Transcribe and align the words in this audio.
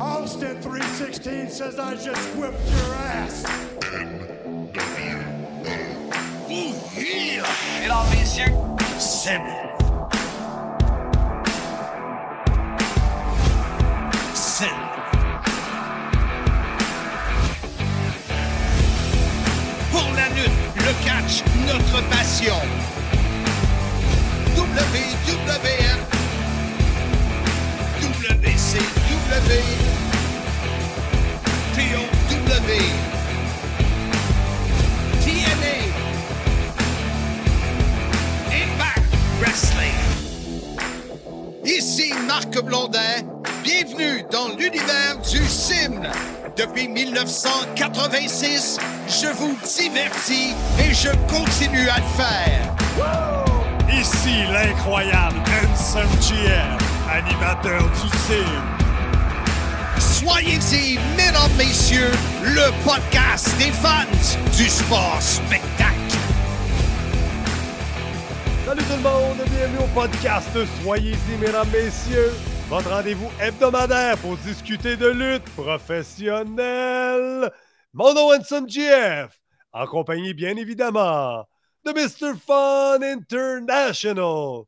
Austin 0.00 0.60
316 0.62 1.50
says 1.50 1.78
I 1.78 1.96
just 1.96 2.36
whipped 2.36 2.70
your 2.70 2.94
ass. 2.94 3.42
Mesdames, 7.80 8.10
messieurs, 8.14 8.54
Sim. 8.98 9.42
Sim. 14.34 14.66
Pour 19.90 20.12
la 20.14 20.28
lutte, 20.28 20.50
le 20.76 20.92
catch, 21.04 21.42
notre 21.66 22.00
passion. 22.08 22.54
WWF. 24.54 26.08
WCW. 29.28 29.97
TOW. 31.78 31.84
TNA. 35.22 35.76
Impact 38.50 39.06
Wrestling. 39.38 39.94
Ici 41.64 42.12
Marc 42.26 42.60
Blondin. 42.62 43.22
Bienvenue 43.62 44.24
dans 44.28 44.48
l'univers 44.58 45.18
du 45.30 45.46
sim. 45.46 46.00
Depuis 46.56 46.88
1986, 46.88 48.78
je 49.06 49.28
vous 49.28 49.56
divertis 49.64 50.54
et 50.80 50.92
je 50.92 51.10
continue 51.32 51.88
à 51.88 51.98
le 51.98 52.10
faire. 52.16 52.74
Ici 53.88 54.42
l'incroyable 54.52 55.36
Handsome 55.46 56.10
GM, 56.20 56.76
animateur 57.08 57.82
du 57.82 58.08
CIM. 58.26 58.77
Soyez-y, 60.30 60.98
mesdames, 61.16 61.56
messieurs, 61.56 62.12
le 62.42 62.70
podcast 62.84 63.48
des 63.56 63.72
fans 63.72 64.04
du 64.58 64.68
sport 64.68 65.16
spectacle. 65.22 65.96
Salut 68.66 68.82
tout 68.82 68.96
le 68.96 69.02
monde, 69.02 69.38
bienvenue 69.48 69.78
au 69.78 69.86
podcast 69.98 70.50
Soyez-y, 70.82 71.36
mesdames, 71.40 71.70
messieurs. 71.72 72.32
Votre 72.68 72.90
rendez-vous 72.90 73.30
hebdomadaire 73.40 74.18
pour 74.18 74.36
discuter 74.36 74.96
de 74.96 75.08
lutte 75.08 75.48
professionnelle. 75.56 77.50
Mon 77.94 78.12
nom 78.12 78.30
Hanson 78.30 78.66
GF, 78.68 79.40
en 79.72 79.86
compagnie 79.86 80.34
bien 80.34 80.56
évidemment 80.56 81.46
de 81.86 81.92
Mr. 81.92 82.34
Fun 82.38 83.00
International, 83.00 84.64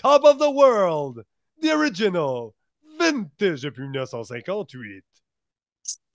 Top 0.00 0.22
of 0.22 0.38
the 0.38 0.54
World, 0.54 1.24
The 1.60 1.74
Original, 1.74 2.52
Vintage 3.00 3.62
depuis 3.62 3.88
1958. 3.88 5.09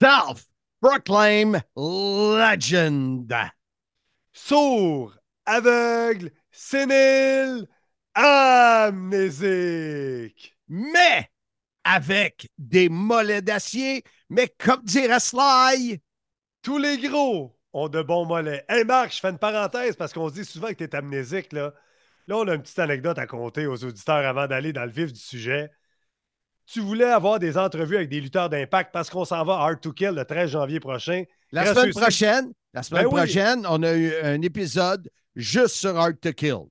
Self 0.00 0.46
proclaim 0.80 1.60
legend. 1.76 3.32
Sourd, 4.32 5.14
aveugle, 5.46 6.30
sénile, 6.50 7.66
amnésique. 8.14 9.36
Mais 10.68 11.30
avec 11.84 12.50
des 12.58 12.88
mollets 12.88 13.42
d'acier, 13.42 14.02
mais 14.28 14.48
comme 14.58 14.82
dirait 14.82 15.20
Sly, 15.20 16.00
Tous 16.62 16.78
les 16.78 16.98
gros 16.98 17.56
ont 17.72 17.88
de 17.88 18.02
bons 18.02 18.24
mollets. 18.26 18.64
Hey 18.68 18.84
Marc, 18.84 19.12
je 19.14 19.20
fais 19.20 19.30
une 19.30 19.38
parenthèse 19.38 19.96
parce 19.96 20.12
qu'on 20.12 20.28
se 20.28 20.34
dit 20.34 20.44
souvent 20.44 20.68
que 20.68 20.74
tu 20.74 20.84
es 20.84 20.94
amnésique. 20.96 21.52
Là. 21.52 21.72
là, 22.26 22.36
on 22.38 22.48
a 22.48 22.54
une 22.54 22.62
petite 22.62 22.78
anecdote 22.80 23.18
à 23.18 23.26
compter 23.26 23.66
aux 23.66 23.84
auditeurs 23.84 24.26
avant 24.26 24.46
d'aller 24.46 24.72
dans 24.72 24.84
le 24.84 24.90
vif 24.90 25.12
du 25.12 25.20
sujet. 25.20 25.70
Tu 26.66 26.80
voulais 26.80 27.04
avoir 27.04 27.38
des 27.38 27.56
entrevues 27.56 27.96
avec 27.96 28.08
des 28.08 28.20
lutteurs 28.20 28.48
d'impact 28.48 28.90
parce 28.92 29.08
qu'on 29.08 29.24
s'en 29.24 29.44
va 29.44 29.54
à 29.54 29.66
Hard 29.66 29.80
to 29.80 29.92
Kill 29.92 30.10
le 30.10 30.24
13 30.24 30.50
janvier 30.50 30.80
prochain. 30.80 31.22
la 31.52 31.62
Reste 31.62 31.74
semaine 31.74 31.90
prochaine, 31.92 32.52
la 32.74 32.82
semaine 32.82 33.02
Ben 33.04 33.08
oui. 33.08 33.14
prochaine, 33.14 33.66
on 33.68 33.82
a 33.82 33.92
eu 33.94 34.12
un 34.22 34.42
épisode 34.42 35.08
juste 35.36 35.76
sur 35.76 35.96
Hard 35.96 36.18
to 36.20 36.32
Kill. 36.32 36.64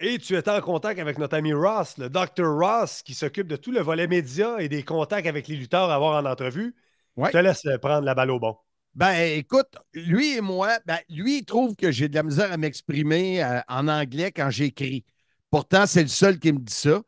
Et 0.00 0.18
tu 0.18 0.36
étais 0.36 0.50
en 0.50 0.60
contact 0.60 1.00
avec 1.00 1.18
notre 1.18 1.36
ami 1.36 1.52
Ross, 1.52 1.98
le 1.98 2.08
Dr. 2.08 2.44
Ross, 2.46 3.02
qui 3.02 3.14
s'occupe 3.14 3.48
de 3.48 3.56
tout 3.56 3.72
le 3.72 3.80
volet 3.80 4.06
média 4.06 4.56
et 4.60 4.68
des 4.68 4.82
contacts 4.84 5.26
avec 5.26 5.48
les 5.48 5.56
lutteurs 5.56 5.90
à 5.90 5.94
avoir 5.96 6.22
en 6.22 6.26
entrevue. 6.28 6.74
Ouais. 7.16 7.28
Je 7.28 7.32
te 7.32 7.38
laisse 7.38 7.66
prendre 7.80 8.04
la 8.04 8.14
balle 8.14 8.30
au 8.30 8.38
bon. 8.38 8.56
Ben, 8.94 9.14
écoute, 9.36 9.76
lui 9.94 10.36
et 10.36 10.40
moi, 10.40 10.78
ben, 10.86 10.98
lui, 11.08 11.38
il 11.38 11.44
trouve 11.44 11.76
que 11.76 11.90
j'ai 11.90 12.08
de 12.08 12.14
la 12.14 12.22
misère 12.22 12.52
à 12.52 12.56
m'exprimer 12.56 13.42
euh, 13.42 13.60
en 13.68 13.86
anglais 13.88 14.32
quand 14.32 14.50
j'écris. 14.50 15.04
Pourtant, 15.50 15.86
c'est 15.86 16.02
le 16.02 16.08
seul 16.08 16.38
qui 16.38 16.52
me 16.52 16.58
dit 16.58 16.72
ça. 16.72 17.00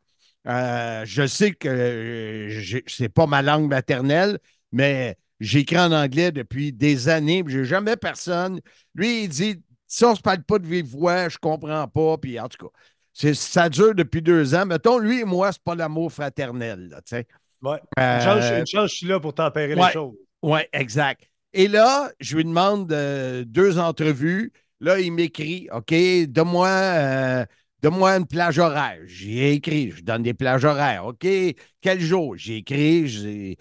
Euh, 0.47 1.03
je 1.05 1.27
sais 1.27 1.51
que 1.51 1.67
euh, 1.67 2.81
c'est 2.87 3.09
pas 3.09 3.27
ma 3.27 3.41
langue 3.41 3.69
maternelle, 3.69 4.39
mais 4.71 5.17
j'écris 5.39 5.77
en 5.77 5.91
anglais 5.91 6.31
depuis 6.31 6.73
des 6.73 7.09
années, 7.09 7.43
j'ai 7.47 7.65
jamais 7.65 7.95
personne. 7.95 8.59
Lui, 8.95 9.23
il 9.23 9.29
dit 9.29 9.61
si 9.87 10.05
on 10.05 10.15
se 10.15 10.21
parle 10.21 10.41
pas 10.43 10.57
de 10.57 10.65
vive 10.65 10.85
voix, 10.85 11.27
je 11.27 11.37
comprends 11.37 11.87
pas. 11.87 12.17
Puis 12.17 12.39
en 12.39 12.47
tout 12.47 12.65
cas, 12.65 13.33
ça 13.33 13.69
dure 13.69 13.93
depuis 13.93 14.21
deux 14.21 14.55
ans. 14.55 14.65
Mettons, 14.65 14.97
lui 14.97 15.19
et 15.19 15.25
moi, 15.25 15.51
c'est 15.51 15.61
pas 15.61 15.75
l'amour 15.75 16.11
fraternel, 16.11 16.87
là, 16.89 17.01
tu 17.01 17.15
sais. 17.15 17.27
Ouais. 17.61 17.79
Euh, 17.99 18.63
je 18.65 18.87
suis 18.87 19.05
là 19.05 19.19
pour 19.19 19.35
tempérer 19.35 19.75
ouais. 19.75 19.87
les 19.87 19.91
choses. 19.91 20.15
oui, 20.41 20.61
exact. 20.73 21.29
Et 21.53 21.67
là, 21.67 22.09
je 22.19 22.37
lui 22.37 22.45
demande 22.45 22.91
euh, 22.91 23.43
deux 23.45 23.77
entrevues. 23.77 24.53
Là, 24.79 24.99
il 24.99 25.11
m'écrit 25.11 25.67
OK, 25.71 25.93
donne-moi 26.29 27.45
donne-moi 27.81 28.17
une 28.17 28.27
plage 28.27 28.59
horaire. 28.59 28.99
J'ai 29.05 29.53
écrit, 29.53 29.91
je 29.91 30.01
donne 30.03 30.23
des 30.23 30.33
plages 30.33 30.65
horaires. 30.65 31.05
OK, 31.05 31.25
quel 31.81 31.99
jour? 31.99 32.35
J'ai 32.37 32.57
écrit. 32.57 33.07
j'ai- 33.07 33.57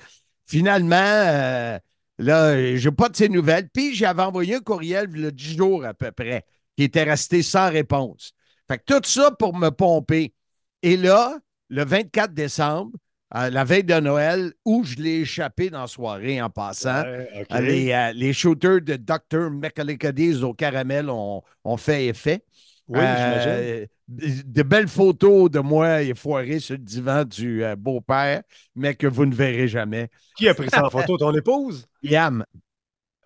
Finalement, 0.47 0.97
euh, 0.97 1.79
là, 2.19 2.77
j'ai 2.77 2.91
pas 2.91 3.09
de 3.09 3.17
ses 3.17 3.29
nouvelles. 3.29 3.69
Puis 3.73 3.95
j'avais 3.95 4.23
envoyé 4.23 4.57
un 4.57 4.61
courriel 4.61 5.09
il 5.15 5.23
y 5.23 5.27
a 5.27 5.31
10 5.31 5.57
jours 5.57 5.85
à 5.85 5.95
peu 5.95 6.11
près, 6.11 6.45
qui 6.77 6.85
était 6.85 7.05
resté 7.05 7.43
sans 7.43 7.71
réponse. 7.71 8.33
Fait 8.69 8.79
que 8.79 8.85
tout 8.87 9.01
ça 9.09 9.31
pour 9.31 9.57
me 9.57 9.71
pomper. 9.71 10.35
Et 10.83 10.97
là, 10.97 11.39
le 11.69 11.85
24 11.85 12.35
décembre, 12.35 12.93
euh, 13.37 13.49
la 13.51 13.63
veille 13.65 13.85
de 13.85 13.95
Noël, 14.01 14.53
où 14.65 14.83
je 14.83 14.97
l'ai 14.97 15.21
échappé 15.21 15.71
dans 15.71 15.83
la 15.83 15.87
soirée 15.87 16.43
en 16.43 16.51
passant. 16.51 17.03
Ouais. 17.03 17.29
Euh, 17.53 17.61
Les, 17.61 17.93
euh, 17.93 18.13
les 18.13 18.33
shooters 18.33 18.81
de 18.81 18.97
Dr. 18.97 19.51
McAlicuddy's 19.51 20.43
au 20.43 20.53
caramel 20.53 21.09
ont, 21.11 21.43
ont 21.65 21.77
fait 21.77 22.07
effet. 22.07 22.43
Oui. 22.91 22.99
Euh, 23.03 23.87
de 24.09 24.43
de 24.45 24.63
belles 24.63 24.89
photos 24.89 25.51
de 25.51 25.61
moi 25.61 25.99
foiré 26.17 26.59
sur 26.59 26.75
le 26.75 26.83
divan 26.83 27.25
du 27.25 27.63
euh, 27.65 27.77
beau-père, 27.77 28.43
mais 28.75 28.95
que 28.95 29.07
vous 29.07 29.27
ne 29.27 29.35
verrez 29.35 29.69
jamais. 29.69 30.09
Qui 30.37 30.49
a 30.49 30.55
pris 30.55 30.69
ça 30.69 30.85
en 30.85 30.91
photo? 30.91 31.17
Ton 31.17 31.35
épouse? 31.35 31.87
Yam. 32.03 32.45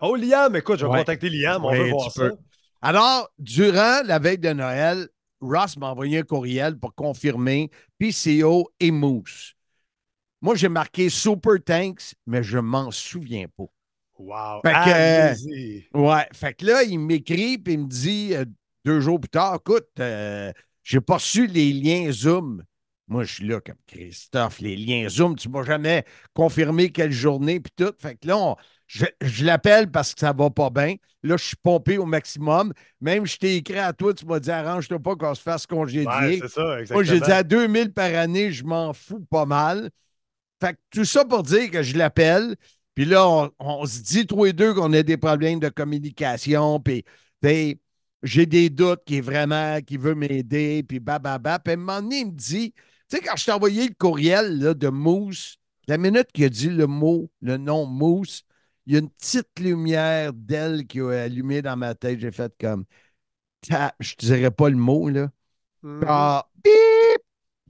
Oh, 0.01 0.15
Liam, 0.15 0.55
écoute, 0.55 0.77
je 0.77 0.85
vais 0.85 0.91
Ouais. 0.91 0.99
contacter 0.99 1.29
Liam, 1.29 1.65
on 1.65 1.71
Oui, 1.71 1.77
veut 1.79 1.89
voir 1.89 2.11
ça. 2.11 2.29
peux. 2.29 2.35
Alors, 2.81 3.29
durant 3.39 4.01
la 4.05 4.19
veille 4.19 4.37
de 4.37 4.53
Noël, 4.53 5.07
Ross 5.41 5.77
m'a 5.77 5.89
envoyé 5.89 6.19
un 6.19 6.23
courriel 6.23 6.77
pour 6.77 6.93
confirmer 6.93 7.71
PCO 7.97 8.69
et 8.79 8.91
Moose. 8.91 9.53
Moi, 10.41 10.55
j'ai 10.55 10.69
marqué 10.69 11.09
Super 11.09 11.55
Tanks, 11.65 12.13
mais 12.27 12.43
je 12.43 12.59
m'en 12.59 12.91
souviens 12.91 13.45
pas. 13.57 13.65
Wow. 14.19 14.61
Fait 14.63 14.73
que-. 14.73 15.97
Ouais, 15.97 16.27
fait 16.33 16.53
que 16.53 16.65
là, 16.65 16.83
il 16.83 16.99
m'écrit 16.99 17.57
puis 17.57 17.73
il 17.73 17.79
me 17.79 17.87
dit 17.87 18.35
euh, 18.35 18.45
deux 18.85 19.01
jours 19.01 19.19
plus 19.19 19.29
tard, 19.29 19.55
écoute, 19.55 19.87
euh, 19.99 20.51
j'ai 20.83 21.01
pas 21.01 21.15
reçu 21.15 21.47
les 21.47 21.73
liens 21.73 22.11
Zoom. 22.11 22.63
Moi, 23.07 23.23
je 23.23 23.33
suis 23.35 23.47
là 23.47 23.59
comme 23.61 23.75
Christophe, 23.87 24.59
les 24.59 24.75
liens 24.75 25.07
Zoom, 25.09 25.35
tu 25.35 25.49
m'as 25.49 25.63
jamais 25.63 26.05
confirmé 26.33 26.89
quelle 26.91 27.11
journée 27.11 27.59
puis 27.59 27.71
tout. 27.75 27.93
Fait 27.99 28.15
que 28.15 28.27
là, 28.27 28.37
on- 28.37 28.55
je, 28.87 29.05
je 29.21 29.45
l'appelle 29.45 29.89
parce 29.91 30.13
que 30.13 30.19
ça 30.19 30.31
va 30.33 30.49
pas 30.49 30.69
bien. 30.69 30.95
Là, 31.23 31.37
je 31.37 31.43
suis 31.45 31.55
pompé 31.55 31.97
au 31.97 32.05
maximum. 32.05 32.71
Même 33.01 33.25
je 33.25 33.37
t'ai 33.37 33.55
écrit 33.57 33.79
à 33.79 33.93
toi, 33.93 34.13
tu 34.13 34.25
m'as 34.25 34.39
dit 34.39 34.51
arrange-toi 34.51 34.99
pas 34.99 35.15
qu'on 35.15 35.33
se 35.35 35.41
fasse 35.41 35.65
congédier. 35.67 36.05
Ouais, 36.07 36.37
c'est 36.41 36.47
ça, 36.49 36.77
Moi, 36.93 37.03
j'ai 37.03 37.19
dit 37.19 37.31
à 37.31 37.43
2000 37.43 37.93
par 37.93 38.13
année, 38.13 38.51
je 38.51 38.63
m'en 38.63 38.93
fous 38.93 39.25
pas 39.29 39.45
mal. 39.45 39.89
Fait 40.61 40.73
que 40.73 40.79
tout 40.91 41.05
ça 41.05 41.25
pour 41.25 41.43
dire 41.43 41.69
que 41.71 41.83
je 41.83 41.97
l'appelle. 41.97 42.55
Puis 42.95 43.05
là, 43.05 43.27
on, 43.27 43.51
on 43.59 43.85
se 43.85 43.99
dit 44.01 44.25
tous 44.25 44.45
les 44.45 44.53
deux 44.53 44.73
qu'on 44.73 44.93
a 44.93 45.03
des 45.03 45.17
problèmes 45.17 45.59
de 45.59 45.69
communication. 45.69 46.79
Puis, 46.79 47.03
j'ai 48.25 48.45
des 48.45 48.69
doutes 48.69 49.03
qui 49.05 49.17
est 49.17 49.21
vraiment, 49.21 49.81
qui 49.81 49.97
veut 49.97 50.15
m'aider. 50.15 50.83
Puis, 50.83 50.99
bababa. 50.99 51.59
Puis, 51.59 51.73
à 51.73 51.75
un 51.75 51.77
moment 51.79 52.01
donné, 52.01 52.19
il 52.21 52.27
me 52.27 52.31
dit, 52.31 52.73
tu 52.73 53.17
sais, 53.17 53.21
quand 53.21 53.35
je 53.37 53.45
t'ai 53.45 53.51
envoyé 53.51 53.87
le 53.87 53.93
courriel 53.97 54.59
là, 54.59 54.73
de 54.73 54.89
Mousse, 54.89 55.57
la 55.87 55.97
minute 55.97 56.31
qu'il 56.33 56.45
a 56.45 56.49
dit 56.49 56.69
le 56.69 56.87
mot, 56.87 57.31
le 57.41 57.57
nom 57.57 57.85
Mousse, 57.85 58.43
il 58.87 58.93
y 58.93 58.95
a 58.97 58.99
une 58.99 59.09
petite 59.09 59.59
lumière 59.59 60.33
d'elle 60.33 60.87
qui 60.87 60.99
a 61.01 61.23
allumé 61.23 61.61
dans 61.61 61.77
ma 61.77 61.95
tête. 61.95 62.19
J'ai 62.19 62.31
fait 62.31 62.53
comme, 62.59 62.85
je 63.99 64.15
te 64.15 64.25
dirais 64.25 64.51
pas 64.51 64.69
le 64.69 64.77
mot, 64.77 65.09
là. 65.09 65.31
Ah, 66.01 66.47
bip! 66.63 67.21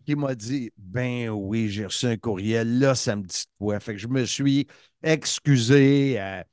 Qui 0.05 0.15
m'a 0.15 0.35
dit 0.35 0.71
Ben 0.77 1.29
oui, 1.29 1.69
j'ai 1.69 1.85
reçu 1.85 2.05
un 2.07 2.17
courriel, 2.17 2.79
là, 2.79 2.95
ça 2.95 3.15
me 3.15 3.23
dit 3.23 3.45
quoi. 3.59 3.79
Fait 3.79 3.93
que 3.93 3.99
je 3.99 4.07
me 4.07 4.25
suis 4.25 4.67
excusé. 5.03 6.19
euh, 6.19 6.43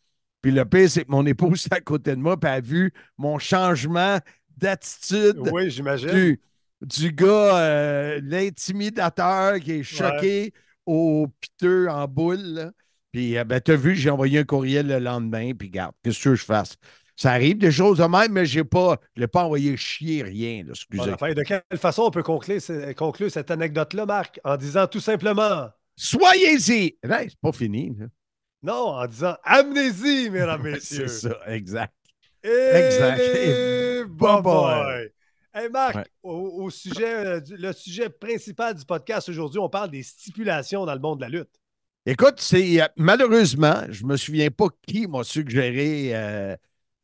puis 0.42 0.50
le 0.50 0.64
pire, 0.64 0.90
c'est 0.90 1.04
que 1.04 1.10
mon 1.10 1.24
épouse 1.24 1.66
est 1.66 1.74
à 1.74 1.80
côté 1.80 2.10
de 2.10 2.20
moi, 2.20 2.38
puis 2.38 2.50
elle 2.50 2.56
a 2.56 2.60
vu 2.60 2.92
mon 3.16 3.38
changement 3.38 4.18
d'attitude 4.56 5.38
Oui, 5.52 5.70
j'imagine. 5.70 6.10
du, 6.10 6.40
du 6.82 7.12
gars, 7.12 7.58
euh, 7.58 8.20
l'intimidateur 8.22 9.58
qui 9.60 9.72
est 9.72 9.82
choqué 9.82 10.52
au 10.84 11.28
piteux 11.40 11.88
en 11.88 12.06
boule. 12.08 12.72
Puis, 13.12 13.38
euh, 13.38 13.44
ben, 13.44 13.60
tu 13.60 13.72
as 13.72 13.76
vu, 13.76 13.94
j'ai 13.94 14.10
envoyé 14.10 14.40
un 14.40 14.44
courriel 14.44 14.86
le 14.88 14.98
lendemain, 14.98 15.52
puis 15.54 15.70
garde, 15.70 15.94
qu'est-ce 16.02 16.22
que 16.22 16.34
je 16.34 16.44
fasse? 16.44 16.76
Ça 17.14 17.32
arrive 17.32 17.58
des 17.58 17.70
choses 17.70 17.98
de 17.98 18.04
même, 18.04 18.32
mais 18.32 18.46
j'ai 18.46 18.64
pas, 18.64 18.98
je 19.14 19.20
l'ai 19.20 19.28
pas 19.28 19.44
envoyé 19.44 19.76
chier, 19.76 20.22
rien, 20.22 20.64
là, 20.64 20.70
excusez. 20.70 21.04
Bon, 21.04 21.12
enfin, 21.12 21.34
de 21.34 21.42
quelle 21.42 21.62
façon 21.76 22.04
on 22.04 22.10
peut 22.10 22.22
conclure, 22.22 22.58
conclure 22.96 23.30
cette 23.30 23.50
anecdote-là, 23.50 24.06
Marc? 24.06 24.40
En 24.44 24.56
disant 24.56 24.86
tout 24.86 24.98
simplement. 24.98 25.68
Soyez-y! 25.94 26.96
Ben, 27.02 27.26
c'est 27.28 27.38
pas 27.40 27.52
fini. 27.52 27.94
Là. 27.98 28.06
Non, 28.62 28.88
en 28.94 29.06
disant 29.06 29.36
amnésie, 29.44 30.30
mesdames, 30.30 30.62
messieurs. 30.64 31.08
c'est 31.08 31.28
ça, 31.28 31.36
exact. 31.48 31.92
Et 32.44 32.48
Exact. 32.48 33.18
bye 34.08 34.42
bye 34.42 34.42
bye. 34.42 35.08
Hey 35.54 35.68
Marc, 35.68 35.96
Ouais. 35.96 36.04
au, 36.22 36.64
au 36.64 36.70
sujet, 36.70 37.14
euh, 37.26 37.40
le 37.50 37.72
sujet 37.72 38.08
principal 38.08 38.74
du 38.74 38.84
podcast 38.84 39.28
aujourd'hui, 39.28 39.58
on 39.58 39.68
parle 39.68 39.90
des 39.90 40.02
stipulations 40.02 40.86
dans 40.86 40.94
le 40.94 41.00
monde 41.00 41.18
de 41.18 41.24
la 41.24 41.28
lutte. 41.28 41.50
Écoute, 42.06 42.36
c'est 42.40 42.80
euh, 42.82 42.86
malheureusement, 42.96 43.82
je 43.90 44.04
me 44.06 44.16
souviens 44.16 44.50
pas 44.50 44.68
qui 44.86 45.06
m'a 45.06 45.22
suggéré. 45.24 46.10
euh, 46.14 46.56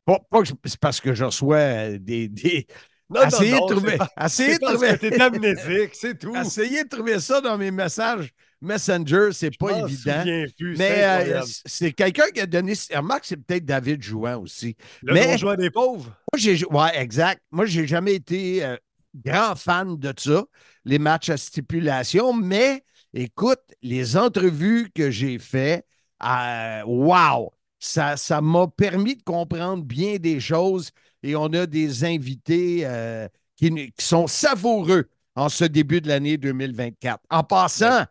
pas, 0.05 0.17
c'est 0.65 0.79
parce 0.79 0.99
que 0.99 1.13
je 1.13 1.25
reçois 1.25 1.89
des. 1.99 2.27
des 2.27 2.65
Non, 3.09 3.21
essayez 3.25 3.51
non, 3.51 3.59
non, 3.59 3.65
de 3.67 3.73
trouver. 3.75 3.97
pas- 3.97 4.09
essayez 4.25 4.57
de 4.57 4.65
trouver. 4.65 5.21
amnésique, 5.21 5.91
c'est 5.93 6.17
tout. 6.17 6.35
essayez 6.35 6.83
de 6.85 6.89
trouver 6.89 7.19
ça 7.19 7.39
dans 7.41 7.57
mes 7.57 7.71
messages 7.71 8.31
Messenger, 8.61 9.29
c'est 9.31 9.57
pas 9.57 9.79
évident. 9.79 10.23
plus, 10.57 10.77
Mais 10.77 10.87
c'est 10.89 11.33
euh, 11.33 11.41
c'est 11.65 11.91
quelqu'un 11.93 12.29
qui 12.33 12.41
a 12.41 12.45
donné. 12.45 12.73
Remarque, 12.93 13.25
c'est 13.25 13.37
peut-être 13.37 13.65
David 13.65 14.01
Jouan 14.03 14.41
aussi. 14.41 14.75
Le 15.01 15.13
mais- 15.13 15.31
donjon 15.31 15.55
des 15.55 15.69
pauvres. 15.71 16.05
Moi, 16.31 16.37
j'ai. 16.37 16.65
Ouais, 16.65 16.91
exact. 17.01 17.41
Moi, 17.51 17.65
j'ai 17.65 17.87
jamais 17.87 18.15
été 18.15 18.63
euh, 18.65 18.75
grand 19.15 19.55
fan 19.55 19.97
de 19.97 20.13
ça, 20.17 20.43
les 20.85 20.99
matchs 20.99 21.29
à 21.29 21.37
stipulation, 21.37 22.33
mais 22.33 22.83
écoute, 23.13 23.61
les 23.81 24.17
entrevues 24.17 24.89
que 24.93 25.09
j'ai 25.09 25.39
faites, 25.39 25.85
euh, 26.23 26.81
wow! 26.85 27.51
Ça, 27.79 28.17
ça 28.17 28.41
m'a 28.41 28.67
permis 28.67 29.15
de 29.15 29.23
comprendre 29.23 29.83
bien 29.83 30.17
des 30.17 30.41
choses 30.41 30.91
et 31.23 31.35
on 31.37 31.45
a 31.53 31.65
des 31.65 32.03
invités 32.03 32.81
euh, 32.83 33.27
qui, 33.55 33.69
qui 33.71 34.05
sont 34.05 34.27
savoureux 34.27 35.09
en 35.35 35.47
ce 35.47 35.63
début 35.63 36.01
de 36.01 36.09
l'année 36.09 36.35
2024. 36.37 37.21
En 37.29 37.43
passant, 37.43 38.03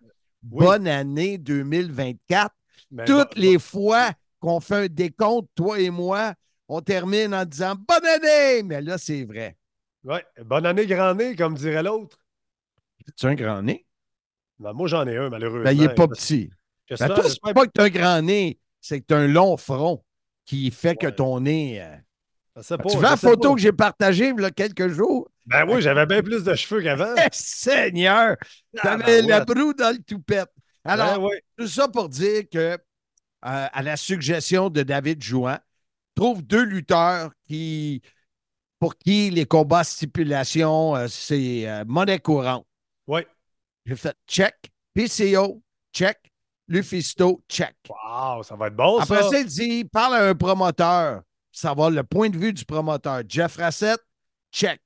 Oui. 0.51 0.65
bonne 0.67 0.87
année 0.87 1.39
2024. 1.39 2.55
Mais 2.91 3.05
Toutes 3.05 3.35
bon, 3.35 3.41
les 3.43 3.59
fois 3.59 4.13
qu'on 4.41 4.61
fait 4.61 4.75
un 4.75 4.87
décompte, 4.87 5.49
toi 5.55 5.79
et 5.81 5.91
moi, 5.91 6.35
on 6.69 6.81
termine 6.81 7.35
en 7.35 7.45
disant 7.45 7.75
bonne 7.75 8.07
année, 8.07 8.63
mais 8.63 8.81
là, 8.81 8.99
c'est 8.99 9.25
vrai. 9.25 9.57
ouais, 10.05 10.25
bonne 10.45 10.67
année, 10.67 10.87
grand 10.87 11.15
nez, 11.15 11.35
comme 11.35 11.55
dirait 11.55 11.83
l'autre. 11.83 12.19
Tu 13.17 13.27
un 13.27 13.35
grand 13.35 13.63
nez? 13.63 13.87
Ben, 14.59 14.73
moi, 14.73 14.89
j'en 14.89 15.07
ai 15.07 15.17
un, 15.17 15.31
malheureusement. 15.31 15.65
Ben, 15.65 15.73
il 15.73 15.81
n'est 15.81 15.95
pas 15.95 16.09
petit. 16.09 16.47
Ben, 16.49 16.57
j'espère- 16.89 17.15
toi, 17.15 17.25
c'est 17.29 17.55
pas 17.55 17.67
que 17.67 17.71
tu 17.75 17.81
as 17.81 17.85
un 17.85 17.89
grand 17.91 18.23
nez, 18.23 18.59
c'est 18.81 19.01
que 19.01 19.07
tu 19.07 19.15
as 19.15 19.19
un 19.19 19.29
long 19.29 19.57
front 19.57 20.05
qui 20.45 20.71
fait 20.71 20.97
que 20.97 21.07
ton 21.09 21.41
nez. 21.41 21.81
euh, 21.81 21.97
pas, 22.55 22.85
tu 22.85 22.97
veux 22.97 23.03
la 23.03 23.17
photo 23.17 23.51
pas. 23.51 23.55
que 23.55 23.61
j'ai 23.61 23.73
partagée 23.73 24.33
il 24.37 24.41
y 24.41 24.45
a 24.45 24.51
quelques 24.51 24.89
jours? 24.89 25.29
Ben 25.49 25.67
oui, 25.69 25.81
j'avais 25.81 26.07
bien 26.07 26.23
plus 26.23 26.45
de 26.45 26.55
cheveux 26.55 26.83
qu'avant. 26.83 27.15
Seigneur! 27.33 28.37
Ah, 28.77 28.83
T'avais 28.83 29.23
ben 29.23 29.27
la 29.27 29.39
ouais. 29.39 29.45
broue 29.45 29.73
dans 29.75 29.97
le 29.97 30.03
toupette. 30.03 30.51
Alors, 30.85 31.19
Ben 31.19 31.25
ouais. 31.27 31.43
Tout 31.57 31.67
ça 31.67 31.89
pour 31.89 32.09
dire 32.09 32.43
que, 32.53 32.59
euh, 32.59 32.77
à 33.43 33.83
la 33.83 33.97
suggestion 33.97 34.69
de 34.69 34.83
David 34.83 35.23
Jouan, 35.23 35.59
trouve 36.15 36.43
deux 36.43 36.65
lutteurs 36.65 37.31
qui, 37.47 38.03
pour 38.79 38.97
qui 38.97 39.31
les 39.31 39.47
combats 39.47 39.85
stipulation, 39.85 40.97
euh, 40.97 41.09
c'est 41.09 41.69
euh, 41.69 41.85
monnaie 41.87 42.19
courante. 42.19 42.67
Ouais. 43.07 43.27
J'ai 43.87 43.97
fait 43.97 44.17
check, 44.27 44.55
PCO, 44.95 45.63
check, 45.95 46.19
Lufisto, 46.69 47.43
check. 47.49 47.75
Wow, 47.89 48.43
ça 48.43 48.55
va 48.57 48.67
être 48.67 48.77
bon, 48.77 48.99
Après 48.99 49.23
ça. 49.23 49.31
ça, 49.31 49.41
il 49.41 49.47
dit 49.47 49.85
parle 49.87 50.15
à 50.17 50.29
un 50.29 50.35
promoteur, 50.35 51.23
savoir 51.51 51.91
le 51.91 52.03
point 52.05 52.29
de 52.29 52.37
vue 52.37 52.53
du 52.53 52.65
promoteur. 52.67 53.23
Jeff 53.27 53.57
Rassett, 53.57 53.99
check. 54.53 54.81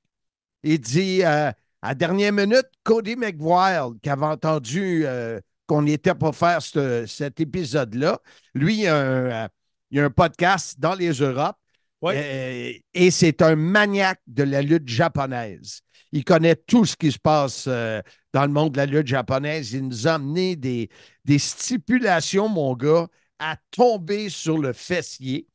Il 0.63 0.79
dit 0.79 1.23
euh, 1.23 1.51
à 1.81 1.95
dernière 1.95 2.31
minute, 2.33 2.65
Cody 2.83 3.15
McWild, 3.15 3.99
qui 4.01 4.09
avait 4.09 4.25
entendu 4.25 5.03
euh, 5.05 5.39
qu'on 5.67 5.81
n'était 5.81 6.15
pas 6.15 6.31
faire 6.31 6.61
ce- 6.61 7.05
cet 7.05 7.39
épisode-là, 7.39 8.19
lui, 8.53 8.81
il 8.81 8.87
a, 8.87 8.95
un, 8.97 9.45
euh, 9.45 9.47
il 9.91 9.99
a 9.99 10.05
un 10.05 10.09
podcast 10.09 10.79
dans 10.79 10.95
les 10.95 11.11
Europes. 11.11 11.57
Euh, 12.05 12.73
et 12.93 13.11
c'est 13.11 13.41
un 13.41 13.55
maniaque 13.55 14.19
de 14.27 14.43
la 14.43 14.61
lutte 14.61 14.87
japonaise. 14.89 15.81
Il 16.11 16.25
connaît 16.25 16.55
tout 16.55 16.85
ce 16.85 16.95
qui 16.97 17.11
se 17.11 17.17
passe 17.17 17.65
dans 17.67 18.45
le 18.45 18.51
monde 18.51 18.73
de 18.73 18.77
la 18.77 18.85
lutte 18.85 19.07
japonaise. 19.07 19.71
Il 19.73 19.87
nous 19.87 20.07
a 20.07 20.13
amené 20.15 20.55
des, 20.55 20.89
des 21.25 21.39
stipulations, 21.39 22.49
mon 22.49 22.75
gars, 22.75 23.07
à 23.39 23.57
tomber 23.71 24.29
sur 24.29 24.57
le 24.57 24.73
fessier. 24.73 25.47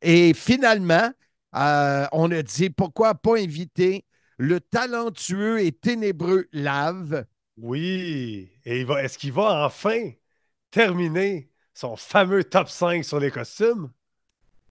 Et 0.00 0.32
finalement, 0.34 1.10
euh, 1.56 2.06
on 2.12 2.30
a 2.30 2.42
dit 2.42 2.70
pourquoi 2.70 3.14
pas 3.14 3.38
inviter 3.38 4.04
le 4.38 4.60
talentueux 4.60 5.60
et 5.60 5.72
ténébreux 5.72 6.46
Lave. 6.52 7.26
Oui. 7.56 8.50
Et 8.64 8.80
il 8.80 8.86
va, 8.86 9.02
est-ce 9.02 9.18
qu'il 9.18 9.32
va 9.32 9.64
enfin 9.66 10.10
terminer 10.70 11.50
son 11.74 11.96
fameux 11.96 12.44
top 12.44 12.68
5 12.68 13.04
sur 13.04 13.18
les 13.20 13.30
costumes? 13.30 13.90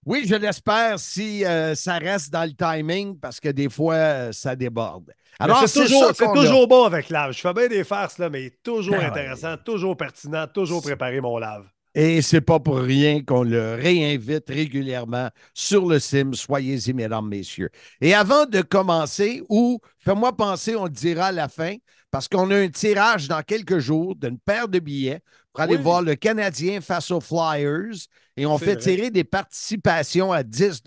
Oui, 0.04 0.24
je 0.26 0.36
l'espère 0.36 1.00
si 1.00 1.44
euh, 1.44 1.74
ça 1.74 1.98
reste 1.98 2.32
dans 2.32 2.44
le 2.44 2.54
timing 2.54 3.18
parce 3.18 3.40
que 3.40 3.48
des 3.48 3.68
fois, 3.68 3.94
euh, 3.94 4.32
ça 4.32 4.54
déborde. 4.54 5.12
Mais 5.40 5.44
Alors, 5.44 5.60
c'est 5.60 5.66
c'est 5.66 5.82
toujours, 5.82 6.12
c'est 6.14 6.26
bon 6.68 6.84
avec 6.84 7.10
Lave. 7.10 7.32
Je 7.32 7.40
fais 7.40 7.52
bien 7.52 7.66
des 7.66 7.82
farces, 7.82 8.18
là, 8.18 8.30
mais 8.30 8.50
toujours 8.62 8.94
Ben 8.94 9.00
ouais. 9.00 9.04
intéressant, 9.06 9.56
toujours 9.56 9.96
pertinent, 9.96 10.46
toujours 10.46 10.80
préparé, 10.80 11.20
mon 11.20 11.38
Lave. 11.38 11.66
Et 11.98 12.20
c'est 12.20 12.42
pas 12.42 12.60
pour 12.60 12.76
rien 12.76 13.22
qu'on 13.22 13.42
le 13.42 13.74
réinvite 13.74 14.50
régulièrement 14.50 15.30
sur 15.54 15.86
le 15.88 15.98
sim. 15.98 16.30
Soyez-y, 16.34 16.92
mesdames, 16.92 17.26
messieurs. 17.26 17.70
Et 18.02 18.12
avant 18.12 18.44
de 18.44 18.60
commencer, 18.60 19.42
ou 19.48 19.80
fais-moi 20.00 20.36
penser, 20.36 20.76
on 20.76 20.84
le 20.84 20.90
dira 20.90 21.28
à 21.28 21.32
la 21.32 21.48
fin, 21.48 21.76
parce 22.10 22.28
qu'on 22.28 22.50
a 22.50 22.56
un 22.56 22.68
tirage 22.68 23.28
dans 23.28 23.40
quelques 23.42 23.78
jours 23.78 24.14
d'une 24.14 24.38
paire 24.38 24.68
de 24.68 24.78
billets 24.78 25.20
pour 25.54 25.62
aller 25.62 25.76
Oui. 25.76 25.82
voir 25.82 26.02
le 26.02 26.16
Canadien 26.16 26.82
face 26.82 27.10
aux 27.10 27.20
Flyers. 27.22 27.96
Et 28.36 28.44
on 28.44 28.58
fait 28.58 28.74
vrai. 28.74 28.76
tirer 28.76 29.10
des 29.10 29.24
participations 29.24 30.32
à 30.32 30.42
10 30.42 30.82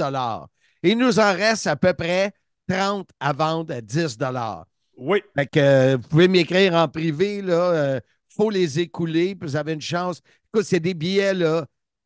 Et 0.84 0.92
il 0.92 0.98
nous 1.00 1.20
en 1.20 1.34
reste 1.34 1.66
à 1.66 1.76
peu 1.76 1.94
près 1.94 2.34
30 2.70 3.10
à 3.20 3.34
vendre 3.34 3.74
à 3.74 3.82
10 3.82 4.16
Oui. 4.96 5.24
fait 5.36 5.48
que 5.48 5.60
euh, 5.60 5.98
vous 5.98 6.08
pouvez 6.08 6.28
m'écrire 6.28 6.76
en 6.76 6.88
privé, 6.88 7.42
là. 7.42 8.00
Il 8.32 8.36
faut 8.44 8.52
les 8.52 8.80
écouler, 8.80 9.36
puis 9.36 9.50
vous 9.50 9.56
avez 9.56 9.74
une 9.74 9.82
chance. 9.82 10.22
Écoute, 10.54 10.66
c'est 10.66 10.80
des 10.80 10.94
billets, 10.94 11.34
là, 11.34 11.66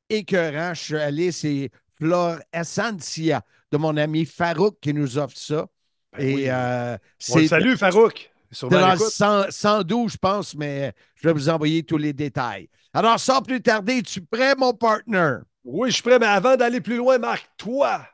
écœurants. 0.10 0.74
Je 0.74 0.82
suis 0.82 0.96
allé, 0.98 1.32
c'est 1.32 1.70
Flore 1.98 2.40
Essentia 2.52 3.42
de 3.72 3.78
mon 3.78 3.96
ami 3.98 4.26
Farouk 4.26 4.78
qui 4.82 4.94
nous 4.94 5.18
offre 5.18 5.38
ça. 5.38 5.68
Ben 6.12 6.26
Et 6.26 6.34
oui. 6.34 6.52
euh, 6.52 6.98
c'est 7.20 7.44
salue, 7.44 7.76
Farouk. 7.76 8.32
c'est 8.50 8.56
Sûrement 8.56 8.78
à 8.80 8.84
dans 8.84 8.94
le 8.94 8.98
l'écoute. 8.98 9.16
100 9.18 9.46
112, 9.50 10.14
je 10.14 10.18
pense, 10.18 10.56
mais 10.56 10.94
je 11.16 11.28
vais 11.28 11.34
vous 11.34 11.50
envoyer 11.50 11.84
tous 11.84 11.98
les 11.98 12.14
détails. 12.14 12.70
Alors, 12.94 13.20
sans 13.20 13.42
plus 13.42 13.62
tarder, 13.62 13.98
es-tu 13.98 14.22
prêt, 14.22 14.56
mon 14.56 14.74
partner? 14.74 15.38
Oui, 15.66 15.90
je 15.90 15.96
suis 15.96 16.04
prêt, 16.04 16.20
mais 16.20 16.26
avant 16.26 16.56
d'aller 16.58 16.82
plus 16.82 16.98
loin, 16.98 17.18
Marc, 17.18 17.50
toi, 17.58 18.06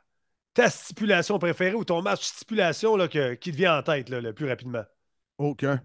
ta 0.53 0.69
stipulation 0.69 1.39
préférée 1.39 1.75
ou 1.75 1.85
ton 1.85 2.01
match 2.01 2.25
stipulation 2.25 2.95
là, 2.97 3.07
que- 3.07 3.35
qui 3.35 3.51
te 3.51 3.57
vient 3.57 3.77
en 3.79 3.83
tête 3.83 4.09
là, 4.09 4.21
le 4.21 4.33
plus 4.33 4.47
rapidement? 4.47 4.83
Aucun. 5.37 5.83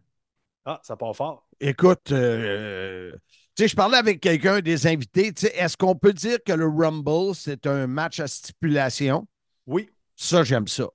Ah, 0.66 0.80
ça 0.82 0.96
part 0.96 1.14
fort. 1.16 1.48
Écoute, 1.60 2.12
euh, 2.12 3.12
sais, 3.62 3.68
je 3.68 3.76
parlais 3.76 3.98
avec 3.98 4.20
quelqu'un 4.20 4.60
des 4.60 4.86
invités. 4.86 5.32
Est-ce 5.54 5.76
qu'on 5.76 5.94
peut 5.94 6.12
dire 6.12 6.38
que 6.44 6.52
le 6.52 6.66
Rumble, 6.66 7.34
c'est 7.34 7.66
un 7.66 7.86
match 7.86 8.20
à 8.20 8.26
stipulation? 8.26 9.26
Oui. 9.66 9.88
Ça, 10.16 10.44
j'aime 10.44 10.66
ça. 10.68 10.88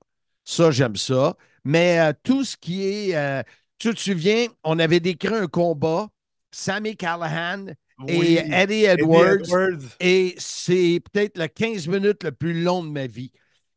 Ça, 0.44 0.70
j'aime 0.70 0.96
ça. 0.96 1.36
Mais 1.64 2.00
euh, 2.00 2.12
tout 2.22 2.44
ce 2.44 2.56
qui 2.56 2.84
est. 2.86 3.14
euh, 3.16 3.42
tu 3.78 3.94
te 3.94 4.00
souviens, 4.00 4.46
on 4.64 4.78
avait 4.78 5.00
décrit 5.00 5.34
un 5.34 5.46
combat, 5.46 6.08
Sammy 6.50 6.96
Callahan 6.96 7.66
Oui. 7.98 8.34
et 8.34 8.38
Eddie 8.38 8.84
Eddie 8.84 8.84
Edwards. 8.84 9.34
Edwards. 9.44 9.96
Et 10.00 10.34
c'est 10.38 11.00
peut-être 11.12 11.38
le 11.38 11.46
15 11.48 11.88
minutes 11.88 12.24
le 12.24 12.32
plus 12.32 12.62
long 12.62 12.82
de 12.84 12.90
ma 12.90 13.06
vie. 13.06 13.32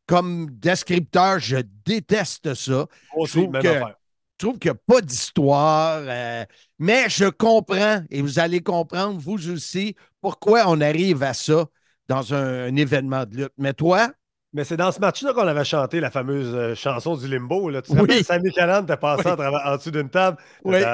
Comme 0.06 0.50
descripteur, 0.50 1.38
je 1.38 1.56
déteste 1.86 2.54
ça. 2.54 2.86
Aussi, 3.16 3.42
trouve 3.42 3.52
que-. 3.58 3.68
Je 3.68 3.80
je 4.44 4.48
trouve 4.50 4.58
qu'il 4.58 4.72
n'y 4.72 4.76
a 4.76 4.80
pas 4.94 5.00
d'histoire. 5.00 6.02
Mais 6.78 7.08
je 7.08 7.30
comprends, 7.30 8.02
et 8.10 8.20
vous 8.20 8.38
allez 8.38 8.60
comprendre, 8.60 9.18
vous 9.18 9.50
aussi, 9.50 9.96
pourquoi 10.20 10.64
on 10.66 10.82
arrive 10.82 11.22
à 11.22 11.32
ça 11.32 11.64
dans 12.08 12.34
un, 12.34 12.76
événement 12.76 13.24
de 13.24 13.36
lutte. 13.36 13.54
Mais 13.56 13.72
toi, 13.72 14.10
mais 14.52 14.64
c'est 14.64 14.76
dans 14.76 14.92
ce 14.92 15.00
match-là 15.00 15.32
qu'on 15.32 15.48
avait 15.48 15.64
chanté 15.64 15.98
la 15.98 16.10
fameuse 16.10 16.76
chanson 16.78 17.16
du 17.16 17.26
limbo. 17.26 17.70
Là. 17.70 17.80
Tu 17.80 17.92
te 17.92 17.94
oui. 17.94 18.00
rappelles, 18.00 18.24
Sammy 18.24 18.52
Callan 18.52 18.82
était 18.82 18.98
passé 18.98 19.22
oui. 19.26 19.46
en, 19.64 19.76
dessous 19.78 19.90
d'une 19.90 20.10
table. 20.10 20.36
Oui. 20.62 20.76
Des 20.76 20.84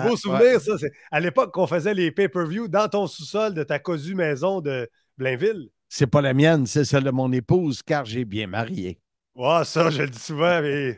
beaux 0.00 0.16
souvenirs, 0.16 0.60
ça. 0.60 0.72
À 1.12 1.20
l'époque 1.20 1.54
qu'on 1.54 1.68
faisait 1.68 1.94
les 1.94 2.10
pay-per-view 2.10 2.66
dans 2.66 2.88
ton 2.88 3.06
sous-sol 3.06 3.54
de 3.54 3.62
ta 3.62 3.78
cosu 3.78 4.16
maison 4.16 4.60
de 4.60 4.90
Blainville. 5.16 5.70
C'est 5.92 6.06
pas 6.06 6.20
la 6.20 6.34
mienne, 6.34 6.66
c'est 6.66 6.84
celle 6.84 7.02
de 7.02 7.10
mon 7.10 7.32
épouse, 7.32 7.82
car 7.82 8.04
j'ai 8.04 8.24
bien 8.24 8.46
marié. 8.46 9.00
Ouais, 9.34 9.64
ça, 9.64 9.90
je 9.90 10.02
le 10.02 10.08
dis 10.08 10.18
souvent, 10.18 10.62
mais 10.62 10.96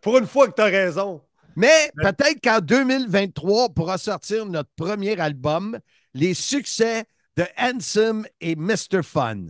pour 0.00 0.18
une 0.18 0.26
fois 0.26 0.46
que 0.46 0.54
tu 0.54 0.62
as 0.62 0.66
raison. 0.66 1.20
Mais 1.56 1.90
peut-être 1.96 2.40
qu'en 2.42 2.60
2023, 2.60 3.64
on 3.64 3.68
pourra 3.70 3.98
sortir 3.98 4.46
notre 4.46 4.70
premier 4.76 5.18
album, 5.18 5.78
Les 6.14 6.32
succès 6.34 7.04
de 7.36 7.44
Handsome 7.58 8.24
et 8.40 8.54
Mr. 8.54 9.02
Fun. 9.02 9.46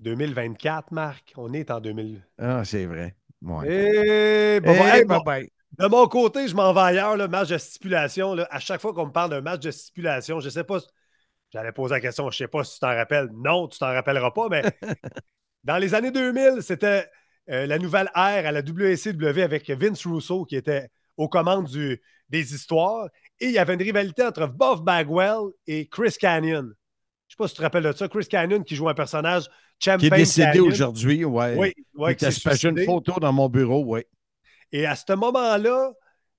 2024, 0.00 0.90
Marc. 0.90 1.32
On 1.36 1.52
est 1.52 1.70
en 1.70 1.80
2000. 1.80 2.20
Ah, 2.38 2.64
c'est 2.64 2.84
vrai. 2.86 3.14
Ouais. 3.42 3.66
Eh, 3.68 4.60
bon, 4.60 4.72
Eh, 4.72 4.76
bon, 4.78 4.84
hey, 4.84 5.04
bye 5.04 5.18
bon, 5.18 5.20
bye. 5.24 5.50
De 5.78 5.86
mon 5.86 6.06
côté, 6.08 6.48
je 6.48 6.54
m'en 6.56 6.72
vais 6.72 6.80
ailleurs, 6.80 7.16
le 7.16 7.28
match 7.28 7.48
de 7.48 7.58
stipulation. 7.58 8.34
là. 8.34 8.48
à 8.50 8.58
chaque 8.58 8.80
fois 8.80 8.92
qu'on 8.92 9.06
me 9.06 9.12
parle 9.12 9.30
d'un 9.30 9.40
match 9.40 9.60
de 9.60 9.70
stipulation, 9.70 10.40
je 10.40 10.46
ne 10.46 10.50
sais 10.50 10.64
pas. 10.64 10.78
J'allais 11.56 11.72
poser 11.72 11.94
la 11.94 12.00
question, 12.02 12.24
je 12.30 12.34
ne 12.36 12.46
sais 12.46 12.48
pas 12.48 12.64
si 12.64 12.74
tu 12.74 12.80
t'en 12.80 12.94
rappelles. 12.94 13.30
Non, 13.32 13.66
tu 13.66 13.78
t'en 13.78 13.86
rappelleras 13.86 14.30
pas, 14.30 14.48
mais 14.50 14.62
dans 15.64 15.78
les 15.78 15.94
années 15.94 16.10
2000, 16.10 16.58
c'était 16.60 17.08
euh, 17.48 17.66
la 17.66 17.78
nouvelle 17.78 18.10
ère 18.14 18.46
à 18.46 18.52
la 18.52 18.60
WCW 18.60 19.40
avec 19.42 19.70
Vince 19.70 20.06
Russo 20.06 20.44
qui 20.44 20.56
était 20.56 20.90
aux 21.16 21.30
commandes 21.30 21.68
du- 21.68 21.98
des 22.28 22.54
histoires. 22.54 23.08
Et 23.40 23.46
il 23.46 23.52
y 23.52 23.58
avait 23.58 23.72
une 23.72 23.82
rivalité 23.82 24.22
entre 24.22 24.46
Buff 24.48 24.82
Bagwell 24.82 25.50
et 25.66 25.88
Chris 25.88 26.14
Canyon. 26.20 26.64
Je 26.64 26.66
ne 26.66 26.74
sais 27.30 27.36
pas 27.38 27.48
si 27.48 27.54
tu 27.54 27.58
te 27.58 27.62
rappelles 27.62 27.84
de 27.84 27.92
ça. 27.92 28.06
Chris 28.06 28.26
Canyon 28.26 28.62
qui 28.62 28.76
joue 28.76 28.88
un 28.90 28.94
personnage 28.94 29.48
Champagne 29.78 30.00
Qui 30.00 30.06
est 30.06 30.18
décédé 30.18 30.60
aujourd'hui, 30.60 31.24
ouais. 31.24 31.56
Oui, 31.56 31.74
oui, 31.96 32.12
Il 32.12 32.16
qui 32.16 32.66
une 32.66 32.84
photo 32.84 33.18
dans 33.18 33.32
mon 33.32 33.48
bureau, 33.48 33.82
oui. 33.86 34.04
Et 34.72 34.84
à 34.84 34.94
ce 34.94 35.12
moment-là, 35.14 35.92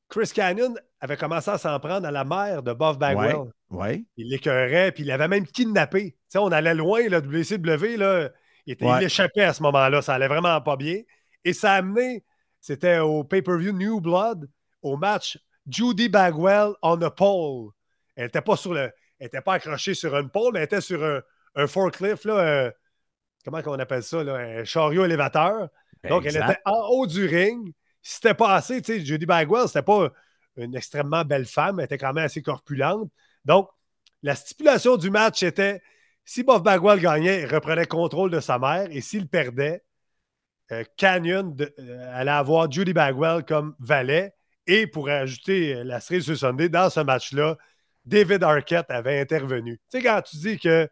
Chris 0.10 0.32
Canyon 0.34 0.76
avait 1.00 1.18
commencé 1.18 1.50
à 1.50 1.58
s'en 1.58 1.80
prendre 1.80 2.08
à 2.08 2.12
la 2.12 2.24
mère 2.24 2.62
de 2.62 2.74
Buff 2.74 2.98
Bagwell. 2.98 3.36
Ouais, 3.36 3.50
ouais. 3.70 4.04
Il 4.18 4.30
l'écœurait, 4.30 4.92
puis 4.92 5.04
il 5.04 5.08
l'avait 5.08 5.28
même 5.28 5.46
kidnappé. 5.46 6.18
On 6.36 6.52
allait 6.52 6.74
loin, 6.76 7.08
là, 7.10 7.20
WCW, 7.20 7.98
là, 7.98 8.30
il, 8.66 8.74
était, 8.74 8.86
Ouais. 8.86 9.02
il 9.02 9.06
échappait 9.06 9.44
à 9.44 9.54
ce 9.54 9.64
moment-là. 9.64 10.02
Ça 10.02 10.16
allait 10.16 10.28
vraiment 10.28 10.60
pas 10.62 10.76
bien. 10.78 11.02
Et 11.46 11.54
ça 11.54 11.74
a 11.74 11.76
amené, 11.78 12.24
c'était 12.62 13.00
au 13.00 13.24
pay-per-view 13.24 13.72
New 13.74 14.02
Blood, 14.02 14.50
au 14.82 14.98
match 14.98 15.38
Judy 15.68 16.10
Bagwell 16.10 16.72
on 16.82 17.02
a 17.02 17.12
pole. 17.12 17.72
Elle 18.16 18.26
n'était 18.26 18.42
pas 18.42 18.56
sur 18.56 18.74
le. 18.74 18.92
Elle 19.20 19.28
était 19.28 19.42
pas 19.42 19.54
accrochée 19.56 19.94
sur 19.96 20.16
une 20.16 20.30
pole, 20.30 20.52
mais 20.54 20.60
elle 20.60 20.66
était 20.66 20.82
sur 20.82 21.04
un, 21.04 21.22
un 21.56 21.68
forklift, 21.68 22.26
là, 22.26 22.68
un- 22.68 22.72
comment 23.44 23.62
on 23.66 23.80
appelle 23.80 24.04
ça, 24.04 24.24
là, 24.24 24.36
un 24.36 24.64
chariot 24.64 25.06
élévateur. 25.06 25.70
Donc, 26.08 26.26
elle 26.26 26.36
était 26.38 26.60
en 26.66 26.88
haut 26.90 27.08
du 27.08 27.26
ring. 27.26 27.74
C'était 28.02 28.34
pas 28.36 28.54
assez, 28.56 28.82
tu 28.82 28.94
sais, 29.00 29.06
Judy 29.06 29.26
Bagwell, 29.26 29.68
c'était 29.68 29.82
pas 29.82 30.12
une 30.56 30.76
extrêmement 30.76 31.26
belle 31.26 31.46
femme, 31.46 31.80
elle 31.80 31.86
était 31.86 31.98
quand 31.98 32.14
même 32.14 32.26
assez 32.26 32.42
corpulente. 32.42 33.12
Donc, 33.48 33.70
la 34.24 34.36
stipulation 34.36 34.98
du 34.98 35.10
match 35.10 35.42
était 35.44 35.82
si 36.26 36.44
Buff 36.44 36.62
Bagwell 36.62 37.00
gagnait, 37.00 37.42
il 37.42 37.46
reprenait 37.48 37.86
contrôle 37.86 38.30
de 38.30 38.40
sa 38.42 38.60
mère 38.60 38.88
et 38.92 39.02
s'il 39.02 39.28
perdait, 39.28 39.82
euh, 40.72 40.84
Canyon 40.98 41.56
de- 41.56 41.74
euh, 41.80 42.12
allait 42.14 42.32
avoir 42.32 42.70
Judy 42.70 42.94
Bagwell 42.94 43.46
comme 43.46 43.76
valet. 43.80 44.34
Et 44.68 44.86
pour 44.86 45.08
ajouter 45.10 45.76
euh, 45.76 45.84
la 45.86 46.02
cerise 46.02 46.26
sur 46.26 46.38
Sunday, 46.38 46.68
dans 46.68 46.90
ce 46.90 47.00
match-là, 47.00 47.58
David 48.04 48.44
Arquette 48.44 48.88
avait 48.92 49.20
intervenu. 49.22 49.78
Tu 49.90 50.00
sais, 50.00 50.04
quand 50.04 50.22
tu 50.22 50.36
dis 50.38 50.60
que 50.60 50.90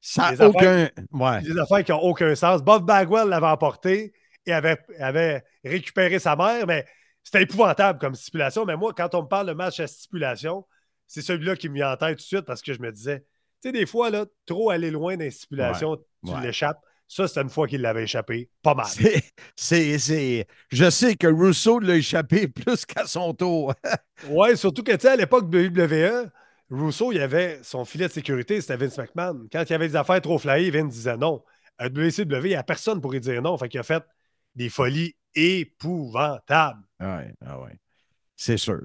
Ça 0.00 0.32
n'a 0.32 0.48
aucun. 0.48 0.88
Ouais. 1.12 1.42
des 1.42 1.58
affaires 1.58 1.84
qui 1.84 1.92
n'ont 1.92 2.00
aucun 2.00 2.34
sens. 2.34 2.62
Bob 2.62 2.86
Bagwell 2.86 3.28
l'avait 3.28 3.46
emporté 3.46 4.14
et 4.46 4.52
avait, 4.52 4.78
avait 4.98 5.44
récupéré 5.62 6.18
sa 6.18 6.34
mère, 6.36 6.66
mais 6.66 6.86
c'était 7.22 7.42
épouvantable 7.42 7.98
comme 7.98 8.14
stipulation. 8.14 8.64
Mais 8.64 8.76
moi, 8.76 8.94
quand 8.96 9.14
on 9.14 9.22
me 9.24 9.28
parle 9.28 9.48
de 9.48 9.52
match 9.52 9.78
à 9.80 9.86
stipulation, 9.86 10.64
c'est 11.10 11.22
celui-là 11.22 11.56
qui 11.56 11.68
me 11.68 11.74
vient 11.74 11.90
en 11.92 11.96
tête 11.96 12.18
tout 12.18 12.22
de 12.22 12.26
suite 12.26 12.42
parce 12.42 12.62
que 12.62 12.72
je 12.72 12.80
me 12.80 12.92
disais, 12.92 13.18
tu 13.18 13.68
sais, 13.68 13.72
des 13.72 13.84
fois, 13.84 14.10
là, 14.10 14.26
trop 14.46 14.70
aller 14.70 14.92
loin 14.92 15.16
dans 15.16 15.24
les 15.24 15.32
stipulations, 15.32 15.96
tu 16.24 16.30
ouais. 16.30 16.40
l'échappes. 16.40 16.80
Ça, 17.08 17.26
c'était 17.26 17.42
une 17.42 17.50
fois 17.50 17.66
qu'il 17.66 17.80
l'avait 17.80 18.04
échappé. 18.04 18.48
Pas 18.62 18.74
mal. 18.74 18.86
C'est, 18.86 19.24
c'est, 19.56 19.98
c'est- 19.98 20.46
Je 20.70 20.88
sais 20.88 21.16
que 21.16 21.26
Rousseau 21.26 21.80
l'a 21.80 21.96
échappé 21.96 22.46
plus 22.48 22.86
qu'à 22.86 23.06
son 23.06 23.34
tour. 23.34 23.74
Ouais, 24.28 24.54
surtout 24.54 24.82
que, 24.82 24.92
tu 24.92 25.00
sais, 25.00 25.08
à 25.08 25.16
l'époque 25.16 25.48
de 25.50 25.66
WWE, 25.66 26.30
Rousseau, 26.70 27.10
il 27.10 27.20
avait 27.20 27.58
son 27.64 27.84
filet 27.86 28.06
de 28.06 28.12
sécurité, 28.12 28.60
c'était 28.60 28.76
Vince 28.76 28.98
McMahon. 28.98 29.48
Quand 29.50 29.62
il 29.62 29.70
y 29.70 29.74
avait 29.74 29.88
des 29.88 29.96
affaires 29.96 30.20
trop 30.20 30.38
flyées, 30.38 30.70
Vince 30.70 30.92
disait 30.92 31.16
non. 31.16 31.42
À 31.78 31.88
WCW, 31.88 32.44
il 32.44 32.48
n'y 32.50 32.54
a 32.54 32.62
personne 32.62 33.00
pour 33.00 33.14
y 33.14 33.20
dire 33.20 33.40
non. 33.42 33.56
Fait 33.58 33.68
qu'il 33.68 33.80
a 33.80 33.82
fait 33.82 34.04
des 34.54 34.68
folies 34.68 35.16
épouvantables. 35.34 36.82
Ouais, 37.00 37.32
ah 37.44 37.60
ouais. 37.62 37.78
C'est 38.36 38.58
sûr. 38.58 38.82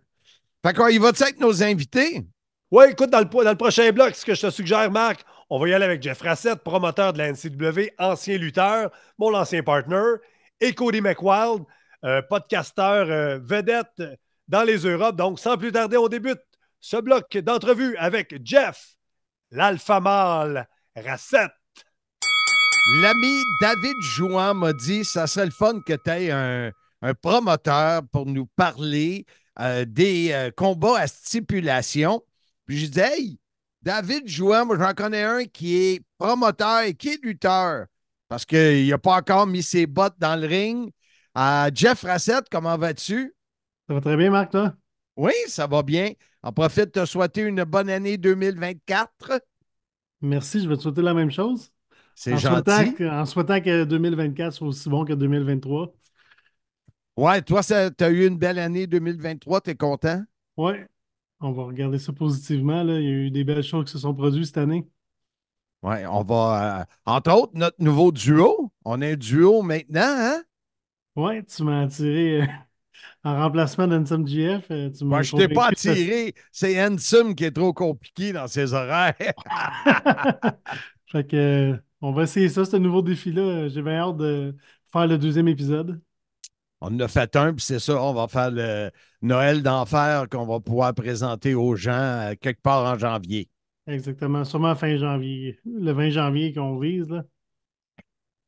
Fait 0.65 0.74
qu'on 0.74 0.88
y 0.88 0.98
va-tu 0.98 1.22
avec 1.22 1.39
nos 1.39 1.62
invités? 1.62 2.25
Ouais, 2.72 2.89
écoute, 2.89 3.12
dans 3.12 3.19
le, 3.19 3.25
dans 3.25 3.51
le 3.51 3.55
prochain 3.55 3.91
bloc, 3.91 4.15
ce 4.15 4.25
que 4.25 4.34
je 4.34 4.48
te 4.48 4.50
suggère, 4.50 4.89
Marc, 4.89 5.24
on 5.48 5.60
va 5.60 5.69
y 5.69 5.74
aller 5.75 5.86
avec 5.86 6.01
Jeff 6.01 6.19
Rassett, 6.19 6.55
promoteur 6.55 7.13
de 7.13 7.19
la 7.19 7.31
NCW, 7.31 7.91
ancien 8.00 8.39
lutteur, 8.39 8.89
mon 9.19 9.36
ancien 9.36 9.62
partner, 9.62 10.15
et 10.60 10.74
Cody 10.74 11.01
McWild, 11.01 11.65
euh, 12.03 12.24
podcasteur 12.24 13.07
euh, 13.12 13.38
vedette 13.43 14.01
dans 14.48 14.63
les 14.63 14.77
Europes. 14.77 15.15
Donc, 15.15 15.39
sans 15.39 15.55
plus 15.55 15.72
tarder, 15.72 15.98
on 15.98 16.07
débute 16.07 16.41
ce 16.79 16.98
bloc 16.98 17.38
d'entrevue 17.38 17.95
avec 17.98 18.36
Jeff, 18.43 18.95
l'alpha 19.51 20.00
mâle 20.00 20.67
Rassett. 20.95 21.51
L'ami 23.03 23.43
David 23.62 24.01
Jouan 24.01 24.55
m'a 24.55 24.74
dit 24.74 25.05
ça 25.05 25.27
serait 25.27 25.45
le 25.45 25.51
fun 25.51 25.79
que 25.86 25.93
tu 25.93 26.10
aies 26.10 26.31
un, 26.31 26.72
un 27.03 27.13
promoteur 27.13 28.01
pour 28.12 28.25
nous 28.25 28.48
parler 28.55 29.27
euh, 29.59 29.85
des 29.85 30.31
euh, 30.31 30.51
combats 30.51 31.00
à 31.00 31.07
stipulation. 31.07 32.24
Puis 32.65 32.77
j'ai 32.77 32.88
dit 32.89 33.00
Hey, 33.00 33.39
David 33.81 34.27
Jouan, 34.27 34.65
moi 34.65 34.77
j'en 34.77 34.93
connais 34.93 35.24
un 35.24 35.45
qui 35.45 35.75
est 35.77 36.01
promoteur 36.17 36.81
et 36.81 36.93
qui 36.93 37.09
est 37.09 37.24
lutteur 37.24 37.85
parce 38.27 38.45
qu'il 38.45 38.89
n'a 38.89 38.97
pas 38.97 39.17
encore 39.17 39.47
mis 39.47 39.63
ses 39.63 39.85
bottes 39.85 40.15
dans 40.17 40.39
le 40.39 40.47
ring. 40.47 40.91
Euh, 41.38 41.69
Jeff 41.74 42.01
Rassett, 42.03 42.45
comment 42.50 42.77
vas-tu? 42.77 43.33
Ça 43.88 43.93
va 43.93 44.01
très 44.01 44.17
bien, 44.17 44.31
Marc, 44.31 44.51
toi? 44.51 44.74
Oui, 45.15 45.33
ça 45.47 45.67
va 45.67 45.83
bien. 45.83 46.12
En 46.41 46.51
profite 46.51 46.93
de 46.93 47.01
te 47.01 47.05
souhaiter 47.05 47.41
une 47.41 47.63
bonne 47.63 47.89
année 47.89 48.17
2024. 48.17 49.41
Merci, 50.21 50.62
je 50.62 50.67
vais 50.67 50.75
te 50.77 50.81
souhaiter 50.81 51.01
la 51.01 51.13
même 51.13 51.31
chose. 51.31 51.71
C'est 52.15 52.38
souhaitant, 52.38 52.83
gentil. 52.83 52.95
que, 52.95 53.03
en 53.03 53.25
souhaitant 53.25 53.62
que 53.62 53.83
2024 53.83 54.53
soit 54.53 54.67
aussi 54.67 54.89
bon 54.89 55.05
que 55.05 55.13
2023. 55.13 55.93
Ouais, 57.17 57.41
toi, 57.41 57.62
tu 57.63 57.74
as 57.74 58.10
eu 58.10 58.27
une 58.27 58.38
belle 58.38 58.60
année 58.60 58.88
2023, 58.88 59.62
tu 59.62 59.69
es 59.72 59.75
content? 59.75 60.24
Oui, 60.57 60.74
on 61.41 61.51
va 61.53 61.63
regarder 61.65 62.00
ça 62.00 62.13
positivement. 62.13 62.84
Là. 62.84 63.00
Il 63.00 63.05
y 63.05 63.07
a 63.07 63.12
eu 63.12 63.31
des 63.31 63.43
belles 63.43 63.63
choses 63.63 63.86
qui 63.86 63.91
se 63.93 64.00
sont 64.00 64.13
produites 64.15 64.45
cette 64.48 64.57
année. 64.57 64.88
Oui, 65.84 65.98
on 66.10 66.24
va. 66.24 66.81
euh, 66.81 66.86
entre 67.05 67.31
autres, 67.31 67.51
notre 67.55 67.77
nouveau 67.79 68.12
duo. 68.12 68.72
On 68.86 69.01
a 69.01 69.07
un 69.07 69.15
duo 69.15 69.62
maintenant, 69.62 70.01
hein? 70.03 70.43
Oui, 71.15 71.45
tu 71.45 71.63
m'as 71.63 71.84
attiré 71.84 72.41
euh, 72.41 72.45
en 73.24 73.38
remplacement 73.38 73.88
d'Ansem 73.88 74.27
GF. 74.27 74.72
euh, 74.72 74.89
tu 74.91 75.05
Moi, 75.05 75.22
je 75.24 75.34
t'ai 75.34 75.48
pas 75.50 75.67
attiré. 75.67 76.36
C'est 76.51 76.84
Handsome 76.86 77.36
qui 77.36 77.45
est 77.45 77.51
trop 77.51 77.74
compliqué 77.74 78.34
dans 78.34 78.48
ses 78.48 78.74
horaires. 78.74 79.15
fait 81.07 81.27
que, 81.27 81.36
euh, 81.36 81.77
on 82.01 82.12
va 82.12 82.24
essayer 82.24 82.50
ça, 82.50 82.65
ce 82.65 82.77
nouveau 82.77 83.01
défi-là. 83.01 83.67
J'ai 83.69 83.81
bien 83.81 84.00
hâte 84.00 84.17
de 84.17 84.55
faire 84.91 85.07
le 85.07 85.17
deuxième 85.17 85.48
épisode. 85.48 86.01
On 86.82 86.88
en 86.88 87.00
a 87.00 87.08
fait 87.08 87.36
un, 87.36 87.53
puis 87.53 87.63
c'est 87.65 87.79
ça, 87.79 88.01
on 88.01 88.13
va 88.13 88.27
faire 88.27 88.51
le 88.51 88.91
Noël 89.22 89.63
d'enfer 89.63 90.27
qu'on 90.29 90.46
va 90.46 90.60
pouvoir 90.60 90.94
présenter 90.94 91.55
aux 91.55 91.75
gens 91.75 91.91
euh, 91.94 92.34
quelque 92.39 92.62
part 92.62 92.86
en 92.86 92.98
janvier. 92.98 93.50
Exactement, 93.88 94.44
sûrement 94.46 94.75
fin 94.75 94.98
janvier. 94.98 95.60
Le 95.65 95.91
20 95.91 96.10
janvier 96.10 96.53
qu'on 96.53 96.77
vise. 96.79 97.08
Là. 97.10 97.24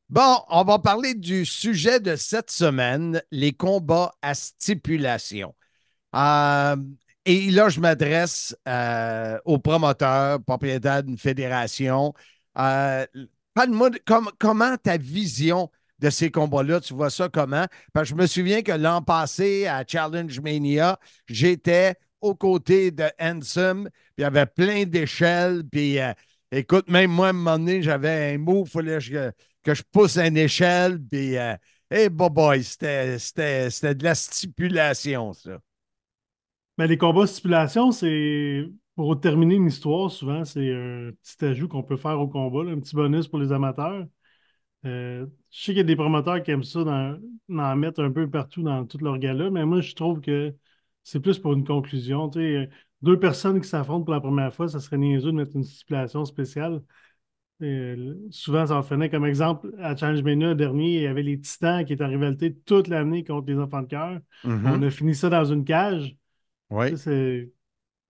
Bon, 0.08 0.38
on 0.48 0.64
va 0.64 0.78
parler 0.78 1.14
du 1.14 1.44
sujet 1.44 2.00
de 2.00 2.16
cette 2.16 2.50
semaine, 2.50 3.22
les 3.30 3.52
combats 3.52 4.12
à 4.22 4.34
stipulation. 4.34 5.54
Euh, 6.14 6.76
et 7.26 7.50
là, 7.50 7.68
je 7.68 7.80
m'adresse 7.80 8.56
euh, 8.66 9.38
aux 9.44 9.58
promoteurs, 9.58 10.42
propriétaires 10.42 11.02
d'une 11.02 11.18
fédération. 11.18 12.14
Euh, 12.58 13.06
Parle-moi 13.52 13.90
de 13.90 13.98
com- 14.06 14.30
comment 14.38 14.76
ta 14.76 14.96
vision 14.96 15.70
de 16.00 16.10
ces 16.10 16.30
combats-là, 16.30 16.80
tu 16.80 16.94
vois 16.94 17.10
ça 17.10 17.28
comment? 17.28 17.66
Parce 17.92 18.10
que 18.10 18.16
je 18.16 18.22
me 18.22 18.26
souviens 18.26 18.62
que 18.62 18.72
l'an 18.72 19.02
passé, 19.02 19.66
à 19.66 19.84
Challenge 19.86 20.40
Mania, 20.40 20.98
j'étais 21.26 21.94
aux 22.20 22.34
côtés 22.34 22.90
de 22.90 23.04
Handsome, 23.20 23.88
puis 23.92 24.18
il 24.18 24.22
y 24.22 24.24
avait 24.24 24.46
plein 24.46 24.84
d'échelles, 24.84 25.62
puis 25.70 26.00
euh, 26.00 26.12
écoute, 26.50 26.88
même 26.88 27.10
moi, 27.10 27.28
à 27.28 27.30
un 27.30 27.32
moment 27.32 27.58
donné, 27.58 27.82
j'avais 27.82 28.34
un 28.34 28.38
mot, 28.38 28.64
il 28.64 28.70
fallait 28.70 28.98
que 28.98 29.32
que 29.62 29.74
je 29.74 29.82
pousse 29.90 30.16
une 30.16 30.36
échelle, 30.36 30.98
puis 30.98 31.36
euh, 31.36 31.54
hey, 31.90 32.08
boy, 32.08 32.30
boy, 32.30 32.64
c'était 32.64 33.16
de 33.16 34.04
la 34.04 34.14
stipulation, 34.14 35.32
ça. 35.32 35.58
Mais 36.78 36.86
les 36.86 36.96
combats 36.96 37.26
stipulation, 37.26 37.90
c'est 37.92 38.64
pour 38.94 39.20
terminer 39.20 39.56
une 39.56 39.66
histoire, 39.66 40.10
souvent, 40.10 40.44
c'est 40.44 40.72
un 40.72 41.10
petit 41.22 41.44
ajout 41.44 41.68
qu'on 41.68 41.82
peut 41.82 41.96
faire 41.96 42.20
au 42.20 42.28
combat, 42.28 42.70
un 42.70 42.78
petit 42.78 42.94
bonus 42.94 43.28
pour 43.28 43.40
les 43.40 43.52
amateurs. 43.52 44.06
Euh, 44.84 45.26
je 45.50 45.58
sais 45.58 45.64
qu'il 45.72 45.78
y 45.78 45.80
a 45.80 45.84
des 45.84 45.96
promoteurs 45.96 46.42
qui 46.42 46.50
aiment 46.50 46.62
ça 46.62 46.84
d'en 46.84 47.76
mettre 47.76 48.02
un 48.02 48.12
peu 48.12 48.28
partout 48.30 48.62
dans 48.62 48.86
toutes 48.86 49.02
leurs 49.02 49.18
galas, 49.18 49.50
mais 49.50 49.64
moi, 49.64 49.80
je 49.80 49.94
trouve 49.94 50.20
que 50.20 50.54
c'est 51.02 51.20
plus 51.20 51.38
pour 51.38 51.52
une 51.52 51.64
conclusion. 51.64 52.28
Deux 53.02 53.18
personnes 53.18 53.60
qui 53.60 53.68
s'affrontent 53.68 54.04
pour 54.04 54.14
la 54.14 54.20
première 54.20 54.54
fois, 54.54 54.68
ça 54.68 54.80
serait 54.80 54.98
niaiseux 54.98 55.32
de 55.32 55.36
mettre 55.36 55.56
une 55.56 55.64
stipulation 55.64 56.24
spéciale. 56.24 56.82
Euh, 57.60 58.14
souvent, 58.30 58.66
ça 58.66 58.76
en 58.76 58.80
venait 58.82 59.10
comme 59.10 59.26
exemple 59.26 59.74
à 59.80 59.96
Challenge 59.96 60.22
Mania 60.22 60.54
dernier, 60.54 60.96
il 60.96 61.02
y 61.02 61.06
avait 61.08 61.24
les 61.24 61.40
Titans 61.40 61.84
qui 61.84 61.92
étaient 61.92 62.04
en 62.04 62.08
rivalité 62.08 62.54
toute 62.54 62.86
l'année 62.86 63.24
contre 63.24 63.48
les 63.50 63.58
enfants 63.58 63.82
de 63.82 63.88
cœur. 63.88 64.20
Mhm. 64.44 64.66
On 64.66 64.82
a 64.82 64.90
fini 64.90 65.14
ça 65.14 65.28
dans 65.28 65.44
une 65.44 65.64
cage. 65.64 66.16
Oui. 66.70 66.96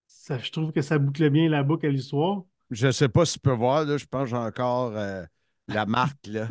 Ça- 0.07 0.39
je 0.39 0.51
trouve 0.51 0.73
que 0.73 0.83
ça 0.83 0.99
boucle 0.99 1.31
bien 1.31 1.49
la 1.49 1.63
boucle 1.63 1.87
à 1.87 1.91
l'histoire. 1.91 2.43
Je 2.71 2.89
ne 2.89 2.93
sais 2.93 3.09
pas 3.09 3.25
si 3.25 3.35
tu 3.35 3.41
peux 3.41 3.53
voir, 3.53 3.85
là, 3.85 3.97
je 3.97 4.05
pense 4.05 4.25
que 4.25 4.31
j'ai 4.31 4.37
encore 4.37 4.95
euh, 4.95 5.25
la 5.69 5.87
marque 5.87 6.27
là, 6.27 6.49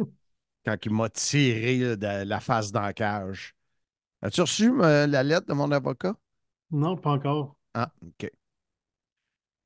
quand 0.65 0.77
il 0.85 0.91
m'a 0.91 1.09
tiré 1.09 1.77
là, 1.77 1.95
de 1.95 2.27
la 2.27 2.39
face 2.39 2.71
dans 2.71 2.81
la 2.81 2.93
cage. 2.93 3.55
As-tu 4.21 4.41
reçu 4.41 4.71
euh, 4.81 5.07
la 5.07 5.23
lettre 5.23 5.47
de 5.47 5.53
mon 5.53 5.71
avocat? 5.71 6.15
Non, 6.71 6.97
pas 6.97 7.11
encore. 7.11 7.57
Ah, 7.73 7.91
OK. 8.01 8.29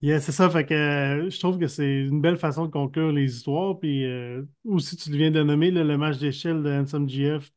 Yeah, 0.01 0.19
c'est 0.19 0.31
ça, 0.31 0.49
fait 0.49 0.65
que 0.65 0.73
euh, 0.73 1.29
je 1.29 1.39
trouve 1.39 1.59
que 1.59 1.67
c'est 1.67 2.05
une 2.05 2.21
belle 2.21 2.37
façon 2.37 2.65
de 2.65 2.71
conclure 2.71 3.11
les 3.11 3.35
histoires. 3.35 3.79
Puis 3.79 4.03
euh, 4.05 4.43
aussi, 4.65 4.97
tu 4.97 5.11
viens 5.11 5.29
de 5.29 5.43
nommer 5.43 5.69
là, 5.69 5.83
le 5.83 5.97
match 5.97 6.17
d'échelle 6.17 6.63
de 6.63 6.71
Handsome 6.71 7.07
GF 7.07 7.51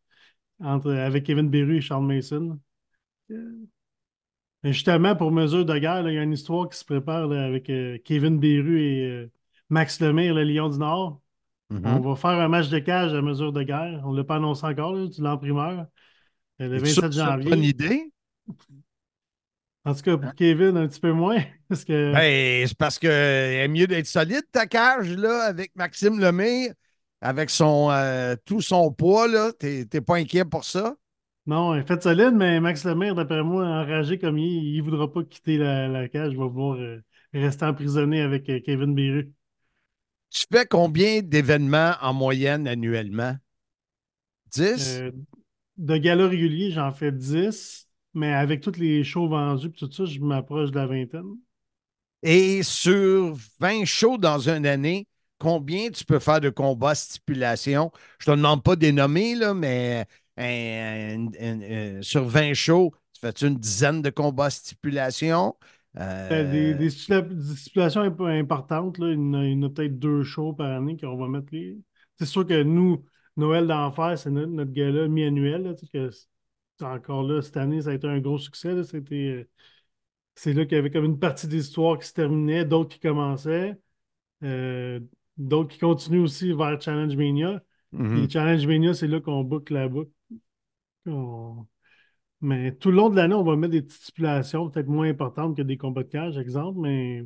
entre, 0.60 0.92
avec 0.92 1.24
Kevin 1.24 1.50
Beru 1.50 1.78
et 1.78 1.80
Charles 1.80 2.06
Mason. 2.06 2.60
Euh, 3.30 3.66
justement, 4.64 5.16
pour 5.16 5.30
mesure 5.32 5.64
de 5.64 5.78
guerre, 5.78 6.08
il 6.08 6.14
y 6.14 6.18
a 6.18 6.22
une 6.22 6.32
histoire 6.32 6.68
qui 6.68 6.78
se 6.78 6.84
prépare 6.84 7.28
là, 7.28 7.44
avec 7.44 7.70
euh, 7.70 7.98
Kevin 8.04 8.38
Beru 8.38 8.80
et 8.80 9.06
euh, 9.06 9.32
Max 9.70 10.00
Lemire, 10.00 10.34
le 10.34 10.44
Lion 10.44 10.68
du 10.68 10.78
Nord. 10.78 11.20
Mhm. 11.70 11.96
On 11.96 12.00
va 12.00 12.16
faire 12.16 12.30
un 12.40 12.48
match 12.48 12.68
de 12.70 12.78
cage 12.78 13.14
à 13.14 13.22
mesure 13.22 13.52
de 13.52 13.62
guerre. 13.62 14.02
On 14.04 14.12
ne 14.12 14.18
l'a 14.18 14.24
pas 14.24 14.36
annoncé 14.36 14.66
encore, 14.66 14.94
là, 14.94 15.08
tu 15.10 15.22
l'as 15.22 15.34
en 15.34 15.38
primeur. 15.38 15.86
Euh, 16.60 16.68
Le 16.68 16.78
Es-tu 16.78 16.90
sûr 16.90 17.02
27 17.02 17.10
que 17.10 17.14
c'est 17.14 17.28
une 17.28 17.36
janvier. 17.36 17.50
bonne 17.50 17.62
idée? 17.64 18.12
En 19.84 19.94
tout 19.94 20.02
cas, 20.02 20.16
pour 20.18 20.34
Kevin, 20.34 20.76
un 20.76 20.88
petit 20.88 21.00
peu 21.00 21.12
moins. 21.12 21.42
Parce 21.68 21.84
que 21.84 22.12
Ben, 22.12 22.66
c'est 22.66 22.76
parce 22.78 22.98
que 22.98 23.08
est 23.08 23.66
mieux 23.68 23.86
d'être 23.86 24.06
solide, 24.06 24.44
ta 24.52 24.66
cage, 24.66 25.10
là, 25.16 25.42
avec 25.44 25.72
Maxime 25.74 26.20
Lemire, 26.20 26.72
avec 27.20 27.50
son, 27.50 27.90
euh, 27.90 28.36
tout 28.44 28.60
son 28.60 28.92
poids, 28.92 29.26
là. 29.26 29.52
T'es 29.58 29.84
pas 30.00 30.16
inquiet 30.16 30.44
pour 30.44 30.64
ça? 30.64 30.94
non, 31.46 31.74
il 31.76 31.84
fait 31.84 32.02
solide, 32.02 32.32
mais 32.34 32.58
Max 32.60 32.84
Lemire, 32.84 33.14
d'après 33.14 33.42
moi, 33.42 33.66
enragé 33.66 34.18
comme 34.18 34.38
il 34.38 34.44
est, 34.46 34.72
il 34.76 34.78
ne 34.78 34.82
voudra 34.84 35.12
pas 35.12 35.22
quitter 35.24 35.58
la, 35.58 35.88
la 35.88 36.08
cage. 36.08 36.32
Il 36.32 36.38
va 36.38 36.46
vouloir 36.46 36.76
euh, 36.78 37.00
rester 37.34 37.64
emprisonné 37.66 38.22
avec 38.22 38.48
euh, 38.48 38.60
Kevin 38.64 38.94
Beru. 38.94 39.30
Tu 40.34 40.44
fais 40.52 40.66
combien 40.66 41.22
d'événements 41.22 41.94
en 42.02 42.12
moyenne 42.12 42.68
annuellement? 42.68 43.38
10? 44.52 45.04
Euh, 45.04 45.10
de 45.78 45.96
gala 45.98 46.28
régulier, 46.28 46.70
j'en 46.70 46.92
fais 46.92 47.12
10, 47.12 47.88
mais 48.14 48.32
avec 48.32 48.62
tous 48.62 48.78
les 48.78 49.04
shows 49.04 49.28
vendus 49.28 49.68
et 49.68 49.72
tout 49.72 49.90
ça, 49.92 50.04
je 50.06 50.20
m'approche 50.20 50.70
de 50.70 50.76
la 50.76 50.86
vingtaine. 50.86 51.36
Et 52.22 52.62
sur 52.62 53.34
20 53.60 53.84
shows 53.84 54.16
dans 54.18 54.48
une 54.48 54.66
année, 54.66 55.06
combien 55.38 55.90
tu 55.90 56.04
peux 56.04 56.18
faire 56.18 56.40
de 56.40 56.48
combats 56.50 56.94
stipulation? 56.94 57.92
Je 58.18 58.26
te 58.26 58.30
demande 58.30 58.62
pas 58.62 58.76
des 58.76 58.92
nommés, 58.92 59.34
là, 59.34 59.52
mais 59.54 60.06
un- 60.38 61.26
un- 61.40 61.98
un- 61.98 62.02
sur 62.02 62.24
20 62.24 62.54
shows, 62.54 62.92
tu 63.12 63.20
fais 63.20 63.46
une 63.46 63.56
dizaine 63.58 64.00
de 64.02 64.10
combats 64.10 64.50
stipulation? 64.50 65.54
Euh, 65.96 66.28
Euh, 66.32 66.50
Des, 66.50 66.74
des 66.74 66.90
stipula- 66.90 67.22
des 67.22 67.56
stipulations 67.56 68.02
imp- 68.02 68.20
importantes, 68.20 68.98
là, 68.98 69.10
il 69.12 69.18
y 69.18 69.54
en 69.54 69.62
a, 69.62 69.70
peut-être 69.70 69.98
deux 69.98 70.22
shows 70.22 70.52
par 70.52 70.70
année 70.70 70.96
qu'on 70.96 71.16
va 71.16 71.28
mettre 71.28 71.48
les. 71.52 71.78
C'est 72.18 72.26
sûr 72.26 72.46
que 72.46 72.62
nous, 72.62 73.04
Noël 73.36 73.66
d'enfer, 73.66 74.18
c'est 74.18 74.30
notre, 74.30 74.52
notre 74.52 74.72
gala 74.72 75.08
mi-annuel. 75.08 75.74
encore 76.80 77.22
là, 77.22 77.42
cette 77.42 77.56
année, 77.56 77.82
ça 77.82 77.90
a 77.90 77.94
été 77.94 78.06
un 78.08 78.18
gros 78.18 78.38
succès. 78.38 78.82
C'était, 78.84 79.14
euh, 79.14 79.48
c'est 80.34 80.52
là 80.52 80.64
qu'il 80.64 80.76
y 80.76 80.78
avait 80.78 80.90
comme 80.90 81.04
une 81.04 81.18
partie 81.18 81.46
de 81.46 81.52
l'histoire 81.52 81.98
qui 81.98 82.06
se 82.08 82.12
terminait, 82.12 82.64
d'autres 82.64 82.90
qui 82.94 83.00
commençaient, 83.00 83.76
euh, 84.42 85.00
d'autres 85.36 85.70
qui 85.70 85.78
continuent 85.78 86.22
aussi 86.22 86.52
vers 86.52 86.80
Challenge 86.80 87.16
Mania. 87.16 87.62
mhm. 87.92 88.26
Puis 88.26 88.30
Challenge 88.30 88.66
Mania, 88.66 88.94
c'est 88.94 89.08
là 89.08 89.20
qu'on 89.20 89.44
boucle 89.44 89.74
la 89.74 89.88
boucle. 89.88 90.10
On- 91.06 91.66
Mais 92.40 92.74
tout 92.74 92.90
le 92.90 92.96
long 92.96 93.10
de 93.10 93.16
l'année, 93.16 93.34
on 93.34 93.42
va 93.42 93.56
mettre 93.56 93.72
des 93.72 93.82
petites 93.82 94.02
stipulations, 94.02 94.68
peut-être 94.68 94.88
moins 94.88 95.08
importantes 95.08 95.56
que 95.56 95.62
des 95.62 95.76
combats 95.76 96.02
de 96.02 96.08
cage, 96.08 96.36
exemple, 96.36 96.80
mais 96.80 97.24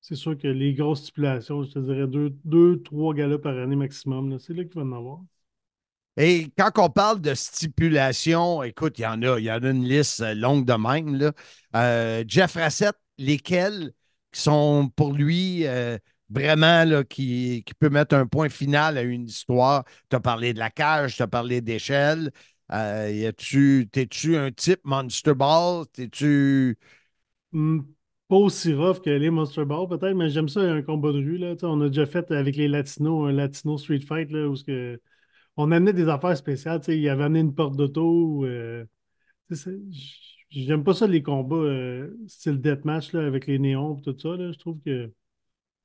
c'est 0.00 0.14
sûr 0.14 0.38
que 0.38 0.48
les 0.48 0.74
grosses 0.74 1.02
stipulations, 1.02 1.62
je 1.64 1.72
te 1.72 1.78
dirais 1.78 2.06
deux, 2.06 2.30
deux 2.44 2.82
trois 2.82 3.14
galas 3.14 3.38
par 3.38 3.56
année 3.58 3.76
maximum, 3.76 4.38
c'est 4.38 4.54
là 4.54 4.64
qu'il 4.64 4.74
va 4.74 4.82
en 4.82 4.92
avoir. 4.92 5.20
Et 6.16 6.48
quand 6.58 6.70
on 6.78 6.90
parle 6.90 7.20
de 7.20 7.34
stipulation, 7.34 8.62
écoute, 8.62 8.98
il 8.98 9.02
y 9.02 9.06
en 9.06 9.22
a, 9.22 9.38
il 9.38 9.44
y 9.44 9.50
en 9.50 9.62
a 9.62 9.70
une 9.70 9.84
liste 9.84 10.20
longue 10.34 10.66
de 10.66 10.74
même. 10.74 11.16
Là. 11.16 11.32
Euh, 11.76 12.24
Jeff 12.26 12.54
Rassett, 12.54 12.94
lesquels 13.16 13.92
sont 14.32 14.90
pour 14.96 15.12
lui 15.12 15.66
euh, 15.66 15.98
vraiment 16.28 16.84
là, 16.84 17.04
qui, 17.04 17.62
qui 17.64 17.74
peut 17.74 17.88
mettre 17.88 18.14
un 18.14 18.26
point 18.26 18.48
final 18.48 18.98
à 18.98 19.02
une 19.02 19.26
histoire? 19.26 19.84
Tu 20.10 20.16
as 20.16 20.20
parlé 20.20 20.52
de 20.52 20.58
la 20.58 20.70
cage, 20.70 21.16
tu 21.16 21.22
as 21.22 21.26
parlé 21.28 21.60
d'échelle. 21.60 22.30
Euh, 22.72 23.32
T'es-tu 23.32 24.36
un 24.36 24.50
type 24.52 24.80
Monster 24.84 25.34
Ball? 25.34 25.86
T'es-tu. 25.92 26.76
Hmm, 27.52 27.80
pas 28.28 28.36
aussi 28.36 28.72
rough 28.74 29.00
que 29.00 29.10
les 29.10 29.30
Monster 29.30 29.64
Ball, 29.64 29.88
peut-être, 29.88 30.14
mais 30.14 30.30
j'aime 30.30 30.48
ça, 30.48 30.60
un 30.60 30.82
combat 30.82 31.12
de 31.12 31.18
rue. 31.18 31.38
Là. 31.38 31.54
On 31.62 31.80
a 31.80 31.88
déjà 31.88 32.06
fait 32.06 32.30
avec 32.30 32.56
les 32.56 32.68
Latinos 32.68 33.28
un 33.28 33.32
Latino 33.32 33.76
Street 33.78 34.00
Fight 34.00 34.30
là, 34.30 34.48
où 34.48 34.54
que... 34.66 35.00
on 35.56 35.72
amenait 35.72 35.92
des 35.94 36.08
affaires 36.08 36.36
spéciales. 36.36 36.80
Il 36.88 37.08
avait 37.08 37.24
amené 37.24 37.40
une 37.40 37.54
porte 37.54 37.76
d'auto. 37.76 38.44
euh, 38.46 38.84
J'aime 40.50 40.84
pas 40.84 40.94
ça, 40.94 41.06
les 41.06 41.22
combats 41.22 41.56
euh, 41.56 42.16
style 42.26 42.60
deathmatch 42.60 43.14
avec 43.14 43.46
les 43.46 43.58
néons 43.58 43.96
et 43.98 44.02
tout 44.02 44.18
ça. 44.18 44.36
Je 44.36 44.58
trouve 44.58 44.80
que, 44.84 45.12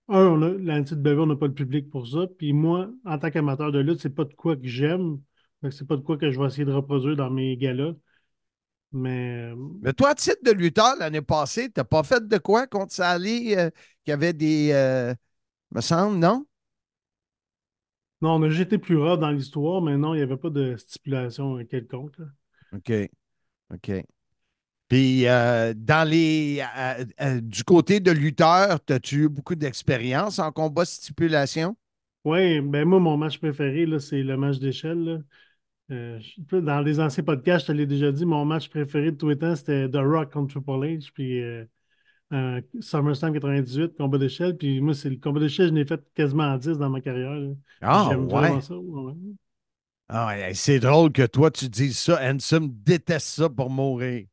un, 0.09 0.27
on 0.27 0.41
a, 0.43 0.49
la 0.53 0.77
NCAA, 0.79 1.21
on 1.23 1.27
n'a 1.27 1.35
pas 1.37 1.47
le 1.47 1.53
public 1.53 1.89
pour 1.89 2.07
ça. 2.07 2.27
Puis 2.37 2.53
moi, 2.53 2.91
en 3.05 3.19
tant 3.19 3.31
qu'amateur 3.31 3.71
de 3.71 3.79
lutte, 3.79 4.01
c'est 4.01 4.15
pas 4.15 4.25
de 4.25 4.33
quoi 4.33 4.55
que 4.57 4.67
j'aime. 4.67 5.19
C'est 5.71 5.87
pas 5.87 5.95
de 5.97 6.01
quoi 6.01 6.17
que 6.17 6.31
je 6.31 6.39
vais 6.39 6.47
essayer 6.47 6.65
de 6.65 6.71
reproduire 6.73 7.15
dans 7.15 7.29
mes 7.29 7.57
galas. 7.57 7.93
Mais 8.91 9.51
euh, 9.51 9.55
Mais 9.81 9.93
toi, 9.93 10.09
à 10.11 10.15
titre 10.15 10.39
de 10.43 10.51
lutteur, 10.51 10.95
l'année 10.97 11.21
passée, 11.21 11.69
t'as 11.69 11.83
pas 11.83 12.03
fait 12.03 12.27
de 12.27 12.37
quoi 12.37 12.67
contre 12.67 12.93
Sally 12.93 13.55
euh, 13.55 13.69
qui 14.03 14.11
avait 14.11 14.33
des. 14.33 14.71
euh, 14.73 15.13
me 15.71 15.81
semble, 15.81 16.19
non? 16.19 16.45
non, 18.21 18.31
on 18.35 18.43
a 18.43 18.49
juste 18.49 18.61
été 18.63 18.77
plus 18.77 18.97
rare 18.97 19.17
dans 19.17 19.31
l'histoire, 19.31 19.81
mais 19.81 19.97
non, 19.97 20.13
il 20.13 20.17
n'y 20.17 20.23
avait 20.23 20.35
pas 20.37 20.49
de 20.49 20.75
stipulation 20.77 21.57
euh, 21.59 21.63
quelconque. 21.65 22.17
là. 22.17 22.25
OK. 22.73 23.09
OK. 23.73 23.91
Puis, 24.89 25.27
euh, 25.27 25.73
dans 25.75 26.07
les. 26.09 26.61
euh, 26.77 27.05
euh, 27.21 27.41
du 27.41 27.63
côté 27.63 27.99
de 27.99 28.11
lutteur, 28.11 28.79
as-tu 28.89 29.25
eu 29.25 29.29
beaucoup 29.29 29.55
d'expérience 29.55 30.39
en 30.39 30.51
combat 30.51 30.85
stipulation? 30.85 31.77
Oui, 32.25 32.59
ben 32.61 32.85
moi, 32.87 32.99
mon 32.99 33.17
match 33.17 33.37
préféré, 33.39 33.85
c'est 33.99 34.23
le 34.23 34.35
match 34.37 34.57
d'échelle. 34.57 35.23
Euh, 35.91 36.19
je- 36.19 36.57
dans 36.57 36.81
les 36.81 36.99
anciens 36.99 37.23
podcasts, 37.23 37.67
je 37.67 37.71
te 37.71 37.77
l'ai 37.77 37.85
déjà 37.85 38.11
dit, 38.11 38.25
mon 38.25 38.43
match 38.45 38.69
préféré 38.69 39.11
de 39.11 39.17
tous 39.17 39.29
les 39.29 39.37
temps, 39.37 39.55
c'était 39.55 39.87
The 39.89 39.97
Rock 39.97 40.33
contre 40.33 40.53
Triple 40.55 40.71
H, 40.83 41.11
puis 41.13 41.41
euh, 41.43 41.63
euh, 42.33 42.61
SummerSlam 42.81 43.33
98, 43.33 43.97
combat 43.97 44.17
d'échelle. 44.19 44.57
Puis 44.57 44.81
moi, 44.81 44.93
c'est 44.95 45.09
le 45.11 45.17
combat 45.17 45.39
d'échelle, 45.41 45.69
je 45.69 45.73
l'ai 45.75 45.85
fait 45.85 46.01
quasiment 46.15 46.45
en 46.45 46.57
10 46.57 46.77
dans 46.77 46.89
ma 46.89 47.01
carrière. 47.01 47.55
Ah, 47.81 48.15
ouais? 48.17 48.59
ça. 48.61 48.75
ouais. 48.77 49.13
Ah, 50.09 50.27
ouais, 50.27 50.53
c'est 50.53 50.79
drôle 50.79 51.11
que 51.11 51.25
toi, 51.25 51.51
tu 51.51 51.69
dises 51.69 51.97
ça. 51.97 52.19
Ansem 52.21 52.69
déteste 52.83 53.27
ça 53.27 53.49
pour 53.49 53.69
mourir. 53.69 54.25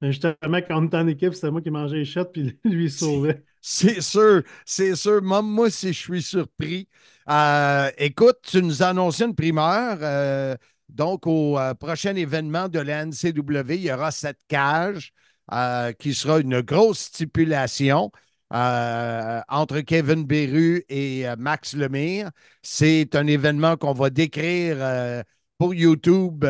Mais 0.00 0.12
Justement, 0.12 0.36
quand 0.68 0.82
on 0.82 0.86
était 0.86 0.96
en 0.98 1.06
équipe, 1.06 1.34
c'était 1.34 1.50
moi 1.50 1.62
qui 1.62 1.70
mangeais 1.70 1.98
les 1.98 2.04
shots, 2.04 2.26
puis 2.26 2.58
lui, 2.64 2.84
il 2.84 2.90
sauvait. 2.90 3.44
C'est 3.60 4.00
sûr, 4.00 4.42
c'est 4.64 4.96
sûr. 4.96 5.22
Moi, 5.22 5.40
moi 5.42 5.70
si 5.70 5.92
je 5.92 5.98
suis 5.98 6.22
surpris. 6.22 6.88
Euh, 7.28 7.90
écoute, 7.96 8.38
tu 8.42 8.60
nous 8.62 8.82
as 8.82 8.88
annoncé 8.88 9.24
une 9.24 9.34
primeur. 9.36 9.98
euh, 10.02 10.56
donc, 10.94 11.26
au 11.26 11.58
euh, 11.58 11.74
prochain 11.74 12.14
événement 12.14 12.68
de 12.68 12.78
la 12.78 13.04
NCW, 13.06 13.74
il 13.76 13.82
y 13.82 13.92
aura 13.92 14.10
cette 14.10 14.40
cage 14.48 15.12
euh, 15.52 15.92
qui 15.92 16.14
sera 16.14 16.40
une 16.40 16.60
grosse 16.60 17.00
stipulation 17.00 18.12
euh, 18.52 19.40
entre 19.48 19.80
Kevin 19.80 20.24
Beru 20.24 20.84
et 20.88 21.24
Max 21.38 21.74
Lemire. 21.74 22.30
C'est 22.62 23.14
un 23.16 23.26
événement 23.26 23.76
qu'on 23.76 23.94
va 23.94 24.10
décrire 24.10 25.24
pour 25.56 25.74
YouTube, 25.74 26.44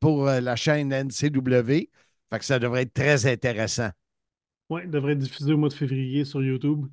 pour 0.00 0.26
la 0.26 0.56
chaîne 0.56 0.92
NCW. 0.92 1.88
Ça 2.40 2.58
devrait 2.58 2.82
être 2.82 2.92
très 2.92 3.26
intéressant. 3.26 3.88
Oui, 4.68 4.86
devrait 4.86 5.12
être 5.12 5.20
diffusé 5.20 5.54
au 5.54 5.56
mois 5.56 5.70
de 5.70 5.74
février 5.74 6.24
sur 6.24 6.42
YouTube. 6.42 6.86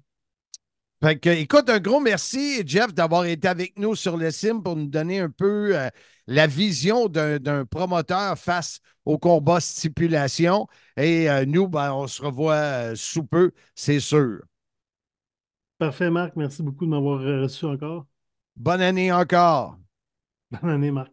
Fait 1.03 1.19
que, 1.19 1.29
écoute, 1.29 1.69
un 1.69 1.81
gros 1.81 1.99
merci, 1.99 2.65
Jeff, 2.65 2.93
d'avoir 2.93 3.25
été 3.25 3.49
avec 3.49 3.77
nous 3.77 3.93
sur 3.93 4.15
le 4.15 4.31
sim 4.31 4.61
pour 4.61 4.77
nous 4.77 4.87
donner 4.87 5.19
un 5.19 5.29
peu 5.29 5.77
euh, 5.77 5.89
la 6.27 6.47
vision 6.47 7.09
d'un 7.09 7.65
promoteur 7.65 8.37
face 8.37 8.79
au 9.03 9.17
combat 9.17 9.59
stipulation. 9.59 10.65
Et 10.95 11.29
euh, 11.29 11.43
nous, 11.45 11.67
ben, 11.67 11.91
on 11.91 12.07
se 12.07 12.21
revoit 12.21 12.53
euh, 12.53 12.93
sous 12.95 13.25
peu, 13.25 13.51
c'est 13.75 13.99
sûr. 13.99 14.39
Parfait, 15.77 16.09
Marc. 16.09 16.37
Merci 16.37 16.63
beaucoup 16.63 16.85
de 16.85 16.91
m'avoir 16.91 17.19
reçu 17.19 17.65
encore. 17.65 18.05
Bonne 18.55 18.81
année 18.81 19.11
encore. 19.11 19.77
Bonne 20.51 20.69
année, 20.71 20.91
Marc. 20.91 21.11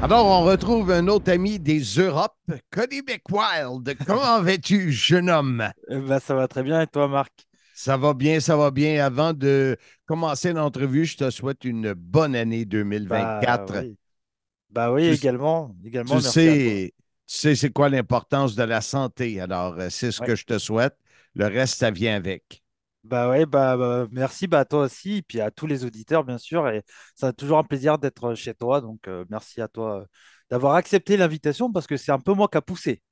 Alors, 0.00 0.26
on 0.26 0.44
retrouve 0.44 0.92
un 0.92 1.08
autre 1.08 1.32
ami 1.32 1.58
des 1.58 1.80
Europes, 1.80 2.38
Cody 2.70 3.02
McWild. 3.02 3.96
Comment 4.06 4.40
vas-tu, 4.40 4.92
jeune 4.92 5.28
homme? 5.28 5.68
Eh 5.88 5.98
ben, 5.98 6.20
ça 6.20 6.36
va 6.36 6.46
très 6.46 6.62
bien. 6.62 6.82
Et 6.82 6.86
toi, 6.86 7.08
Marc? 7.08 7.47
Ça 7.80 7.96
va 7.96 8.12
bien, 8.14 8.40
ça 8.40 8.56
va 8.56 8.70
bien. 8.72 9.04
Avant 9.04 9.32
de 9.32 9.76
commencer 10.04 10.52
l'entrevue, 10.52 11.04
je 11.04 11.16
te 11.16 11.30
souhaite 11.30 11.64
une 11.64 11.92
bonne 11.94 12.34
année 12.34 12.64
2024. 12.64 13.06
Bah 13.08 13.64
oui, 13.70 13.98
Bah 14.70 14.92
oui, 14.92 15.04
Tu- 15.06 15.12
également. 15.12 15.76
également 15.84 16.20
Tu 16.20 16.22
merci 16.22 16.50
sais, 16.52 16.94
Tu 17.26 17.36
sais, 17.38 17.56
c'est 17.56 17.70
quoi 17.72 17.88
l'importance 17.90 18.54
de 18.56 18.62
la 18.64 18.80
santé? 18.82 19.40
Alors, 19.40 19.74
euh, 19.80 19.90
c'est 19.90 20.12
ce 20.12 20.20
Ouais. 20.20 20.22
que 20.22 20.36
je 20.36 20.44
te 20.46 20.58
souhaite. 20.58 20.96
Le 21.34 21.46
reste, 21.46 21.78
ça 21.78 21.90
vient 21.90 22.16
avec. 22.16 22.62
Bah 23.04 23.30
ouais, 23.30 23.46
bah, 23.46 23.76
bah, 23.76 24.06
merci 24.10 24.46
bah, 24.48 24.60
à 24.60 24.64
toi 24.64 24.80
aussi, 24.84 25.16
et 25.18 25.22
puis 25.22 25.40
à 25.40 25.50
tous 25.50 25.66
les 25.66 25.84
auditeurs, 25.84 26.24
bien 26.24 26.36
sûr. 26.36 26.68
Et 26.68 26.82
ça 27.14 27.28
a 27.28 27.32
toujours 27.32 27.58
un 27.58 27.64
plaisir 27.64 27.96
d'être 27.98 28.34
chez 28.34 28.54
toi. 28.54 28.80
Donc, 28.80 29.06
euh, 29.08 29.24
merci 29.30 29.60
à 29.62 29.68
toi 29.68 30.00
euh, 30.02 30.06
d'avoir 30.50 30.74
accepté 30.76 31.16
l'invitation 31.16 31.70
parce 31.72 31.86
que 31.86 31.96
c'est 31.96 32.12
un 32.12 32.18
peu 32.20 32.32
moi 32.34 32.48
qui 32.48 32.58
a 32.58 32.62
poussé. 32.62 33.02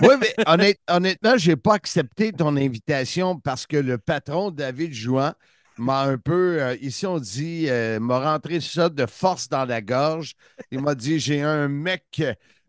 Oui, 0.00 0.14
mais 0.20 0.34
honnête- 0.46 0.80
honnêtement, 0.88 1.36
je 1.38 1.50
n'ai 1.50 1.56
pas 1.56 1.74
accepté 1.74 2.32
ton 2.32 2.56
invitation 2.56 3.38
parce 3.38 3.66
que 3.66 3.76
le 3.76 3.98
patron, 3.98 4.50
David 4.50 4.92
Jouan, 4.92 5.32
m'a 5.76 6.02
un 6.02 6.18
peu, 6.18 6.62
euh, 6.62 6.76
ici 6.80 7.06
on 7.06 7.18
dit, 7.18 7.66
euh, 7.68 7.98
m'a 8.00 8.20
rentré 8.32 8.60
ça 8.60 8.88
de 8.88 9.06
force 9.06 9.48
dans 9.48 9.64
la 9.64 9.80
gorge. 9.82 10.34
Il 10.70 10.80
m'a 10.80 10.94
dit, 10.94 11.18
j'ai 11.18 11.42
un 11.42 11.68
mec 11.68 12.22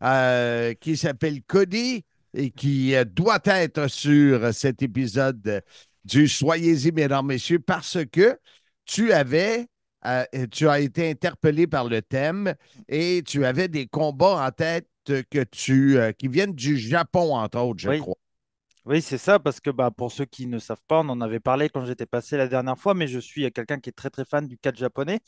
euh, 0.04 0.74
qui 0.76 0.98
s'appelle 0.98 1.42
Cody 1.44 2.04
et 2.34 2.52
qui 2.52 2.94
doit 3.14 3.40
être 3.46 3.88
sur 3.90 4.54
cet 4.54 4.82
épisode 4.82 5.64
du 6.04 6.28
Soyez-y, 6.28 6.92
mesdames, 6.92 7.26
messieurs, 7.28 7.60
parce 7.60 7.98
que 8.12 8.40
tu 8.86 9.12
avais, 9.14 9.68
euh, 10.06 10.46
tu 10.52 10.68
as 10.70 10.80
été 10.80 11.10
interpellé 11.10 11.68
par 11.68 11.86
le 11.86 12.02
thème 12.02 12.54
et 12.88 13.24
tu 13.26 13.46
avais 13.46 13.68
des 13.68 13.88
combats 13.88 14.46
en 14.46 14.52
tête 14.52 14.88
que 15.06 15.44
tu, 15.44 15.98
euh, 15.98 16.12
qui 16.12 16.28
viennent 16.28 16.54
du 16.54 16.78
Japon, 16.78 17.36
entre 17.36 17.60
autres, 17.60 17.80
je 17.82 17.90
Oui. 17.90 18.00
crois. 18.00 18.16
Oui, 18.88 19.02
c'est 19.02 19.18
ça, 19.18 19.40
parce 19.40 19.60
que 19.60 19.72
bah, 19.72 19.90
pour 19.90 20.12
ceux 20.12 20.26
qui 20.26 20.46
ne 20.46 20.60
savent 20.60 20.82
pas, 20.88 21.00
on 21.00 21.10
en 21.10 21.20
avait 21.20 21.40
parlé 21.40 21.70
quand 21.70 21.84
j'étais 21.86 22.06
passé 22.06 22.38
la 22.38 22.48
dernière 22.48 22.78
fois, 22.78 22.94
mais 22.94 23.08
je 23.08 23.18
suis 23.18 23.52
quelqu'un 23.52 23.80
qui 23.80 23.90
est 23.90 23.94
très 23.94 24.12
très 24.12 24.26
fan 24.26 24.48
du 24.48 24.60
catch 24.60 24.78
japonais. 24.78 25.22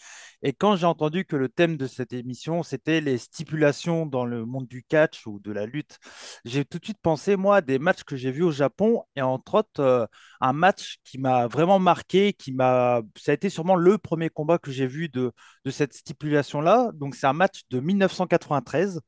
Et 0.44 0.54
quand 0.54 0.76
j'ai 0.76 0.86
entendu 0.86 1.26
que 1.26 1.36
le 1.36 1.50
thème 1.50 1.76
de 1.76 1.88
cette 1.88 2.14
émission, 2.14 2.62
c'était 2.62 3.02
les 3.02 3.18
stipulations 3.18 4.06
dans 4.06 4.26
le 4.26 4.46
monde 4.46 4.68
du 4.68 4.84
catch 4.84 5.26
ou 5.26 5.40
de 5.40 5.52
la 5.52 5.66
lutte, 5.66 5.98
j'ai 6.46 6.66
tout 6.66 6.78
de 6.78 6.86
suite 6.86 7.00
pensé, 7.02 7.36
moi, 7.36 7.58
à 7.58 7.62
des 7.62 7.80
matchs 7.80 8.04
que 8.04 8.16
j'ai 8.16 8.30
vus 8.32 8.44
au 8.44 8.52
Japon, 8.52 9.04
et 9.16 9.24
entre 9.24 9.56
autres, 9.56 9.80
euh, 9.82 10.06
un 10.40 10.54
match 10.54 11.00
qui 11.04 11.18
m'a 11.18 11.48
vraiment 11.48 11.80
marqué, 11.80 12.34
qui 12.34 12.52
m'a... 12.52 13.02
Ça 13.18 13.32
a 13.32 13.34
été 13.34 13.50
sûrement 13.50 13.76
le 13.76 13.98
premier 13.98 14.30
combat 14.30 14.60
que 14.60 14.70
j'ai 14.72 14.86
vu 14.86 15.10
de, 15.10 15.32
de 15.66 15.72
cette 15.72 15.94
stipulation-là. 15.96 16.92
Donc 16.94 17.16
c'est 17.16 17.26
un 17.28 17.34
match 17.34 17.62
de 17.72 17.80
1993 17.80 19.00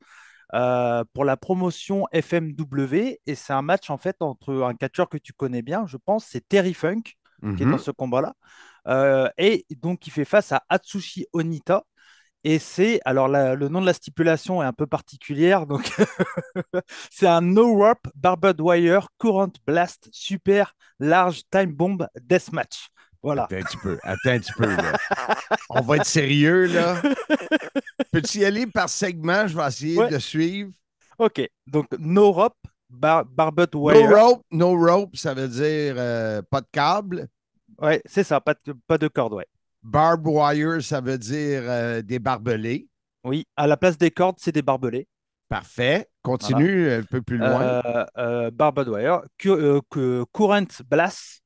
euh, 0.54 1.04
pour 1.12 1.24
la 1.24 1.36
promotion 1.36 2.06
FMW 2.12 3.18
et 3.26 3.34
c'est 3.34 3.52
un 3.52 3.62
match 3.62 3.90
en 3.90 3.98
fait 3.98 4.16
entre 4.20 4.62
un 4.62 4.74
catcheur 4.74 5.08
que 5.08 5.18
tu 5.18 5.32
connais 5.32 5.62
bien, 5.62 5.86
je 5.86 5.96
pense, 5.96 6.26
c'est 6.26 6.46
Terry 6.48 6.74
Funk 6.74 7.02
qui 7.56 7.62
est 7.62 7.66
Mhm. 7.66 7.72
dans 7.72 7.78
ce 7.78 7.90
combat-là 7.90 8.34
Euh, 8.88 9.28
et 9.38 9.66
donc 9.82 10.06
il 10.06 10.10
fait 10.10 10.24
face 10.24 10.52
à 10.52 10.62
Atsushi 10.70 11.26
Onita 11.34 11.84
et 12.44 12.58
c'est 12.58 13.00
alors 13.04 13.28
la- 13.28 13.54
le 13.54 13.68
nom 13.68 13.80
de 13.82 13.86
la 13.86 13.92
stipulation 13.92 14.62
est 14.62 14.66
un 14.66 14.72
peu 14.72 14.86
particulière 14.86 15.66
donc 15.66 15.84
c'est 17.10 17.26
un 17.26 17.40
no 17.42 17.74
rope 17.76 18.06
barbed 18.14 18.60
wire 18.60 19.08
current 19.18 19.52
blast 19.66 20.08
super 20.12 20.74
large 20.98 21.42
time 21.50 21.72
bomb 21.72 22.06
death 22.22 22.52
match. 22.52 22.88
Voilà. 23.22 23.44
Attends 23.44 23.56
un 23.56 23.62
petit 23.62 23.76
peu, 23.76 23.98
attends 24.02 24.30
un 24.30 24.38
petit 24.38 24.52
peu, 24.54 24.66
là. 24.76 24.92
On 25.70 25.80
va 25.80 25.96
être 25.96 26.04
sérieux, 26.06 26.66
là. 26.66 27.00
Peux-tu 28.12 28.38
y 28.38 28.44
aller 28.44 28.66
par 28.66 28.88
segment? 28.88 29.46
Je 29.46 29.56
vais 29.56 29.66
essayer 29.66 29.98
Ouais. 29.98 30.10
de 30.10 30.18
suivre. 30.18 30.70
Ok. 31.18 31.42
Donc 31.66 31.86
no 31.98 32.32
rope 32.32 32.56
bar- 32.88 33.24
barbed 33.24 33.70
No 33.74 33.80
wire. 33.80 34.08
rope, 34.10 34.42
no 34.50 34.76
rope, 34.76 35.16
ça 35.16 35.34
veut 35.34 35.48
dire 35.48 35.94
euh, 35.98 36.42
pas 36.50 36.60
de 36.60 36.66
câble. 36.72 37.28
Ouais, 37.78 38.00
c'est 38.06 38.24
ça, 38.24 38.40
pas 38.40 38.54
de, 38.64 38.72
pas 38.86 38.98
de 38.98 39.08
corde, 39.08 39.34
ouais. 39.34 39.46
Barbed 39.82 40.26
wire, 40.26 40.82
ça 40.82 41.00
veut 41.00 41.18
dire 41.18 41.62
euh, 41.64 42.02
des 42.02 42.18
barbelés. 42.18 42.86
Oui, 43.24 43.46
à 43.56 43.66
la 43.66 43.76
place 43.76 43.98
des 43.98 44.10
cordes, 44.10 44.36
c'est 44.38 44.52
des 44.52 44.62
barbelés. 44.62 45.06
Parfait. 45.48 46.08
Continue 46.22 46.90
un 46.90 47.02
peu 47.02 47.22
plus 47.22 47.38
loin. 47.38 47.62
Euh, 47.84 48.04
euh, 48.18 48.50
barbed 48.50 48.88
wire, 48.88 49.22
cu- 49.36 49.50
euh, 49.50 49.80
cu- 49.90 50.24
current 50.32 50.66
blast. 50.88 51.42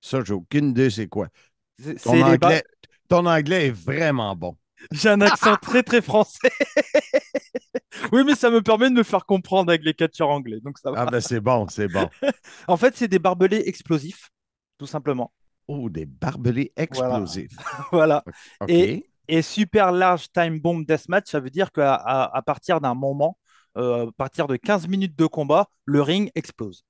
Ça, 0.00 0.22
j'ai 0.24 0.34
aucune 0.34 0.70
idée 0.70 0.90
c'est 0.90 1.08
quoi. 1.08 1.28
C'est 1.78 1.94
Ton 2.02 2.20
anglais, 2.22 2.62
ton 3.12 3.26
anglais 3.26 3.66
est 3.66 3.70
vraiment 3.70 4.34
bon. 4.34 4.56
J'ai 4.90 5.10
un 5.10 5.20
accent 5.20 5.56
très 5.56 5.82
très 5.82 6.00
français. 6.00 6.50
oui, 8.12 8.22
mais 8.24 8.34
ça 8.34 8.50
me 8.50 8.62
permet 8.62 8.88
de 8.88 8.94
me 8.94 9.02
faire 9.02 9.26
comprendre 9.26 9.70
avec 9.70 9.84
les 9.84 9.94
catcheurs 9.94 10.30
anglais, 10.30 10.60
donc 10.60 10.78
ça 10.78 10.90
va. 10.90 11.00
Ah 11.02 11.06
ben 11.06 11.20
c'est 11.20 11.40
bon, 11.40 11.68
c'est 11.68 11.88
bon. 11.88 12.08
En 12.68 12.76
fait, 12.76 12.96
c'est 12.96 13.08
des 13.08 13.18
barbelés 13.18 13.62
explosifs, 13.66 14.30
tout 14.78 14.86
simplement. 14.86 15.32
Oh, 15.68 15.88
des 15.90 16.06
barbelés 16.06 16.72
explosifs. 16.76 17.52
voilà. 17.92 18.24
Et- 18.68 19.06
Et 19.28 19.40
super 19.42 19.92
large 19.92 20.32
time 20.32 20.58
bomb 20.58 20.84
deathmatch, 20.84 21.30
ça 21.30 21.38
veut 21.38 21.48
dire 21.50 21.70
qu'à 21.70 21.94
à, 21.94 22.36
à 22.36 22.42
partir 22.42 22.80
d'un 22.80 22.94
moment, 22.94 23.38
euh, 23.78 24.08
à 24.08 24.12
partir 24.12 24.46
de 24.48 24.56
15 24.56 24.88
minutes 24.88 25.16
de 25.16 25.26
combat, 25.26 25.68
le 25.84 26.02
ring 26.02 26.30
explose. 26.34 26.82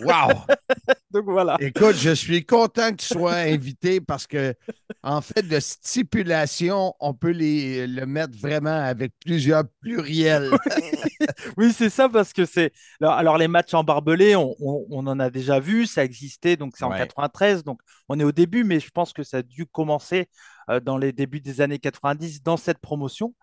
Wow! 0.00 0.44
Donc 1.10 1.24
voilà. 1.24 1.56
Écoute, 1.60 1.96
je 1.96 2.10
suis 2.10 2.44
content 2.44 2.90
que 2.90 2.96
tu 2.96 3.06
sois 3.06 3.34
invité 3.34 4.00
parce 4.00 4.26
que, 4.26 4.54
en 5.02 5.20
fait, 5.20 5.42
de 5.42 5.58
stipulation, 5.60 6.94
on 7.00 7.14
peut 7.14 7.30
les, 7.30 7.86
le 7.86 8.06
mettre 8.06 8.38
vraiment 8.38 8.70
avec 8.84 9.12
plusieurs 9.24 9.64
pluriels. 9.80 10.50
Oui, 11.56 11.72
c'est 11.72 11.90
ça, 11.90 12.08
parce 12.08 12.32
que 12.32 12.44
c'est. 12.44 12.72
Alors, 13.00 13.14
alors, 13.14 13.38
les 13.38 13.48
matchs 13.48 13.74
en 13.74 13.84
barbelé, 13.84 14.36
on, 14.36 14.54
on- 14.60 14.86
on 14.90 15.06
en 15.06 15.18
a 15.20 15.30
déjà 15.30 15.60
vu, 15.60 15.86
ça 15.86 16.04
existait, 16.04 16.56
donc 16.56 16.74
c'est 16.76 16.84
en 16.84 16.90
Ouais. 16.90 16.98
93, 16.98 17.64
donc 17.64 17.80
on 18.08 18.18
est 18.18 18.24
au 18.24 18.32
début, 18.32 18.64
mais 18.64 18.80
je 18.80 18.90
pense 18.90 19.12
que 19.12 19.22
ça 19.22 19.38
a 19.38 19.42
dû 19.42 19.66
commencer 19.66 20.28
euh, 20.70 20.80
dans 20.80 20.96
les 20.98 21.12
débuts 21.12 21.40
des 21.40 21.60
années 21.60 21.78
90 21.78 22.42
dans 22.42 22.56
cette 22.56 22.78
promotion. 22.78 23.34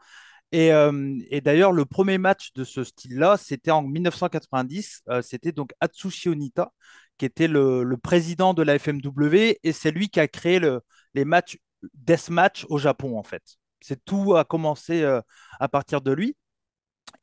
Et, 0.52 0.72
euh, 0.72 1.20
et 1.30 1.42
d'ailleurs, 1.42 1.72
le 1.72 1.86
premier 1.86 2.18
match 2.18 2.54
de 2.54 2.64
ce 2.64 2.84
style-là, 2.84 3.38
c'était 3.38 3.72
en 3.72 3.82
1990, 3.82 5.02
euh, 5.10 5.22
c'était 5.22 5.52
donc 5.52 5.72
Atsushi 5.82 6.30
Onita, 6.30 6.72
qui 7.18 7.26
était 7.26 7.48
le, 7.48 7.84
le 7.84 7.98
président 7.98 8.54
de 8.54 8.64
la 8.64 8.76
FMW, 8.80 9.58
et 9.64 9.74
c'est 9.74 9.92
lui 9.92 10.10
qui 10.10 10.20
a 10.20 10.28
créé 10.28 10.60
le- 10.60 10.82
les 11.14 11.26
matchs 11.26 11.58
deathmatch 11.94 12.66
au 12.70 12.78
Japon, 12.78 13.18
en 13.18 13.24
fait. 13.24 13.44
C'est 13.82 14.04
tout 14.06 14.36
a 14.36 14.46
commencé 14.46 15.04
euh, 15.04 15.22
à 15.60 15.68
partir 15.68 16.02
de 16.02 16.12
lui. 16.12 16.36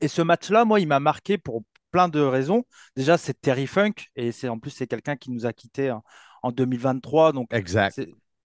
Et 0.00 0.08
ce 0.08 0.22
match-là, 0.22 0.64
moi, 0.64 0.80
il 0.80 0.88
m'a 0.88 1.00
marqué 1.00 1.38
pour 1.38 1.62
plein 1.90 2.08
de 2.08 2.20
raisons. 2.20 2.64
Déjà, 2.96 3.18
c'est 3.18 3.40
Terry 3.40 3.66
Funk, 3.66 3.94
et 4.16 4.32
c'est 4.32 4.48
en 4.48 4.58
plus, 4.58 4.70
c'est 4.70 4.86
quelqu'un 4.86 5.16
qui 5.16 5.30
nous 5.30 5.46
a 5.46 5.52
quittés 5.52 5.90
en, 5.90 6.04
en 6.42 6.52
2023. 6.52 7.32
Donc, 7.32 7.50
Exact. 7.52 7.98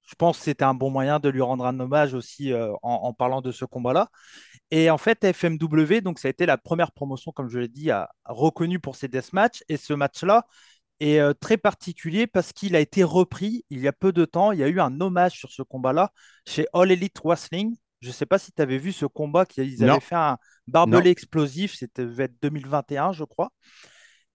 Je 0.08 0.16
pense 0.16 0.38
que 0.40 0.44
c'était 0.46 0.64
un 0.64 0.74
bon 0.74 0.90
moyen 0.90 1.20
de 1.20 1.30
lui 1.30 1.42
rendre 1.42 1.66
un 1.66 1.80
hommage 1.80 2.14
aussi 2.14 2.54
euh, 2.54 2.72
en, 2.82 2.94
en 3.04 3.14
parlant 3.14 3.42
de 3.42 3.52
ce 3.52 3.66
combat-là. 3.66 4.10
Et 4.72 4.90
en 4.90 4.98
fait, 4.98 5.24
FMW, 5.34 6.02
donc 6.02 6.20
ça 6.20 6.28
a 6.28 6.32
été 6.32 6.46
la 6.46 6.58
première 6.58 6.92
promotion, 6.92 7.32
comme 7.32 7.50
je 7.50 7.60
l'ai 7.60 7.68
dit, 7.68 7.92
à- 7.92 8.10
reconnue 8.26 8.80
pour 8.80 8.96
ses 8.96 9.08
deathmatchs. 9.08 9.64
Et 9.70 9.78
ce 9.78 9.94
match-là 9.94 10.46
est 11.00 11.20
euh, 11.20 11.34
très 11.34 11.58
particulier 11.58 12.26
parce 12.28 12.54
qu'il 12.54 12.76
a 12.76 12.80
été 12.80 13.04
repris 13.04 13.66
il 13.70 13.80
y 13.80 13.88
a 13.88 13.94
peu 13.94 14.12
de 14.12 14.26
temps. 14.26 14.52
Il 14.52 14.60
y 14.60 14.64
a 14.64 14.68
eu 14.68 14.80
un 14.80 15.00
hommage 15.02 15.34
sur 15.34 15.52
ce 15.52 15.62
combat-là 15.62 16.12
chez 16.46 16.66
All 16.74 16.92
Elite 16.92 17.20
Wrestling. 17.24 17.76
Je 18.02 18.08
ne 18.10 18.14
sais 18.14 18.26
pas 18.26 18.40
si 18.40 18.52
tu 18.52 18.62
avais 18.62 18.78
vu 18.78 18.92
ce 18.92 19.06
combat 19.06 19.46
qu'ils 19.46 19.80
Non. 19.84 19.94
avaient 19.94 20.00
fait 20.02 20.16
un 20.16 20.38
barbelé 20.68 21.00
Non. 21.06 21.12
explosif. 21.12 21.76
C'était 21.76 22.06
devait 22.06 22.26
être 22.26 22.36
2021, 22.42 23.12
je 23.12 23.24
crois. 23.24 23.50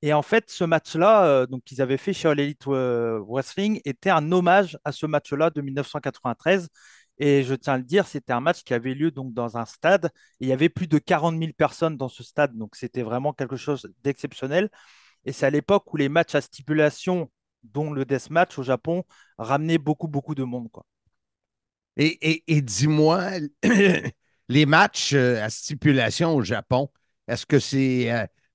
Et 0.02 0.12
en 0.12 0.22
fait, 0.22 0.50
ce 0.50 0.64
match-là, 0.64 1.24
euh, 1.26 1.46
qu'ils 1.64 1.80
avaient 1.82 1.96
fait 1.96 2.12
chez 2.12 2.28
All 2.28 2.40
Elite 2.40 2.66
euh, 2.68 3.20
Wrestling, 3.26 3.80
était 3.84 4.10
un 4.10 4.32
hommage 4.32 4.78
à 4.84 4.92
ce 4.92 5.06
match-là 5.06 5.50
de 5.50 5.60
1993. 5.60 6.68
Et 7.18 7.44
je 7.44 7.54
tiens 7.54 7.74
à 7.74 7.78
le 7.78 7.84
dire, 7.84 8.06
c'était 8.08 8.32
un 8.32 8.40
match 8.40 8.64
qui 8.64 8.74
avait 8.74 8.94
lieu 8.94 9.10
donc 9.12 9.32
dans 9.32 9.56
un 9.56 9.64
stade. 9.64 10.06
Et 10.40 10.46
il 10.46 10.48
y 10.48 10.52
avait 10.52 10.68
plus 10.68 10.88
de 10.88 10.98
40 10.98 11.36
000 11.36 11.54
personnes 11.54 11.96
dans 11.96 12.08
ce 12.08 12.24
stade. 12.24 12.56
Donc 12.56 12.74
c'était 12.76 13.02
vraiment 13.02 13.32
quelque 13.32 13.56
chose 13.56 13.88
d'exceptionnel. 14.02 14.70
Et 15.26 15.32
c'est 15.32 15.46
à 15.46 15.50
l'époque 15.50 15.92
où 15.94 15.96
les 15.98 16.08
matchs 16.08 16.34
à 16.36 16.40
stipulation, 16.42 17.30
dont 17.64 17.92
le 17.92 18.04
deathmatch 18.06 18.58
au 18.58 18.62
Japon, 18.64 19.04
ramenaient 19.38 19.78
beaucoup, 19.78 20.08
beaucoup 20.08 20.34
de 20.36 20.44
monde. 20.44 20.70
Quoi. 20.72 20.84
Et, 21.96 22.06
et- 22.30 22.44
et 22.56 22.62
dis-moi, 22.62 23.30
les 24.48 24.66
matchs 24.66 25.12
euh, 25.14 25.42
à 25.42 25.50
stipulation 25.50 26.34
au 26.34 26.42
Japon, 26.42 26.90
est-ce 27.28 27.46
que 27.46 27.58
c'est 27.58 28.10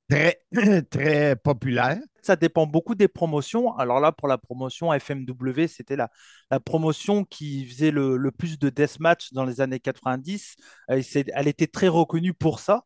très, 0.10 0.42
très 0.90 1.36
populaire? 1.36 1.98
Ça 2.22 2.36
dépend 2.36 2.66
beaucoup 2.68 2.96
des 2.96 3.08
promotions. 3.08 3.76
Alors 3.78 4.00
là, 4.00 4.12
pour 4.12 4.28
la 4.28 4.38
promotion 4.38 4.92
FMW, 4.94 5.68
c'était 5.68 5.96
la, 5.96 6.10
la 6.52 6.60
promotion 6.60 7.24
qui 7.24 7.66
faisait 7.66 7.92
le, 7.92 8.18
le 8.18 8.32
plus 8.32 8.60
de 8.60 8.70
deathmatch 8.70 9.32
dans 9.34 9.46
les 9.46 9.62
années 9.62 9.80
90. 9.80 10.56
Euh, 10.92 11.02
c'est- 11.02 11.30
elle 11.34 11.48
était 11.48 11.68
très 11.68 11.88
reconnue 11.88 12.34
pour 12.34 12.60
ça. 12.60 12.84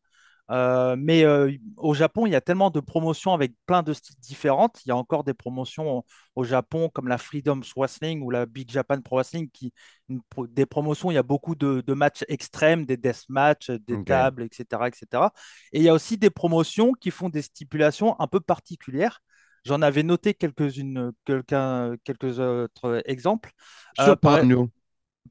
Euh, 0.51 0.97
mais 0.99 1.23
euh, 1.23 1.49
au 1.77 1.93
Japon, 1.93 2.25
il 2.25 2.33
y 2.33 2.35
a 2.35 2.41
tellement 2.41 2.69
de 2.71 2.81
promotions 2.81 3.33
avec 3.33 3.53
plein 3.65 3.83
de 3.83 3.93
styles 3.93 4.19
différentes. 4.19 4.81
Il 4.85 4.89
y 4.89 4.91
a 4.91 4.97
encore 4.97 5.23
des 5.23 5.33
promotions 5.33 6.03
au, 6.35 6.43
Japon 6.43 6.89
comme 6.89 7.07
la 7.07 7.17
Freedom 7.17 7.61
Wrestling 7.75 8.21
ou 8.21 8.29
la 8.31 8.45
Big 8.45 8.69
Japan 8.69 8.99
Pro 8.99 9.15
Wrestling, 9.17 9.49
qui, 9.51 9.73
une 10.09 10.19
des 10.49 10.65
promotions, 10.65 11.09
il 11.09 11.13
y 11.13 11.17
a 11.17 11.23
beaucoup 11.23 11.55
de, 11.55 11.81
de 11.85 11.93
matchs 11.93 12.25
extrêmes, 12.27 12.85
des 12.85 12.97
death 12.97 13.23
matchs, 13.29 13.69
des 13.69 14.03
tables, 14.03 14.43
etc., 14.43 14.87
etc. 14.87 15.31
Et 15.71 15.79
il 15.79 15.83
y 15.83 15.89
a 15.89 15.93
aussi 15.93 16.17
des 16.17 16.29
promotions 16.29 16.91
qui 16.93 17.11
font 17.11 17.29
des 17.29 17.41
stipulations 17.41 18.19
un 18.19 18.27
peu 18.27 18.41
particulières. 18.41 19.21
J'en 19.63 19.81
avais 19.81 20.03
noté 20.03 20.33
quelques-unes, 20.33 21.11
quelques 21.25 22.39
autres 22.39 23.01
exemples. 23.05 23.51
Euh, 23.99 24.15
par- 24.15 24.39
Surprends-nous. 24.39 24.69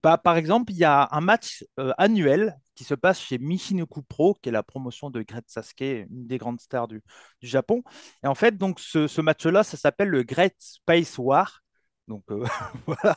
Bah, 0.03 0.17
par 0.19 0.37
exemple, 0.37 0.73
il 0.73 0.79
y 0.79 0.85
a 0.85 1.09
un 1.13 1.21
match 1.21 1.65
euh, 1.79 1.93
annuel 1.99 2.59
qui 2.75 2.85
se 2.85 2.95
passe 2.95 3.21
chez 3.21 3.39
Michinoku 3.39 4.03
Pro, 4.03 4.35
qui 4.41 4.49
est 4.49 4.53
la 4.53 4.63
promotion 4.63 5.11
de 5.11 5.23
Great 5.23 5.45
Sasuke, 5.49 5.81
une 5.83 6.27
des 6.27 6.39
grandes 6.39 6.61
stars 6.61 6.89
du, 6.89 7.03
Japon. 7.43 7.83
Et 8.25 8.27
en 8.27 8.35
fait, 8.35 8.57
donc 8.57 8.81
ce, 8.81 9.21
match-là, 9.21 9.63
ça 9.63 9.77
s'appelle 9.77 10.09
le 10.09 10.23
Great 10.23 10.55
Space 10.59 11.19
War. 11.19 11.61
Donc 12.09 12.25
euh, 12.31 12.47
voilà. 12.87 13.17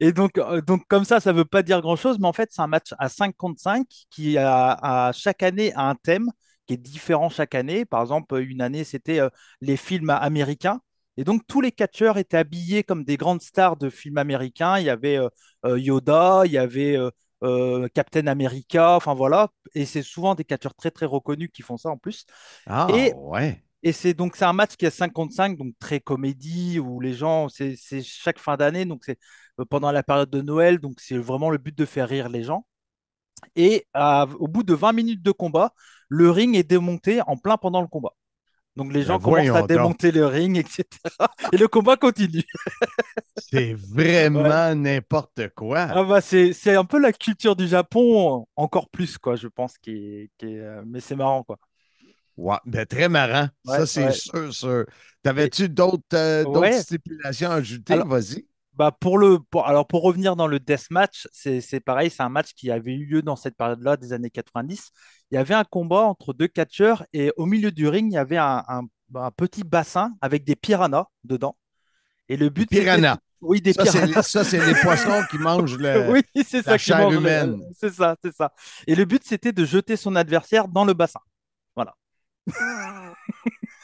Et 0.00 0.12
donc, 0.12 0.38
euh, 0.38 0.60
donc 0.60 0.86
comme 0.88 1.04
ça, 1.04 1.20
ça 1.20 1.32
ne 1.32 1.38
veut 1.38 1.44
pas 1.44 1.62
dire 1.62 1.80
grand-chose, 1.80 2.18
mais 2.18 2.28
en 2.28 2.32
fait, 2.32 2.50
c'est 2.52 2.62
un 2.62 2.66
match 2.66 2.92
à 2.98 3.08
5 3.08 3.34
contre 3.36 3.60
5 3.60 3.86
qui 4.10 4.36
a, 4.38 5.10
chaque 5.14 5.42
année 5.42 5.72
a 5.74 5.88
un 5.88 5.94
thème 5.94 6.30
qui 6.66 6.74
est 6.74 6.76
différent 6.76 7.30
chaque 7.30 7.54
année. 7.54 7.84
Par 7.86 8.02
exemple, 8.02 8.38
une 8.40 8.60
année, 8.60 8.84
c'était 8.84 9.20
les 9.60 9.76
films 9.76 10.10
américains. 10.10 10.80
Et 11.16 11.24
donc, 11.24 11.42
tous 11.46 11.60
les 11.60 11.72
catcheurs 11.72 12.18
étaient 12.18 12.36
habillés 12.38 12.82
comme 12.84 13.04
des 13.04 13.16
grandes 13.16 13.42
stars 13.42 13.76
de 13.76 13.90
films 13.90 14.18
américains. 14.18 14.78
Il 14.78 14.84
y 14.86 14.90
avait 14.90 15.18
euh, 15.18 15.28
euh, 15.66 15.78
Yoda, 15.78 16.42
il 16.46 16.52
y 16.52 16.58
avait 16.58 16.96
euh, 17.42 17.88
Captain 17.94 18.26
America, 18.26 18.96
enfin 18.96 19.14
voilà. 19.14 19.50
Et 19.74 19.84
c'est 19.84 20.02
souvent 20.02 20.34
des 20.34 20.44
catcheurs 20.44 20.74
très, 20.74 20.90
très 20.90 21.06
reconnus 21.06 21.50
qui 21.52 21.62
font 21.62 21.76
ça 21.76 21.90
en 21.90 21.98
plus. 21.98 22.24
Ah, 22.66 22.88
Et, 22.94 23.12
ouais. 23.12 23.62
et 23.82 23.92
c'est 23.92 24.14
donc 24.14 24.36
c'est 24.36 24.44
un 24.44 24.52
match 24.52 24.76
qui 24.76 24.86
est 24.86 24.90
55, 24.90 25.58
donc 25.58 25.74
très 25.78 26.00
comédie, 26.00 26.78
où 26.78 27.00
les 27.00 27.14
gens, 27.14 27.48
c'est 27.48 27.76
chaque 28.02 28.38
fin 28.38 28.56
d'année, 28.56 28.84
donc 28.84 29.04
c'est 29.04 29.18
pendant 29.70 29.92
la 29.92 30.02
période 30.02 30.30
de 30.30 30.40
Noël, 30.40 30.78
donc 30.78 31.00
c'est 31.00 31.18
vraiment 31.18 31.50
le 31.50 31.58
but 31.58 31.76
de 31.76 31.84
faire 31.84 32.08
rire 32.08 32.28
les 32.28 32.42
gens. 32.44 32.66
Et 33.56 33.86
au 33.94 34.48
bout 34.48 34.62
de 34.62 34.74
20 34.74 34.92
minutes 34.92 35.22
de 35.22 35.30
combat, 35.32 35.74
le 36.08 36.30
ring 36.30 36.56
est 36.56 36.62
démonté 36.62 37.20
en 37.26 37.36
plein 37.36 37.56
pendant 37.56 37.80
le 37.80 37.88
combat. 37.88 38.14
Donc 38.76 38.92
les 38.92 39.04
Ben 39.04 39.06
gens 39.06 39.20
commencent 39.20 39.50
voyons 39.50 39.54
à 39.54 39.62
donc. 39.62 39.68
démonter 39.68 40.12
le 40.12 40.26
ring, 40.26 40.56
etc. 40.58 41.00
Et 41.52 41.56
le 41.58 41.68
combat 41.68 41.96
continue. 41.96 42.44
C'est 43.36 43.74
vraiment 43.74 44.74
n'importe 44.74 45.48
quoi. 45.54 45.90
Ah 45.90 46.04
bah 46.04 46.20
c'est 46.20 46.52
c'est 46.52 46.74
un 46.74 46.84
peu 46.84 46.98
la 46.98 47.12
culture 47.12 47.56
du 47.56 47.66
Japon, 47.68 48.46
encore 48.56 48.88
plus, 48.90 49.18
quoi, 49.18 49.36
je 49.36 49.48
pense, 49.48 49.76
qui 49.78 49.90
est, 49.90 50.30
qui 50.38 50.46
est, 50.46 50.60
euh, 50.60 50.82
mais 50.86 51.00
c'est 51.00 51.16
marrant, 51.16 51.42
quoi. 51.44 51.58
Ouais, 52.36 52.56
ben, 52.64 52.86
très 52.86 53.08
marrant. 53.08 53.48
Ouais, 53.66 53.76
Ça, 53.76 53.86
c'est 53.86 54.04
ouais. 54.06 54.12
sûr, 54.12 54.52
sûr. 54.54 54.86
T'avais-tu 55.22 55.68
d'autres 55.68 56.16
euh, 56.16 56.72
stipulations 56.80 57.50
à 57.50 57.54
ajouter? 57.56 57.92
Alors- 57.92 58.08
Vas-y. 58.08 58.46
Bah 58.74 58.90
pour 58.90 59.18
le, 59.18 59.38
pour, 59.38 59.66
alors 59.66 59.86
pour 59.86 60.02
revenir 60.02 60.34
dans 60.34 60.46
le 60.46 60.58
deathmatch, 60.58 61.28
c'est 61.32 61.60
c'est 61.60 61.80
pareil, 61.80 62.08
c'est 62.10 62.22
un 62.22 62.30
match 62.30 62.54
qui 62.54 62.70
avait 62.70 62.92
eu 62.94 63.04
lieu 63.04 63.22
dans 63.22 63.36
cette 63.36 63.56
période-là 63.56 63.98
des 63.98 64.12
années 64.14 64.30
90. 64.30 64.90
Il 65.30 65.34
y 65.34 65.38
avait 65.38 65.52
un 65.54 65.64
combat 65.64 66.00
entre 66.02 66.32
deux 66.32 66.48
catcheurs 66.48 67.04
et 67.12 67.32
au 67.36 67.44
milieu 67.46 67.70
du 67.70 67.86
ring, 67.88 68.10
il 68.10 68.14
y 68.14 68.18
avait 68.18 68.38
un, 68.38 68.64
un- 68.68 68.82
un 69.14 69.30
petit 69.30 69.62
bassin 69.62 70.14
avec 70.22 70.44
des 70.44 70.56
piranhas 70.56 71.06
dedans. 71.22 71.56
Et 72.30 72.36
le 72.38 72.48
but, 72.48 72.68
Piranhas. 72.70 73.18
Oui, 73.42 73.60
des 73.60 73.72
Ça, 73.74 73.84
c'est 73.84 73.92
piranhas. 73.98 74.16
les, 74.16 74.22
ça, 74.22 74.44
c'est 74.44 74.64
les 74.64 74.74
poissons 74.80 75.22
qui 75.30 75.36
mangent 75.36 75.76
le. 75.76 76.10
Oui, 76.10 76.22
c'est 76.46 76.62
ça 76.62 76.78
qui 76.78 76.84
chair 76.84 76.98
mange 76.98 77.12
le- 77.14 77.18
humaine. 77.20 77.60
C'est 77.78 77.92
ça, 77.92 78.16
c'est 78.24 78.34
ça. 78.34 78.52
Et 78.86 78.94
le 78.94 79.04
but, 79.04 79.22
c'était 79.24 79.52
de 79.52 79.64
jeter 79.66 79.96
son 79.96 80.16
adversaire 80.16 80.66
dans 80.68 80.84
le 80.86 80.94
bassin. 80.94 81.20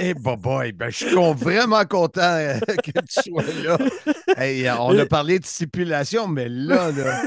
Eh, 0.00 0.14
boy, 0.14 0.36
boy, 0.36 0.72
ben, 0.72 0.90
je 0.90 0.96
suis 1.06 1.14
vraiment 1.14 1.84
content 1.84 2.20
euh, 2.22 2.58
que 2.82 2.90
tu 2.90 3.30
sois 3.30 3.42
là. 3.64 3.78
Hey, 4.36 4.68
on 4.70 4.98
a 4.98 5.06
parlé 5.06 5.38
de 5.38 5.46
stipulation, 5.46 6.26
mais 6.28 6.48
là, 6.48 6.90
là, 6.90 7.22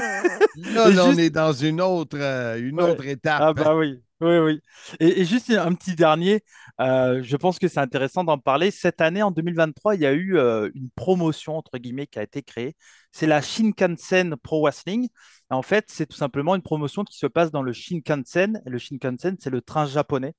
là, 0.56 1.04
on 1.06 1.16
est 1.16 1.30
dans 1.30 1.52
une 1.52 1.80
autre, 1.80 2.16
euh, 2.18 2.58
une 2.60 2.80
Ouais. 2.80 2.90
autre 2.90 3.06
étape. 3.06 3.42
Ah 3.42 3.52
bah 3.54 3.74
oui, 3.74 3.98
oui, 4.20 4.38
oui. 4.38 4.60
Et, 5.00 5.20
et 5.20 5.24
juste 5.24 5.50
un 5.50 5.72
petit 5.74 5.94
dernier, 5.94 6.42
euh, 6.80 7.20
je 7.22 7.36
pense 7.36 7.58
que 7.58 7.68
c'est 7.68 7.80
intéressant 7.80 8.22
d'en 8.24 8.38
parler. 8.38 8.70
Cette 8.70 9.00
année, 9.00 9.22
en 9.22 9.30
2023, 9.30 9.94
il 9.94 10.02
y 10.02 10.06
a 10.06 10.12
eu 10.12 10.36
euh, 10.36 10.70
une 10.74 10.90
promotion, 10.94 11.56
entre 11.56 11.78
guillemets, 11.78 12.06
qui 12.06 12.18
a 12.18 12.22
été 12.22 12.42
créée. 12.42 12.76
C'est 13.12 13.26
la 13.26 13.40
Shinkansen 13.40 14.36
Pro 14.42 14.62
Wrestling. 14.62 15.08
En 15.50 15.62
fait, 15.62 15.86
c'est 15.88 16.06
tout 16.06 16.16
simplement 16.16 16.54
une 16.54 16.62
promotion 16.62 17.04
qui 17.04 17.16
se 17.18 17.26
passe 17.26 17.50
dans 17.50 17.62
le 17.62 17.72
Shinkansen. 17.72 18.60
Le 18.66 18.78
Shinkansen, 18.78 19.36
c'est 19.40 19.50
le 19.50 19.62
train 19.62 19.86
japonais. 19.86 20.34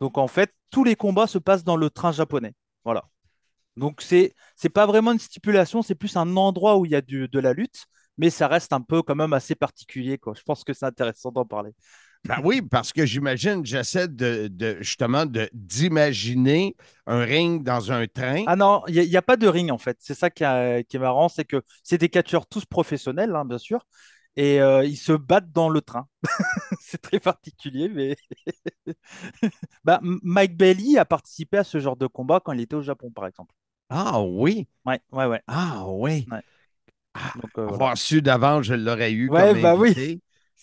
Donc 0.00 0.18
en 0.18 0.28
fait, 0.28 0.52
tous 0.70 0.84
les 0.84 0.96
combats 0.96 1.26
se 1.26 1.38
passent 1.38 1.64
dans 1.64 1.76
le 1.76 1.90
train 1.90 2.12
japonais. 2.12 2.54
Voilà. 2.84 3.04
Donc 3.76 4.02
c'est 4.02 4.34
c'est 4.56 4.68
pas 4.70 4.86
vraiment 4.86 5.12
une 5.12 5.18
stipulation, 5.18 5.82
c'est 5.82 5.94
plus 5.96 6.16
un 6.16 6.36
endroit 6.36 6.78
où 6.78 6.84
il 6.86 6.92
y 6.92 6.96
a 6.96 7.00
du- 7.02 7.28
de 7.28 7.40
la 7.40 7.52
lutte, 7.54 7.86
mais 8.18 8.30
ça 8.30 8.48
reste 8.48 8.72
un 8.72 8.80
peu 8.82 9.02
quand 9.02 9.16
même 9.16 9.32
assez 9.32 9.54
particulier, 9.56 10.18
quoi. 10.18 10.34
Je 10.36 10.42
pense 10.42 10.64
que 10.64 10.72
c'est 10.74 10.86
intéressant 10.86 11.32
d'en 11.32 11.44
parler. 11.46 11.72
Ben 12.26 12.38
oui, 12.42 12.62
parce 12.62 12.92
que 12.92 13.04
j'imagine, 13.04 13.64
j'essaie 13.66 14.08
de, 14.08 14.48
de- 14.48 14.78
justement 14.80 15.26
de, 15.26 15.50
d'imaginer 15.52 16.74
un 17.06 17.20
ring 17.22 17.62
dans 17.62 17.92
un 17.92 18.06
train. 18.06 18.46
Ah 18.46 18.56
non, 18.56 18.82
il 18.88 18.94
n'y 18.94 19.00
a, 19.00 19.02
il 19.04 19.08
y 19.10 19.16
a 19.16 19.22
pas 19.22 19.36
de 19.36 19.46
ring 19.48 19.70
en 19.70 19.78
fait. 19.78 19.96
C'est 20.00 20.14
ça 20.14 20.30
qui, 20.30 20.44
a- 20.44 20.82
qui 20.82 20.96
est 20.96 21.00
marrant, 21.00 21.28
c'est 21.28 21.44
que 21.44 21.62
c'est 21.82 21.98
des 21.98 22.08
catcheurs 22.10 22.46
tous 22.46 22.64
professionnels, 22.66 23.34
hein, 23.34 23.44
bien 23.44 23.58
sûr, 23.58 23.86
et 24.36 24.60
euh, 24.60 24.84
ils 24.84 24.96
se 24.96 25.12
battent 25.12 25.52
dans 25.52 25.68
le 25.68 25.80
train. 25.80 26.08
c'est 26.80 27.00
très 27.02 27.20
particulier, 27.20 27.88
mais 27.88 28.16
bah, 29.84 30.00
Mike 30.02 30.56
Bailey 30.56 30.98
a 30.98 31.04
participé 31.04 31.58
à 31.58 31.64
ce 31.64 31.78
genre 31.80 31.96
de 31.96 32.06
combat 32.06 32.40
quand 32.40 32.52
il 32.52 32.60
était 32.60 32.76
au 32.76 32.82
Japon, 32.82 33.10
par 33.10 33.26
exemple. 33.26 33.54
Ah 33.88 34.20
oui, 34.22 34.68
Ouais, 34.86 35.00
ouais, 35.12 35.26
ouais. 35.26 35.42
ah 35.48 35.86
oui. 35.88 36.32
Ouais. 36.32 36.42
Ah, 37.14 37.34
Donc, 37.34 37.58
euh, 37.58 37.66
voilà. 37.68 37.84
avoir 37.84 37.98
su 37.98 38.22
d'avance, 38.22 38.66
je 38.66 38.74
l'aurais 38.74 39.12
eu 39.12 39.30
Ouais, 39.30 39.32
comme 39.32 39.54
bah 39.54 39.74
oui. 39.76 40.00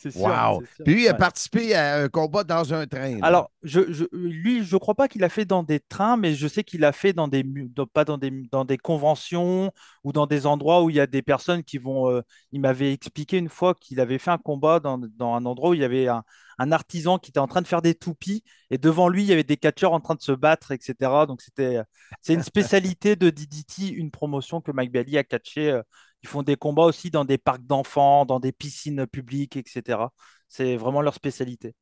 Invité. 0.05 0.11
C'est 0.11 0.11
sûr, 0.11 0.49
Wow. 0.49 0.63
sûr. 0.65 0.85
Puis 0.85 1.03
il 1.03 1.07
a 1.07 1.13
Ouais. 1.13 1.17
participé 1.17 1.75
à 1.75 1.97
un 2.03 2.09
combat 2.09 2.43
dans 2.43 2.73
un 2.73 2.87
train. 2.87 3.19
là. 3.25 3.27
Alors, 3.27 3.51
je, 3.63 3.91
je- 3.91 4.05
lui, 4.13 4.63
je 4.63 4.77
crois 4.77 4.95
pas 4.95 5.07
qu'il 5.07 5.23
a 5.23 5.29
fait 5.29 5.45
dans 5.45 5.63
des 5.63 5.79
trains, 5.79 6.17
mais 6.17 6.33
je 6.35 6.47
sais 6.47 6.63
qu'il 6.63 6.83
a 6.85 6.91
fait 6.91 7.13
dans 7.13 7.27
des, 7.27 7.43
dans- 7.43 7.85
pas 7.87 8.05
dans 8.05 8.17
des, 8.17 8.31
dans 8.51 8.65
des 8.65 8.77
conventions 8.77 9.71
ou 10.03 10.11
dans 10.13 10.25
des 10.27 10.45
endroits 10.47 10.83
où 10.83 10.89
il 10.89 10.95
y 10.95 10.99
a 10.99 11.07
des 11.07 11.21
personnes 11.21 11.63
qui 11.63 11.77
vont. 11.77 12.09
euh, 12.09 12.21
il 12.51 12.61
m'avait 12.61 12.93
expliqué 12.93 13.37
une 13.37 13.49
fois 13.49 13.73
qu'il 13.75 13.99
avait 13.99 14.17
fait 14.19 14.31
un 14.31 14.37
combat 14.37 14.79
dans, 14.79 14.97
dans 14.97 15.33
un 15.35 15.45
endroit 15.45 15.69
où 15.71 15.73
il 15.73 15.81
y 15.81 15.83
avait 15.83 16.07
un, 16.07 16.23
un 16.59 16.71
artisan 16.71 17.17
qui 17.19 17.29
était 17.31 17.39
en 17.39 17.47
train 17.47 17.61
de 17.61 17.67
faire 17.67 17.81
des 17.81 17.95
toupies 17.95 18.43
et 18.69 18.77
devant 18.77 19.07
lui, 19.09 19.23
il 19.23 19.27
y 19.27 19.33
avait 19.33 19.43
des 19.43 19.57
catcheurs 19.57 19.93
en 19.93 19.99
train 19.99 20.15
de 20.15 20.21
se 20.21 20.31
battre, 20.31 20.71
etc. 20.71 21.25
Donc, 21.27 21.41
c'était, 21.41 21.79
c'est 22.21 22.33
une 22.33 22.43
spécialité 22.43 23.15
de 23.15 23.29
DDT, 23.29 23.89
une 23.89 24.11
promotion 24.11 24.61
que 24.61 24.71
Mike 24.71 24.91
Bailey 24.91 25.17
a 25.17 25.23
catché. 25.23 25.69
euh, 25.71 25.81
Ils 26.23 26.29
font 26.29 26.43
des 26.43 26.55
combats 26.55 26.84
aussi 26.84 27.12
dans 27.12 27.25
des 27.25 27.38
parcs 27.38 27.65
d'enfants, 27.65 28.25
dans 28.25 28.39
des 28.39 28.51
piscines 28.51 29.07
publiques, 29.07 29.57
etc. 29.57 30.13
C'est 30.47 30.75
vraiment 30.77 31.01
leur 31.01 31.15
spécialité. 31.15 31.75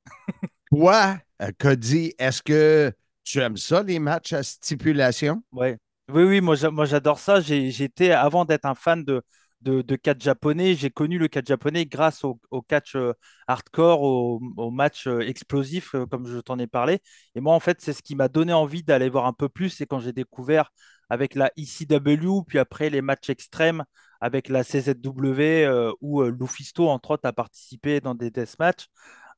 Toi, 0.72 1.18
euh, 1.42 1.52
Cody, 1.58 2.14
est-ce 2.20 2.42
que 2.44 2.92
tu 3.24 3.40
aimes 3.40 3.58
ça, 3.58 3.84
les 3.84 4.00
matchs 4.00 4.34
à 4.34 4.44
stipulation? 4.44 5.44
Ouais. 5.52 5.78
Oui, 6.10 6.24
oui, 6.24 6.42
moi, 6.42 6.56
j'a- 6.56 6.72
moi 6.72 6.86
j'adore 6.86 7.20
ça. 7.20 7.40
J'étais, 7.42 8.12
avant 8.12 8.46
d'être 8.46 8.66
un 8.66 8.76
fan 8.76 9.04
de, 9.04 9.22
de, 9.62 9.82
de 9.82 9.96
catch 9.96 10.22
japonais, 10.24 10.76
j'ai 10.76 10.90
connu 10.90 11.18
le 11.20 11.28
catch 11.28 11.48
japonais 11.48 11.86
grâce 11.86 12.24
au, 12.24 12.40
au 12.52 12.62
catch 12.62 12.96
euh, 12.96 13.14
hardcore, 13.48 14.02
au, 14.02 14.42
au 14.58 14.72
match 14.72 15.08
euh, 15.08 15.20
explosif, 15.22 15.94
euh, 15.96 16.06
comme 16.06 16.28
je 16.28 16.40
t'en 16.40 16.58
ai 16.60 16.68
parlé. 16.68 17.00
Et 17.36 17.42
moi, 17.42 17.54
en 17.54 17.60
fait, 17.60 17.82
c'est 17.82 17.94
ce 17.94 18.02
qui 18.02 18.16
m'a 18.16 18.28
donné 18.28 18.54
envie 18.54 18.84
d'aller 18.84 19.10
voir 19.10 19.26
un 19.26 19.34
peu 19.34 19.50
plus. 19.50 19.70
C'est 19.70 19.86
quand 19.86 20.00
j'ai 20.00 20.14
découvert 20.14 20.72
avec 21.10 21.36
la 21.36 21.52
ECW, 21.58 22.44
puis 22.48 22.58
après 22.60 22.90
les 22.90 23.02
matchs 23.02 23.30
extrêmes 23.30 23.84
avec 24.22 24.50
la 24.50 24.64
CZW, 24.64 25.66
euh, 25.66 25.92
où 26.02 26.22
euh, 26.22 26.32
Lufisto, 26.32 26.90
entre 26.90 27.12
autres, 27.12 27.28
a 27.28 27.34
participé 27.34 28.02
dans 28.02 28.16
des 28.16 28.32
deathmatchs. 28.32 28.88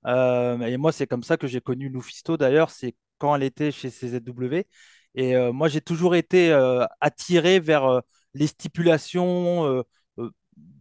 Euh, 0.07 0.59
et 0.61 0.77
moi, 0.77 0.91
c'est 0.91 1.07
comme 1.07 1.23
ça 1.23 1.37
que 1.37 1.47
j'ai 1.47 1.61
connu 1.61 1.89
Lufisto, 1.89 2.37
d'ailleurs, 2.37 2.71
c'est 2.71 2.95
quand 3.17 3.35
elle 3.35 3.43
était 3.43 3.71
chez 3.71 3.89
CZW. 3.89 4.65
Et 5.13 5.35
moi, 5.51 5.67
j'ai 5.67 5.81
toujours 5.81 6.15
été 6.15 6.53
attiré 7.01 7.59
vers 7.59 8.01
les 8.33 8.47
stipulations 8.47 9.83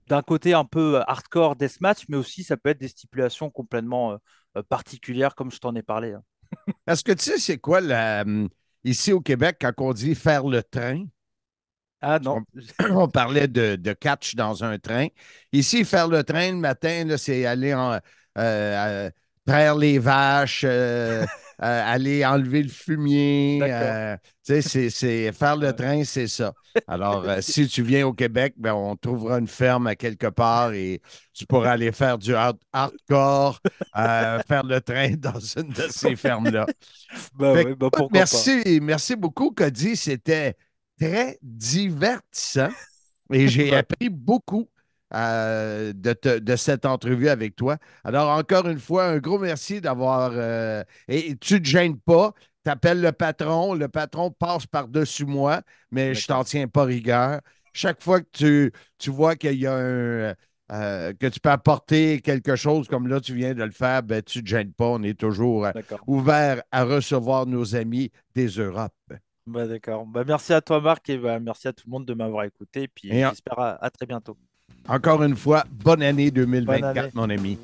d'un 0.07 0.23
côté 0.23 0.55
un 0.55 0.65
peu 0.65 1.01
hardcore 1.07 1.57
deathmatch, 1.57 2.05
mais 2.09 2.17
aussi 2.17 2.45
ça 2.45 2.57
peut 2.57 2.71
être 2.71 2.79
des 2.79 2.89
stipulations 2.89 3.51
complètement 3.51 4.19
particulières, 4.69 5.35
comme 5.35 5.51
je 5.51 5.59
t'en 5.59 5.75
ai 5.75 5.83
parlé. 5.83 6.13
hein. 6.13 6.23
Est-ce 6.87 7.05
que 7.05 7.13
tu 7.13 7.25
sais 7.25 7.39
c'est 7.39 7.59
quoi 7.59 7.81
hum, 7.81 8.49
ici 8.85 9.13
au 9.13 9.21
Québec 9.21 9.59
quand 9.61 9.73
on 9.79 9.93
dit 9.93 10.15
faire 10.15 10.47
le 10.47 10.63
train? 10.63 11.05
Ah 12.03 12.19
non, 12.19 12.43
On 12.91 13.09
parlait 13.09 13.49
de, 13.49 13.77
de 13.77 13.93
catch 13.93 14.35
dans 14.35 14.65
un 14.65 14.79
train. 14.79 15.09
Ici, 15.53 15.85
faire 15.85 16.09
le 16.09 16.25
train 16.25 16.51
le 16.53 16.57
matin, 16.57 17.07
c'est 17.19 17.45
aller 17.45 17.75
en, 17.75 17.99
euh, 18.39 19.11
traire 19.47 19.77
les 19.77 19.99
vaches, 19.99 20.65
euh, 20.67 21.25
euh, 21.63 21.83
aller 21.85 22.25
enlever 22.25 22.63
le 22.63 22.69
fumier. 22.69 23.61
Euh, 23.63 24.17
c'est, 24.43 25.33
faire 25.33 25.57
le 25.57 25.73
train, 25.73 26.05
c'est 26.05 26.27
ça. 26.29 26.53
Alors, 26.87 27.25
si 27.41 27.67
tu 27.69 27.83
viens 27.83 28.07
au 28.07 28.13
Québec, 28.13 28.55
ben, 28.57 28.75
on 28.75 28.97
trouvera 28.97 29.39
une 29.39 29.49
ferme 29.49 29.87
à 29.87 29.97
quelque 29.97 30.29
part 30.29 30.73
et 30.73 31.01
tu 31.33 31.47
pourras 31.47 31.73
aller 31.73 31.93
faire 31.93 32.17
du 32.17 32.35
hard- 32.35 32.59
hardcore, 32.73 33.61
faire 33.95 34.65
le 34.65 34.81
train 34.81 35.11
dans 35.19 35.39
une 35.39 35.69
de 35.69 35.87
ces 35.91 36.17
fermes-là. 36.17 36.67
bah, 37.35 37.55
pourquoi 37.79 38.09
merci, 38.13 38.81
merci 38.81 39.17
beaucoup, 39.17 39.51
Cody. 39.51 39.97
C'était 39.97 40.57
très 41.01 41.39
divertissant 41.43 42.75
et 43.33 43.49
j'ai 43.49 43.75
appris 43.77 44.09
beaucoup 44.11 44.69
euh, 45.15 45.93
de, 45.95 46.13
te- 46.13 46.39
de 46.39 46.57
cette 46.57 46.87
entrevue 46.87 47.29
avec 47.29 47.57
toi. 47.57 47.79
Alors, 48.05 48.31
encore 48.31 48.69
une 48.69 48.79
fois, 48.79 49.07
un 49.07 49.19
gros 49.19 49.39
merci 49.39 49.81
d'avoir. 49.81 50.33
euh, 50.35 50.85
et, 51.09 51.31
et 51.31 51.37
tu 51.37 51.55
ne 51.55 51.59
te 51.61 51.65
gênes 51.65 51.99
pas. 51.99 52.33
Tu 52.65 52.71
appelles 52.71 53.01
le 53.01 53.13
patron. 53.13 53.75
Le 53.75 53.89
patron 53.89 54.31
passe 54.31 54.67
par-dessus 54.67 55.27
moi, 55.27 55.63
mais 55.91 56.15
je 56.15 56.27
D'accord. 56.27 56.29
t'en 56.29 56.45
tiens 56.45 56.69
pas 56.69 56.85
rigueur. 56.85 57.41
chaque 57.73 58.03
fois 58.03 58.21
que 58.21 58.29
tu, 58.33 58.73
tu 58.99 59.11
vois 59.11 59.37
qu'il 59.37 59.55
y 59.59 59.67
a 59.67 59.75
un. 59.77 60.35
euh, 60.73 61.13
que 61.19 61.27
tu 61.27 61.41
peux 61.41 61.51
apporter 61.51 62.21
quelque 62.21 62.55
chose 62.57 62.87
comme 62.89 63.09
là, 63.09 63.21
tu 63.21 63.35
viens 63.35 63.55
de 63.55 63.65
le 63.65 63.71
faire, 63.73 64.03
ben, 64.03 64.23
tu 64.23 64.39
ne 64.39 64.43
te 64.45 64.49
gênes 64.49 64.73
pas. 64.73 64.87
On 64.87 65.03
est 65.03 65.19
toujours 65.19 65.67
ouvert 66.07 66.63
à 66.71 66.85
recevoir 66.85 67.47
nos 67.47 67.75
amis 67.75 68.11
des 68.35 68.47
Europes. 68.49 68.95
Bah, 69.47 69.67
d'accord. 69.67 70.05
Bah, 70.07 70.23
merci 70.27 70.53
à 70.53 70.61
toi, 70.61 70.81
Marc, 70.81 71.09
et 71.11 71.19
bah, 71.19 71.39
merci 71.41 71.69
à 71.69 71.73
tout 71.73 71.85
le 71.87 71.91
monde 71.91 72.07
de 72.07 72.15
m'avoir 72.15 72.45
écouté. 72.45 72.89
Puis 72.89 73.09
Et 73.11 73.25
en- 73.25 73.31
j'espère 73.31 73.59
à, 73.59 73.85
à 73.85 73.91
très 73.91 74.07
bientôt. 74.07 74.37
Encore 74.89 75.23
une 75.23 75.37
fois, 75.37 75.65
bonne 75.71 76.03
année 76.03 76.31
2024, 76.31 76.81
Bonne 76.95 76.99
année. 76.99 77.11
mon 77.15 77.31
ami. 77.31 77.59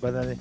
Bonne 0.00 0.16
année. 0.16 0.38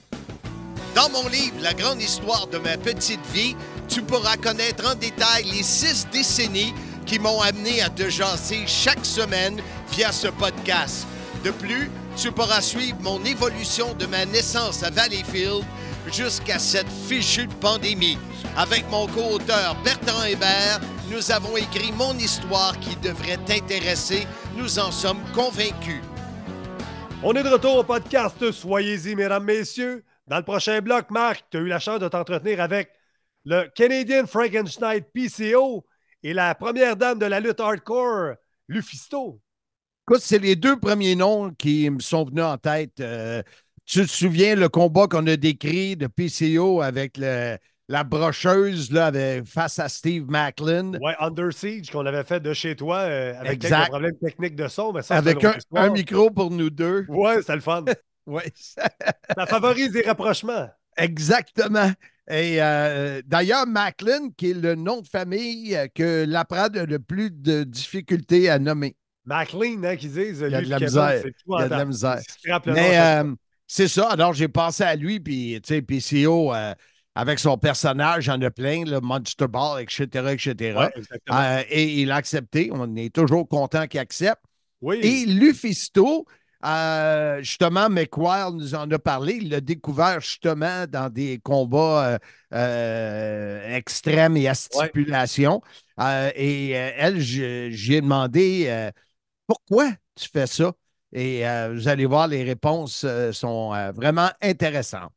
Dans 0.95 1.09
mon 1.09 1.27
livre 1.29 1.55
La 1.61 1.73
grande 1.73 2.01
histoire 2.01 2.47
de 2.47 2.57
ma 2.57 2.77
petite 2.77 3.25
vie, 3.33 3.55
tu 3.87 4.01
pourras 4.01 4.37
connaître 4.37 4.89
en 4.91 4.95
détail 4.95 5.43
les 5.45 5.63
six 5.63 6.07
décennies 6.11 6.73
qui 7.05 7.19
m'ont 7.19 7.39
amené 7.41 7.81
à 7.81 7.89
te 7.89 8.09
jaser 8.09 8.65
chaque 8.67 9.05
semaine 9.05 9.59
via 9.91 10.11
ce 10.11 10.27
podcast. 10.27 11.07
De 11.43 11.51
plus, 11.51 11.89
tu 12.21 12.31
pourras 12.33 12.61
suivre 12.61 12.97
mon 13.01 13.23
évolution 13.23 13.93
de 13.93 14.05
ma 14.05 14.25
naissance 14.25 14.83
à 14.83 14.89
Valleyfield 14.89 15.63
jusqu'à 16.11 16.59
cette 16.59 16.89
fichue 16.89 17.47
pandémie. 17.61 18.17
Avec 18.57 18.89
mon 18.89 19.07
co-auteur 19.07 19.81
Bertrand 19.85 20.25
Hébert, 20.25 20.81
nous 21.09 21.31
avons 21.31 21.55
écrit 21.55 21.93
mon 21.93 22.13
histoire 22.15 22.77
qui 22.79 22.95
devrait 22.97 23.37
t'intéresser. 23.45 24.27
Nous 24.57 24.79
en 24.79 24.91
sommes 24.91 25.23
convaincus. 25.33 26.01
On 27.23 27.33
est 27.35 27.43
de 27.43 27.49
retour 27.49 27.77
au 27.77 27.83
podcast. 27.83 28.51
Soyez-y, 28.51 29.15
mesdames, 29.15 29.45
messieurs. 29.45 30.03
Dans 30.27 30.37
le 30.37 30.43
prochain 30.43 30.81
bloc, 30.81 31.09
Marc, 31.11 31.45
tu 31.49 31.57
as 31.57 31.61
eu 31.61 31.67
la 31.67 31.79
chance 31.79 31.99
de 31.99 32.09
t'entretenir 32.09 32.59
avec 32.59 32.89
le 33.45 33.69
Canadian 33.73 34.27
Frankenstein 34.27 35.03
PCO 35.13 35.85
et 36.23 36.33
la 36.33 36.53
première 36.53 36.97
dame 36.97 37.17
de 37.17 37.25
la 37.25 37.39
lutte 37.39 37.61
hardcore, 37.61 38.33
Lufisto. 38.67 39.39
Écoute, 40.09 40.23
c'est 40.23 40.39
les 40.39 40.55
deux 40.55 40.75
premiers 40.75 41.15
noms 41.15 41.51
qui 41.51 41.87
me 41.87 41.99
sont 41.99 42.25
venus 42.25 42.43
en 42.43 42.57
tête. 42.57 42.99
Euh, 42.99 43.43
tu 43.85 44.01
te 44.01 44.09
souviens 44.11 44.55
le 44.55 44.67
combat 44.67 45.05
qu'on 45.07 45.27
a 45.27 45.37
décrit 45.37 45.95
de 45.95 46.07
PCO 46.07 46.81
avec 46.81 47.15
le- 47.15 47.59
la 47.89 48.03
brocheuse 48.03 48.91
là, 48.91 49.05
avec- 49.05 49.45
face 49.45 49.77
à 49.77 49.87
Steve 49.87 50.25
Macklin? 50.27 50.93
Ouais, 50.99 51.13
Under 51.19 51.53
Siege 51.53 51.91
qu'on 51.91 52.07
avait 52.07 52.23
fait 52.23 52.39
de 52.39 52.53
chez 52.53 52.75
toi 52.75 53.01
euh, 53.01 53.35
avec 53.39 53.63
Exact. 53.63 53.77
quelques 53.77 53.89
problèmes 53.89 54.17
techniques 54.17 54.55
de 54.55 54.67
son, 54.67 54.93
mais 54.93 55.03
ça, 55.03 55.21
c'est 55.21 55.29
Avec 55.29 55.43
un, 55.43 55.53
un 55.75 55.89
micro 55.91 56.31
pour 56.31 56.49
nous 56.49 56.71
deux. 56.71 57.05
Ouais, 57.07 57.35
c'était 57.41 57.55
le 57.55 57.61
fun. 57.61 57.85
Oui, 58.25 58.43
ça 58.55 59.45
favorise 59.47 59.91
les 59.93 60.01
rapprochements. 60.01 60.69
exactement. 60.97 61.91
Et 62.29 62.61
euh, 62.61 63.21
d'ailleurs, 63.25 63.65
Macklin, 63.67 64.29
qui 64.37 64.51
est 64.51 64.53
le 64.55 64.73
nom 64.73 65.01
de 65.01 65.07
famille 65.07 65.77
que 65.93 66.25
Laprade 66.27 66.77
a 66.77 66.85
le 66.85 66.97
plus 66.99 67.29
de 67.31 67.63
difficultés 67.63 68.49
à 68.49 68.57
nommer. 68.57 68.95
McLean, 69.25 69.83
hein, 69.83 69.95
qu'ils 69.95 70.11
disent. 70.11 70.43
Il 70.45 70.51
y 70.51 70.55
a 70.55 70.61
de 70.61 70.69
la 70.69 70.79
misère. 70.79 71.23
Il 71.25 71.51
y 71.59 71.61
a 71.61 71.65
de 71.65 71.69
la 71.69 71.85
misère. 71.85 72.19
Mais 72.73 72.97
euh, 72.99 73.33
c'est 73.67 73.87
ça. 73.87 74.09
Alors, 74.09 74.33
j'ai 74.33 74.47
pensé 74.47 74.83
à 74.83 74.95
lui, 74.95 75.19
puis, 75.19 75.59
tu 75.63 75.75
sais, 75.75 75.81
PCO, 75.81 76.53
euh, 76.53 76.73
avec 77.15 77.37
son 77.39 77.57
personnage, 77.57 78.23
j'en 78.23 78.39
ai 78.41 78.49
plein, 78.49 78.85
le 78.85 78.99
Monster 79.01 79.47
Ball, 79.47 79.81
etc., 79.83 80.07
etc. 80.31 80.77
Ouais. 80.77 80.91
Euh, 81.31 81.63
et 81.69 82.01
il 82.01 82.11
a 82.11 82.15
accepté. 82.15 82.69
On 82.73 82.95
est 82.95 83.13
toujours 83.13 83.47
content 83.47 83.85
qu'il 83.87 83.99
accepte. 83.99 84.41
oui. 84.81 84.99
Et 85.03 85.25
Lufisto, 85.25 86.25
euh, 86.65 87.39
justement, 87.39 87.89
McQuire 87.89 88.51
nous 88.51 88.73
en 88.75 88.89
a 88.89 88.99
parlé. 88.99 89.33
Il 89.41 89.49
l'a 89.49 89.61
découvert 89.61 90.21
justement 90.21 90.85
dans 90.87 91.09
des 91.11 91.39
combats 91.43 92.17
extrêmes 92.51 94.37
et 94.37 94.47
à 94.47 94.53
stipulation. 94.53 95.61
Et 96.35 96.69
elle, 96.71 97.19
je- 97.19 97.69
j'y 97.71 97.95
ai 97.95 98.01
demandé 98.01 98.89
pourquoi 99.49 99.89
tu 100.13 100.29
fais 100.31 100.45
ça? 100.45 100.71
Et 101.11 101.47
euh, 101.47 101.73
vous 101.73 101.87
allez 101.87 102.05
voir, 102.05 102.27
les 102.27 102.43
réponses 102.43 103.03
euh, 103.03 103.31
sont 103.31 103.73
euh, 103.73 103.91
vraiment 103.91 104.29
intéressantes. 104.41 105.11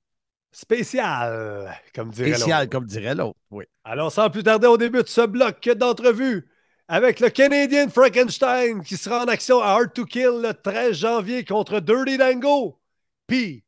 Spécial, 0.51 1.75
comme 1.95 2.11
dirait 2.11 2.39
l'autre. 2.39 2.65
comme 2.71 2.87
dirait 2.87 3.15
l'autre. 3.15 3.39
Oui. 3.51 3.67
Alors, 3.85 4.11
sans 4.11 4.31
plus 4.31 4.43
tarder, 4.43 4.69
au 4.69 4.79
début 4.79 5.03
de 5.03 5.09
ce 5.09 5.27
bloc 5.27 5.69
d'entrevue, 5.69 6.49
avec 6.89 7.21
le 7.21 7.29
Canadian 7.29 7.91
Frankenstein 7.91 8.83
qui 8.83 8.97
sera 8.97 9.25
en 9.25 9.29
action 9.29 9.61
à 9.61 9.67
Hard 9.69 9.93
to 9.93 10.07
Kill 10.07 10.41
le 10.43 10.55
13 10.55 10.93
janvier 10.93 11.45
contre 11.45 11.81
Dirty 11.81 12.17
Dango. 12.17 12.81
P.C.O. 13.27 13.63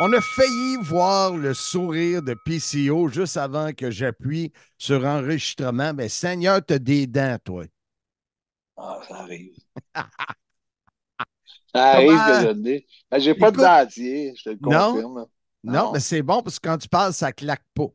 On 0.00 0.12
a 0.12 0.20
failli 0.20 0.76
voir 0.80 1.36
le 1.36 1.52
sourire 1.54 2.22
de 2.22 2.34
PCO 2.34 3.08
juste 3.08 3.36
avant 3.36 3.72
que 3.72 3.90
j'appuie 3.90 4.52
sur 4.78 5.04
enregistrement. 5.04 5.92
Mais 5.94 6.08
Seigneur, 6.08 6.60
t'as 6.64 6.78
des 6.78 7.06
dents, 7.06 7.38
toi. 7.44 7.64
Ah, 8.76 9.00
ça 9.08 9.16
arrive. 9.18 9.54
Ça 11.74 11.92
arrive 11.92 12.08
Comment- 12.10 12.26
que 12.26 12.40
je 12.42 12.46
le 12.48 12.54
dis. 12.54 12.86
Ben, 13.10 13.18
j'ai 13.18 13.34
pas 13.34 13.50
de 13.50 13.56
dentier, 13.56 14.34
je 14.36 14.42
te 14.44 14.48
le 14.50 14.56
confirme. 14.58 15.24
Non, 15.64 15.72
Non. 15.72 15.92
mais 15.92 16.00
c'est 16.00 16.20
bon 16.20 16.42
parce 16.42 16.58
que 16.58 16.68
quand 16.68 16.76
tu 16.76 16.86
parles, 16.88 17.14
ça 17.14 17.32
claque 17.32 17.64
pas. 17.72 17.86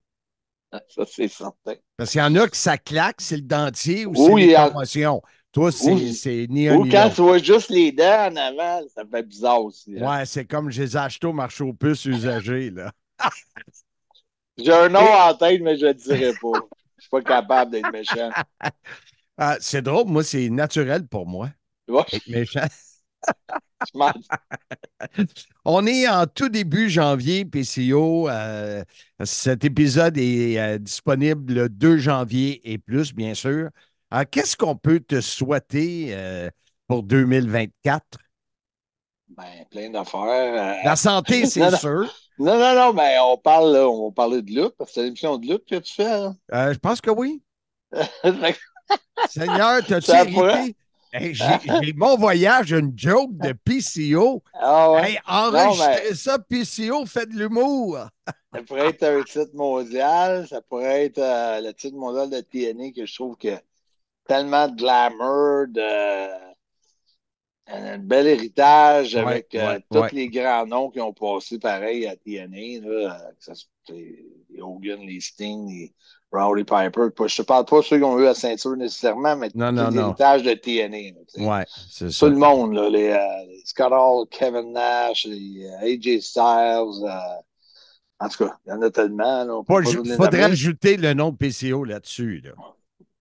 Ça, 0.90 1.04
c'est 1.06 1.28
certain. 1.28 1.76
Parce 1.96 2.10
qu'il 2.12 2.20
y 2.20 2.24
en 2.24 2.36
a 2.36 2.48
que 2.48 2.58
ça 2.58 2.78
claque, 2.80 3.22
c'est 3.22 3.36
le 3.36 3.44
dentier 3.44 4.08
ou 4.08 4.14
Oui, 4.18 4.42
c'est 4.42 4.48
les 4.48 4.56
a- 4.56 4.70
commotions. 4.70 5.22
Toi, 5.58 5.72
c'est 5.72 6.46
ni 6.52 6.70
un 6.70 6.76
Ou 6.76 6.88
quand 6.88 7.10
tu 7.10 7.22
vois 7.22 7.40
juste 7.40 7.72
les 7.72 7.92
dents 7.92 8.28
en 8.32 8.36
avant, 8.36 8.82
ça 8.94 9.02
fait 9.10 9.24
bizarre 9.24 9.64
aussi. 9.64 9.96
hein. 10.00 10.20
Ouais, 10.20 10.26
c'est 10.28 10.46
comme 10.46 10.70
je 10.70 10.84
les 10.84 10.96
ai 10.96 11.00
achetés 11.00 11.26
au 11.26 11.34
marché 11.34 11.64
aux 11.64 11.74
puces 11.74 12.06
usagées. 12.06 12.70
Là. 12.70 12.92
J'ai 14.60 14.72
un 14.72 14.88
nom 14.88 15.00
en 15.00 15.34
tête, 15.34 15.60
mais 15.64 15.76
je 15.76 15.86
ne 15.86 15.88
le 15.88 15.94
dirai 15.96 16.34
pas. 16.34 16.60
Je 16.98 17.02
suis 17.02 17.10
pas 17.10 17.22
capable 17.24 17.72
d'être 17.72 17.92
méchant. 17.92 18.30
Ah, 19.40 19.58
c'est 19.60 19.84
drôle, 19.84 20.08
moi, 20.08 20.24
c'est 20.24 20.50
naturel 20.50 21.08
pour 21.08 21.28
moi. 21.28 21.52
Ouais, 21.88 22.02
être 22.12 22.28
méchant. 22.28 22.66
On 25.64 25.86
est 25.86 26.08
en 26.08 26.26
tout 26.26 26.50
début 26.50 26.90
janvier, 26.90 27.46
PCO. 27.46 28.30
euh, 28.30 28.84
cet 29.24 29.64
épisode 29.64 30.18
est 30.18 30.60
euh, 30.60 30.78
disponible 30.80 31.54
le 31.54 31.70
2 31.70 32.00
janvier 32.00 32.62
et 32.72 32.80
plus, 32.80 33.14
bien 33.14 33.36
sûr. 33.36 33.70
Euh, 34.14 34.24
Qu'est-ce 34.30 34.56
qu'on 34.56 34.76
peut 34.76 35.00
te 35.00 35.20
souhaiter 35.22 36.10
euh, 36.12 36.50
pour 36.88 37.04
2024? 37.04 38.18
Ben, 39.30 39.66
plein 39.70 39.90
d'affaires. 39.90 40.22
euh. 40.22 40.86
La 40.86 40.96
santé, 40.96 41.46
c'est 41.50 41.76
sûr. 41.78 42.10
Non, 42.40 42.58
non, 42.58 42.76
non, 42.76 42.94
mais 42.94 43.18
on 43.20 43.38
parle, 43.38 43.74
là, 43.74 43.90
on 43.90 44.08
va 44.10 44.14
parler 44.14 44.42
de 44.42 44.52
lutte, 44.52 44.76
parce 44.78 44.92
que 44.92 44.94
c'est 44.96 45.04
l'émission 45.04 45.38
de 45.38 45.48
lutte 45.48 45.66
que 45.68 45.76
tu 45.76 45.94
fais. 45.94 46.06
hein? 46.12 46.36
Euh, 46.54 46.74
je 46.74 46.80
pense 46.80 47.02
que 47.02 47.10
oui. 47.12 47.42
Seigneur, 49.30 49.84
t'as-tu 49.86 50.12
hérité? 50.12 50.76
Hey, 51.14 51.34
J'ai 51.34 51.46
j'ai 51.84 51.94
mon 51.94 52.18
voyage, 52.18 52.72
une 52.72 52.94
joke 52.96 53.32
de 53.38 53.54
PCO. 53.54 54.44
ah 54.54 54.92
ouais, 54.92 55.12
Hey, 55.14 55.20
enregistrez 55.26 56.16
ça, 56.16 56.38
PCO, 56.38 57.06
faites 57.06 57.30
de 57.30 57.40
l'humour. 57.40 57.98
ça 58.54 58.62
pourrait 58.64 58.90
être 58.90 59.04
un 59.04 59.24
titre 59.24 59.56
mondial, 59.56 60.48
ça 60.48 60.62
pourrait 60.62 61.06
être 61.06 61.18
euh, 61.20 61.62
le 61.62 61.74
titre 61.74 61.96
mondial 61.98 62.30
de 62.30 62.42
TNA 62.42 62.92
que 62.92 63.06
je 63.06 63.16
trouve 63.16 63.36
que 63.38 63.50
tellement 64.28 64.68
de 64.68 64.76
glamour, 64.76 65.68
de 65.70 66.48
un 67.70 67.98
bel 67.98 68.28
héritage 68.28 69.16
Ouais, 69.16 69.22
avec 69.22 69.54
euh, 69.56 69.78
tous 69.92 70.00
ouais. 70.00 70.10
les 70.14 70.30
grands 70.30 70.66
noms 70.66 70.90
qui 70.90 71.02
ont 71.02 71.12
passé 71.14 71.60
pareil 71.60 72.08
à 72.08 72.16
TNA, 72.16 72.80
là, 72.88 73.16
euh, 73.16 73.32
que 73.38 73.44
ça 73.44 73.56
soit 73.56 73.70
les 73.90 74.26
les 74.50 74.62
Hogan, 74.62 75.02
les 75.02 75.20
Sting, 75.20 75.68
les 75.70 75.94
Rowdy 76.32 76.64
Piper. 76.64 77.10
Je 77.28 77.36
te 77.36 77.42
parle 77.42 77.66
pas 77.66 77.80
de 77.80 77.84
ceux 77.86 77.98
qui 77.98 78.04
ont 78.04 78.18
eu 78.20 78.24
la 78.24 78.34
ceinture 78.34 78.76
nécessairement, 78.78 79.36
mais 79.36 79.50
Non, 79.54 79.70
tout 79.76 79.92
l'héritage 79.94 80.44
de 80.44 80.54
TNA. 80.54 81.12
là, 81.46 81.66
c'est 81.90 82.10
ça. 82.12 82.26
Tout 82.26 82.32
le 82.32 82.38
monde, 82.40 82.74
là, 82.74 82.90
les, 82.90 83.10
euh, 83.10 83.18
les 83.50 83.62
Scott 83.66 83.92
Hall, 83.92 84.26
Kevin 84.32 84.72
Nash, 84.72 85.26
les 85.26 85.66
euh, 85.66 85.86
AJ 85.86 86.22
Styles. 86.22 87.06
euh, 87.06 87.40
en 88.20 88.30
tout 88.30 88.46
cas, 88.46 88.58
il 88.66 88.70
y 88.70 88.72
en 88.74 88.82
a 88.82 88.90
tellement. 88.90 89.44
Là, 89.44 89.56
on 89.58 89.64
peut 89.66 89.74
Pas- 89.76 89.84
pas 89.84 89.90
je- 89.92 89.98
tous 89.98 90.04
les 90.04 90.16
faudrait 90.16 90.44
ajouter 90.44 90.96
le 90.98 91.14
nom 91.14 91.32
de 91.32 91.36
PCO 91.38 91.84
là-dessus. 91.84 92.42
là. 92.46 92.52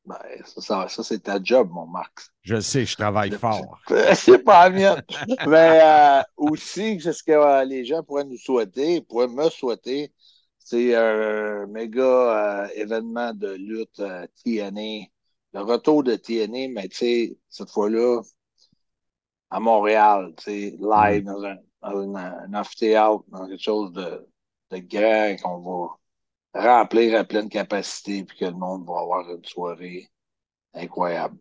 Ben, 0.07 0.17
ça, 0.45 0.61
ça, 0.61 0.89
ça, 0.89 1.03
c'est 1.03 1.19
ta 1.19 1.43
job, 1.43 1.69
mon 1.73 1.87
Max. 1.87 2.31
Je 2.43 2.61
sais, 2.61 2.85
je 2.85 2.97
travaille 2.97 3.33
fort. 3.33 3.81
c'est 4.15 4.39
pas 4.39 4.69
la 4.69 4.71
mienne. 4.71 5.03
Mais 5.49 5.81
euh, 5.83 6.23
aussi, 6.37 7.01
c'est 7.01 7.13
ce 7.13 7.25
que 7.25 7.33
euh, 7.33 7.65
les 7.65 7.85
gens 7.85 8.05
pourraient 8.05 8.25
nous 8.25 8.39
souhaiter, 8.39 9.01
pourraient 9.01 9.27
me 9.27 9.51
souhaiter, 9.51 10.13
c'est 10.59 10.95
un 10.95 11.67
méga 11.67 12.03
euh, 12.03 12.69
événement 12.77 13.33
de 13.35 13.53
lutte 13.55 14.01
TNA. 14.45 15.07
Le 15.53 15.63
retour 15.63 16.05
de 16.05 16.15
TNA, 16.15 16.69
mais 16.73 16.89
tu 16.89 16.97
sais, 16.99 17.39
cette 17.49 17.71
fois-là, 17.71 18.21
à 19.51 19.59
Montréal, 19.59 20.35
tu 20.37 20.45
sais, 20.45 20.77
live 20.79 21.25
dans 21.25 21.45
un, 21.45 21.57
dans 21.83 22.17
un, 22.17 22.45
un 22.45 22.55
amphithéâtre, 22.55 23.25
dans 23.29 23.49
quelque 23.49 23.63
chose 23.63 23.93
de, 23.93 24.25
de 24.71 24.79
grand 24.79 25.37
qu'on 25.43 25.59
va 25.59 25.97
remplir 26.57 27.19
à 27.19 27.25
pleine 27.25 27.49
capacité, 27.49 28.25
puis 28.25 28.39
que 28.39 28.45
le 28.47 28.53
monde 28.53 28.87
va 28.87 29.01
avoir 29.01 29.31
une 29.31 29.45
soirée 29.45 30.11
incroyable. 30.75 31.37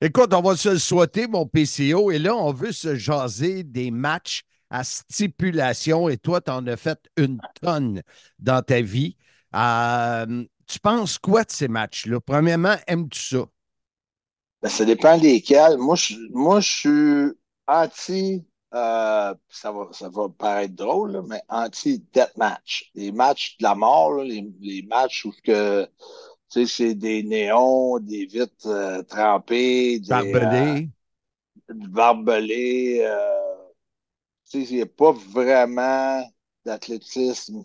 Écoute, 0.00 0.32
on 0.32 0.42
va 0.42 0.56
se 0.56 0.68
le 0.68 0.78
souhaiter, 0.78 1.26
mon 1.26 1.46
PCO. 1.46 2.10
Et 2.10 2.18
là, 2.18 2.36
on 2.36 2.52
veut 2.52 2.72
se 2.72 2.94
jaser 2.94 3.64
des 3.64 3.90
matchs 3.90 4.44
à 4.70 4.84
stipulation. 4.84 6.08
Et 6.08 6.16
toi, 6.16 6.40
tu 6.40 6.50
en 6.50 6.66
as 6.66 6.76
fait 6.76 6.98
une 7.16 7.40
tonne 7.60 8.02
dans 8.38 8.62
ta 8.62 8.80
vie. 8.80 9.16
Euh, 9.54 10.44
tu 10.66 10.78
penses 10.78 11.18
quoi 11.18 11.44
de 11.44 11.50
ces 11.50 11.68
matchs-là? 11.68 12.20
Premièrement, 12.20 12.76
aimes-tu 12.86 13.20
ça? 13.20 13.46
Ben, 14.62 14.68
ça 14.68 14.84
dépend 14.84 15.18
desquels. 15.18 15.78
Moi, 15.78 15.96
je, 15.96 16.14
moi, 16.30 16.60
je 16.60 16.68
suis 16.68 17.38
anti, 17.66 18.44
euh, 18.74 19.34
ça, 19.48 19.72
va, 19.72 19.88
ça 19.92 20.08
va 20.08 20.28
paraître 20.28 20.74
drôle, 20.74 21.12
là, 21.12 21.22
mais 21.26 21.42
anti-death 21.48 22.36
match. 22.36 22.90
Les 22.94 23.12
matchs 23.12 23.56
de 23.58 23.64
la 23.64 23.74
mort, 23.74 24.12
là, 24.14 24.24
les, 24.24 24.46
les 24.60 24.82
matchs 24.82 25.24
où 25.24 25.32
que, 25.44 25.88
c'est 26.48 26.94
des 26.94 27.22
néons, 27.22 27.98
des 28.00 28.26
vitres 28.26 28.66
euh, 28.68 29.02
trempées, 29.02 30.00
des, 30.00 30.34
Barbelé? 30.40 30.90
euh, 31.70 31.74
du 31.74 31.88
barbelé. 31.88 33.00
euh, 33.02 33.54
il 34.54 34.74
n'y 34.74 34.82
a 34.82 34.86
pas 34.86 35.12
vraiment 35.12 36.22
d'athlétisme 36.64 37.64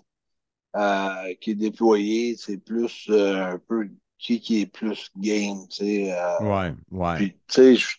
qui 1.41 1.51
est 1.51 1.55
déployé. 1.55 2.35
C'est 2.37 2.57
plus 2.57 3.09
un 3.09 3.57
peu 3.59 3.89
qui, 4.17 4.39
qui 4.39 4.61
est 4.61 4.65
plus 4.65 5.09
game, 5.17 5.67
tu 5.69 5.77
sais. 5.77 6.15
Ouais, 6.39 6.73
ouais. 6.91 7.17
puis, 7.17 7.33
tu 7.33 7.39
sais, 7.49 7.75
je- 7.75 7.97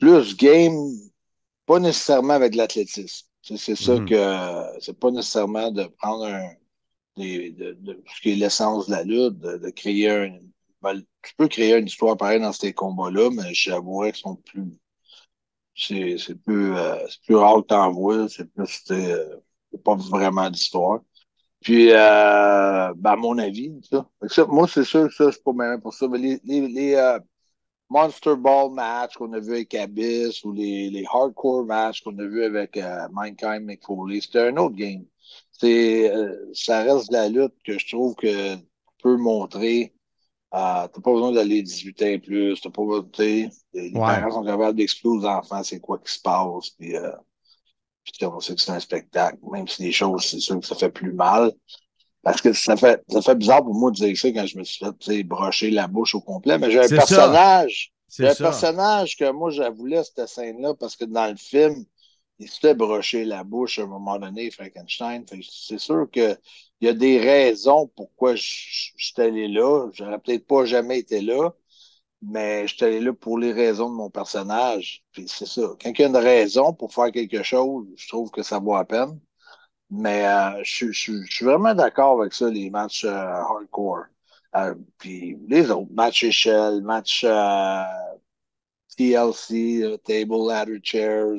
plus 0.00 0.36
game, 0.36 0.76
pas 1.66 1.78
nécessairement 1.80 2.34
avec 2.34 2.54
l'athlétisme. 2.54 3.26
C'est 3.42 3.76
ça 3.76 3.98
Mhm. 3.98 4.00
que 4.00 4.78
c'est 4.80 4.98
pas 4.98 5.10
nécessairement 5.10 5.70
de 5.72 5.84
prendre 5.98 6.26
un, 6.26 6.50
des- 7.16 7.52
de, 7.52 7.72
de- 7.74 8.02
ce 8.16 8.20
qui 8.22 8.32
est 8.32 8.36
l'essence 8.36 8.86
de 8.88 8.92
la 8.92 9.04
lutte, 9.04 9.38
de, 9.40 9.58
de 9.58 9.70
créer 9.70 10.10
un. 10.10 10.38
ben, 10.82 11.02
tu 11.22 11.34
peux 11.36 11.48
créer 11.48 11.76
une 11.78 11.86
histoire 11.86 12.16
pareille 12.18 12.40
dans 12.40 12.52
ces 12.52 12.72
combats-là, 12.74 13.30
mais 13.32 13.54
j'avouerais 13.54 14.12
qu'ils 14.12 14.22
sont 14.22 14.36
plus. 14.36 14.72
C'est 15.74 16.18
c'est 16.18 16.34
plus, 16.36 16.74
euh, 16.74 16.96
c'est 17.08 17.22
plus 17.24 17.36
rare 17.36 17.56
que 17.62 17.66
t'en 17.68 18.28
c'est 18.28 18.44
plus. 18.52 18.82
c'est, 18.86 19.12
euh, 19.12 19.36
pas 19.84 19.94
vraiment 19.96 20.50
d'histoire. 20.50 21.00
Puis, 21.62 21.92
euh, 21.92 22.94
ben, 22.96 23.12
à 23.12 23.16
mon 23.16 23.38
avis, 23.38 23.72
ça. 23.90 24.08
Ça, 24.28 24.46
moi, 24.46 24.68
c'est 24.68 24.84
sûr 24.84 25.08
que 25.08 25.14
ça, 25.14 25.32
c'est 25.32 25.42
pas 25.44 25.52
même 25.54 25.80
pour 25.82 25.94
ça. 25.94 26.08
Mais 26.08 26.18
les, 26.18 26.40
les, 26.44 26.68
les, 26.68 26.94
euh, 26.94 27.20
Monster 27.92 28.36
Ball 28.36 28.70
matchs 28.72 29.14
qu'on 29.16 29.32
a 29.34 29.40
vu 29.40 29.52
avec 29.52 29.74
Abyss 29.74 30.44
ou 30.44 30.52
les, 30.52 30.90
les 30.90 31.04
hardcore 31.12 31.64
matchs 31.66 32.02
qu'on 32.02 32.18
a 32.18 32.24
vu 32.24 32.44
avec 32.44 32.76
euh, 32.76 33.08
Mankind 33.12 33.64
McFoley, 33.64 34.20
c'était 34.20 34.48
un 34.48 34.56
autre 34.56 34.76
game. 34.76 35.04
C'est, 35.52 36.10
euh, 36.14 36.50
ça 36.54 36.82
reste 36.82 37.10
de 37.10 37.14
la 37.16 37.28
lutte 37.28 37.54
que 37.64 37.78
je 37.78 37.86
trouve 37.88 38.14
que 38.16 38.56
tu 38.56 38.62
peux 39.02 39.16
montrer. 39.16 39.94
Euh, 40.54 40.88
t'as 40.88 41.00
pas 41.02 41.12
besoin 41.12 41.32
d'aller 41.32 41.62
18 41.62 42.02
ans 42.02 42.06
et 42.06 42.18
plus. 42.18 42.60
T'as 42.60 42.70
pas 42.70 42.82
besoin, 42.82 43.04
les, 43.22 43.50
Ouais. 43.74 43.90
parents 43.92 44.30
sont 44.32 44.44
capables 44.44 44.76
d'exploser 44.76 45.26
aux 45.26 45.30
enfants, 45.30 45.62
c'est 45.62 45.80
quoi 45.80 45.98
qui 45.98 46.12
se 46.12 46.20
passe. 46.20 46.70
Puis, 46.78 46.96
euh, 46.96 47.10
puis 48.04 48.26
on 48.26 48.40
sait 48.40 48.54
que 48.54 48.60
c'est 48.60 48.72
un 48.72 48.80
spectacle, 48.80 49.38
même 49.50 49.68
si 49.68 49.82
les 49.82 49.92
choses, 49.92 50.24
c'est 50.24 50.40
sûr 50.40 50.58
que 50.60 50.66
ça 50.66 50.74
fait 50.74 50.90
plus 50.90 51.12
mal. 51.12 51.52
Parce 52.22 52.40
que 52.40 52.52
ça 52.52 52.76
fait, 52.76 53.02
ça 53.08 53.20
fait 53.22 53.34
bizarre 53.34 53.64
pour 53.64 53.74
moi 53.74 53.90
de 53.90 53.96
dire 53.96 54.16
ça 54.16 54.28
quand 54.30 54.46
je 54.46 54.58
me 54.58 54.64
suis 54.64 54.84
fait, 55.02 55.22
brocher 55.24 55.70
la 55.70 55.88
bouche 55.88 56.14
au 56.14 56.20
complet. 56.20 56.58
Mais 56.58 56.70
j'ai 56.70 56.80
un 56.80 56.88
personnage, 56.90 57.92
j'ai 58.16 58.24
C'est 58.24 58.28
un 58.28 58.34
ça. 58.34 58.44
personnage 58.44 59.16
que 59.16 59.30
moi, 59.32 59.50
j'avoulais 59.50 60.02
cette 60.04 60.28
scène-là 60.28 60.74
parce 60.74 60.96
que 60.96 61.04
dans 61.04 61.26
le 61.28 61.36
film, 61.36 61.84
il 62.38 62.48
se 62.48 62.60
fait 62.60 62.74
brocher 62.74 63.24
la 63.24 63.44
bouche 63.44 63.78
à 63.78 63.82
un 63.82 63.86
moment 63.86 64.18
donné, 64.18 64.50
Frankenstein. 64.50 65.24
C'est 65.50 65.78
sûr 65.78 66.08
que 66.12 66.36
il 66.80 66.86
y 66.86 66.88
a 66.88 66.94
des 66.94 67.18
raisons 67.20 67.88
pourquoi 67.96 68.34
je 68.36 68.42
suis 68.96 69.14
allé 69.18 69.48
là. 69.48 69.88
J'aurais 69.92 70.18
peut-être 70.18 70.46
pas 70.46 70.64
jamais 70.64 70.98
été 71.00 71.20
là, 71.20 71.50
mais 72.22 72.66
je 72.68 72.76
suis 72.76 72.84
allé 72.84 73.00
là 73.00 73.12
pour 73.14 73.38
les 73.38 73.52
raisons 73.52 73.90
de 73.90 73.94
mon 73.96 74.10
personnage. 74.10 75.04
Puis 75.12 75.26
c'est 75.28 75.46
ça. 75.46 75.62
Quand 75.82 75.90
il 75.90 76.00
y 76.00 76.04
a 76.04 76.08
une 76.08 76.16
raison 76.16 76.72
pour 76.74 76.92
faire 76.94 77.12
quelque 77.12 77.42
chose, 77.42 77.86
je 77.96 78.08
trouve 78.08 78.30
que 78.30 78.42
ça 78.42 78.58
vaut 78.60 78.74
la 78.76 78.84
peine. 78.84 79.20
Mais 79.92 80.26
euh, 80.26 80.62
je, 80.64 80.90
je, 80.92 81.12
je 81.24 81.34
suis 81.34 81.44
vraiment 81.44 81.74
d'accord 81.74 82.20
avec 82.20 82.32
ça, 82.34 82.50
les 82.50 82.70
matchs 82.70 83.04
euh, 83.04 83.10
hardcore. 83.12 84.06
Euh, 84.56 84.74
puis 84.98 85.38
les 85.48 85.70
autres, 85.70 85.92
match 85.92 86.24
échelle, 86.24 86.82
match 86.82 87.24
euh, 87.24 87.82
TLC, 88.96 89.98
table 90.04 90.46
ladder 90.48 90.80
chairs. 90.82 91.36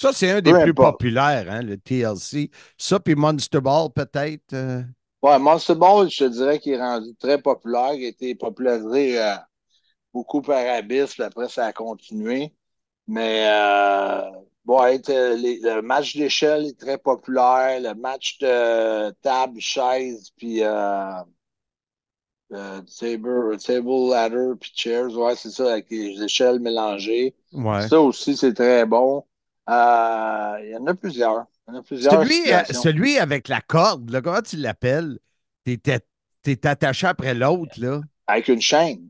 Ça, 0.00 0.12
c'est 0.12 0.30
un 0.30 0.40
des 0.40 0.54
plus 0.54 0.72
importe. 0.72 0.72
populaires, 0.72 1.46
hein, 1.50 1.62
le 1.62 1.76
TLC. 1.76 2.50
Ça, 2.78 2.98
puis 3.00 3.14
Monster 3.14 3.60
Ball, 3.60 3.90
peut-être. 3.94 4.54
Ouais, 5.22 5.38
Monster 5.38 5.74
Ball, 5.74 6.08
je 6.10 6.24
te 6.24 6.28
dirais 6.30 6.58
qu'il 6.58 6.72
est 6.72 6.80
rendu 6.80 7.14
très 7.16 7.40
populaire, 7.40 7.92
il 7.94 8.04
a 8.06 8.08
été 8.08 8.34
popularisé 8.34 9.18
beaucoup 10.14 10.42
par 10.42 10.58
Abyss, 10.76 11.14
puis 11.14 11.22
après 11.24 11.48
ça 11.48 11.66
a 11.66 11.72
continué. 11.72 12.54
Mais 13.08 13.46
euh, 14.70 14.82
ouais, 14.82 14.98
t'as 15.00 15.34
les- 15.34 15.60
le 15.60 15.82
match 15.82 16.16
d'échelle 16.16 16.66
est 16.66 16.78
très 16.78 16.98
populaire, 16.98 17.80
le 17.80 17.94
match 17.94 18.38
de 18.38 19.10
table, 19.22 19.60
chaise, 19.60 20.30
puis 20.36 20.62
euh, 20.62 21.12
euh, 22.52 22.80
table, 22.98 23.58
table, 23.58 24.10
ladder, 24.10 24.52
puis 24.60 24.72
chairs, 24.74 25.10
ouais, 25.16 25.36
c'est 25.36 25.50
ça, 25.50 25.72
avec 25.72 25.90
les 25.90 26.22
échelles 26.22 26.58
mélangées. 26.60 27.34
Ouais. 27.52 27.86
Ça 27.88 28.00
aussi, 28.00 28.36
c'est 28.36 28.54
très 28.54 28.84
bon. 28.86 29.24
Euh, 29.68 30.56
il 30.64 30.70
y 30.70 30.76
en 30.76 30.86
a 30.86 30.94
plusieurs. 30.94 31.46
Il 31.68 31.74
y 31.74 31.76
en 31.76 31.80
a 31.80 31.82
plusieurs 31.82 32.12
Celui, 32.12 33.18
euh, 33.18 33.22
avec 33.22 33.46
la 33.48 33.60
corde, 33.60 34.10
là, 34.10 34.20
comment 34.20 34.42
tu 34.42 34.56
l'appelles? 34.56 35.18
T'es 35.64 36.66
attaché 36.66 37.06
après 37.06 37.34
l'autre, 37.34 37.74
là. 37.78 38.00
Avec 38.26 38.48
une 38.48 38.60
chaîne. 38.60 39.08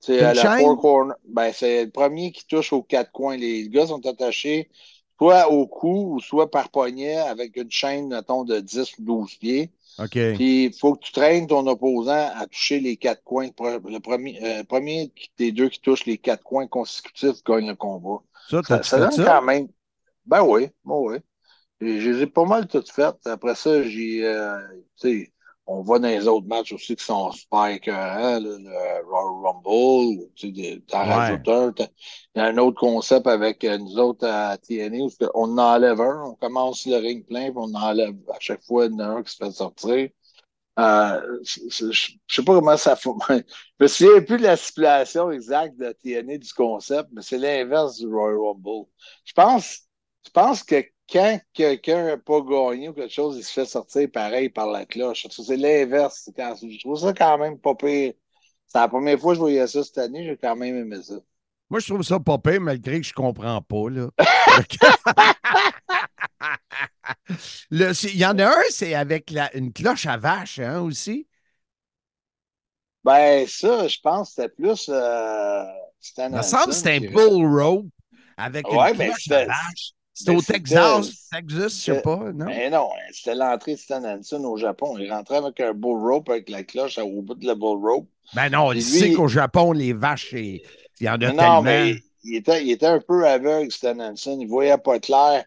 C'est. 0.00 0.20
Ben, 0.20 1.52
c'est 1.52 1.84
le 1.84 1.90
premier 1.90 2.32
qui 2.32 2.46
touche 2.46 2.72
aux 2.72 2.82
quatre 2.82 3.10
coins. 3.10 3.36
Les 3.36 3.68
gars 3.68 3.88
sont 3.88 4.06
attachés 4.06 4.70
soit 5.18 5.50
au 5.50 5.66
cou 5.66 6.14
ou 6.14 6.20
soit 6.20 6.50
par 6.50 6.70
poignet 6.70 7.16
avec 7.16 7.56
une 7.56 7.70
chaîne, 7.70 8.08
mettons, 8.08 8.44
de 8.44 8.60
10 8.60 8.98
ou 8.98 9.02
12 9.04 9.34
pieds. 9.36 9.70
OK. 9.98 10.16
Puis 10.34 10.64
il 10.66 10.72
faut 10.74 10.94
que 10.94 11.04
tu 11.04 11.12
traînes 11.12 11.46
ton 11.48 11.66
opposant 11.66 12.30
à 12.36 12.46
toucher 12.46 12.78
les 12.80 12.96
quatre 12.96 13.22
coins. 13.24 13.48
Le 13.58 13.98
premier, 13.98 14.38
euh, 14.44 14.64
premier 14.64 15.12
des 15.38 15.50
deux 15.52 15.68
qui 15.68 15.80
touche 15.80 16.06
les 16.06 16.18
quatre 16.18 16.44
coins 16.44 16.68
consécutifs 16.68 17.42
gagne 17.44 17.66
le 17.68 17.74
combat. 17.74 18.22
Ça, 18.48 18.62
Ça, 18.62 18.82
ça 18.82 18.96
fait 18.96 19.02
donne 19.02 19.10
ça? 19.12 19.24
quand 19.24 19.42
même. 19.42 19.68
Ben 20.26 20.42
oui, 20.44 20.68
ben 20.84 20.94
oui. 20.96 21.16
Et 21.80 22.00
Je 22.00 22.10
les 22.10 22.22
ai 22.22 22.26
pas 22.26 22.44
mal 22.44 22.66
toutes 22.68 22.90
faites. 22.90 23.26
Après 23.26 23.54
ça, 23.54 23.82
j'ai, 23.82 24.24
euh, 24.26 24.58
tu 25.00 25.24
sais, 25.24 25.32
on 25.68 25.82
voit 25.82 25.98
dans 26.00 26.08
les 26.08 26.26
autres 26.28 26.46
matchs 26.48 26.72
aussi 26.72 26.96
qui 26.96 27.04
sont 27.04 27.30
super 27.32 27.66
écœurants, 27.66 28.40
le 28.40 28.56
Royal 29.06 29.44
Rumble, 29.44 29.68
ou, 30.22 30.32
tu 30.34 30.54
sais, 30.54 30.82
t'en 30.88 31.04
Ouais. 31.04 31.06
rajoutes 31.06 31.48
un. 31.48 31.74
Il 32.34 32.38
y 32.38 32.40
a 32.40 32.46
un 32.46 32.58
autre 32.58 32.80
concept 32.80 33.26
avec 33.26 33.64
euh, 33.64 33.78
nous 33.78 33.98
autres 33.98 34.26
à 34.26 34.56
TNA 34.58 35.04
où 35.04 35.10
on 35.34 35.58
en 35.58 35.58
enlève 35.58 36.00
un, 36.00 36.24
on 36.30 36.34
commence 36.36 36.86
le 36.86 36.96
ring 36.96 37.26
plein, 37.26 37.50
puis 37.50 37.54
on 37.56 37.74
enlève 37.74 38.14
à 38.32 38.38
chaque 38.40 38.62
fois 38.64 38.86
un 38.86 39.22
qui 39.22 39.32
se 39.32 39.36
fait 39.44 39.52
sortir. 39.52 40.08
Euh, 40.78 41.40
je 41.44 41.90
je 41.92 42.12
sais 42.28 42.44
pas 42.44 42.54
comment 42.54 42.76
ça 42.76 42.94
fonctionne. 42.96 43.42
Je 43.80 43.84
me 43.84 43.88
souviens 43.88 44.20
plus 44.22 44.38
de 44.38 44.44
la 44.44 44.56
stipulation 44.56 45.30
exacte 45.32 45.76
de 45.76 45.92
TNA 45.92 46.38
du 46.38 46.52
concept, 46.52 47.08
mais 47.12 47.22
c'est 47.22 47.38
l'inverse 47.38 47.98
du 47.98 48.06
Royal 48.06 48.38
Rumble. 48.38 48.86
Je 49.24 49.32
pense, 49.32 49.80
je 50.24 50.30
pense 50.30 50.62
que 50.62 50.84
quand 51.10 51.40
quelqu'un 51.52 52.04
n'a 52.06 52.18
pas 52.18 52.40
gagné 52.42 52.88
ou 52.88 52.92
quelque 52.94 53.12
chose, 53.12 53.36
il 53.38 53.44
se 53.44 53.52
fait 53.52 53.64
sortir 53.66 54.08
pareil 54.12 54.48
par 54.50 54.66
la 54.70 54.86
cloche. 54.86 55.26
C'est 55.30 55.56
l'inverse. 55.56 56.30
Je 56.36 56.80
trouve 56.80 56.98
ça 56.98 57.12
quand 57.12 57.38
même 57.38 57.58
pas 57.58 57.74
pire. 57.74 58.12
C'est 58.66 58.78
la 58.78 58.88
première 58.88 59.18
fois 59.18 59.32
que 59.32 59.36
je 59.36 59.40
voyais 59.40 59.66
ça 59.66 59.82
cette 59.84 59.98
année, 59.98 60.24
j'ai 60.26 60.36
quand 60.36 60.56
même 60.56 60.76
aimé 60.76 61.02
ça. 61.02 61.14
Moi, 61.70 61.80
je 61.80 61.86
trouve 61.86 62.02
ça 62.02 62.18
pas 62.18 62.38
pire, 62.38 62.60
malgré 62.60 63.00
que 63.00 63.06
je 63.06 63.12
comprends 63.12 63.60
pas, 63.60 63.90
là. 63.90 64.08
Il 67.70 68.16
y 68.16 68.26
en 68.26 68.38
a 68.38 68.46
un, 68.46 68.62
c'est 68.70 68.94
avec 68.94 69.30
la- 69.30 69.54
une 69.56 69.72
cloche 69.72 70.06
à 70.06 70.16
vache, 70.16 70.58
hein, 70.58 70.80
aussi? 70.80 71.26
Ben, 73.04 73.46
ça, 73.46 73.88
je 73.88 73.98
pense 74.00 74.28
que 74.28 74.34
c'était 74.42 74.48
plus 74.54 74.88
euh, 74.88 75.64
Il 76.30 76.38
me 76.38 76.42
semble 76.42 76.68
que 76.68 76.74
c'était 76.74 76.96
un 76.96 77.00
bull 77.00 77.46
rope 77.46 77.86
avec 78.36 78.70
Ouais, 78.70 78.92
une 78.92 78.94
ben, 78.94 79.10
cloche 79.10 79.30
à 79.30 79.44
vache. 79.44 79.92
C'était 80.18 80.32
ben, 80.32 80.38
au 80.38 80.42
Texas, 80.42 81.28
Texas, 81.30 81.72
je 81.78 81.92
sais 81.94 82.00
pas, 82.02 82.32
non? 82.32 82.46
Ben 82.46 82.72
non, 82.72 82.88
c'était 83.12 83.34
l'entrée 83.34 83.74
de 83.74 83.78
Stan 83.78 84.02
Hansen 84.04 84.44
au 84.44 84.56
Japon. 84.56 84.96
Il 84.98 85.10
rentrait 85.12 85.36
avec 85.36 85.60
un 85.60 85.72
bull 85.74 86.00
rope 86.00 86.28
avec 86.28 86.48
la 86.48 86.64
cloche 86.64 86.98
au 86.98 87.22
bout 87.22 87.34
de 87.34 87.46
la 87.46 87.54
bull 87.54 87.78
rope. 87.84 88.08
Ben 88.34 88.50
non, 88.50 88.72
il 88.72 88.82
sait 88.82 89.12
qu'au 89.12 89.28
Japon, 89.28 89.72
les 89.72 89.92
vaches, 89.92 90.30
c'est- 90.30 90.62
il 91.00 91.06
y 91.06 91.08
en 91.08 91.14
a 91.14 91.18
Mais 91.18 91.26
tellement. 91.26 91.56
non, 91.56 91.62
mais 91.62 91.94
il 92.24 92.36
était, 92.36 92.64
il 92.64 92.70
était 92.72 92.86
un 92.86 93.00
peu 93.00 93.26
aveugle, 93.26 93.70
Stan 93.70 93.98
Hansen. 93.98 94.40
Il 94.40 94.48
voyait 94.48 94.76
pas 94.78 94.98
clair. 94.98 95.44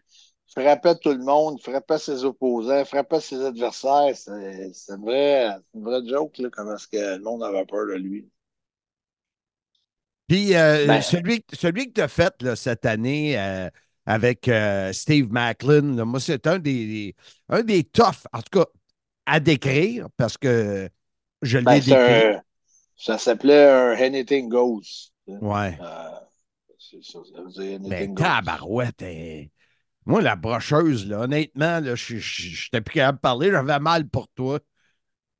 Il 0.56 0.62
frappait 0.62 0.96
tout 0.96 1.10
le 1.12 1.24
monde, 1.24 1.56
il 1.58 1.62
frappait 1.62 1.98
ses 1.98 2.24
opposants, 2.24 2.78
il 2.80 2.84
frappait 2.84 3.20
ses 3.20 3.42
adversaires. 3.44 4.14
C'est 4.16 4.72
c'est 4.74 4.92
une 4.94 5.02
vraie, 5.04 5.48
c'est 5.72 5.78
une 5.78 5.84
vraie 5.84 6.06
joke, 6.06 6.38
là, 6.38 6.48
comment 6.50 6.74
est-ce 6.74 6.88
que 6.88 7.16
le 7.16 7.22
monde 7.22 7.42
avait 7.42 7.64
peur 7.66 7.86
de 7.86 7.94
lui. 7.94 8.28
Puis 10.28 10.54
euh, 10.54 10.86
Ben- 10.86 11.02
celui, 11.02 11.44
celui 11.52 11.88
que 11.88 11.92
tu 11.94 12.00
as 12.00 12.08
fait 12.08 12.34
là, 12.42 12.56
cette 12.56 12.86
année 12.86 13.38
euh, 13.38 13.68
avec 14.06 14.48
euh, 14.48 14.92
Steve 14.92 15.30
Macklin, 15.32 16.04
moi, 16.04 16.20
c'est 16.20 16.46
un 16.46 16.58
des, 16.58 17.14
un 17.48 17.62
des 17.62 17.84
toughs, 17.84 18.26
en 18.32 18.42
tout 18.42 18.60
cas, 18.60 18.66
à 19.26 19.40
décrire, 19.40 20.08
parce 20.16 20.38
que 20.38 20.88
je 21.42 21.58
l'ai 21.58 21.64
Ben, 21.66 21.80
c'est 21.82 21.96
décrit. 21.96 22.30
un- 22.36 22.42
ça 22.96 23.18
s'appelait 23.18 23.68
un 23.70 23.92
Anything 23.92 24.48
Goes. 24.48 25.12
Ouais. 25.40 25.80
Euh, 25.80 26.10
c'est 26.78 27.02
ça, 27.04 27.20
ça 27.24 27.42
veut 27.42 27.50
dire 27.50 27.76
Anything 27.76 28.14
Ben, 28.14 28.14
Goes. 28.14 28.40
tabarouette. 28.40 29.02
hein. 29.02 29.46
Moi, 30.06 30.22
la 30.22 30.36
brocheuse, 30.36 31.06
là, 31.08 31.20
honnêtement, 31.22 31.80
là, 31.80 31.94
je 31.96 32.16
j'étais 32.18 32.80
plus 32.82 32.94
capable 32.94 33.18
de 33.18 33.22
parler, 33.22 33.50
j'avais 33.50 33.80
mal 33.80 34.08
pour 34.08 34.28
toi. 34.30 34.60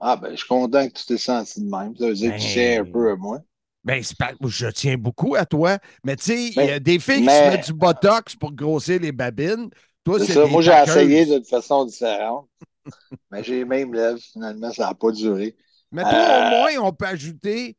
Ah, 0.00 0.16
ben, 0.16 0.32
je 0.32 0.36
suis 0.36 0.48
content 0.48 0.86
que 0.86 0.92
tu 0.92 1.06
t'es 1.06 1.16
senti 1.16 1.62
de 1.62 1.70
même. 1.70 1.96
Ça 1.96 2.06
veut 2.08 2.14
dire 2.14 2.32
que 2.34 2.38
tu 2.38 2.46
Ben, 2.46 2.48
tiens 2.48 2.82
un 2.82 2.84
peu 2.84 3.10
à 3.10 3.16
moi. 3.16 3.40
Ben, 3.84 4.02
pas- 4.18 4.32
je 4.46 4.68
tiens 4.68 4.96
beaucoup 4.96 5.34
à 5.34 5.44
toi, 5.44 5.78
mais 6.04 6.14
tu 6.16 6.24
sais, 6.24 6.46
il 6.48 6.54
y 6.54 6.70
a 6.70 6.78
des 6.78 6.98
filles 7.00 7.22
qui 7.22 7.24
se 7.24 7.48
mettent 7.50 7.66
du 7.66 7.72
botox 7.72 8.36
pour 8.36 8.52
grossir 8.52 9.00
les 9.00 9.10
babines. 9.12 9.70
Toi, 10.04 10.18
C'est 10.20 10.34
ça. 10.34 10.44
des 10.44 10.50
Moi, 10.50 10.62
j'ai 10.62 10.72
essayé 10.72 11.26
d'une 11.26 11.44
façon 11.44 11.84
différente. 11.84 12.48
mais 13.30 13.42
j'ai 13.42 13.56
les 13.56 13.64
mêmes 13.64 13.92
lèvres, 13.92 14.18
finalement, 14.20 14.72
ça 14.72 14.86
n'a 14.88 14.94
pas 14.94 15.10
duré. 15.10 15.56
Mais 15.90 16.02
toi, 16.02 16.12
Euh, 16.12 16.46
au 16.46 16.50
moins, 16.50 16.88
on 16.88 16.92
peut 16.92 17.06
ajouter. 17.06 17.76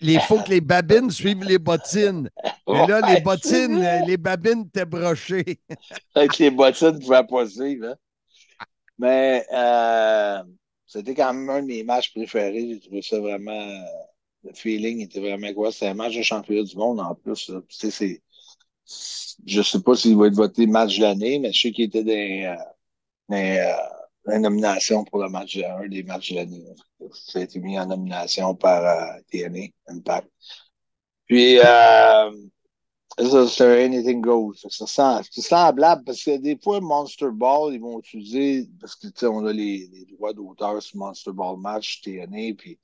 Il 0.00 0.20
faut 0.28 0.40
que 0.40 0.50
les 0.50 0.60
babines 0.60 1.10
suivent 1.10 1.44
les 1.44 1.58
bottines. 1.58 2.28
Mais 2.68 2.86
là, 2.86 3.00
les 3.00 3.20
bottines, 3.20 3.82
euh, 3.82 4.00
les 4.06 4.16
babines 4.16 4.64
étaient 4.66 4.84
brochées. 4.84 5.60
Avec 6.14 6.38
les 6.38 6.50
bottines 6.50 6.92
ne 6.92 6.98
pouvaient 6.98 7.26
pas 7.26 7.46
suivre. 7.46 7.86
hein. 7.88 7.94
Mais 8.98 9.44
euh, 9.52 10.42
c'était 10.86 11.14
quand 11.14 11.32
même 11.32 11.50
un 11.50 11.62
de 11.62 11.66
mes 11.66 11.82
matchs 11.84 12.12
préférés. 12.12 12.66
J'ai 12.70 12.80
trouvé 12.80 13.02
ça 13.02 13.18
vraiment. 13.20 13.68
Euh, 14.44 14.48
Le 14.50 14.54
feeling 14.54 15.00
était 15.02 15.20
vraiment 15.20 15.52
quoi? 15.54 15.72
C'était 15.72 15.88
un 15.88 15.94
match 15.94 16.16
de 16.16 16.22
championnat 16.22 16.64
du 16.64 16.76
monde 16.76 17.00
en 17.00 17.14
plus. 17.14 17.48
là. 17.48 17.60
Tu 17.68 17.76
sais, 17.76 17.90
c'est- 17.90 18.22
c'est- 18.84 19.36
je 19.46 19.78
pas 19.78 19.96
s'il 19.96 20.16
va 20.16 20.28
être 20.28 20.34
voté 20.34 20.66
match 20.66 20.98
de 20.98 21.02
l'année, 21.02 21.38
mais 21.38 21.52
je 21.52 21.60
sais 21.62 21.72
qu'il 21.72 21.86
était 21.86 22.04
dans, 22.04 22.12
euh, 22.12 22.64
dans, 23.30 23.36
euh, 23.36 23.76
la 24.26 24.38
nomination 24.40 25.04
pour 25.04 25.20
le 25.22 25.28
match 25.30 25.58
un 25.58 25.88
des 25.88 26.02
matchs 26.02 26.32
de 26.32 26.36
l'année. 26.36 26.64
Ça 27.12 27.40
a 27.40 27.42
été 27.42 27.60
mis 27.60 27.78
en 27.78 27.86
nomination 27.86 28.54
par 28.54 28.84
euh, 28.84 29.20
TNA 29.30 29.68
Impact. 29.88 30.28
Puis 31.26 31.58
euh, 31.60 32.30
c'est 33.18 33.84
anything 33.84 34.20
goes. 34.20 34.54
C'est 34.68 35.42
semblable 35.42 36.04
parce 36.04 36.22
que 36.24 36.36
des 36.38 36.58
fois, 36.62 36.80
Monster 36.80 37.28
Ball, 37.32 37.74
ils 37.74 37.80
vont 37.80 37.98
utiliser, 38.00 38.68
parce 38.80 38.96
que 38.96 39.26
on 39.26 39.46
a 39.46 39.52
les, 39.52 39.88
les 39.92 40.04
droits 40.06 40.32
d'auteur 40.32 40.82
sur 40.82 40.98
Monster 40.98 41.32
Ball 41.32 41.56
Match, 41.58 42.00
TNA, 42.02 42.54
puis 42.56 42.78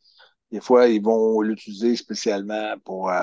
des 0.50 0.60
fois, 0.60 0.88
ils 0.88 1.02
vont 1.02 1.40
l'utiliser 1.40 1.96
spécialement 1.96 2.74
pour 2.84 3.10
euh, 3.10 3.22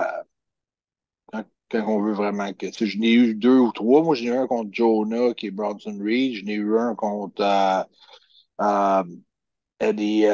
quand, 1.32 1.44
quand 1.70 1.88
on 1.88 2.02
veut 2.02 2.14
vraiment 2.14 2.52
que. 2.54 2.68
Tu 2.68 2.74
sais, 2.74 2.86
je 2.88 2.98
n'ai 2.98 3.14
eu 3.14 3.36
deux 3.36 3.58
ou 3.58 3.72
trois. 3.72 4.04
Moi, 4.04 4.16
j'en 4.16 4.26
ai 4.26 4.28
eu 4.28 4.38
un 4.38 4.48
contre 4.48 4.70
Jonah, 4.72 5.34
qui 5.34 5.48
est 5.48 5.52
Bronson 5.52 5.98
Reed. 6.02 6.36
J'en 6.36 6.48
ai 6.48 6.56
eu 6.56 6.78
un 6.78 6.96
contre 6.96 7.42
euh, 7.42 7.84
euh, 8.62 9.04
Eddie 9.80 10.26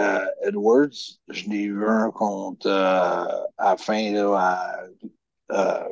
Edwards. 0.44 1.20
J'en 1.30 1.52
ai 1.52 1.64
eu 1.64 1.86
un 1.88 2.12
contre 2.12 2.70
à 2.70 3.50
la 3.58 3.78
fin, 3.78 4.12
là, 4.12 4.86
à, 5.50 5.88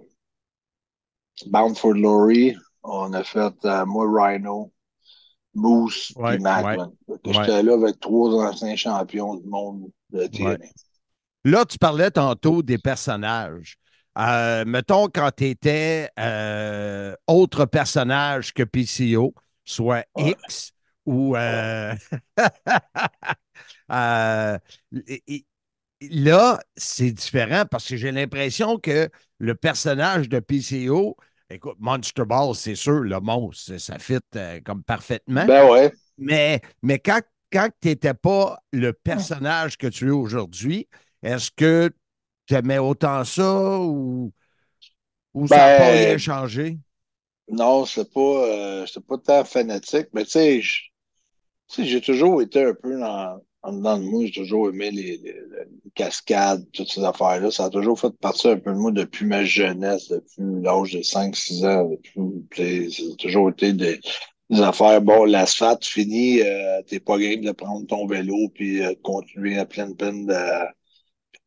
Bound 1.47 1.77
for 1.77 1.93
Glory, 1.93 2.55
on 2.83 3.13
a 3.13 3.23
fait 3.23 3.53
moi, 3.85 4.05
Rhino, 4.07 4.71
Moose 5.53 6.13
Ouais, 6.15 6.35
et 6.35 6.39
Macklin. 6.39 6.91
Ouais. 7.07 7.17
J'étais 7.25 7.63
là 7.63 7.73
avec 7.73 7.99
trois 7.99 8.33
anciens 8.47 8.75
champions 8.75 9.35
du 9.35 9.47
monde 9.47 9.91
de 10.11 10.27
TNA. 10.27 10.57
Là, 11.43 11.65
tu 11.65 11.77
parlais 11.77 12.11
tantôt 12.11 12.61
des 12.61 12.77
personnages. 12.77 13.77
Euh, 14.17 14.65
mettons, 14.65 15.07
quand 15.07 15.31
tu 15.35 15.47
étais 15.47 16.09
autre 17.27 17.65
personnage 17.65 18.53
que 18.53 18.63
PCO, 18.63 19.33
soit. 19.63 20.05
X 20.17 20.73
ou. 21.05 21.35
euh, 21.35 21.93
euh, 23.91 24.57
là, 26.09 26.59
c'est 26.75 27.11
différent 27.11 27.63
parce 27.69 27.87
que 27.87 27.95
j'ai 27.95 28.11
l'impression 28.11 28.77
que 28.77 29.09
le 29.39 29.55
personnage 29.55 30.29
de 30.29 30.39
PCO, 30.39 31.17
écoute, 31.49 31.77
Monster 31.79 32.25
Ball, 32.25 32.55
c'est 32.55 32.75
sûr, 32.75 33.01
le 33.01 33.19
monstre, 33.19 33.77
ça 33.77 33.99
fit 33.99 34.19
euh, 34.35 34.59
comme 34.63 34.83
parfaitement. 34.83 35.45
Ben 35.45 35.69
ouais. 35.69 35.91
Mais, 36.17 36.61
mais 36.81 36.99
quand, 36.99 37.21
quand 37.51 37.69
tu 37.81 37.89
n'étais 37.89 38.13
pas 38.13 38.59
le 38.71 38.93
personnage 38.93 39.77
que 39.77 39.87
tu 39.87 40.07
es 40.07 40.11
aujourd'hui, 40.11 40.87
est-ce 41.23 41.51
que 41.51 41.91
tu 42.47 42.55
aimais 42.55 42.79
autant 42.79 43.23
ça 43.25 43.79
ou, 43.81 44.33
ou 45.33 45.47
ça 45.47 45.63
n'a 45.63 45.69
pas 45.71 45.89
Ben, 45.89 45.91
rien 45.91 46.17
changé? 46.17 46.79
Non, 47.49 47.85
c'est 47.85 48.11
pas, 48.13 48.19
euh, 48.21 48.85
pas 49.07 49.17
tant 49.17 49.43
fanatique, 49.45 50.07
mais 50.13 50.25
tu 50.25 50.31
sais, 51.67 51.85
j'ai 51.85 52.01
toujours 52.01 52.41
été 52.41 52.63
un 52.63 52.73
peu 52.73 52.97
dans, 52.99 53.41
en 53.63 53.73
dedans 53.73 53.97
de 53.97 54.03
moi, 54.03 54.25
j'ai 54.25 54.31
toujours 54.41 54.69
aimé 54.69 54.91
les, 54.91 55.17
les- 55.17 55.33
les 55.85 55.91
cascades, 55.95 56.65
toutes 56.73 56.89
ces 56.91 57.03
affaires-là. 57.03 57.51
Ça 57.51 57.65
a 57.65 57.69
toujours 57.69 57.99
fait 57.99 58.11
partie 58.19 58.47
un 58.49 58.57
peu 58.57 58.71
de 58.73 58.77
moi 58.77 58.91
depuis 58.91 59.25
ma 59.25 59.43
jeunesse, 59.43 60.09
depuis 60.09 60.61
l'âge 60.63 60.93
de 60.93 61.01
5-6 61.01 61.65
ans. 61.65 61.89
Depuis, 62.15 62.91
ça 62.93 63.03
a 63.13 63.15
toujours 63.17 63.49
été 63.49 63.73
des, 63.73 63.99
des 64.49 64.61
affaires. 64.61 65.01
Bon, 65.01 65.25
l'asphalte 65.25 65.85
fini, 65.85 66.41
euh, 66.41 66.81
t'es 66.87 66.99
pas 66.99 67.17
game 67.19 67.41
de 67.41 67.51
prendre 67.51 67.85
ton 67.87 68.07
vélo 68.07 68.49
puis 68.53 68.83
euh, 68.83 68.89
de 68.91 68.95
continuer 69.01 69.57
à 69.59 69.65
pleine 69.65 69.95
peine 69.95 70.25
de 70.27 70.35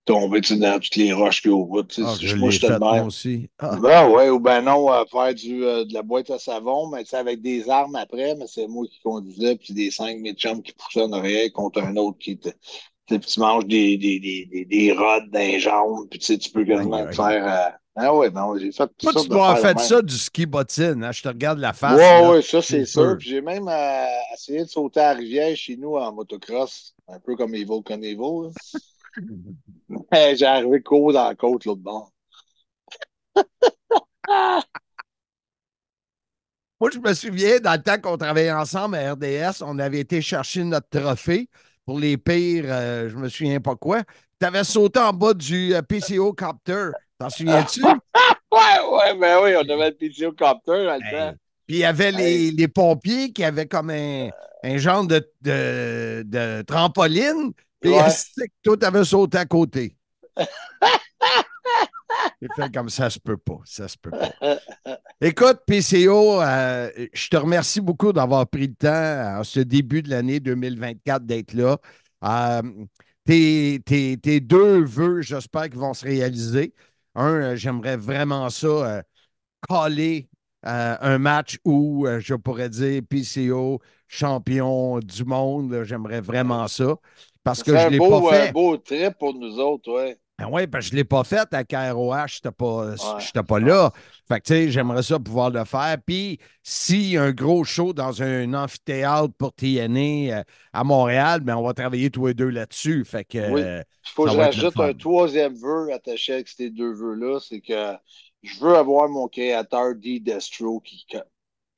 tomber 0.04 0.40
dans 0.40 0.78
toutes 0.80 0.96
les 0.96 1.12
roches 1.12 1.42
qu'il 1.42 1.50
y 1.50 1.54
a 1.54 1.56
au 1.56 1.66
bout. 1.66 1.86
Ah, 2.00 2.14
je 2.20 2.36
moi, 2.36 2.50
moi 2.78 2.92
même. 2.92 3.06
aussi. 3.06 3.48
Ah, 3.58 3.76
Ben 3.80 4.08
ouais, 4.10 4.30
ou 4.30 4.38
ben 4.40 4.60
non, 4.62 4.92
euh, 4.92 5.04
faire 5.10 5.34
du, 5.34 5.64
euh, 5.64 5.84
de 5.84 5.94
la 5.94 6.02
boîte 6.02 6.30
à 6.30 6.38
savon, 6.38 6.88
mais 6.88 7.02
avec 7.14 7.40
des 7.40 7.68
armes 7.70 7.96
après, 7.96 8.34
mais 8.36 8.46
c'est 8.46 8.66
moi 8.68 8.86
qui 8.86 9.00
conduisais, 9.00 9.56
puis 9.56 9.74
des 9.74 9.90
cinq 9.90 10.18
mes 10.20 10.34
chums 10.34 10.62
qui 10.62 10.72
poussaient 10.72 11.02
en 11.02 11.12
arrière 11.12 11.50
contre 11.52 11.82
un 11.82 11.96
autre 11.96 12.18
qui 12.18 12.36
te. 12.38 12.50
Sais, 13.08 13.18
puis 13.18 13.28
tu 13.30 13.40
manges 13.40 13.66
des, 13.66 13.98
des, 13.98 14.18
des, 14.18 14.46
des, 14.46 14.64
des 14.64 14.92
rods 14.92 15.26
dans 15.30 15.38
les 15.38 15.60
jambes, 15.60 16.08
puis 16.10 16.18
tu 16.18 16.50
peux 16.50 16.64
quasiment 16.64 17.04
te 17.06 17.14
faire. 17.14 17.46
euh, 17.46 17.76
Ah 17.96 18.14
ouais, 18.14 18.30
non, 18.30 18.56
j'ai 18.58 18.72
fait 18.72 18.90
Toi, 18.98 19.12
ça. 19.12 19.20
tu 19.22 19.28
dois 19.28 19.48
avoir 19.50 19.58
fait 19.58 19.78
ça 19.78 20.02
du 20.02 20.16
ski 20.16 20.46
bottine. 20.46 21.04
hein? 21.04 21.12
Je 21.12 21.22
te 21.22 21.28
regarde 21.28 21.58
la 21.58 21.72
face. 21.72 21.98
Ouais, 21.98 22.28
ouais, 22.28 22.42
ça, 22.42 22.62
c'est 22.62 22.86
sûr. 22.86 23.16
j'ai 23.20 23.40
même 23.42 23.68
essayé 24.32 24.60
de 24.64 24.68
sauter 24.68 25.00
à 25.00 25.12
la 25.12 25.18
rivière 25.20 25.56
chez 25.56 25.76
nous 25.76 25.96
en 25.96 26.12
motocross, 26.12 26.94
un 27.08 27.20
peu 27.20 27.36
comme 27.36 27.54
Evil 27.54 27.82
Knievel. 27.84 28.52
J'ai 30.12 30.46
arrivé 30.46 30.82
court 30.82 31.12
dans 31.12 31.28
la 31.28 31.34
côte, 31.34 31.64
l'autre 31.64 31.80
bord. 31.82 32.12
Moi, 36.80 36.90
je 36.92 36.98
me 36.98 37.14
souviens, 37.14 37.60
dans 37.60 37.72
le 37.72 37.82
temps 37.82 37.98
qu'on 38.00 38.16
travaillait 38.16 38.52
ensemble 38.52 38.96
à 38.96 39.12
RDS, 39.12 39.62
on 39.62 39.78
avait 39.78 40.00
été 40.00 40.20
chercher 40.20 40.64
notre 40.64 40.88
trophée 40.88 41.48
pour 41.86 41.98
les 41.98 42.16
pires, 42.16 42.64
euh, 42.66 43.08
je 43.08 43.16
me 43.16 43.28
souviens 43.28 43.60
pas 43.60 43.76
quoi. 43.76 44.02
Tu 44.40 44.46
avais 44.46 44.64
sauté 44.64 44.98
en 45.00 45.12
bas 45.12 45.34
du 45.34 45.74
euh, 45.74 45.82
PCO 45.82 46.32
Copter. 46.32 46.90
T'en 47.18 47.30
souviens-tu? 47.30 47.82
Ouais, 48.52 48.60
ouais, 48.88 49.18
ben 49.18 49.40
oui, 49.42 49.50
on 49.56 49.68
avait 49.68 49.90
le 49.90 49.96
PTO 49.96 50.30
Copter 50.30 50.84
dans 50.84 50.96
le 50.96 51.02
Hey. 51.04 51.32
Puis 51.66 51.76
il 51.76 51.78
y 51.78 51.84
avait 51.84 52.12
les, 52.12 52.46
Hey. 52.46 52.50
les 52.52 52.68
pompiers 52.68 53.32
qui 53.32 53.42
avaient 53.42 53.66
comme 53.66 53.90
un, 53.90 54.28
un 54.62 54.78
genre 54.78 55.04
de, 55.04 55.28
de, 55.40 56.22
de 56.24 56.62
trampoline. 56.62 57.52
Puis 57.84 57.92
Ouais. 57.92 58.08
que 58.36 58.44
toi, 58.62 58.76
tu 58.78 58.86
avais 58.86 59.04
sauté 59.04 59.38
à 59.38 59.44
côté? 59.46 59.96
J'ai 62.40 62.48
fait 62.56 62.72
comme 62.72 62.88
ça, 62.90 63.10
se 63.10 63.18
peut 63.18 63.36
pas. 63.36 63.58
Ça 63.64 63.88
se 63.88 63.96
peut 63.96 64.10
pas. 64.10 64.32
Écoute, 65.20 65.60
PCO, 65.66 66.40
euh, 66.42 66.90
je 67.12 67.28
te 67.28 67.36
remercie 67.36 67.80
beaucoup 67.80 68.12
d'avoir 68.12 68.46
pris 68.48 68.68
le 68.68 68.74
temps 68.74 69.38
en 69.40 69.44
ce 69.44 69.60
début 69.60 70.02
de 70.02 70.10
l'année 70.10 70.40
2024 70.40 71.24
d'être 71.26 71.52
là. 71.54 71.78
Euh, 72.24 72.62
tes, 73.24 73.80
tes- 73.84 74.16
tes 74.18 74.40
deux 74.40 74.84
vœux, 74.84 75.22
j'espère 75.22 75.64
qu'ils 75.70 75.78
vont 75.78 75.94
se 75.94 76.04
réaliser. 76.04 76.74
Un, 77.14 77.32
euh, 77.52 77.56
j'aimerais 77.56 77.96
vraiment 77.96 78.50
ça, 78.50 78.66
euh, 78.66 79.02
euh, 80.66 80.96
un 81.00 81.18
match 81.18 81.58
où 81.64 82.06
euh, 82.06 82.20
je 82.20 82.34
pourrais 82.34 82.68
dire 82.70 83.02
PCO, 83.08 83.80
champion 84.08 84.98
du 85.00 85.24
monde. 85.24 85.82
J'aimerais 85.84 86.20
vraiment 86.20 86.68
ça. 86.68 86.96
Parce 87.44 87.62
que 87.62 87.76
je 87.76 87.88
l'ai 87.88 87.98
pas 87.98 88.22
fait. 88.30 88.48
un 88.48 88.52
beau 88.52 88.76
trip 88.78 89.14
pour 89.18 89.34
nous 89.34 89.58
autres, 89.60 89.92
ouais. 89.92 90.18
Ah 90.38 90.48
oui, 90.50 90.66
parce 90.66 90.86
que 90.86 90.90
je 90.90 90.94
ne 90.94 90.96
l'ai 90.96 91.04
pas 91.04 91.22
fait 91.22 91.46
à 91.54 91.62
KROH, 91.62 92.26
je 92.26 92.36
n'étais 92.38 92.50
pas, 92.50 92.86
Ouais. 92.90 93.42
pas 93.46 93.60
là. 93.60 93.92
Fait 94.26 94.40
que, 94.40 94.46
tu 94.46 94.52
sais, 94.54 94.70
j'aimerais 94.70 95.04
ça 95.04 95.20
pouvoir 95.20 95.50
le 95.50 95.64
faire. 95.64 95.96
Puis, 96.04 96.40
a 97.16 97.22
un 97.22 97.30
gros 97.30 97.62
show 97.62 97.92
dans 97.92 98.20
un 98.20 98.52
amphithéâtre 98.52 99.32
pour 99.38 99.52
TNA 99.52 100.38
euh, 100.40 100.42
à 100.72 100.82
Montréal, 100.82 101.40
ben, 101.40 101.56
on 101.56 101.62
va 101.62 101.72
travailler 101.72 102.10
tous 102.10 102.26
les 102.26 102.34
deux 102.34 102.48
là-dessus. 102.48 103.04
Fait 103.04 103.24
que, 103.24 103.52
Oui. 103.52 103.62
euh, 103.62 103.82
Il 104.06 104.10
faut 104.10 104.24
que 104.24 104.30
je 104.32 104.36
rajoute 104.36 104.74
fun. 104.74 104.88
un 104.88 104.94
troisième 104.94 105.54
vœu 105.54 105.92
attaché 105.92 106.32
avec 106.32 106.48
ces 106.48 106.70
deux 106.70 106.92
vœux-là, 106.92 107.38
c'est 107.40 107.60
que 107.60 107.92
je 108.42 108.58
veux 108.58 108.74
avoir 108.74 109.08
mon 109.08 109.28
créateur 109.28 109.94
D. 109.94 110.18
Destro 110.18 110.80
qui, 110.80 111.06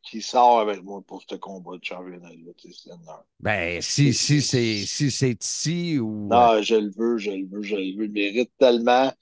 qui 0.08 0.22
sort 0.22 0.60
avec 0.60 0.82
moi 0.82 1.02
pour 1.06 1.22
ce 1.28 1.34
combat 1.36 1.76
de 1.76 1.84
championnat-là. 1.84 3.24
ben, 3.40 3.80
si, 3.80 4.14
si 4.14 4.40
c'est 4.40 4.84
si 4.86 5.10
c'est 5.10 5.36
ici 5.42 5.98
ou. 5.98 6.28
Non, 6.28 6.62
je 6.62 6.74
le 6.76 6.90
veux, 6.96 7.18
je 7.18 7.30
le 7.30 7.46
veux, 7.46 7.62
je 7.62 7.76
le 7.76 7.96
veux. 7.98 8.06
Il 8.06 8.12
mérite 8.12 8.50
tellement. 8.58 9.12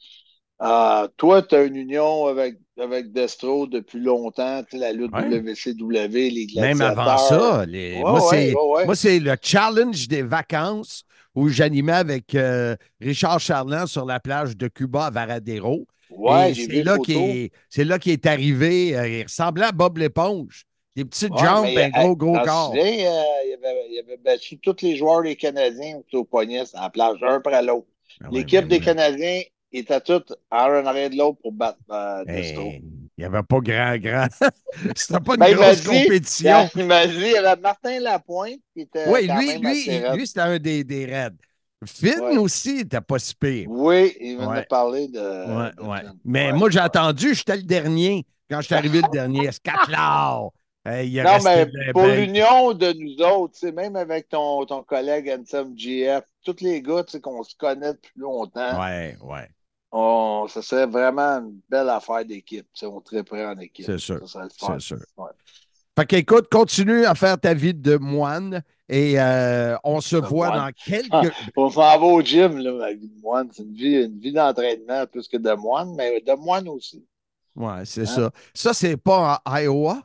Euh, 0.63 1.09
toi, 1.17 1.43
tu 1.43 1.55
as 1.57 1.65
une 1.65 1.77
union 1.77 2.27
avec, 2.27 2.57
avec 2.79 3.13
Destro 3.13 3.67
depuis 3.67 3.99
longtemps, 4.01 4.63
la 4.73 4.93
lutte 4.93 5.13
Ouais. 5.13 5.29
WCW, 5.29 6.31
les 6.31 6.47
gladiateurs. 6.47 6.63
Même 6.63 6.81
avant 6.81 7.19
ça, 7.19 7.67
les- 7.67 7.95
Ouais, 7.95 8.01
moi, 8.03 8.87
ouais, 8.87 8.95
c'est 8.95 9.19
le 9.19 9.37
challenge 9.43 10.07
des 10.09 10.23
vacances 10.23 11.05
où 11.35 11.49
j'animais 11.49 11.93
avec 11.93 12.35
euh, 12.37 12.77
Richard 13.01 13.41
Charland 13.41 13.87
sur 13.89 14.05
la 14.07 14.21
plage 14.21 14.57
de 14.57 14.69
Cuba 14.69 15.07
à 15.07 15.11
Varadero. 15.11 15.87
Ouais, 16.11 16.53
Et 16.53 16.55
j'ai 16.55 16.67
vu 16.69 16.77
c'est 16.77 16.83
là 16.85 16.99
qu'il 16.99 17.17
est, 17.17 17.53
c'est 17.69 17.85
là 17.85 17.99
qu'il 17.99 18.13
est 18.13 18.27
arrivé. 18.27 18.97
euh, 18.97 19.09
il 19.09 19.23
ressemblait 19.25 19.65
à 19.67 19.73
Bob 19.73 19.99
l'éponge. 19.99 20.65
Des 20.97 21.05
petites 21.05 21.33
Ouais, 21.33 21.39
jambes, 21.45 21.67
un 21.67 21.89
gros, 21.91 22.13
euh, 22.13 22.15
gros 22.15 22.37
t'en 22.39 22.45
corps. 22.45 22.73
euh, 22.75 22.79
il, 22.79 23.55
avait, 23.55 23.87
il 23.91 24.03
avait 24.05 24.17
battu 24.17 24.59
tous 24.59 24.77
les 24.83 24.97
joueurs 24.97 25.23
des 25.23 25.35
Canadiens 25.37 26.01
au 26.13 26.25
poignet 26.25 26.63
la 26.73 26.89
plage, 26.91 27.17
un 27.23 27.37
après 27.37 27.63
l'autre. 27.63 27.87
Ah 28.23 28.29
ouais, 28.31 28.39
L'équipe 28.39 28.69
des 28.69 28.79
mais- 28.79 28.85
Canadiens 28.85 29.43
était 29.73 30.01
toute 30.01 30.33
en 30.53 30.57
un 30.71 30.87
arrière 30.87 31.11
de 31.11 31.17
l'autre 31.17 31.39
pour 31.43 31.51
battre 31.53 31.79
euh. 31.91 32.25
Hey, 32.29 32.55
il 33.17 33.21
n'y 33.21 33.25
avait 33.25 33.43
pas 33.43 33.59
grand, 33.61 33.97
grand. 33.99 34.27
C'était 34.97 35.21
pas 35.21 35.35
une 35.35 35.41
Ben, 35.41 35.55
grosse 35.55 35.81
dit- 35.83 35.87
compétition. 36.05 36.69
Il 36.77 36.85
m'a 36.87 37.07
dit, 37.07 37.15
il 37.17 37.31
y 37.33 37.37
avait 37.37 37.61
Martin 37.61 37.99
Lapointe 38.01 38.61
qui 38.73 38.83
était. 38.83 39.09
Oui, 39.09 39.27
lui, 39.27 39.59
lui, 39.59 40.01
lui 40.17 40.27
c'était 40.27 40.41
un 40.41 40.59
des, 40.59 40.85
des 40.85 41.07
raids. 41.07 41.31
Finn 41.87 42.19
Ouais. 42.21 42.37
aussi, 42.39 42.71
il 42.71 42.77
n'était 42.79 43.01
pas 43.01 43.19
si 43.19 43.35
pire. 43.35 43.67
Oui, 43.69 44.17
il 44.21 44.37
venait 44.37 44.47
Ouais. 44.47 44.61
de 44.63 44.67
parler 44.67 45.09
de. 45.09 45.21
Ouais, 45.21 46.03
de. 46.03 46.09
Mais 46.25 46.53
moi, 46.53 46.71
j'ai 46.71 46.79
attendu, 46.79 47.35
j'étais 47.35 47.57
le 47.57 47.63
dernier. 47.63 48.25
Quand 48.51 48.61
je 48.61 48.67
suis 48.67 48.75
arrivé 48.75 49.01
le 49.01 49.09
dernier, 49.13 49.51
Scatlar. 49.53 50.51
Il 50.87 51.23
Non, 51.23 51.39
mais 51.43 51.67
pour 51.93 52.07
l'union 52.07 52.75
de 52.75 52.93
nous 52.93 53.25
autres, 53.25 53.67
même 53.69 53.97
avec 53.97 54.29
ton, 54.29 54.67
ton 54.67 54.83
collègue 54.83 55.31
Ansem 55.31 55.73
GF, 55.77 56.25
tous 56.45 56.57
les 56.61 56.83
gars 56.83 57.05
qu'on 57.23 57.43
se 57.43 57.55
connaît 57.57 57.95
depuis 57.95 58.13
longtemps, 58.17 58.81
Ouais, 58.81 59.17
ouais, 59.23 59.49
on, 59.91 60.47
ça 60.49 60.61
serait 60.61 60.87
vraiment 60.87 61.39
une 61.39 61.59
belle 61.71 61.89
affaire 61.89 62.25
d'équipe. 62.25 62.67
On 62.83 63.01
très 63.01 63.23
près 63.23 63.47
en 63.47 63.59
équipe. 63.59 63.87
C'est 63.87 63.99
sûr, 63.99 64.21
c'est 64.29 64.81
sûr. 64.81 64.99
Ouais. 65.17 65.31
Fait 65.97 66.07
qu'écoute, 66.07 66.49
continue 66.51 67.07
à 67.07 67.15
faire 67.15 67.39
ta 67.39 67.55
vie 67.55 67.73
de 67.73 67.97
moine 67.97 68.63
et 68.89 69.19
euh, 69.19 69.77
on 69.85 70.01
se 70.01 70.17
voit 70.17 70.49
moine. 70.49 70.67
dans 70.67 70.73
quelques. 70.73 71.09
Ah, 71.13 71.23
on 71.57 71.71
s'en 71.71 71.81
va 71.81 72.01
au 72.01 72.21
gym, 72.21 72.59
là, 72.59 72.73
la 72.73 72.93
vie 72.95 73.09
de 73.09 73.21
moine. 73.23 73.49
C'est 73.53 73.63
une 73.63 73.73
vie, 73.75 74.03
une 74.05 74.19
vie 74.19 74.33
d'entraînement 74.33 75.07
plus 75.07 75.29
que 75.29 75.37
de 75.37 75.53
moine, 75.53 75.95
mais 75.97 76.21
de 76.21 76.33
moine 76.35 76.69
aussi. 76.69 77.07
Ouais, 77.55 77.85
c'est 77.85 78.03
Hein? 78.03 78.07
ça. 78.07 78.31
Ça, 78.53 78.75
c'est 78.75 78.97
pas 78.97 79.41
en 79.47 79.57
Iowa? 79.61 80.03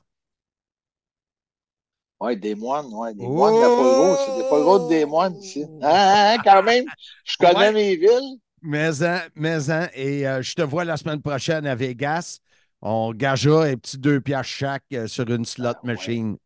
Oui, 2.21 2.35
des 2.37 2.53
moines, 2.55 2.87
ouais, 2.93 3.13
des 3.13 3.25
moines 3.25 3.55
de 3.55 3.61
la 3.61 3.67
Poilro, 3.69 4.15
c'est 4.25 4.35
des 4.43 4.43
Poilro 4.49 4.89
des 4.89 5.05
moines 5.05 5.35
ici. 5.37 5.63
Hein, 5.81 6.35
hein, 6.35 6.37
quand 6.43 6.63
même, 6.63 6.85
je 7.23 7.37
connais 7.37 7.53
Ouais. 7.55 7.71
mes 7.71 7.95
villes. 7.95 8.39
Mais-en, 8.61 9.19
mais-en. 9.35 9.87
Et 9.93 10.27
euh, 10.27 10.41
je 10.41 10.53
te 10.53 10.61
vois 10.61 10.83
la 10.83 10.97
semaine 10.97 11.21
prochaine 11.21 11.65
à 11.65 11.75
Vegas. 11.75 12.39
On 12.81 13.13
gagera 13.13 13.65
un 13.65 13.75
petit 13.75 13.97
deux 13.97 14.19
piastres 14.19 14.51
chaque 14.53 14.83
euh, 14.93 15.07
sur 15.07 15.29
une 15.29 15.45
slot 15.45 15.73
Ah, 15.73 15.79
ouais. 15.83 15.87
machine. 15.93 16.37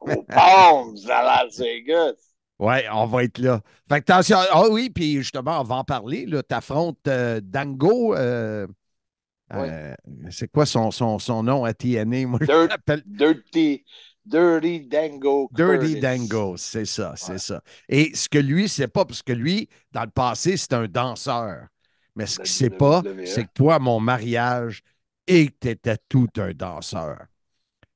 Au 0.00 0.22
Palms, 0.22 0.96
à 1.10 1.22
Las 1.22 1.58
Vegas. 1.58 2.14
Ouais, 2.58 2.86
on 2.92 3.06
va 3.06 3.24
être 3.24 3.38
là. 3.38 3.60
Fait 3.88 4.00
que 4.02 4.12
attention. 4.12 4.38
Ah 4.50 4.68
oui, 4.68 4.90
puis 4.90 5.14
justement, 5.18 5.60
on 5.60 5.64
va 5.64 5.76
en 5.76 5.84
parler. 5.84 6.26
Tu 6.26 6.54
affrontes 6.54 6.98
Dango. 7.42 8.14
euh, 8.16 8.66
euh, 9.54 9.94
c'est 10.30 10.48
quoi 10.50 10.66
son, 10.66 10.90
son, 10.90 11.18
son 11.18 11.42
nom 11.42 11.64
à 11.64 11.72
TNA? 11.72 12.26
Moi, 12.26 12.40
Dirt- 12.40 13.02
Dirty, 13.06 13.84
Dirty 14.28 14.80
Dango. 14.80 15.48
Dirty. 15.52 16.00
Dango. 16.00 16.56
C'est 16.56 16.84
ça, 16.84 17.14
c'est 17.16 17.32
Ouais. 17.32 17.38
ça. 17.38 17.62
Et 17.88 18.14
ce 18.14 18.28
que 18.28 18.38
lui, 18.38 18.68
c'est 18.68 18.88
pas, 18.88 19.04
parce 19.04 19.22
que 19.22 19.32
lui, 19.32 19.68
dans 19.92 20.02
le 20.04 20.10
passé, 20.10 20.56
c'était 20.56 20.76
un 20.76 20.86
danseur. 20.88 21.66
Mais 22.14 22.26
ce 22.26 22.38
qu'il 22.38 22.48
sait 22.48 22.70
pas, 22.70 23.00
WWE. 23.00 23.26
c'est 23.26 23.44
que 23.44 23.52
toi, 23.54 23.78
mon 23.78 24.00
mariage, 24.00 24.82
et 25.26 25.48
que 25.48 25.68
étais 25.68 25.96
tout 26.08 26.28
un 26.38 26.52
danseur. 26.52 27.26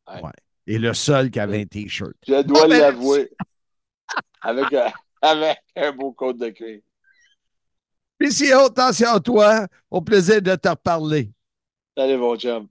Ouais. 0.08 0.22
Ouais. 0.22 0.30
Et 0.66 0.78
le 0.78 0.94
seul 0.94 1.30
qui 1.30 1.40
avait 1.40 1.62
un 1.62 1.66
T-shirt. 1.66 2.14
Je 2.26 2.42
dois 2.42 2.62
Ah, 2.64 2.68
ben, 2.68 2.78
l'avouer. 2.80 3.30
avec, 4.42 4.72
un, 4.72 4.92
avec 5.22 5.58
un 5.76 5.92
beau 5.92 6.12
code 6.12 6.38
de 6.38 6.50
cuir. 6.50 6.80
Puis 8.18 8.32
si 8.32 8.52
attention 8.52 9.08
à 9.14 9.20
toi, 9.20 9.66
au 9.90 10.00
plaisir 10.00 10.40
de 10.40 10.54
te 10.54 10.68
reparler. 10.68 11.32
Salut, 11.96 12.16
mon 12.18 12.36
chum. 12.36 12.68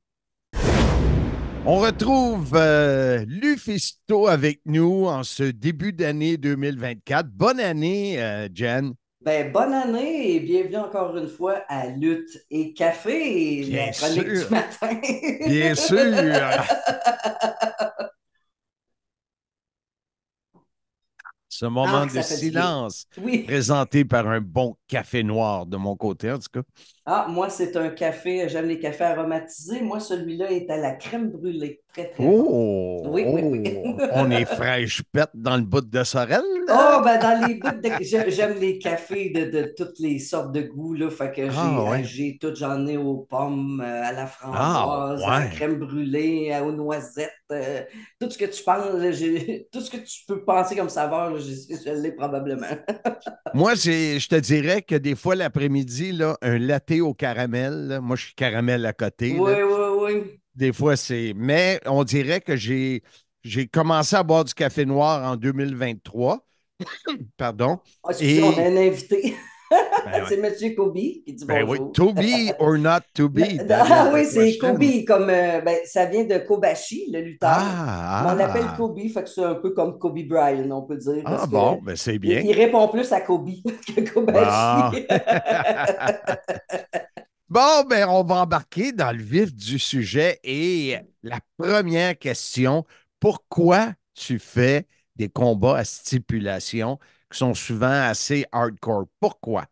On 1.66 1.78
retrouve 1.78 2.54
euh, 2.56 3.24
Lufisto 3.28 4.28
avec 4.28 4.62
nous 4.66 5.06
en 5.06 5.24
ce 5.24 5.44
début 5.44 5.94
d'année 5.94 6.38
2024. 6.38 7.28
Bonne 7.30 7.60
année, 7.60 8.22
euh, 8.22 8.48
Jen. 8.54 8.94
Ben, 9.24 9.52
bonne 9.52 9.74
année 9.74 10.36
et 10.36 10.40
bienvenue 10.40 10.78
encore 10.78 11.16
une 11.16 11.28
fois 11.28 11.62
à 11.68 11.88
Lutte 11.88 12.40
et 12.50 12.74
Café, 12.74 13.64
Bien 13.68 13.86
la 13.88 13.92
chronique 13.92 14.36
sûr. 14.36 14.48
du 14.48 14.54
matin. 14.54 15.00
Bien 15.48 15.76
sûr. 15.76 15.98
Ce 21.50 21.66
moment 21.68 22.08
Ah, 22.10 22.16
de 22.16 22.22
silence 22.22 23.06
oui. 23.22 23.44
présenté 23.44 24.04
par 24.04 24.28
un 24.28 24.42
bon 24.42 24.76
café 24.92 25.24
noir 25.24 25.66
de 25.66 25.78
mon 25.78 25.96
côté, 25.96 26.32
en 26.32 26.38
tout 26.40 26.50
cas. 26.54 26.62
Ah, 27.06 27.26
moi, 27.30 27.50
c'est 27.50 27.76
un 27.78 27.90
café, 27.90 28.48
j'aime 28.48 28.68
les 28.68 28.80
cafés 28.80 29.06
aromatisés. 29.06 29.82
Moi, 29.82 30.00
celui-là 30.00 30.52
est 30.52 30.70
à 30.70 30.78
la 30.78 30.92
crème 30.94 31.32
brûlée. 31.32 31.82
Très, 31.94 32.10
très 32.10 32.30
bon. 32.30 32.48
Oh! 32.48 33.02
Oui, 33.04 33.26
oui, 33.28 33.42
oui. 33.44 33.80
oh, 33.84 33.98
On 34.12 34.30
est 34.30 34.46
fraîche 34.46 35.02
pète 35.12 35.32
dans 35.34 35.58
le 35.58 35.64
bout 35.64 35.82
de 35.82 36.04
Sorel. 36.04 36.44
Oh, 36.70 37.02
ben 37.04 37.20
dans 37.20 37.40
les 37.42 37.56
bouts 37.56 37.82
de... 37.82 37.90
j'ai- 38.00 38.30
J'aime 38.32 38.60
les 38.60 38.78
cafés 38.80 39.32
de, 39.32 39.46
de 39.50 39.74
toutes 39.76 40.00
les 40.00 40.20
sortes 40.20 40.52
de 40.54 40.62
goûts, 40.62 40.94
là. 40.94 41.10
Fait 41.10 41.32
que 41.32 41.50
j'ai 41.50 41.58
Ah, 41.58 41.82
ouais. 41.84 42.04
tout, 42.40 42.54
j'en 42.56 42.86
ai 42.88 42.98
aux 42.98 43.18
pommes, 43.30 43.82
euh, 43.82 44.04
à 44.04 44.12
la 44.14 44.28
framboise, 44.28 45.22
Ah, 45.24 45.32
à 45.32 45.32
la 45.34 45.48
ouais. 45.48 45.50
crème 45.50 45.80
brûlée, 45.80 46.58
aux 46.64 46.72
noisettes, 46.72 47.32
euh, 47.52 47.82
tout 48.20 48.30
ce 48.30 48.38
que 48.38 48.46
tu 48.46 48.64
penses, 48.64 48.86
tout 49.72 49.82
ce 49.82 49.90
que 49.90 49.98
tu 49.98 50.22
peux 50.28 50.46
penser 50.46 50.76
comme 50.76 50.90
saveur, 50.90 51.38
je, 51.40 51.52
je 51.52 51.92
l'ai 52.02 52.12
probablement. 52.14 52.68
Moi, 53.54 53.76
je 53.76 54.28
te 54.28 54.36
dirais 54.36 54.81
que 54.82 54.96
des 54.96 55.16
fois, 55.16 55.36
l'après-midi, 55.36 56.20
un 56.42 56.58
latte 56.60 56.92
au 57.02 57.14
caramel, 57.14 57.88
là, 57.88 58.02
moi, 58.02 58.16
je 58.16 58.26
suis 58.26 58.36
caramel 58.36 58.86
à 58.86 58.94
côté. 58.94 59.34
là. 59.34 59.40
Oui, 59.42 59.54
oui, 59.64 60.14
oui. 60.14 60.40
Des 60.56 60.74
fois, 60.74 60.96
c'est. 60.96 61.34
Mais 61.36 61.80
on 61.86 62.04
dirait 62.04 62.42
que 62.42 62.56
j'ai 62.56 63.04
j'ai 63.44 63.68
commencé 63.68 64.16
à 64.16 64.24
boire 64.24 64.44
du 64.46 64.54
café 64.54 64.86
noir 64.86 65.32
en 65.32 65.36
2023. 65.36 66.46
Pardon. 67.38 67.80
Ah, 68.04 68.12
Et- 68.20 68.42
on 68.42 68.58
a 68.58 68.62
un 68.68 68.78
invité. 68.78 69.36
Ben, 69.72 70.26
c'est 70.28 70.40
M. 70.40 70.76
Kobe 70.76 70.96
qui 70.96 71.34
dit 71.34 71.46
ben 71.46 71.64
oui, 71.68 71.78
bonjour. 71.78 71.94
to 71.94 72.14
be 72.14 72.54
or 72.60 72.78
not 72.78 73.02
to 73.14 73.30
be. 73.30 73.40
Is 73.40 73.60
ah 73.72 74.12
oui, 74.14 74.26
c'est. 74.26 74.58
Kobe, 74.58 75.06
comme 75.08 75.30
euh, 75.30 75.62
ben, 75.62 75.78
ça 75.86 76.06
vient 76.06 76.26
de 76.26 76.38
Kobashi, 76.40 77.10
le 77.12 77.22
lutteur. 77.22 77.50
Ah, 77.54 78.24
Mais 78.24 78.30
on 78.30 78.34
ah. 78.34 78.36
l'appelle 78.36 78.68
Kobe, 78.76 79.00
fait 79.14 79.24
que 79.24 79.30
c'est 79.30 79.44
un 79.44 79.56
peu 79.56 79.72
comme 79.72 79.98
Kobe 79.98 80.20
Bryant, 80.28 80.70
on 80.72 80.82
peut 80.82 80.98
dire. 80.98 81.22
Ah 81.26 81.44
que 81.46 81.50
bon, 81.50 81.80
ben 81.82 81.96
c'est 81.96 82.16
il, 82.16 82.20
bien. 82.20 82.42
il 82.42 82.54
répond 82.54 82.88
plus 82.90 83.12
à 83.14 83.22
Kobe 83.22 83.50
que 83.88 84.14
Kobashi. 84.14 85.08
Bon, 87.52 87.84
ben, 87.84 88.08
on 88.08 88.24
va 88.24 88.36
embarquer 88.36 88.94
dans 88.94 89.12
le 89.12 89.22
vif 89.22 89.54
du 89.54 89.78
sujet 89.78 90.40
et 90.42 90.96
la 91.22 91.38
première 91.58 92.18
question, 92.18 92.86
pourquoi 93.20 93.92
tu 94.14 94.40
fais 94.40 94.88
des 95.18 95.28
combats 95.28 95.80
à 95.80 95.84
stipulation 95.84 96.98
qui 97.32 97.38
sont 97.40 97.54
souvent 97.56 97.88
assez 98.10 98.46
hardcore? 98.52 99.06
Pourquoi? 99.20 99.66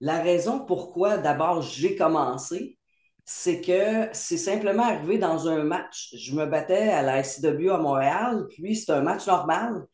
La 0.00 0.20
raison 0.22 0.60
pourquoi 0.64 1.16
d'abord 1.18 1.62
j'ai 1.62 1.96
commencé, 1.96 2.78
c'est 3.24 3.60
que 3.60 4.08
c'est 4.12 4.36
simplement 4.36 4.84
arrivé 4.84 5.18
dans 5.18 5.48
un 5.48 5.64
match. 5.64 6.14
Je 6.16 6.34
me 6.34 6.46
battais 6.46 6.88
à 6.90 7.02
la 7.02 7.18
SCW 7.18 7.70
à 7.70 7.78
Montréal, 7.78 8.46
puis 8.50 8.76
c'est 8.76 8.92
un 8.92 9.00
match 9.00 9.26
normal. 9.26 9.86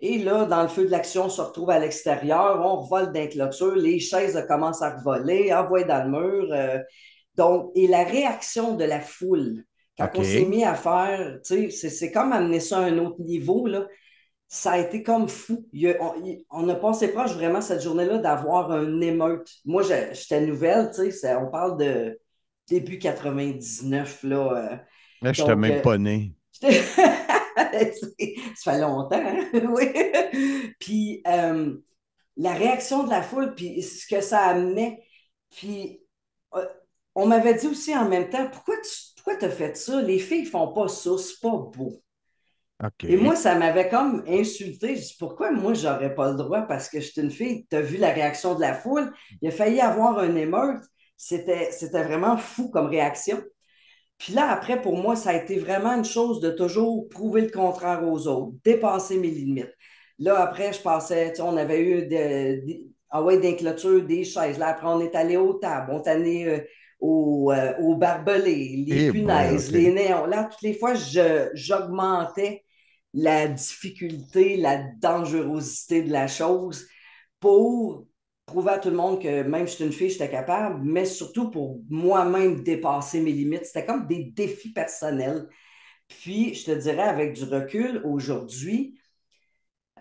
Et 0.00 0.18
là, 0.18 0.46
dans 0.46 0.62
le 0.62 0.68
feu 0.68 0.86
de 0.86 0.90
l'action, 0.90 1.26
on 1.26 1.30
se 1.30 1.42
retrouve 1.42 1.70
à 1.70 1.78
l'extérieur, 1.78 2.60
on 2.64 2.82
revole 2.82 3.12
d'un 3.12 3.28
clôture, 3.28 3.76
les 3.76 4.00
chaises 4.00 4.42
commencent 4.48 4.82
à 4.82 4.96
revoler, 4.98 5.54
envoyer 5.54 5.86
dans 5.86 6.04
le 6.04 6.10
mur. 6.10 6.48
euh, 6.52 6.78
donc, 7.36 7.70
et 7.74 7.86
la 7.86 8.04
réaction 8.04 8.76
de 8.76 8.84
la 8.84 9.00
foule, 9.00 9.64
quand 9.98 10.10
on 10.14 10.22
s'est 10.22 10.44
mis 10.46 10.64
à 10.64 10.74
faire, 10.74 11.38
c'est- 11.42 11.70
c'est 11.70 12.12
comme 12.12 12.32
amener 12.32 12.60
ça 12.60 12.78
à 12.78 12.82
un 12.82 12.98
autre 12.98 13.20
niveau, 13.22 13.66
là. 13.66 13.86
Ça 14.48 14.72
a 14.72 14.78
été 14.78 15.02
comme 15.02 15.28
fou. 15.28 15.66
Il 15.72 15.96
on, 16.00 16.14
il- 16.24 16.44
on 16.50 16.68
a 16.68 16.74
passé 16.76 17.08
proche 17.08 17.32
vraiment 17.32 17.60
cette 17.60 17.82
journée-là 17.82 18.18
d'avoir 18.18 18.70
un 18.70 19.00
émeute. 19.00 19.48
Moi, 19.64 19.82
j'étais 19.82 20.40
nouvelle, 20.46 20.90
tu 20.94 21.10
sais, 21.12 21.34
on 21.36 21.50
parle 21.50 21.78
de 21.78 22.20
début 22.68 22.98
99, 22.98 24.22
là. 24.22 24.52
euh, 24.72 24.76
Là, 25.22 25.32
je 25.32 25.44
t'ai 25.44 25.54
même 25.54 25.76
euh, 25.76 25.82
pas 25.82 25.98
né. 25.98 26.32
Ça 28.56 28.72
fait 28.72 28.80
longtemps, 28.80 29.16
hein? 29.16 29.46
Oui. 29.70 29.92
Puis 30.80 31.22
euh, 31.26 31.76
la 32.36 32.54
réaction 32.54 33.04
de 33.04 33.10
la 33.10 33.22
foule, 33.22 33.54
puis 33.54 33.82
ce 33.82 34.06
que 34.06 34.20
ça 34.20 34.40
amenait. 34.46 35.02
Puis 35.50 36.02
euh, 36.54 36.66
on 37.14 37.26
m'avait 37.26 37.54
dit 37.54 37.66
aussi 37.68 37.96
en 37.96 38.08
même 38.08 38.30
temps, 38.30 38.48
pourquoi 38.50 38.76
tu 38.82 38.90
pourquoi 39.16 39.48
as 39.48 39.50
fait 39.52 39.76
ça? 39.76 40.00
Les 40.02 40.18
filles 40.18 40.46
font 40.46 40.72
pas 40.72 40.88
ça, 40.88 41.10
c'est 41.18 41.40
pas 41.40 41.50
beau. 41.56 42.02
Et 43.08 43.16
moi, 43.16 43.36
ça 43.36 43.54
m'avait 43.54 43.88
comme 43.88 44.24
insulté. 44.26 44.96
Je 44.96 45.02
dis, 45.02 45.16
pourquoi 45.18 45.52
moi, 45.52 45.74
j'aurais 45.74 46.14
pas 46.14 46.30
le 46.32 46.36
droit? 46.36 46.62
Parce 46.62 46.88
que 46.88 47.00
je 47.00 47.06
suis 47.12 47.20
une 47.22 47.30
fille? 47.30 47.66
Tu 47.70 47.76
as 47.76 47.80
vu 47.80 47.98
la 47.98 48.10
réaction 48.10 48.54
de 48.56 48.60
la 48.60 48.74
foule? 48.74 49.12
Il 49.40 49.48
a 49.48 49.52
failli 49.52 49.80
avoir 49.80 50.18
un 50.18 50.34
émeute. 50.34 50.82
C'était, 51.16 51.70
c'était 51.70 52.02
vraiment 52.02 52.36
fou 52.36 52.68
comme 52.70 52.86
réaction. 52.86 53.40
Puis 54.18 54.34
là, 54.34 54.50
après, 54.50 54.80
pour 54.82 54.96
moi, 54.98 55.16
ça 55.16 55.30
a 55.30 55.34
été 55.34 55.58
vraiment 55.58 55.92
une 55.94 56.04
chose 56.04 56.40
de 56.40 56.50
toujours 56.50 57.08
prouver 57.10 57.42
le 57.42 57.50
contraire 57.50 58.02
aux 58.08 58.28
autres, 58.28 58.54
dépasser 58.64 59.18
mes 59.18 59.30
limites. 59.30 59.74
Là, 60.18 60.40
après, 60.40 60.72
je 60.72 60.80
passais, 60.82 61.30
tu 61.30 61.36
sais, 61.36 61.42
on 61.42 61.56
avait 61.56 61.82
eu 61.82 62.06
des, 62.06 62.62
des, 62.62 62.86
ah 63.10 63.22
ouais, 63.22 63.38
des 63.38 63.56
clôtures, 63.56 64.02
des 64.04 64.24
chaises. 64.24 64.58
Là, 64.58 64.68
après, 64.68 64.88
on 64.88 65.00
est 65.00 65.14
allé 65.16 65.36
aux 65.36 65.54
tables, 65.54 65.92
on 65.92 66.02
est 66.02 66.08
allé 66.08 66.46
euh, 66.46 66.60
aux, 67.00 67.52
euh, 67.52 67.74
aux 67.80 67.96
barbelés, 67.96 68.84
les 68.86 69.00
Eh 69.00 69.08
punaises, 69.08 69.72
les 69.72 69.92
néons. 69.92 70.26
Là, 70.26 70.44
toutes 70.50 70.62
les 70.62 70.74
fois, 70.74 70.94
je- 70.94 71.50
j'augmentais 71.54 72.64
la 73.16 73.48
difficulté, 73.48 74.58
la 74.58 74.76
dangerosité 74.76 76.02
de 76.02 76.12
la 76.12 76.28
chose 76.28 76.86
pour 77.40 78.06
prouver 78.44 78.72
à 78.72 78.78
tout 78.78 78.90
le 78.90 78.96
monde 78.96 79.20
que 79.22 79.42
même 79.42 79.66
si 79.66 79.72
je 79.72 79.76
suis 79.76 79.84
une 79.86 79.92
fille, 79.92 80.10
j'étais 80.10 80.30
capable, 80.30 80.80
mais 80.84 81.06
surtout 81.06 81.50
pour 81.50 81.80
moi-même 81.88 82.62
dépasser 82.62 83.20
mes 83.20 83.32
limites. 83.32 83.64
C'était 83.64 83.86
comme 83.86 84.06
des 84.06 84.24
défis 84.24 84.72
personnels. 84.72 85.48
Puis, 86.08 86.54
je 86.54 86.66
te 86.66 86.70
dirais, 86.72 87.02
avec 87.02 87.32
du 87.32 87.44
recul, 87.44 88.02
aujourd'hui, 88.04 89.00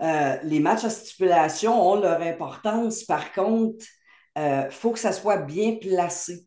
euh, 0.02 0.36
les 0.44 0.60
matchs 0.60 0.84
à 0.84 0.90
stipulation 0.90 1.90
ont 1.90 1.96
leur 1.96 2.22
importance. 2.22 3.06
Par 3.06 3.32
contre, 3.32 3.86
il 4.36 4.68
faut 4.70 4.92
que 4.92 5.00
ça 5.00 5.14
soit 5.14 5.38
bien 5.38 5.78
placé. 5.78 6.46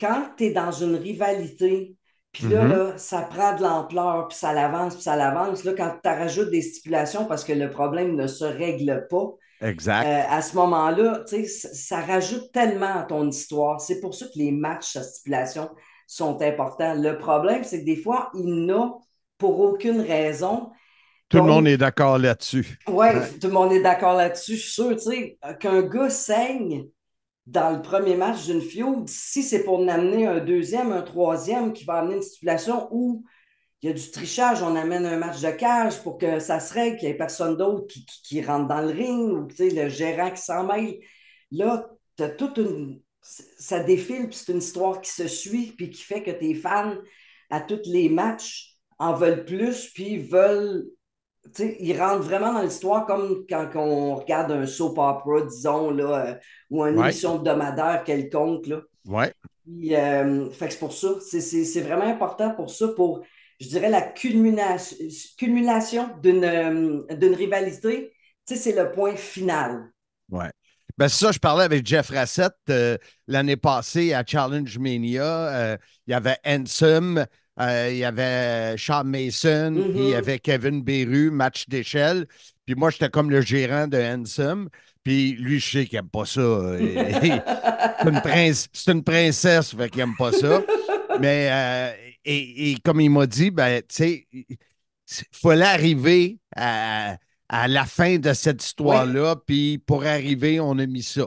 Quand 0.00 0.30
tu 0.38 0.44
es 0.44 0.50
dans 0.50 0.72
une 0.72 0.96
rivalité, 0.96 1.94
puis 2.38 2.48
là, 2.48 2.64
Mhm. 2.64 2.70
là, 2.70 2.98
ça 2.98 3.22
prend 3.22 3.54
de 3.56 3.62
l'ampleur, 3.62 4.28
puis 4.28 4.36
ça 4.36 4.52
l'avance, 4.52 4.94
puis 4.94 5.02
ça 5.02 5.16
l'avance. 5.16 5.64
Là, 5.64 5.72
quand 5.74 5.96
tu 6.02 6.08
rajoutes 6.08 6.50
des 6.50 6.60
stipulations 6.62 7.24
parce 7.24 7.44
que 7.44 7.52
le 7.52 7.70
problème 7.70 8.14
ne 8.14 8.26
se 8.26 8.44
règle 8.44 9.06
pas, 9.10 9.26
Exact. 9.62 10.06
euh, 10.06 10.22
à 10.28 10.42
ce 10.42 10.54
moment-là, 10.56 11.22
tu 11.28 11.46
sais, 11.46 11.72
ça, 11.74 12.00
rajoute 12.00 12.52
tellement 12.52 12.94
à 13.00 13.02
ton 13.04 13.26
histoire. 13.28 13.80
C'est 13.80 14.00
pour 14.00 14.14
ça 14.14 14.26
que 14.26 14.32
les 14.38 14.52
matchs 14.52 14.96
à 14.96 15.02
stipulation 15.02 15.70
sont 16.06 16.40
importants. 16.42 16.94
Le 16.94 17.16
problème, 17.18 17.64
c'est 17.64 17.80
que 17.80 17.86
des 17.86 17.96
fois, 17.96 18.30
il 18.34 18.66
n'a 18.66 18.92
pour 19.38 19.60
aucune 19.60 20.00
raison. 20.02 20.70
Tout 21.28 21.38
le 21.38 21.44
monde 21.44 21.66
est 21.68 21.78
d'accord 21.78 22.18
là-dessus. 22.18 22.78
Oui, 22.86 23.08
tout 23.40 23.48
le 23.48 23.52
monde 23.54 23.72
est 23.72 23.82
d'accord 23.82 24.14
là-dessus. 24.14 24.56
Je 24.56 24.62
suis 24.62 24.72
sûr, 24.72 24.90
tu 24.96 25.10
sais, 25.10 25.38
qu'un 25.58 25.82
gars 25.82 26.10
saigne 26.10 26.84
dans 27.46 27.70
le 27.70 27.80
premier 27.80 28.16
match 28.16 28.46
d'une 28.46 28.60
feud, 28.60 29.08
si 29.08 29.42
c'est 29.42 29.62
pour 29.62 29.78
en 29.78 29.88
amener 29.88 30.26
un 30.26 30.40
deuxième, 30.40 30.92
un 30.92 31.02
troisième 31.02 31.72
qui 31.72 31.84
va 31.84 31.94
amener 31.94 32.16
une 32.16 32.22
stipulation 32.22 32.88
où 32.90 33.24
il 33.82 33.90
y 33.90 33.92
a 33.92 33.94
du 33.94 34.10
trichage, 34.10 34.62
on 34.62 34.74
amène 34.74 35.06
un 35.06 35.18
match 35.18 35.40
de 35.40 35.50
cage 35.50 36.02
pour 36.02 36.18
que 36.18 36.40
ça 36.40 36.58
se 36.58 36.74
règle, 36.74 36.96
qu'il 36.96 37.08
n'y 37.08 37.14
ait 37.14 37.18
personne 37.18 37.56
d'autre 37.56 37.86
qui, 38.24 38.42
rentre 38.42 38.66
dans 38.66 38.80
le 38.80 38.88
ring 38.88 39.32
ou 39.32 39.48
le 39.58 39.88
gérant 39.88 40.30
qui 40.30 40.42
s'en 40.42 40.64
mêle. 40.64 40.98
Là, 41.52 41.88
as 42.18 42.28
toute 42.30 42.58
une. 42.58 43.00
Ça 43.20 43.82
défile, 43.82 44.28
puis 44.28 44.38
c'est 44.38 44.52
une 44.52 44.58
histoire 44.58 45.00
qui 45.00 45.10
se 45.10 45.28
suit, 45.28 45.72
puis 45.76 45.90
qui 45.90 46.02
fait 46.02 46.22
que 46.22 46.30
tes 46.30 46.54
fans, 46.54 46.96
à 47.50 47.60
tous 47.60 47.82
les 47.84 48.08
matchs, 48.08 48.76
en 48.98 49.14
veulent 49.14 49.44
plus, 49.44 49.90
puis 49.92 50.18
veulent 50.18 50.86
ils 51.58 52.00
rentrent 52.00 52.22
vraiment 52.24 52.52
dans 52.52 52.62
l'histoire 52.62 53.06
comme 53.06 53.44
quand 53.48 53.68
on 53.76 54.16
regarde 54.16 54.52
un 54.52 54.66
soap 54.66 54.98
opera, 54.98 55.42
disons, 55.46 55.90
là, 55.90 56.26
euh, 56.26 56.34
ou 56.70 56.84
une 56.84 56.98
Ouais. 56.98 57.06
émission 57.06 57.36
hebdomadaire 57.36 58.04
quelconque. 58.04 58.66
Là. 58.66 58.80
Ouais. 59.06 59.32
Puis, 59.64 59.94
euh, 59.94 60.50
fait 60.50 60.66
que 60.66 60.72
c'est 60.72 60.78
pour 60.78 60.92
ça. 60.92 61.08
C'est, 61.20 61.80
vraiment 61.80 62.04
important 62.06 62.50
pour 62.54 62.70
ça, 62.70 62.88
pour, 62.88 63.22
je 63.60 63.68
dirais, 63.68 63.90
la 63.90 64.02
culmination, 64.02 64.96
culmination 65.38 66.08
d'une, 66.22 66.44
euh, 66.44 67.14
d'une 67.16 67.34
rivalité. 67.34 68.12
C'est 68.44 68.76
le 68.76 68.92
point 68.92 69.16
final. 69.16 69.90
Ouais. 70.30 70.50
Ben, 70.98 71.08
c'est 71.08 71.24
ça, 71.26 71.32
je 71.32 71.38
parlais 71.38 71.64
avec 71.64 71.86
Jeff 71.86 72.10
Rassett 72.10 72.52
euh, 72.70 72.96
l'année 73.26 73.56
passée 73.56 74.14
à 74.14 74.24
Challenge 74.24 74.78
Mania. 74.78 75.78
Il 76.06 76.12
y 76.12 76.14
avait 76.14 76.38
Ansem, 76.46 77.26
euh, 77.60 77.88
il 77.90 77.98
y 77.98 78.04
avait 78.04 78.76
Sean 78.78 79.04
Mason, 79.04 79.86
puis 79.92 80.00
il 80.02 80.08
y 80.10 80.14
avait 80.14 80.38
Kevin 80.38 80.82
Beru, 80.82 81.30
match 81.30 81.68
d'échelle. 81.68 82.26
Puis 82.66 82.74
moi, 82.74 82.90
j'étais 82.90 83.10
comme 83.10 83.30
le 83.30 83.40
gérant 83.40 83.86
de 83.88 83.98
Ansem. 83.98 84.68
Puis 85.02 85.32
lui, 85.34 85.60
je 85.60 85.70
sais 85.70 85.86
qu'il 85.86 85.98
n'aime 85.98 86.08
pas 86.10 86.24
ça. 86.26 86.40
Euh, 86.42 87.40
c'est 88.00 88.08
une, 88.10 88.20
prince- 88.20 88.68
c'est 88.72 88.92
une 88.92 89.02
princesse, 89.02 89.74
fait 89.74 89.88
qu'il 89.90 90.00
n'aime 90.00 90.16
pas 90.16 90.32
ça. 90.32 90.62
Mais, 91.20 91.48
euh, 91.50 91.92
et, 92.24 92.72
et 92.72 92.76
comme 92.80 93.00
il 93.00 93.10
m'a 93.10 93.26
dit, 93.26 93.50
ben, 93.50 93.80
tu 93.82 93.86
sais, 93.94 94.26
il 94.32 94.44
fallait 95.32 95.64
arriver 95.64 96.38
à, 96.54 97.16
à 97.48 97.68
la 97.68 97.86
fin 97.86 98.18
de 98.18 98.32
cette 98.32 98.62
histoire-là, 98.64 99.36
puis 99.46 99.78
pour 99.78 100.04
arriver, 100.04 100.60
on 100.60 100.78
a 100.78 100.86
mis 100.86 101.02
ça. 101.02 101.26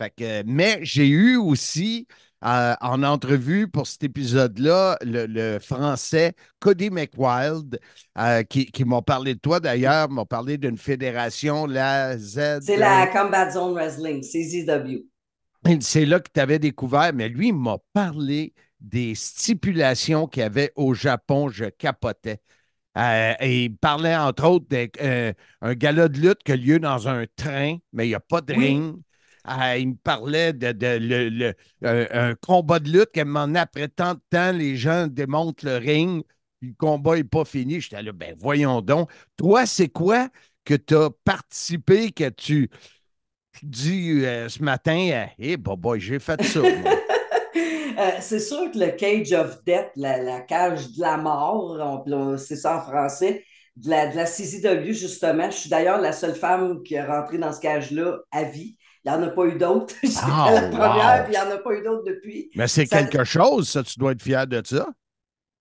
Fait 0.00 0.10
que, 0.16 0.42
mais 0.46 0.78
j'ai 0.82 1.06
eu 1.08 1.36
aussi 1.36 2.06
euh, 2.44 2.74
en 2.80 3.02
entrevue 3.02 3.68
pour 3.68 3.86
cet 3.86 4.04
épisode-là 4.04 4.96
le, 5.02 5.26
le 5.26 5.58
français 5.58 6.34
Cody 6.58 6.90
McWild, 6.90 7.78
euh, 8.18 8.42
qui, 8.44 8.66
qui 8.66 8.84
m'a 8.84 9.02
parlé 9.02 9.34
de 9.34 9.40
toi 9.40 9.60
d'ailleurs, 9.60 10.08
m'a 10.10 10.24
parlé 10.24 10.56
d'une 10.58 10.78
fédération, 10.78 11.66
la 11.66 12.16
Z. 12.18 12.60
C'est 12.60 12.76
la 12.76 13.08
Combat 13.08 13.50
Zone 13.50 13.74
Wrestling, 13.74 14.22
CZW. 14.22 15.04
C'est 15.80 16.06
là 16.06 16.20
que 16.20 16.28
tu 16.32 16.40
avais 16.40 16.58
découvert, 16.58 17.12
mais 17.14 17.28
lui, 17.28 17.48
il 17.48 17.54
m'a 17.54 17.78
parlé 17.92 18.54
des 18.80 19.14
stipulations 19.14 20.26
qu'il 20.26 20.40
y 20.42 20.46
avait 20.46 20.72
au 20.76 20.94
Japon. 20.94 21.48
Je 21.48 21.66
capotais. 21.66 22.40
Euh, 22.98 23.34
et 23.40 23.64
il 23.66 23.76
parlait 23.76 24.16
entre 24.16 24.44
autres 24.46 24.66
d'un 24.68 25.74
gala 25.74 26.08
de 26.08 26.18
lutte 26.20 26.42
qui 26.44 26.52
a 26.52 26.56
lieu 26.56 26.78
dans 26.80 27.08
un 27.08 27.26
train, 27.36 27.78
mais 27.92 28.06
il 28.06 28.10
n'y 28.10 28.14
a 28.14 28.20
pas 28.20 28.40
de 28.42 28.52
Oui. 28.52 28.54
ring. 28.54 29.00
Euh, 29.48 29.76
il 29.78 29.88
me 29.90 29.94
parlait 29.94 30.52
de, 30.52 30.72
de 30.72 30.98
le- 31.00 31.28
le- 31.30 31.54
un, 31.82 32.30
un 32.30 32.34
combat 32.34 32.78
de 32.78 32.90
lutte 32.90 33.12
qu'à 33.12 33.22
un 33.22 33.24
moment 33.24 33.58
après 33.58 33.88
tant 33.88 34.14
de 34.14 34.20
temps, 34.30 34.52
les 34.52 34.76
gens 34.76 35.06
démontent 35.06 35.62
le 35.62 35.76
ring, 35.76 36.22
le 36.60 36.72
combat 36.78 37.16
n'est 37.16 37.24
pas 37.24 37.44
fini. 37.44 37.80
J'étais 37.80 38.02
là, 38.02 38.12
ben 38.12 38.34
voyons 38.38 38.82
donc. 38.82 39.10
Toi, 39.36 39.66
c'est 39.66 39.88
quoi 39.88 40.28
que 40.64 40.74
tu 40.74 40.94
as 40.94 41.10
participé, 41.24 42.12
que 42.12 42.28
tu, 42.28 42.70
dis 43.62 44.24
euh, 44.24 44.48
ce 44.48 44.62
matin, 44.62 45.26
hé, 45.38 45.56
bah, 45.56 45.74
boy, 45.76 46.00
j'ai 46.00 46.18
fait 46.18 46.42
ça. 46.44 46.60
Euh, 47.98 48.12
c'est 48.20 48.40
sûr 48.40 48.70
que 48.70 48.78
le 48.78 48.92
Cage 48.92 49.32
of 49.32 49.62
Death, 49.64 49.90
la, 49.96 50.16
la 50.22 50.40
cage 50.40 50.90
de 50.92 51.00
la 51.02 51.18
mort, 51.18 52.02
c'est 52.38 52.56
ça 52.56 52.78
en 52.78 52.80
français, 52.80 53.44
de 53.76 53.90
la, 53.90 54.06
de 54.06 54.16
la 54.16 54.24
CZW, 54.24 54.92
justement. 54.92 55.50
Je 55.50 55.56
suis 55.56 55.68
d'ailleurs 55.68 56.00
la 56.00 56.12
seule 56.12 56.34
femme 56.34 56.82
qui 56.82 56.94
est 56.94 57.04
rentrée 57.04 57.36
dans 57.36 57.52
ce 57.52 57.60
cage-là 57.60 58.20
à 58.30 58.44
vie. 58.44 58.76
Il 59.04 59.10
n'y 59.10 59.16
en 59.16 59.22
a 59.22 59.28
pas 59.28 59.44
eu 59.46 59.56
d'autres. 59.56 59.94
J'étais 60.02 60.18
Ah, 60.24 60.50
la 60.54 60.68
première, 60.68 61.18
wow. 61.20 61.24
puis 61.24 61.34
il 61.34 61.40
n'y 61.40 61.52
en 61.52 61.54
a 61.54 61.58
pas 61.58 61.72
eu 61.72 61.82
d'autres 61.82 62.04
depuis. 62.04 62.50
Mais 62.54 62.68
c'est 62.68 62.86
Ça- 62.86 63.02
quelque 63.02 63.24
chose, 63.24 63.68
ça, 63.68 63.82
tu 63.82 63.98
dois 63.98 64.12
être 64.12 64.22
fier 64.22 64.46
de 64.46 64.60
ça. 64.64 64.88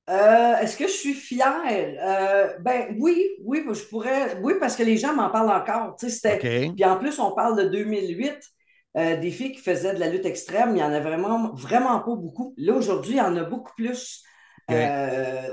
Euh, 0.10 0.58
est-ce 0.58 0.76
que 0.76 0.88
je 0.88 0.92
suis 0.94 1.14
fière? 1.14 1.54
Euh, 1.68 2.48
ben 2.62 2.96
oui, 3.00 3.30
oui, 3.44 3.64
je 3.72 3.84
pourrais. 3.84 4.38
Oui, 4.42 4.56
parce 4.60 4.76
que 4.76 4.82
les 4.84 4.98
gens 4.98 5.14
m'en 5.14 5.30
parlent 5.30 5.52
encore. 5.52 5.96
Tu 6.00 6.10
sais, 6.10 6.12
c'était- 6.32 6.68
OK. 6.70 6.76
Puis 6.76 6.86
en 6.86 6.98
plus, 6.98 7.20
on 7.20 7.32
parle 7.36 7.56
de 7.64 7.70
2008, 7.70 8.40
euh, 8.98 9.18
des 9.18 9.30
filles 9.30 9.52
qui 9.52 9.62
faisaient 9.62 9.94
de 9.94 10.00
la 10.00 10.10
lutte 10.10 10.26
extrême. 10.26 10.76
Il 10.76 10.80
y 10.80 10.84
en 10.84 10.92
a 10.92 11.00
vraiment, 11.00 11.54
vraiment 11.54 12.00
pas 12.00 12.16
beaucoup. 12.16 12.56
Là, 12.58 12.74
aujourd'hui, 12.74 13.14
il 13.14 13.18
y 13.18 13.22
en 13.22 13.36
a 13.38 13.44
beaucoup 13.44 13.74
plus. 13.78 14.24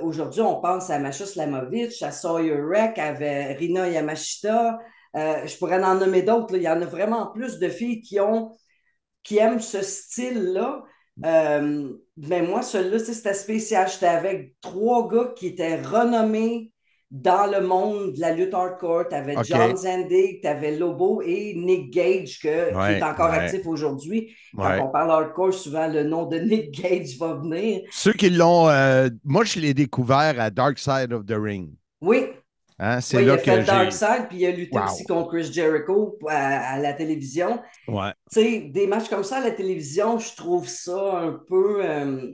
Aujourd'hui, 0.02 0.40
on 0.42 0.60
pense 0.60 0.90
à 0.90 0.98
Masha 0.98 1.26
Slamovich, 1.26 2.02
à 2.02 2.10
Sawyer 2.10 2.56
Wreck, 2.60 2.98
à 2.98 3.12
Rina 3.12 3.88
Yamashita. 3.88 4.78
Euh, 5.16 5.46
je 5.46 5.56
pourrais 5.58 5.82
en 5.82 5.94
nommer 5.94 6.22
d'autres. 6.22 6.54
Il 6.56 6.62
y 6.62 6.68
en 6.68 6.80
a 6.82 6.86
vraiment 6.86 7.28
plus 7.28 7.58
de 7.58 7.68
filles 7.68 8.00
qui 8.02 8.20
ont 8.20 8.56
qui 9.22 9.38
aiment 9.38 9.60
ce 9.60 9.82
style-là. 9.82 10.84
Euh, 11.24 11.92
mais 12.16 12.42
moi, 12.42 12.62
celui-là, 12.62 12.98
c'était 12.98 13.34
spécial. 13.34 13.88
J'étais 13.88 14.06
avec 14.06 14.54
trois 14.60 15.08
gars 15.08 15.32
qui 15.34 15.48
étaient 15.48 15.80
renommés 15.80 16.70
dans 17.10 17.46
le 17.50 17.66
monde 17.66 18.12
de 18.12 18.20
la 18.20 18.32
lutte 18.32 18.52
hardcore. 18.52 19.08
Tu 19.08 19.14
avais. 19.14 19.34
John 19.44 19.76
Zandig, 19.76 20.40
tu 20.42 20.46
avais 20.48 20.76
Lobo 20.76 21.22
et 21.22 21.54
Nick 21.56 21.92
Gage, 21.92 22.38
que- 22.40 22.70
qui 22.70 22.92
est 22.98 23.02
encore 23.02 23.30
ouais. 23.30 23.38
actif 23.38 23.66
aujourd'hui. 23.66 24.34
Quand 24.54 24.68
Ouais. 24.68 24.80
on 24.80 24.88
parle 24.90 25.10
hardcore, 25.10 25.54
souvent 25.54 25.88
le 25.88 26.02
nom 26.04 26.26
de 26.26 26.36
Nick 26.38 26.70
Gage 26.72 27.16
va 27.18 27.34
venir. 27.34 27.80
Ceux 27.90 28.12
qui 28.12 28.28
l'ont. 28.30 28.68
euh, 28.68 29.08
moi, 29.24 29.44
je 29.44 29.58
l'ai 29.60 29.72
découvert 29.72 30.38
à 30.38 30.50
Dark 30.50 30.78
Side 30.78 31.12
of 31.12 31.24
the 31.26 31.34
Ring. 31.36 31.70
Oui, 32.00 32.26
Hein, 32.78 33.00
C'est 33.00 33.22
il 33.22 33.30
a 33.30 33.38
fait 33.38 33.60
que. 33.60 33.66
Dark 33.66 33.92
Side, 33.92 34.26
puis 34.28 34.38
il 34.38 34.46
a 34.46 34.50
lutté 34.50 34.78
Wow. 34.78 34.84
aussi 34.84 35.04
contre 35.04 35.30
Chris 35.30 35.50
Jericho 35.52 36.18
à, 36.28 36.74
à 36.74 36.78
la 36.78 36.92
télévision. 36.92 37.60
Ouais. 37.88 38.12
Tu 38.30 38.40
sais, 38.40 38.60
des 38.60 38.86
matchs 38.86 39.08
comme 39.08 39.24
ça 39.24 39.38
à 39.38 39.40
la 39.40 39.50
télévision, 39.52 40.18
je 40.18 40.34
trouve 40.36 40.68
ça 40.68 41.18
un 41.18 41.32
peu. 41.48 41.84
euh, 41.84 42.32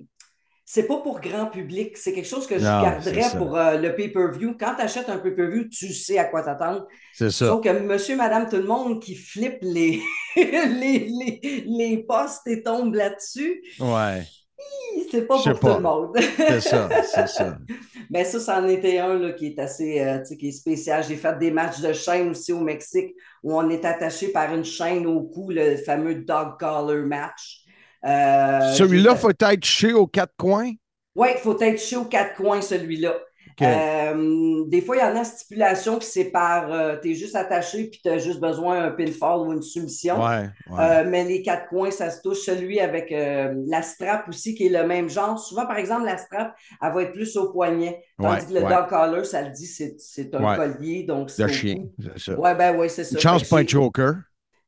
c'est 0.64 0.86
pas 0.86 0.97
pour 0.99 1.20
grand 1.20 1.47
public. 1.47 1.97
C'est 1.99 2.12
quelque 2.14 2.28
chose 2.28 2.47
que 2.47 2.59
je 2.59 2.64
Non, 2.64 2.82
garderais 2.82 3.36
pour 3.36 3.57
euh, 3.57 3.76
le 3.76 3.95
pay-per-view. 3.95 4.57
Quand 4.59 4.74
tu 4.76 4.82
achètes 4.82 5.09
un 5.11 5.18
pay-per-view, 5.18 5.68
tu 5.68 5.93
sais 5.93 6.18
à 6.18 6.24
quoi 6.24 6.43
t'attendre. 6.43 6.86
C'est 7.12 7.30
ça. 7.30 7.47
Sauf 7.49 7.62
que 7.62 7.68
monsieur, 7.80 8.16
madame, 8.16 8.49
tout 8.49 8.57
le 8.57 8.62
monde 8.64 9.01
qui 9.03 9.14
flippe 9.14 9.59
les, 9.61 10.01
les, 10.36 11.09
les, 11.09 11.64
les 11.66 12.05
postes 12.09 12.47
et 12.47 12.62
tombe 12.62 12.95
là-dessus, 12.95 13.62
Ouais. 13.80 14.22
C'est 15.10 15.26
pas 15.26 15.38
pour 15.42 15.58
pas. 15.58 15.74
tout 15.74 15.76
le 15.76 15.82
monde. 15.82 16.16
C'est 16.48 16.60
ça. 16.60 16.88
C'est 17.04 17.28
ça. 17.28 17.58
Mais 18.10 18.24
ça, 18.24 18.40
c'en 18.40 18.66
était 18.68 18.98
un 18.98 19.14
là, 19.18 19.32
qui 19.32 19.48
est 19.48 19.58
assez 19.58 20.00
euh, 20.00 20.18
qui 20.38 20.48
est 20.48 20.52
spécial. 20.52 21.04
J'ai 21.06 21.16
fait 21.16 21.38
des 21.38 21.50
matchs 21.50 21.80
de 21.80 21.92
chaîne 21.92 22.30
aussi 22.30 22.52
au 22.52 22.60
Mexique 22.60 23.14
où 23.42 23.54
on 23.56 23.68
est 23.70 23.84
attaché 23.84 24.28
par 24.28 24.54
une 24.54 24.64
chaîne 24.64 25.06
au 25.06 25.22
cou, 25.22 25.50
le 25.50 25.76
fameux 25.76 26.16
dog 26.16 26.58
collar 26.58 27.04
match. 27.06 27.60
Euh, 28.04 28.72
Celui-là, 28.74 29.14
fait- 29.14 29.20
faut 29.20 29.30
être 29.50 29.64
chez 29.64 29.92
aux 29.92 30.06
quatre 30.06 30.34
coins? 30.36 30.72
Oui, 31.14 31.28
il 31.34 31.40
faut 31.40 31.58
être 31.60 31.78
chez 31.80 31.96
aux 31.96 32.06
quatre 32.06 32.34
coins, 32.36 32.60
celui-là. 32.62 33.14
Euh, 33.62 34.64
des 34.66 34.80
fois, 34.80 34.96
il 34.96 35.00
y 35.00 35.02
en 35.02 35.16
a 35.16 35.24
stipulation 35.24 35.98
qui 35.98 36.06
séparent. 36.06 36.72
Euh, 36.72 36.96
tu 37.02 37.10
es 37.10 37.14
juste 37.14 37.36
attaché 37.36 37.84
puis 37.84 38.00
tu 38.02 38.08
as 38.08 38.18
juste 38.18 38.40
besoin 38.40 38.80
d'un 38.80 38.90
pinfall 38.90 39.40
ou 39.40 39.52
une 39.52 39.62
soumission. 39.62 40.22
Ouais, 40.22 40.48
ouais. 40.70 40.78
Euh, 40.78 41.04
mais 41.06 41.24
les 41.24 41.42
quatre 41.42 41.68
coins, 41.68 41.90
ça 41.90 42.10
se 42.10 42.20
touche. 42.20 42.40
Celui 42.40 42.80
avec 42.80 43.10
la 43.10 43.82
strap 43.82 44.28
aussi, 44.28 44.54
qui 44.54 44.66
est 44.66 44.80
le 44.80 44.86
même 44.86 45.08
genre. 45.08 45.38
Souvent, 45.38 45.66
par 45.66 45.78
exemple, 45.78 46.04
la 46.04 46.16
strap, 46.16 46.54
elle 46.80 46.92
va 46.92 47.02
être 47.02 47.12
plus 47.12 47.36
au 47.36 47.50
poignet. 47.52 48.02
Tandis 48.18 48.46
Ouais, 48.46 48.46
que 48.46 48.54
le 48.54 48.60
dog 48.60 48.88
collar, 48.88 49.26
ça 49.26 49.42
le 49.42 49.50
dit, 49.50 49.66
c'est 49.66 50.34
un 50.34 50.56
collier. 50.56 51.02
Donc, 51.04 51.30
De 51.36 51.46
chien. 51.48 51.76
Ouais, 52.36 52.54
ben 52.54 52.76
oui, 52.78 52.88
c'est 52.88 53.04
ça. 53.04 53.14
Une 53.14 53.20
chance 53.20 53.44
pas 53.44 53.58
un 53.58 53.66
choker. 53.66 54.14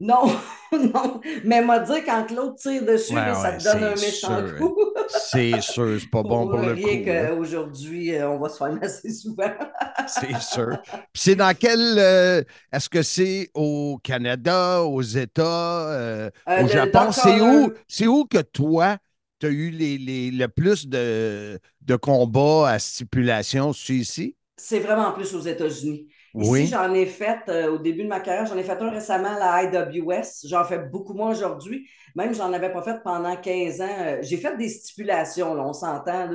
Non, 0.00 0.26
non. 0.72 1.20
Mais 1.44 1.62
m'a 1.62 1.78
dit 1.80 2.02
quand 2.04 2.30
l'autre 2.30 2.56
tire 2.56 2.84
dessus, 2.84 3.14
Ouais, 3.14 3.32
ça 3.34 3.52
ouais, 3.52 3.58
te 3.58 3.62
donne 3.62 3.84
un 3.84 3.96
méchant 3.96 4.42
sûr. 4.42 4.54
coup. 4.56 4.76
C'est 5.06 5.60
sûr, 5.60 5.98
c'est 6.00 6.08
pas 6.10 6.22
bon 6.22 6.48
pour 6.48 6.62
le 6.62 6.76
rien 6.76 6.76
coup. 6.76 7.12
hein. 7.16 7.30
qu'aujourd'hui, 7.36 8.14
euh, 8.14 8.30
on 8.30 8.38
va 8.38 8.48
se 8.48 8.58
faire 8.58 8.72
masser 8.72 9.12
souvent. 9.12 9.44
C'est 10.06 10.38
sûr. 10.40 10.76
Puis 11.12 11.22
c'est 11.22 11.36
dans 11.36 11.54
quel. 11.58 11.80
euh, 11.98 12.42
Est-ce 12.72 12.88
que 12.90 13.02
c'est 13.02 13.50
au 13.54 13.98
Canada, 14.02 14.82
aux 14.82 15.00
États, 15.02 15.88
euh, 15.90 16.30
Euh, 16.48 16.62
au 16.62 16.68
le 16.68 16.68
Japon? 16.68 17.10
C'est 17.12 17.40
où, 17.40 17.72
où 18.06 18.24
que 18.26 18.38
toi, 18.42 18.98
tu 19.40 19.46
as 19.46 19.48
eu 19.50 19.70
les, 19.70 19.96
les- 19.98 20.30
le 20.30 20.48
plus 20.48 20.86
de, 20.86 21.58
de 21.80 21.96
combats 21.96 22.68
à 22.70 22.78
stipulation? 22.78 23.72
C'est 23.72 23.94
ici? 23.94 24.36
C'est 24.56 24.80
vraiment 24.80 25.12
plus 25.12 25.34
aux 25.34 25.40
États-Unis. 25.40 26.08
Oui. 26.34 26.64
Ici, 26.64 26.66
j'en 26.66 26.92
ai 26.94 27.06
fait 27.06 27.38
euh, 27.48 27.72
au 27.74 27.78
début 27.78 28.02
de 28.02 28.08
ma 28.08 28.20
carrière, 28.20 28.46
j'en 28.46 28.56
ai 28.56 28.64
fait 28.64 28.80
un 28.82 28.90
récemment 28.90 29.36
à 29.36 29.38
la 29.38 29.62
IWS. 29.64 30.46
J'en 30.48 30.64
fais 30.64 30.78
beaucoup 30.78 31.14
moins 31.14 31.30
aujourd'hui. 31.30 31.88
Même, 32.16 32.34
j'en 32.34 32.52
avais 32.52 32.72
pas 32.72 32.82
fait 32.82 33.00
pendant 33.04 33.36
15 33.36 33.80
ans. 33.80 33.88
Euh, 34.00 34.18
J'ai 34.22 34.36
fait 34.36 34.56
des 34.56 34.68
stipulations, 34.68 35.54
là, 35.54 35.62
on 35.64 35.72
s'entend, 35.72 36.28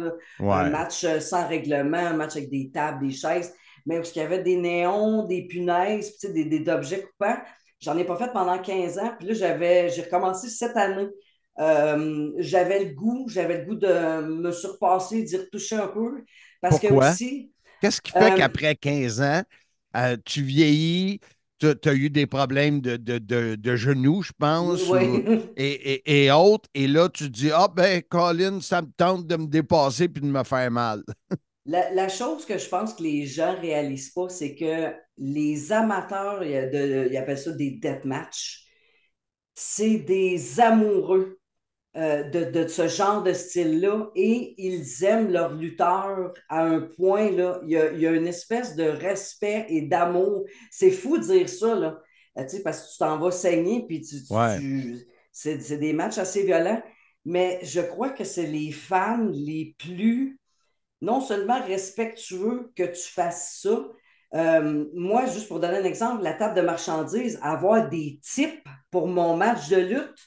un 0.50 0.66
match 0.66 1.04
euh, 1.04 1.20
sans 1.20 1.48
règlement, 1.48 1.98
un 1.98 2.14
match 2.14 2.38
avec 2.38 2.50
des 2.50 2.72
tables, 2.72 3.06
des 3.08 3.14
chaises, 3.14 3.54
mais 3.86 4.00
où 4.00 4.04
il 4.04 4.18
y 4.18 4.22
avait 4.22 4.42
des 4.42 4.56
néons, 4.56 5.26
des 5.26 5.48
punaises, 5.48 6.12
puis, 6.18 6.32
des, 6.34 6.46
des 6.46 6.72
objets 6.72 7.02
coupants. 7.04 7.38
J'en 7.82 7.98
ai 7.98 8.06
pas 8.06 8.16
fait 8.18 8.32
pendant 8.34 8.58
15 8.60 8.98
ans. 9.00 9.14
Puis 9.18 9.28
là, 9.28 9.34
j'avais, 9.34 9.90
j'ai 9.90 10.04
recommencé 10.04 10.50
cette 10.50 10.78
année. 10.78 11.08
Euh, 11.60 12.32
j'avais 12.38 12.86
le 12.86 12.94
goût, 12.94 13.28
j'avais 13.28 13.60
le 13.60 13.66
goût 13.66 13.76
de 13.76 14.22
me 14.22 14.52
surpasser, 14.52 15.24
d'y 15.24 15.38
retoucher 15.38 15.76
un 15.76 15.88
peu. 15.88 16.24
Parce 16.62 16.80
Pourquoi? 16.80 16.88
que 16.90 16.94
aussi, 16.94 17.52
Qu'est-ce 17.80 18.02
qui 18.02 18.12
fait 18.14 18.32
Euh, 18.32 18.32
qu'après 18.32 18.76
15 18.76 19.22
ans, 19.22 19.44
euh, 19.96 20.18
tu 20.26 20.42
vieillis, 20.44 21.20
tu 21.60 21.68
as 21.86 21.94
eu 21.94 22.10
des 22.10 22.26
problèmes 22.28 22.82
de, 22.82 22.98
de, 22.98 23.18
de, 23.18 23.56
de 23.56 23.76
genoux, 23.76 24.22
je 24.24 24.32
pense, 24.38 24.92
oui. 24.92 24.94
ou- 24.94 25.24
et, 25.58 25.94
et, 26.12 26.26
et 26.26 26.32
autres, 26.32 26.70
et 26.74 26.88
là, 26.88 27.10
tu 27.10 27.26
te 27.26 27.30
dis, 27.38 27.52
ah 27.52 27.68
ben, 27.74 28.02
Colin, 28.10 28.62
ça 28.62 28.82
me 28.82 28.90
tente 28.96 29.28
de 29.28 29.36
me 29.38 29.48
dépasser 29.48 30.08
puis 30.10 30.22
de 30.22 30.28
me 30.28 30.44
faire 30.44 30.72
mal. 30.72 31.04
La, 31.66 31.92
la 31.94 32.10
chose 32.10 32.46
que 32.46 32.58
je 32.58 32.68
pense 32.68 32.94
que 32.96 33.04
les 33.04 33.26
gens 33.28 33.54
ne 33.54 33.60
réalisent 33.60 34.12
pas, 34.12 34.30
c'est 34.30 34.56
que 34.56 34.94
les 35.18 35.72
amateurs, 35.72 36.44
il 36.44 36.52
y 36.52 36.56
a 36.58 36.68
de- 36.68 37.08
ils 37.12 37.18
appellent 37.18 37.38
ça 37.38 37.52
des 37.52 37.72
deathmatch, 37.72 38.66
c'est 39.56 40.00
des 40.00 40.60
amoureux 40.62 41.39
euh, 41.98 42.24
de, 42.24 42.46
de 42.52 42.68
ce 42.68 42.88
genre 42.88 43.24
de 43.24 43.34
style-là 43.34 44.10
et 44.16 44.54
ils 44.58 45.04
aiment 45.04 45.32
leurs 45.32 45.54
lutteurs 45.56 46.34
à 46.50 46.64
un 46.64 46.82
point, 46.82 47.32
là, 47.32 47.60
il 47.64 47.72
y 47.72 47.78
a, 47.78 47.92
il 47.92 48.00
y 48.00 48.08
a 48.08 48.12
une 48.12 48.28
espèce 48.28 48.76
de 48.76 48.84
respect 48.84 49.66
et 49.70 49.82
d'amour. 49.82 50.46
C'est 50.72 50.92
fou 50.92 51.18
de 51.18 51.24
dire 51.24 51.50
ça, 51.50 51.76
là, 51.76 52.00
Euh, 52.38 52.44
tu 52.44 52.58
sais, 52.58 52.64
parce 52.64 52.86
que 52.86 52.92
tu 52.94 52.98
t'en 53.00 53.18
vas 53.18 53.32
saigner, 53.32 53.86
puis 53.88 54.02
tu, 54.02 54.24
tu- 54.24 54.34
Ouais. 54.34 54.60
tu- 54.60 55.08
c'est 55.32 55.60
c'est 55.62 55.78
des 55.80 55.94
matchs 55.94 56.20
assez 56.20 56.44
violents, 56.46 56.82
mais 57.26 57.60
je 57.64 57.82
crois 57.82 58.10
que 58.12 58.24
c'est 58.24 58.46
les 58.46 58.72
fans 58.72 59.28
les 59.32 59.76
plus 59.80 60.40
non 61.02 61.22
seulement 61.22 61.62
respectueux 61.64 62.72
que 62.76 62.84
tu 62.84 63.10
fasses 63.12 63.60
ça. 63.62 63.88
Euh, 64.36 64.86
moi, 64.94 65.26
juste 65.26 65.48
pour 65.48 65.60
donner 65.60 65.78
un 65.78 65.84
exemple, 65.84 66.24
la 66.24 66.34
table 66.34 66.56
de 66.56 66.62
marchandises, 66.62 67.40
avoir 67.42 67.90
des 67.90 68.20
types 68.22 68.68
pour 68.92 69.08
mon 69.08 69.36
match 69.36 69.70
de 69.70 69.78
lutte, 69.78 70.20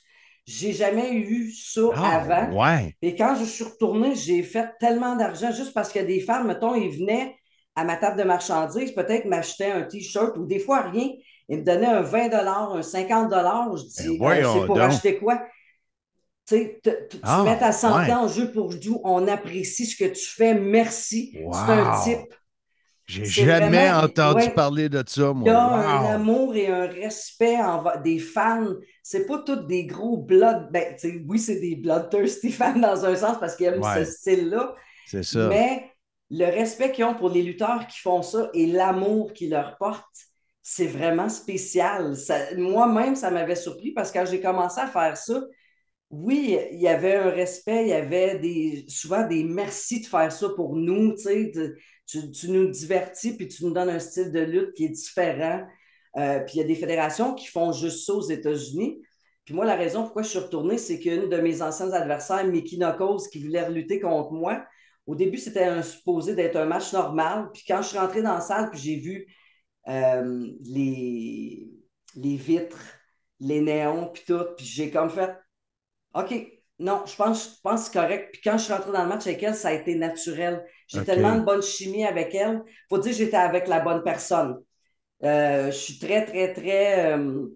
j'ai 0.47 0.73
jamais 0.73 1.13
eu 1.13 1.53
ça 1.53 1.83
Ah, 1.95 2.17
avant. 2.21 2.59
ouais. 2.61 2.97
Et 3.03 3.15
quand 3.15 3.35
je 3.37 3.45
suis 3.45 3.65
retourné, 3.65 4.15
j'ai 4.15 4.43
fait 4.43 4.71
tellement 4.81 5.17
d'argent 5.17 5.53
juste 5.53 5.73
parce 5.73 5.93
que 5.93 6.01
des 6.01 6.21
fans, 6.21 6.45
mettons, 6.45 6.75
ils 6.75 6.91
venaient 6.99 7.37
à 7.75 7.85
ma 7.85 7.97
table 7.97 8.19
de 8.19 8.25
marchandises, 8.25 8.93
peut-être 8.93 9.25
m'achetaient 9.25 9.71
un 9.71 9.83
T-shirt 9.83 10.37
ou 10.37 10.45
des 10.47 10.59
fois 10.59 10.83
rien. 10.83 11.09
Ils 11.49 11.59
me 11.59 11.65
donnaient 11.65 11.87
un 11.87 12.03
20 12.03 12.33
un 12.33 12.83
50 12.83 13.33
Je 13.33 14.03
dis, 14.03 14.09
Ben 14.11 14.19
voyons 14.19 14.61
c'est 14.61 14.67
pour 14.67 14.77
donc. 14.77 14.85
acheter 14.85 15.19
quoi? 15.19 15.43
Tu 16.49 16.57
sais, 16.57 16.81
te- 16.83 17.17
Ah, 17.23 17.43
mets 17.45 17.59
ta 17.59 17.73
santé 17.73 18.11
ouais. 18.11 18.13
en 18.13 18.27
jeu 18.29 18.51
pour 18.51 18.71
nous. 18.85 19.01
On 19.05 19.29
apprécie 19.29 19.87
ce 19.87 19.97
que 19.97 20.11
tu 20.11 20.25
fais. 20.27 20.55
Merci. 20.55 21.37
Wow. 21.41 21.53
C'est 21.53 21.73
un 21.73 22.01
type. 22.03 22.35
J'ai 23.13 23.45
jamais 23.45 23.69
vraiment- 23.89 24.05
entendu 24.05 24.45
ouais. 24.45 24.51
parler 24.55 24.89
de 24.89 25.03
ça, 25.07 25.33
Il 25.37 25.47
y 25.47 25.51
a 25.51 25.53
moi. 25.53 25.53
un 25.79 26.15
amour 26.15 26.55
et 26.57 26.69
un 26.69 26.87
respect 26.87 27.57
envers 27.59 28.01
des 28.03 28.19
fans. 28.19 28.69
C'est 29.03 29.27
pas 29.27 29.39
tous 29.39 29.67
des 29.67 29.85
gros 29.87 30.17
blood. 30.19 30.69
Ben, 30.73 30.95
oui, 31.27 31.39
c'est 31.39 31.61
des 31.61 31.77
bloodthirsty 31.77 32.51
fans 32.53 32.79
dans 32.79 33.05
un 33.05 33.15
sens 33.17 33.39
parce 33.39 33.57
qu'ils 33.57 33.67
aiment 33.67 33.83
Ouais. 33.83 34.05
ce 34.05 34.11
style-là. 34.13 34.75
C'est 35.07 35.23
ça. 35.25 35.49
Mais 35.49 35.91
le 36.31 36.47
respect 36.47 36.93
qu'ils 36.93 37.05
ont 37.05 37.15
pour 37.15 37.29
les 37.29 37.43
lutteurs 37.43 37.87
qui 37.87 37.99
font 38.01 38.23
ça 38.23 38.49
et 38.55 38.67
l'amour 38.67 39.33
qu'ils 39.33 39.51
leur 39.51 39.77
portent, 39.77 40.07
c'est 40.63 40.87
vraiment 40.87 41.29
spécial. 41.29 42.15
Moi-même, 42.57 43.17
ça 43.17 43.31
m'avait 43.31 43.57
surpris 43.57 43.91
parce 43.93 44.11
que 44.13 44.19
quand 44.19 44.27
j'ai 44.27 44.41
commencé 44.41 44.81
à 44.81 44.87
faire 44.87 45.17
ça, 45.17 45.43
oui, 46.11 46.59
il 46.73 46.79
y 46.81 46.89
avait 46.89 47.17
un 47.17 47.31
respect, 47.31 47.83
il 47.83 47.89
y 47.89 47.93
avait 47.95 48.39
des, 48.39 48.85
souvent 48.89 49.27
des 49.27 49.45
merci 49.45 50.03
de 50.03 50.07
faire 50.07 50.31
ça 50.31 50.49
pour 50.55 50.77
nous. 50.77 51.15
Tu, 51.17 51.23
sais, 51.23 51.53
tu, 52.33 52.51
nous 52.51 52.71
divertis 52.71 53.37
puis 53.37 53.49
tu 53.49 53.65
nous 53.65 53.73
donnes 53.73 53.91
un 53.91 53.99
style 53.99 54.33
de 54.33 54.41
lutte 54.41 54.75
qui 54.75 54.85
est 54.87 54.91
différent. 54.91 55.67
Euh, 56.17 56.41
puis 56.41 56.57
il 56.57 56.59
y 56.59 56.65
a 56.65 56.67
des 56.67 56.75
fédérations 56.75 57.35
qui 57.35 57.47
font 57.47 57.73
juste 57.73 58.07
ça 58.07 58.15
aux 58.15 58.29
États-Unis. 58.29 59.03
Puis 59.45 59.55
moi, 59.55 59.65
la 59.65 59.75
raison 59.77 60.05
pourquoi 60.05 60.23
je 60.23 60.29
suis 60.29 60.39
retournée, 60.39 60.79
c'est 60.79 60.99
qu'une 61.01 61.29
de 61.29 61.37
mes 61.39 61.63
anciens 61.63 61.91
adversaires, 61.93 62.47
Mickey 62.47 62.79
qui 63.31 63.43
voulait 63.43 63.69
lutter 63.71 64.01
contre 64.01 64.33
moi, 64.33 64.65
au 65.07 65.15
début, 65.17 65.39
c'était 65.39 65.83
supposé 65.83 66.35
d'être 66.35 66.57
un 66.57 66.67
match 66.67 66.93
normal. 66.93 67.51
Puis 67.53 67.65
quand 67.67 67.83
je 67.83 67.89
suis 67.89 67.99
rentrée 67.99 68.23
dans 68.23 68.35
la 68.35 68.41
salle, 68.41 68.71
puis 68.71 68.81
j'ai 68.81 68.97
vu 68.97 69.27
euh, 69.89 70.49
les, 70.65 71.69
les 72.15 72.37
vitres, 72.37 72.79
les 73.41 73.61
néons, 73.61 74.11
puis 74.13 74.23
tout, 74.27 74.45
puis 74.57 74.65
j'ai 74.65 74.91
comme 74.91 75.11
fait 75.11 75.35
OK, 76.15 76.62
non, 76.83 77.05
je 77.07 77.17
pense, 77.17 77.57
je 77.57 77.61
pense 77.63 77.81
que 77.89 77.93
c'est 77.95 78.01
correct. 78.01 78.31
Puis 78.33 78.43
quand 78.43 78.59
je 78.59 78.65
suis 78.65 78.73
rentrée 78.73 78.93
dans 78.93 79.03
le 79.05 79.09
match 79.09 79.27
avec 79.27 79.43
elle, 79.43 79.55
ça 79.55 79.69
a 79.69 79.73
été 79.73 79.95
naturel. 79.95 80.65
J'ai 80.89 81.05
tellement 81.05 81.37
de 81.37 81.45
bonne 81.45 81.63
chimie 81.63 82.05
avec 82.07 82.35
elle. 82.35 82.63
faut 82.89 82.99
dire 82.99 83.13
que 83.13 83.19
j'étais 83.19 83.37
avec 83.37 83.69
la 83.69 83.81
bonne 83.81 84.03
personne. 84.03 84.59
Euh, 85.25 85.67
je 85.69 85.77
suis 85.77 85.99
très, 85.99 86.25
très, 86.27 86.53
très. 86.55 87.15
euh, 87.17 87.47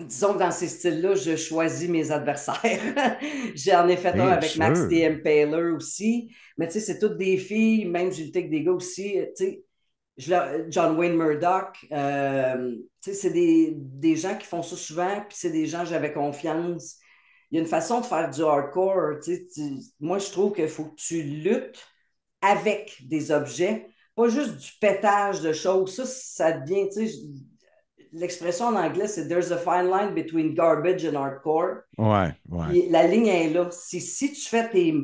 disons 0.00 0.34
que 0.34 0.38
dans 0.40 0.50
ces 0.50 0.68
styles-là, 0.68 1.14
je 1.16 1.36
choisis 1.36 1.88
mes 1.88 2.10
adversaires. 2.12 2.58
J'en 3.54 3.88
ai 3.88 3.96
fait 3.96 4.14
Bien 4.14 4.20
un 4.20 4.30
avec 4.30 4.56
sûr. 4.56 4.56
Max 4.56 4.88
the 4.88 4.94
Impaler 5.04 5.72
aussi. 5.76 6.34
Mais 6.58 6.68
tu 6.68 6.74
sais, 6.74 6.80
c'est 6.80 6.98
toutes 6.98 7.18
des 7.18 7.38
filles, 7.38 7.86
même 7.86 8.12
j'ai 8.12 8.24
lutté 8.24 8.40
avec 8.40 8.50
des 8.50 8.62
gars 8.64 8.72
aussi. 8.72 9.14
Tu 9.36 9.44
sais, 9.44 9.64
je 10.16 10.66
John 10.70 10.96
Wayne 10.98 11.16
Murdoch, 11.16 11.76
euh, 11.92 12.76
tu 13.02 13.10
sais, 13.10 13.14
c'est 13.14 13.30
des, 13.30 13.74
des 13.76 14.16
gens 14.16 14.36
qui 14.36 14.46
font 14.46 14.62
ça 14.62 14.76
souvent, 14.76 15.20
puis 15.28 15.36
c'est 15.38 15.50
des 15.50 15.66
gens 15.66 15.80
que 15.80 15.90
j'avais 15.90 16.12
confiance. 16.12 16.98
Il 17.50 17.56
y 17.56 17.58
a 17.58 17.62
une 17.62 17.68
façon 17.68 18.00
de 18.00 18.06
faire 18.06 18.30
du 18.30 18.42
hardcore. 18.42 19.20
tu 19.22 19.34
sais, 19.36 19.46
tu- 19.52 19.78
moi, 20.00 20.18
je 20.18 20.30
trouve 20.30 20.52
qu'il 20.54 20.68
faut 20.68 20.86
que 20.86 20.96
tu 20.96 21.22
luttes 21.22 21.84
avec 22.42 22.96
des 23.08 23.30
objets, 23.32 23.88
pas 24.14 24.28
juste 24.28 24.56
du 24.56 24.70
pétage 24.80 25.40
de 25.42 25.52
choses. 25.52 25.94
Ça, 25.96 26.06
ça 26.06 26.52
devient, 26.52 26.88
tu 26.92 27.08
sais, 27.08 27.18
l'expression 28.12 28.66
en 28.66 28.76
anglais, 28.76 29.08
c'est 29.08 29.28
There's 29.28 29.50
a 29.52 29.58
fine 29.58 29.88
line 29.90 30.14
between 30.14 30.54
garbage 30.54 31.04
and 31.04 31.14
hardcore. 31.16 31.82
Ouais, 31.98 32.34
ouais. 32.48 32.76
La 32.90 33.06
ligne 33.06 33.26
est 33.26 33.50
là. 33.50 33.68
Si, 33.70 34.00
si 34.00 34.32
tu 34.32 34.48
fais 34.48 34.68
tes. 34.70 34.94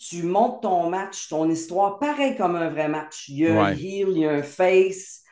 Tu 0.00 0.22
montes 0.22 0.62
ton 0.62 0.88
match, 0.90 1.28
ton 1.28 1.50
histoire, 1.50 1.98
pareil 1.98 2.36
comme 2.36 2.54
un 2.54 2.70
vrai 2.70 2.88
match. 2.88 3.28
Il 3.28 3.38
y 3.38 3.46
a 3.48 3.58
un 3.58 3.72
heel, 3.72 4.08
il 4.10 4.18
y 4.18 4.26
a 4.26 4.30
un 4.30 4.42
face, 4.44 5.22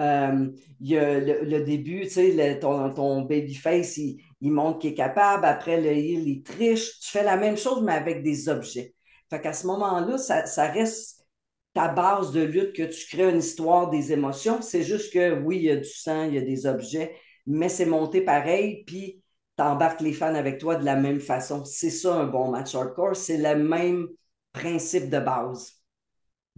euh, 0.00 0.48
il 0.80 0.88
y 0.88 0.96
a 0.96 1.20
le, 1.20 1.44
le 1.44 1.60
début, 1.62 2.02
tu 2.04 2.08
sais, 2.10 2.30
le- 2.32 2.58
ton, 2.58 2.88
ton 2.94 3.20
babyface, 3.22 3.98
il, 3.98 4.16
il 4.44 4.52
montre 4.52 4.78
qu'il 4.78 4.90
est 4.90 4.94
capable. 4.94 5.46
Après, 5.46 5.80
le 5.80 5.88
heel, 5.88 6.28
il 6.28 6.42
triche. 6.42 7.00
Tu 7.00 7.10
fais 7.10 7.22
la 7.22 7.38
même 7.38 7.56
chose, 7.56 7.82
mais 7.82 7.94
avec 7.94 8.22
des 8.22 8.50
objets. 8.50 8.94
Fait 9.30 9.40
qu'à 9.40 9.54
ce 9.54 9.66
moment-là, 9.66 10.18
ça, 10.18 10.44
ça 10.44 10.70
reste 10.70 11.24
ta 11.72 11.88
base 11.88 12.30
de 12.30 12.42
lutte 12.42 12.74
que 12.74 12.82
tu 12.82 13.06
crées 13.06 13.30
une 13.30 13.38
histoire, 13.38 13.88
des 13.88 14.12
émotions. 14.12 14.60
C'est 14.60 14.82
juste 14.82 15.14
que 15.14 15.40
oui, 15.40 15.56
il 15.56 15.62
y 15.62 15.70
a 15.70 15.76
du 15.76 15.88
sang, 15.88 16.24
il 16.24 16.34
y 16.34 16.38
a 16.38 16.42
des 16.42 16.66
objets, 16.66 17.16
mais 17.46 17.70
c'est 17.70 17.86
monté 17.86 18.20
pareil, 18.20 18.84
puis 18.86 19.22
t'embarques 19.56 20.02
les 20.02 20.12
fans 20.12 20.34
avec 20.34 20.58
toi 20.58 20.76
de 20.76 20.84
la 20.84 20.96
même 20.96 21.20
façon. 21.20 21.64
C'est 21.64 21.88
ça 21.88 22.14
un 22.14 22.26
bon 22.26 22.50
match 22.50 22.74
hardcore, 22.74 23.16
c'est 23.16 23.38
le 23.38 23.56
même 23.64 24.08
principe 24.52 25.08
de 25.08 25.20
base. 25.20 25.72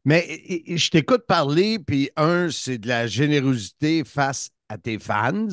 Mais 0.04 0.24
je 0.66 0.90
t'écoute 0.90 1.24
parler, 1.28 1.78
puis 1.78 2.10
un, 2.16 2.50
c'est 2.50 2.78
de 2.78 2.88
la 2.88 3.06
générosité 3.06 4.02
face 4.04 4.50
à 4.68 4.78
tes 4.78 4.98
fans, 4.98 5.46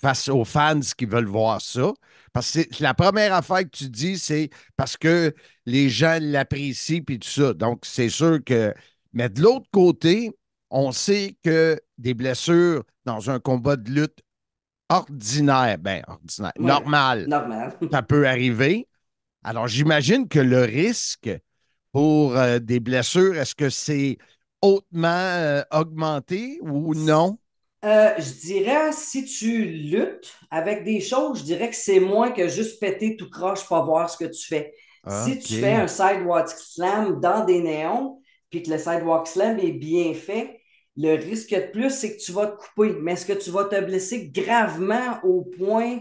face 0.00 0.28
aux 0.28 0.44
fans 0.44 0.80
qui 0.96 1.06
veulent 1.06 1.26
voir 1.26 1.60
ça. 1.60 1.92
Parce 2.32 2.52
que 2.52 2.82
la 2.82 2.94
première 2.94 3.34
affaire 3.34 3.62
que 3.64 3.70
tu 3.76 3.88
dis, 3.88 4.18
c'est 4.18 4.50
parce 4.76 4.96
que 4.96 5.34
les 5.66 5.88
gens 5.90 6.18
l'apprécient, 6.20 7.02
puis 7.02 7.18
tout 7.18 7.28
ça. 7.28 7.52
Donc, 7.54 7.80
c'est 7.84 8.08
sûr 8.08 8.38
que 8.44 8.72
Mais 9.12 9.28
de 9.28 9.42
l'autre 9.42 9.68
côté, 9.72 10.30
on 10.70 10.92
sait 10.92 11.36
que 11.42 11.80
des 11.98 12.14
blessures 12.14 12.84
dans 13.04 13.28
un 13.30 13.40
combat 13.40 13.76
de 13.76 13.90
lutte 13.90 14.20
ordinaire, 14.88 15.78
ben 15.78 16.02
ordinaire, 16.06 16.52
Ouais. 16.58 16.66
normal, 16.66 17.26
Normal. 17.28 17.76
ça 17.92 18.02
peut 18.02 18.26
arriver. 18.26 18.88
Alors, 19.44 19.68
j'imagine 19.68 20.28
que 20.28 20.40
le 20.40 20.62
risque 20.62 21.30
pour 21.92 22.36
euh, 22.36 22.58
des 22.58 22.80
blessures, 22.80 23.36
est-ce 23.36 23.54
que 23.54 23.70
c'est 23.70 24.18
hautement 24.62 25.08
euh, 25.08 25.62
augmenté 25.72 26.58
ou 26.62 26.94
non? 26.94 27.38
Euh, 27.84 28.10
je 28.18 28.32
dirais, 28.46 28.92
si 28.92 29.24
tu 29.24 29.64
luttes 29.64 30.34
avec 30.50 30.84
des 30.84 31.00
choses, 31.00 31.38
je 31.38 31.44
dirais 31.44 31.70
que 31.70 31.76
c'est 31.76 32.00
moins 32.00 32.30
que 32.30 32.46
juste 32.48 32.78
péter 32.78 33.16
tout 33.16 33.30
croche 33.30 33.64
pour 33.66 33.82
voir 33.84 34.10
ce 34.10 34.18
que 34.18 34.30
tu 34.30 34.46
fais. 34.46 34.74
Si 35.06 35.38
tu 35.38 35.54
fais 35.54 35.72
un 35.72 35.86
sidewalk 35.88 36.48
slam 36.48 37.20
dans 37.20 37.44
des 37.44 37.60
néons, 37.60 38.20
puis 38.50 38.62
que 38.62 38.70
le 38.70 38.78
sidewalk 38.78 39.26
slam 39.26 39.58
est 39.58 39.72
bien 39.72 40.12
fait, 40.12 40.60
le 40.96 41.14
risque 41.14 41.54
de 41.54 41.70
plus, 41.70 41.90
c'est 41.90 42.16
que 42.16 42.22
tu 42.22 42.32
vas 42.32 42.48
te 42.48 42.56
couper. 42.56 42.94
Mais 43.00 43.12
est-ce 43.12 43.24
que 43.24 43.32
tu 43.32 43.50
vas 43.50 43.64
te 43.64 43.80
blesser 43.80 44.28
gravement 44.28 45.18
au 45.24 45.42
point 45.42 46.00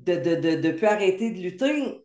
de 0.00 0.14
ne 0.14 0.20
de, 0.20 0.36
de, 0.36 0.56
de 0.62 0.70
plus 0.72 0.86
arrêter 0.86 1.30
de 1.32 1.40
lutter? 1.40 2.04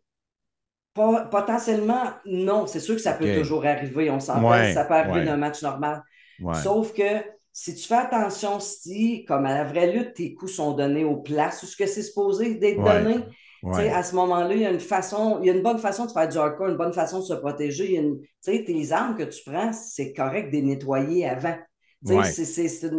Pas- 0.93 1.25
potentiellement, 1.25 2.11
non. 2.25 2.67
C'est 2.67 2.79
sûr 2.79 2.95
que 2.95 3.01
ça 3.01 3.13
peut 3.13 3.31
toujours 3.31 3.65
arriver. 3.65 4.09
On 4.09 4.19
s'entend, 4.19 4.49
Ouais, 4.49 4.67
ça 4.67 4.85
peut 4.85 4.95
arriver 4.95 5.21
ouais. 5.21 5.25
d'un 5.25 5.37
match 5.37 5.61
normal. 5.61 6.03
Ouais. 6.39 6.55
Sauf 6.63 6.93
que 6.93 7.03
si 7.51 7.75
tu 7.75 7.87
fais 7.87 7.95
attention, 7.95 8.59
si, 8.59 9.25
comme 9.25 9.45
à 9.45 9.53
la 9.53 9.63
vraie 9.65 9.91
lutte, 9.91 10.13
tes 10.13 10.33
coups 10.33 10.53
sont 10.53 10.73
donnés 10.73 11.03
aux 11.03 11.17
places 11.17 11.63
où 11.63 11.65
ce 11.65 11.75
que 11.75 11.85
c'est 11.85 12.03
supposé 12.03 12.55
d'être 12.55 12.79
Ouais, 12.79 13.03
donné, 13.03 13.19
Ouais. 13.61 13.89
à 13.89 14.03
ce 14.03 14.15
moment-là, 14.15 14.53
il 14.55 14.61
y 14.61 14.65
a 14.65 14.71
une 14.71 14.79
façon, 14.79 15.39
il 15.41 15.47
y 15.47 15.49
a 15.49 15.53
une 15.53 15.61
bonne 15.63 15.79
façon 15.79 16.05
de 16.05 16.11
faire 16.11 16.29
du 16.29 16.37
hardcore, 16.37 16.67
une 16.69 16.77
bonne 16.77 16.93
façon 16.93 17.19
de 17.19 17.25
se 17.25 17.33
protéger. 17.33 17.85
Il 17.85 17.91
y 17.91 17.97
a 17.97 18.01
une- 18.01 18.21
tu 18.21 18.27
sais, 18.41 18.63
tes 18.63 18.91
armes 18.93 19.17
que 19.17 19.23
tu 19.23 19.41
prends, 19.45 19.73
c'est 19.73 20.13
correct 20.13 20.47
de 20.47 20.53
les 20.57 20.61
nettoyer 20.61 21.27
avant. 21.27 21.57
Ouais. 22.05 22.23
c'est- 22.31 22.89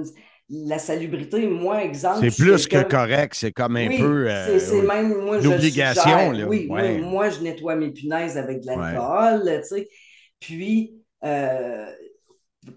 la 0.53 0.78
salubrité, 0.80 1.46
moi, 1.46 1.84
exemple. 1.84 2.28
C'est 2.28 2.36
plus 2.36 2.66
que 2.66 2.82
correct, 2.82 3.34
c'est 3.36 3.53
comme 3.53 3.76
un 3.76 3.86
oui, 3.88 3.98
peu. 3.98 4.28
euh, 4.28 4.59
c'est 4.59 4.66
c'est 4.66 4.80
oui. 4.80 4.86
même, 4.86 5.14
moi, 5.24 5.36
Une 5.36 5.42
je 5.42 5.48
obligation, 5.48 6.03
suggère. 6.03 6.32
là, 6.32 6.46
Oui, 6.48 6.66
moi, 6.66 6.82
moi, 6.98 7.30
je 7.30 7.40
nettoie 7.40 7.76
mes 7.76 7.92
punaises 7.92 8.36
avec 8.36 8.61
de 8.61 8.66
l'alcool, 8.66 9.61
tu 9.62 9.68
sais. 9.68 9.88
Puis, 10.40 10.94
euh, 11.24 11.86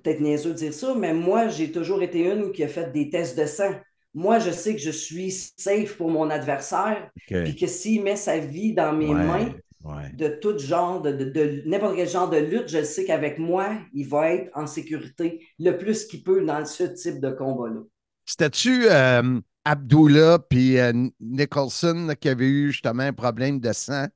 peut-être 0.02 0.20
niaiseux 0.22 0.52
de 0.52 0.58
dire 0.58 0.74
ça, 0.74 0.94
mais 0.96 1.14
moi, 1.14 1.48
j'ai 1.50 1.72
toujours 1.72 2.02
été 2.04 2.20
une 2.30 2.52
qui 2.52 2.64
a 2.64 2.68
fait 2.68 2.92
des 2.92 3.10
tests 3.10 3.38
de 3.38 3.46
sang. 3.46 3.72
Moi, 4.14 4.40
je 4.40 4.52
sais 4.52 4.74
que 4.76 4.82
je 4.82 4.92
suis 4.92 5.32
safe 5.58 5.98
pour 5.98 6.10
mon 6.10 6.30
adversaire, 6.30 7.10
OK. 7.18 7.34
puis 7.44 7.56
que 7.56 7.68
s'il 7.68 8.04
met 8.04 8.16
sa 8.16 8.38
vie 8.40 8.74
dans 8.74 8.94
mes 8.94 9.14
Ouais, 9.14 9.16
mains, 9.16 9.54
ouais. 9.84 10.14
de 10.14 10.28
tout 10.30 10.58
genre, 10.60 11.02
de, 11.02 11.12
de- 11.12 11.26
de 11.32 11.64
n'importe 11.68 11.96
quel 11.98 12.10
genre 12.10 12.30
de 12.30 12.38
lutte, 12.38 12.70
je 12.70 12.84
sais 12.84 13.06
qu'avec 13.06 13.40
moi, 13.40 13.78
il 13.94 14.08
va 14.08 14.32
être 14.34 14.52
en 14.56 14.68
sécurité 14.68 15.46
le 15.60 15.72
plus 15.78 16.06
qu'il 16.06 16.24
peut 16.24 16.46
dans 16.46 16.66
ce 16.66 16.84
type 16.84 17.20
de 17.22 17.32
combat-là. 17.32 17.82
C'était-tu 18.26 18.86
euh, 18.90 19.40
Abdullah 19.66 20.40
puis 20.50 20.78
euh, 20.80 20.94
Nicholson 21.20 22.06
là, 22.08 22.16
qui 22.16 22.30
avait 22.30 22.48
eu 22.48 22.72
justement 22.72 23.04
un 23.04 23.14
problème 23.14 23.60
de 23.60 23.72
sang? 23.74 24.08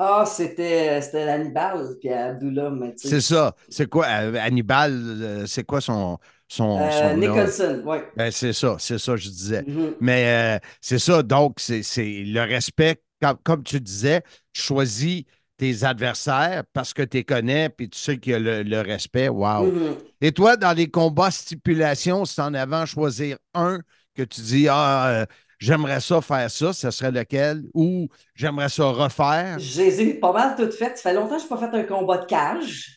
Ah, 0.00 0.24
c'était 0.26 1.00
c'était 1.02 1.28
Hannibal 1.28 1.96
puis 2.00 2.08
Abdullah, 2.10 2.70
mais 2.70 2.94
tu 2.94 3.08
sais. 3.08 3.08
C'est 3.08 3.20
ça. 3.20 3.54
C'est 3.68 3.88
quoi? 3.88 4.06
euh, 4.06 4.34
Hannibal, 4.40 4.92
euh, 4.92 5.46
c'est 5.46 5.64
quoi 5.64 5.80
son, 5.80 6.18
son, 6.46 6.78
Euh, 6.80 6.90
son? 6.90 7.16
Nicholson, 7.16 7.82
oui. 7.84 7.98
Ben, 8.14 8.30
c'est 8.30 8.52
ça, 8.52 8.76
c'est 8.78 8.98
ça, 8.98 9.16
je 9.16 9.28
disais. 9.28 9.64
Mhm. 9.66 9.94
Mais 10.00 10.56
euh, 10.58 10.66
c'est 10.80 10.98
ça, 10.98 11.22
donc, 11.22 11.60
c'est 11.60 11.82
c'est 11.82 12.22
le 12.24 12.40
respect. 12.42 13.02
Comme, 13.20 13.38
comme 13.42 13.62
tu 13.64 13.80
disais, 13.80 14.22
tu 14.52 14.62
choisis 14.62 15.24
tes 15.56 15.82
adversaires 15.84 16.62
parce 16.72 16.94
que 16.94 17.02
tu 17.02 17.16
les 17.18 17.24
connais, 17.24 17.68
puis 17.68 17.88
tu 17.90 17.98
sais 17.98 18.18
qu'il 18.18 18.32
y 18.32 18.34
a 18.34 18.38
le, 18.38 18.62
le 18.62 18.80
respect. 18.80 19.28
Wow. 19.28 19.66
Mhm. 19.66 19.96
Et 20.20 20.32
toi, 20.32 20.56
dans 20.56 20.72
les 20.72 20.88
combats 20.90 21.30
stipulation, 21.30 22.24
si 22.24 22.40
en 22.40 22.54
avant 22.54 22.86
choisir 22.86 23.38
un 23.54 23.80
que 24.14 24.22
tu 24.22 24.40
dis, 24.40 24.68
ah, 24.68 25.08
euh, 25.22 25.26
j'aimerais 25.58 26.00
ça 26.00 26.20
faire 26.20 26.50
ça, 26.50 26.72
ce 26.72 26.90
serait 26.90 27.10
lequel? 27.12 27.64
Ou 27.74 28.08
j'aimerais 28.34 28.68
ça 28.68 28.84
refaire? 28.86 29.58
Je 29.58 29.82
les 29.82 30.00
ai 30.00 30.14
pas 30.14 30.32
mal 30.32 30.56
toutes 30.56 30.74
faites. 30.74 30.96
Ça 30.98 31.10
fait 31.10 31.14
longtemps 31.16 31.36
que 31.36 31.42
je 31.42 31.44
n'ai 31.44 31.48
pas 31.60 31.70
fait 31.70 31.76
un 31.76 31.84
combat 31.84 32.18
de 32.18 32.26
cage. 32.26 32.94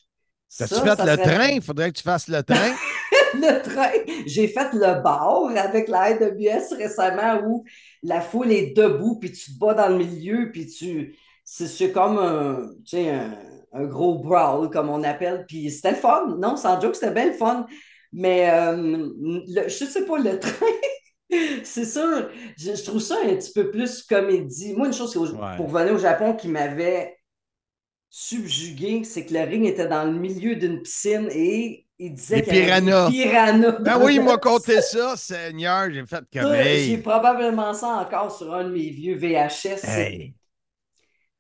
T'as-tu 0.58 0.76
fait 0.76 0.96
ça 0.96 1.06
le 1.06 1.22
serait- 1.24 1.36
train? 1.38 1.48
Il 1.50 1.62
faudrait 1.62 1.92
que 1.92 1.98
tu 1.98 2.04
fasses 2.04 2.28
le 2.28 2.44
train. 2.44 2.74
le 3.36 3.62
train. 3.62 3.92
J'ai 4.26 4.48
fait 4.48 4.74
le 4.74 5.02
bar 5.02 5.48
avec 5.56 5.88
la 5.88 6.12
IWS 6.12 6.76
récemment 6.78 7.42
où 7.46 7.64
la 8.04 8.20
foule 8.22 8.52
est 8.52 8.76
debout, 8.76 9.18
puis 9.20 9.32
tu 9.32 9.54
te 9.54 9.60
bats 9.60 9.74
dans 9.74 9.88
le 9.90 9.98
milieu, 9.98 10.52
puis 10.52 10.68
tu. 10.68 11.16
C'est 11.44 11.92
comme 11.92 12.18
un, 12.18 12.68
tu 12.86 12.98
sais, 12.98 13.10
un, 13.10 13.34
un 13.74 13.86
gros 13.86 14.20
brawl, 14.20 14.70
comme 14.70 14.90
on 14.90 15.04
appelle. 15.04 15.46
Puis 15.48 15.70
c'était 15.72 15.92
le 15.92 15.96
fun. 15.98 16.36
Non, 16.38 16.56
sans 16.56 16.80
joke, 16.80 16.96
c'était 16.96 17.12
bien 17.12 17.28
le 17.28 17.34
fun. 17.34 17.66
Mais 18.14 18.50
euh, 18.52 18.76
le- 18.78 19.68
je 19.70 19.86
sais 19.86 20.06
pas, 20.06 20.18
le 20.18 20.38
train. 20.40 20.52
C'est 21.64 21.86
sûr, 21.86 22.30
je, 22.58 22.76
je 22.76 22.84
trouve 22.84 23.00
ça 23.02 23.16
un 23.24 23.36
petit 23.36 23.52
peu 23.54 23.72
plus 23.72 24.04
comédie. 24.04 24.74
Moi, 24.74 24.88
une 24.88 24.94
chose 24.94 25.16
au- 25.16 25.28
Ouais. 25.36 25.56
pour 25.58 25.70
venir 25.70 25.94
au 25.94 25.98
Japon 25.98 26.36
qui 26.36 26.48
m'avait 26.50 27.18
subjugué, 28.10 29.04
c'est 29.04 29.26
que 29.26 29.34
le 29.34 29.42
ring 29.42 29.66
était 29.66 29.88
dans 29.88 30.04
le 30.04 30.12
milieu 30.14 30.56
d'une 30.56 30.82
piscine 30.82 31.30
et 31.32 31.86
il 31.98 32.14
disait 32.14 32.42
qu'il 32.44 32.56
y 32.56 32.58
avait 32.70 32.82
piranhas. 32.82 33.10
des 33.10 33.24
piranhas. 33.24 33.72
Ben 33.80 34.00
oui, 34.04 34.16
il 34.16 34.24
m'a 34.24 34.38
compté 34.38 34.82
ça, 34.82 35.16
Seigneur. 35.16 35.90
J'ai 35.94 36.06
fait 36.06 36.24
comme 36.34 36.42
Ça, 36.44 36.64
J'ai 36.64 36.92
hey. 36.92 36.98
probablement 36.98 37.74
ça 37.74 37.88
encore 37.88 38.36
sur 38.36 38.54
un 38.54 38.66
de 38.66 38.72
mes 38.72 38.90
vieux 38.90 39.16
VHS. 39.16 39.86
Hey. 39.88 40.34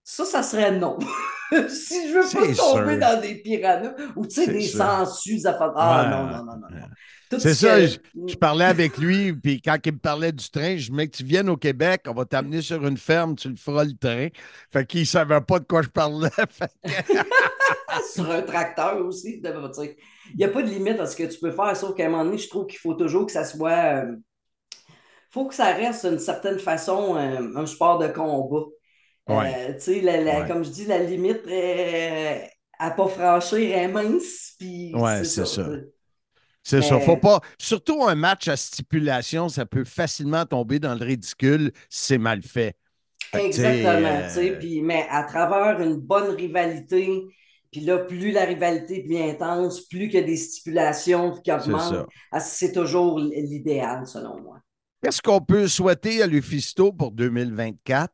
Ça, 0.03 0.25
ça 0.25 0.43
serait 0.43 0.71
non. 0.71 0.97
si 1.67 2.07
je 2.09 2.13
veux 2.13 2.21
pas 2.21 2.55
tomber 2.55 2.91
sûr. 2.93 2.99
dans 2.99 3.21
des 3.21 3.35
piranhas 3.35 3.93
ou 4.15 4.25
tu 4.25 4.35
sais, 4.35 4.47
des 4.47 4.61
sûr. 4.61 4.77
sangsues, 4.79 5.39
ça 5.39 5.53
fait 5.53 5.65
Ah 5.75 6.03
Ouais. 6.03 6.09
non, 6.09 6.23
non, 6.25 6.45
non, 6.45 6.57
non. 6.57 6.67
non. 6.79 6.87
C'est 7.39 7.53
ce 7.53 7.65
ça, 7.67 7.77
que- 7.77 7.87
je, 7.87 7.97
je 8.27 8.35
parlais 8.35 8.65
avec 8.65 8.97
lui, 8.97 9.33
puis 9.33 9.61
quand 9.61 9.77
il 9.85 9.93
me 9.93 9.97
parlait 9.99 10.31
du 10.31 10.49
train, 10.49 10.77
je 10.77 10.91
me 10.91 11.05
que 11.05 11.11
tu 11.11 11.23
viennes 11.23 11.49
au 11.49 11.57
Québec, 11.57 12.01
on 12.07 12.13
va 12.13 12.25
t'amener 12.25 12.61
sur 12.61 12.85
une 12.85 12.97
ferme, 12.97 13.35
tu 13.35 13.49
le 13.49 13.55
feras 13.55 13.83
le 13.85 13.93
train. 13.97 14.27
Fait 14.71 14.85
qu'il 14.85 15.01
ne 15.01 15.05
savait 15.05 15.41
pas 15.41 15.59
de 15.59 15.65
quoi 15.65 15.81
je 15.81 15.89
parlais. 15.89 16.29
Sur 18.13 18.29
un 18.29 18.41
tracteur 18.41 19.05
aussi. 19.05 19.41
Il 19.43 20.37
n'y 20.37 20.43
a 20.43 20.47
pas 20.49 20.61
de 20.63 20.69
limite 20.69 20.99
à 20.99 21.05
ce 21.05 21.15
que 21.15 21.23
tu 21.23 21.39
peux 21.39 21.51
faire, 21.51 21.75
sauf 21.75 21.95
qu'à 21.95 22.05
un 22.05 22.09
moment 22.09 22.25
donné, 22.25 22.37
je 22.37 22.47
trouve 22.49 22.65
qu'il 22.67 22.79
faut 22.79 22.93
toujours 22.93 23.25
que 23.25 23.31
ça 23.31 23.43
soit. 23.45 24.03
Il 24.05 25.33
faut 25.33 25.45
que 25.47 25.55
ça 25.55 25.73
reste 25.73 26.05
d'une 26.05 26.19
certaine 26.19 26.59
façon 26.59 27.15
euh, 27.15 27.55
un 27.55 27.65
sport 27.65 27.99
de 27.99 28.07
combat. 28.07 28.65
Ouais. 29.29 29.53
Euh, 29.69 29.73
tu 29.75 29.79
sais, 29.79 30.01
la- 30.01 30.21
la- 30.21 30.41
Ouais. 30.41 30.47
comme 30.47 30.63
je 30.63 30.69
dis, 30.69 30.85
la 30.85 30.99
limite 30.99 31.41
euh, 31.47 32.39
à 32.79 32.91
pas 32.91 33.07
franchir 33.07 33.59
est 33.59 33.87
mince. 33.87 34.53
Puis 34.59 34.93
Ouais, 34.95 35.23
c'est 35.23 35.45
ça. 35.45 35.69
C'est 36.63 36.79
Mais- 36.79 36.87
ça. 36.87 36.99
Faut 36.99 37.17
pas. 37.17 37.41
Surtout 37.57 38.03
un 38.03 38.15
match 38.15 38.47
à 38.47 38.55
stipulation, 38.55 39.49
ça 39.49 39.65
peut 39.65 39.83
facilement 39.83 40.45
tomber 40.45 40.79
dans 40.79 40.95
le 40.95 41.03
ridicule 41.03 41.71
si 41.89 42.05
c'est 42.05 42.17
mal 42.17 42.41
fait. 42.41 42.75
Que, 43.33 43.37
Exactement. 43.39 44.27
euh, 44.37 44.81
mais 44.83 45.07
à 45.09 45.23
travers 45.23 45.79
une 45.79 45.95
bonne 45.95 46.35
rivalité, 46.35 47.23
puis 47.71 47.81
là, 47.81 47.99
plus 47.99 48.31
la 48.31 48.43
rivalité 48.43 49.03
devient 49.03 49.29
intense, 49.31 49.81
plus 49.87 50.13
a 50.17 50.21
des 50.21 50.35
stipulations 50.35 51.31
qui 51.31 51.43
C'est 51.45 51.53
augmentent, 51.53 52.07
ah, 52.31 52.39
c'est 52.41 52.73
toujours 52.73 53.19
l'idéal, 53.19 54.05
selon 54.05 54.41
moi. 54.41 54.59
Qu'est-ce 55.01 55.21
qu'on 55.21 55.39
peut 55.39 55.67
souhaiter 55.67 56.21
à 56.21 56.27
Lufisto 56.27 56.91
pour 56.91 57.11
2024, 57.11 58.11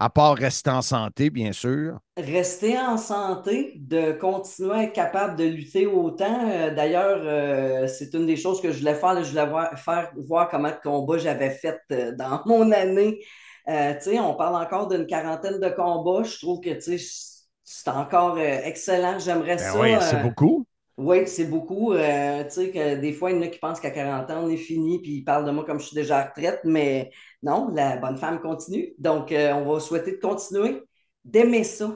à 0.00 0.10
part 0.10 0.34
rester 0.36 0.70
en 0.70 0.82
santé, 0.82 1.30
bien 1.30 1.52
sûr? 1.52 1.98
Rester 2.16 2.78
en 2.78 2.98
santé, 2.98 3.72
de 3.76 4.12
continuer 4.12 4.72
à 4.74 4.82
être 4.82 4.92
capable 4.92 5.36
de 5.36 5.44
lutter 5.44 5.86
autant. 5.86 6.50
Euh, 6.50 6.74
D'ailleurs, 6.74 7.20
euh, 7.22 7.86
c'est 7.86 8.12
une 8.14 8.26
des 8.26 8.36
choses 8.36 8.60
que 8.60 8.72
je 8.72 8.80
voulais 8.80 8.94
faire. 8.94 9.14
là, 9.14 9.22
je 9.22 9.30
voulais 9.30 9.46
voir, 9.46 9.78
faire 9.78 10.10
voir 10.28 10.50
comment 10.50 10.68
de 10.70 10.76
combats 10.82 11.18
j'avais 11.18 11.50
fait 11.50 11.80
euh, 11.92 12.12
dans 12.18 12.42
mon 12.46 12.72
année. 12.72 13.20
Tu 13.66 13.72
sais, 14.00 14.18
on 14.18 14.34
parle 14.34 14.56
encore 14.62 14.88
d'une 14.88 15.06
quarantaine 15.06 15.60
de 15.60 15.68
combats. 15.68 16.24
Je 16.24 16.38
trouve 16.38 16.60
que 16.60 16.70
tu 16.70 16.98
sais, 16.98 17.46
c'est 17.64 17.88
encore 17.90 18.38
excellent. 18.38 19.18
J'aimerais 19.18 19.58
Ben 19.58 19.72
ça. 19.72 19.80
oui, 19.80 19.96
c'est 20.00 20.22
beaucoup. 20.22 20.66
Oui, 21.00 21.26
c'est 21.26 21.46
beaucoup. 21.46 21.94
Euh, 21.94 22.44
tu 22.44 22.50
sais, 22.50 22.70
que 22.70 22.96
des 22.96 23.14
fois, 23.14 23.30
il 23.30 23.36
y 23.36 23.38
en 23.38 23.42
a 23.42 23.46
qui 23.48 23.58
pensent 23.58 23.80
qu'à 23.80 23.90
40 23.90 24.30
ans, 24.30 24.44
on 24.44 24.50
est 24.50 24.58
fini, 24.58 25.00
puis 25.00 25.12
ils 25.12 25.24
parlent 25.24 25.46
de 25.46 25.50
moi 25.50 25.64
comme 25.64 25.80
je 25.80 25.86
suis 25.86 25.94
déjà 25.94 26.18
à 26.18 26.24
retraite, 26.26 26.60
mais 26.64 27.10
non, 27.42 27.70
la 27.74 27.96
bonne 27.96 28.18
femme 28.18 28.38
continue. 28.38 28.92
Donc, 28.98 29.32
euh, 29.32 29.54
on 29.54 29.72
va 29.72 29.80
souhaiter 29.80 30.12
de 30.12 30.16
continuer, 30.18 30.82
d'aimer 31.24 31.64
ça, 31.64 31.90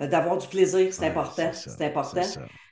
euh, 0.00 0.08
d'avoir 0.08 0.36
du 0.36 0.48
plaisir, 0.48 0.92
c'est 0.92 1.02
Ouais, 1.02 1.10
important. 1.10 1.52
c'est 1.52 1.84
important. 1.86 2.22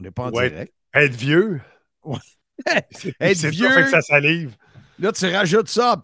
On 0.00 0.04
n'est 0.04 0.10
pas 0.10 0.24
en 0.24 0.30
Ouais. 0.32 0.50
direct. 0.50 0.74
Être 0.94 1.14
vieux. 1.14 1.60
Ouais. 2.04 2.18
Être 3.20 3.36
c'est 3.36 3.50
vieux. 3.50 3.68
ça 3.68 3.74
fait 3.74 3.84
que 3.84 3.90
ça 3.90 4.00
salive. 4.00 4.56
Là, 4.98 5.12
tu 5.12 5.26
rajoutes 5.26 5.68
ça 5.68 6.00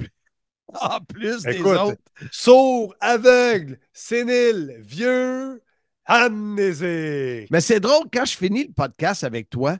en 0.81 1.01
plus, 1.01 1.43
des 1.43 1.61
autres. 1.63 1.97
Sourd, 2.31 2.95
aveugle, 3.01 3.79
sénile, 3.93 4.77
vieux, 4.81 5.61
amnésique. 6.05 7.49
Mais 7.51 7.61
c'est 7.61 7.81
drôle, 7.81 8.07
quand 8.13 8.25
je 8.25 8.37
finis 8.37 8.67
le 8.69 8.73
podcast 8.73 9.25
avec 9.25 9.51
toi, 9.51 9.77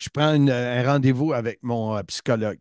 je 0.00 0.08
prends 0.08 0.34
une- 0.34 0.50
un 0.50 0.82
rendez-vous 0.84 1.32
avec 1.32 1.60
mon 1.62 1.96
euh, 1.96 2.02
psychologue. 2.04 2.58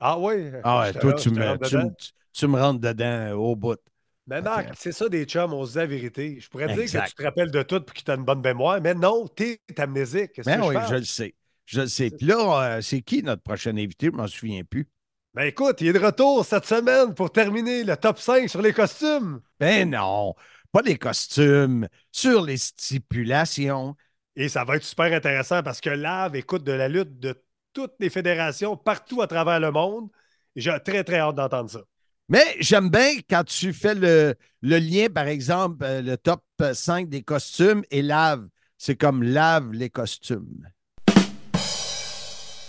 Ah 0.00 0.18
oui? 0.18 0.50
Ah 0.62 0.90
toi, 0.98 1.12
tu 1.14 1.30
me, 1.30 1.56
tu, 1.58 1.76
me- 1.76 1.94
tu- 1.94 2.10
tu 2.32 2.46
me 2.46 2.60
rentres 2.60 2.80
dedans 2.80 3.04
euh, 3.04 3.32
au 3.34 3.56
bout. 3.56 3.78
Mais 4.26 4.40
Marc, 4.40 4.70
c'est 4.78 4.92
ça 4.92 5.08
des 5.08 5.24
chums, 5.24 5.52
on 5.52 5.66
se 5.66 5.72
dit 5.72 5.78
la 5.78 5.86
vérité. 5.86 6.40
Je 6.40 6.48
pourrais 6.48 6.68
dire 6.68 6.84
que 6.90 7.06
tu 7.08 7.14
te 7.14 7.22
rappelles 7.22 7.50
de 7.50 7.62
tout 7.62 7.76
et 7.76 7.84
que 7.84 8.02
tu 8.02 8.10
as 8.10 8.14
une 8.14 8.24
bonne 8.24 8.40
mémoire, 8.40 8.80
mais 8.80 8.94
non, 8.94 9.26
t'es 9.28 9.60
amnésique. 9.76 10.32
Mais 10.38 10.42
que 10.44 10.60
Ben 10.60 10.62
oui, 10.68 10.74
je 10.88 10.94
le 10.94 11.04
sais. 11.04 11.34
Je 11.66 11.80
le 11.82 11.86
sais. 11.88 12.10
Puis 12.10 12.26
là, 12.26 12.76
euh, 12.76 12.80
c'est 12.80 13.02
qui 13.02 13.22
notre 13.22 13.42
prochain 13.42 13.76
invité? 13.76 14.06
Je 14.06 14.12
m'en 14.12 14.26
souviens 14.26 14.62
plus. 14.64 14.88
Ben 15.34 15.44
écoute, 15.44 15.80
il 15.80 15.88
est 15.88 15.92
de 15.92 15.98
retour 15.98 16.44
cette 16.44 16.64
semaine 16.64 17.12
pour 17.14 17.32
terminer 17.32 17.82
le 17.84 17.96
top 17.96 18.18
5 18.18 18.48
sur 18.48 18.62
les 18.62 18.72
costumes. 18.72 19.40
Ben 19.58 19.90
non, 19.90 20.34
pas 20.72 20.82
les 20.82 20.96
costumes, 20.96 21.88
sur 22.12 22.42
les 22.42 22.56
stipulations. 22.56 23.96
Et 24.36 24.48
ça 24.48 24.64
va 24.64 24.76
être 24.76 24.84
super 24.84 25.12
intéressant 25.12 25.62
parce 25.62 25.80
que 25.80 25.90
Lave 25.90 26.36
écoute 26.36 26.64
de 26.64 26.72
la 26.72 26.88
lutte 26.88 27.20
de 27.20 27.40
toutes 27.72 27.94
les 28.00 28.10
fédérations 28.10 28.76
partout 28.76 29.22
à 29.22 29.26
travers 29.26 29.60
le 29.60 29.70
monde. 29.70 30.08
J'ai 30.56 30.76
très, 30.84 31.04
très 31.04 31.18
hâte 31.18 31.36
d'entendre 31.36 31.70
ça. 31.70 31.80
Mais 32.28 32.56
j'aime 32.58 32.88
bien 32.88 33.18
quand 33.28 33.44
tu 33.44 33.72
fais 33.72 33.94
le, 33.94 34.34
le 34.62 34.78
lien, 34.78 35.08
par 35.08 35.28
exemple, 35.28 35.84
euh, 35.84 36.00
le 36.00 36.16
top 36.16 36.42
5 36.72 37.08
des 37.08 37.22
costumes 37.22 37.82
et 37.90 38.02
lave. 38.02 38.48
C'est 38.78 38.96
comme 38.96 39.22
lave 39.22 39.72
les 39.72 39.90
costumes. 39.90 40.68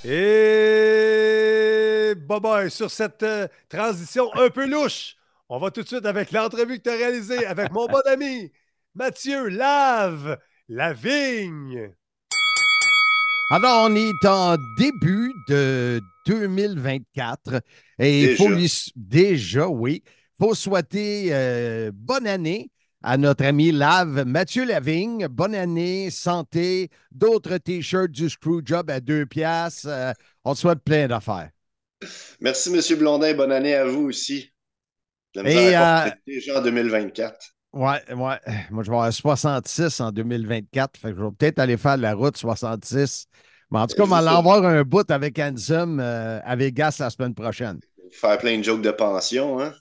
Et 0.04 2.14
bye 2.16 2.40
bye 2.40 2.70
sur 2.70 2.92
cette 2.92 3.24
euh, 3.24 3.48
transition 3.70 4.30
un 4.36 4.50
peu 4.50 4.68
louche. 4.68 5.16
On 5.50 5.58
va 5.58 5.72
tout 5.72 5.82
de 5.82 5.88
suite 5.88 6.06
avec 6.06 6.32
l'entrevue 6.32 6.78
que 6.78 6.84
tu 6.84 6.90
as 6.90 6.98
réalisée 6.98 7.46
avec 7.46 7.72
mon 7.72 7.88
bon 7.88 8.02
ami 8.06 8.52
Mathieu 8.94 9.48
Lave 9.48 10.38
Lavigne. 10.70 11.92
Alors, 13.52 13.88
on 13.90 13.96
est 13.96 14.26
en 14.26 14.58
début 14.80 15.32
de 15.48 16.02
2024 16.26 17.62
et 18.00 18.24
il 18.24 18.36
faut 18.36 18.46
Déjà. 18.46 18.56
lui 18.56 18.66
s- 18.66 18.90
déjà, 18.96 19.68
oui, 19.68 20.02
il 20.06 20.12
faut 20.46 20.56
souhaiter 20.56 21.28
euh, 21.32 21.92
bonne 21.94 22.26
année 22.26 22.72
à 23.04 23.18
notre 23.18 23.46
ami 23.46 23.72
Lave 23.72 24.26
Mathieu 24.26 24.66
Lavigne. 24.66 25.28
Bonne 25.28 25.54
année, 25.54 26.10
santé, 26.10 26.90
d'autres 27.12 27.58
t-shirts 27.58 28.10
du 28.12 28.28
Screwjob 28.30 28.90
à 28.90 29.00
deux 29.00 29.28
piastres. 29.28 29.88
Euh, 29.88 30.12
on 30.44 30.56
te 30.56 30.60
souhaite 30.60 30.80
plein 30.84 31.08
d'affaires. 31.08 31.52
Merci, 32.42 32.74
M. 32.74 32.98
Blondin. 32.98 33.36
Bonne 33.36 33.52
année 33.52 33.76
à 33.76 33.86
vous 33.86 34.06
aussi. 34.08 34.52
La 35.36 35.44
Et, 35.48 35.76
euh, 35.78 36.12
déjà 36.26 36.60
en 36.60 36.64
2024. 36.64 37.55
Ouais, 37.76 38.02
ouais. 38.14 38.40
Moi, 38.72 38.84
je 38.84 38.90
vais 38.90 38.96
avoir 38.96 39.14
66 39.14 40.00
en 40.00 40.12
2024. 40.12 40.98
Fait 40.98 41.12
que 41.12 41.18
je 41.18 41.24
vais 41.24 41.32
peut-être 41.32 41.60
aller 41.60 41.78
faire 41.78 41.98
la 41.98 42.14
route 42.16 42.38
66. 42.38 43.28
Mais 43.70 43.80
en 43.80 43.88
tout 43.88 43.96
cas, 43.96 44.04
on 44.04 44.08
va 44.08 44.18
aller 44.18 44.28
avoir 44.30 44.64
un 44.66 44.84
bout 44.84 45.10
avec 45.12 45.38
Ansem 45.40 46.00
euh, 46.00 46.40
à 46.44 46.56
Vegas 46.56 46.98
la 47.00 47.10
semaine 47.10 47.36
prochaine. 47.36 47.80
Faire 48.12 48.38
plein 48.38 48.58
de 48.60 48.64
jokes 48.64 48.82
de 48.82 48.92
pension, 48.92 49.60
hein? 49.60 49.74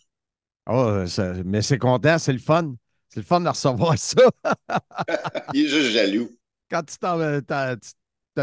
Oh, 0.67 1.07
ça- 1.07 1.35
mais 1.45 1.63
c'est 1.63 1.79
content, 1.79 2.19
c'est 2.19 2.33
le 2.33 2.39
fun. 2.39 2.75
C'est 3.09 3.21
le 3.21 3.27
fun 3.27 3.41
de 3.41 3.49
recevoir 3.49 3.97
ça. 3.99 4.23
Il 5.55 5.67
est 5.67 5.69
juste 5.69 5.91
jaloux. 5.91 6.31
Quand 6.71 6.83
tu 6.83 6.99
t'en 6.99 7.21
euh, 7.21 7.41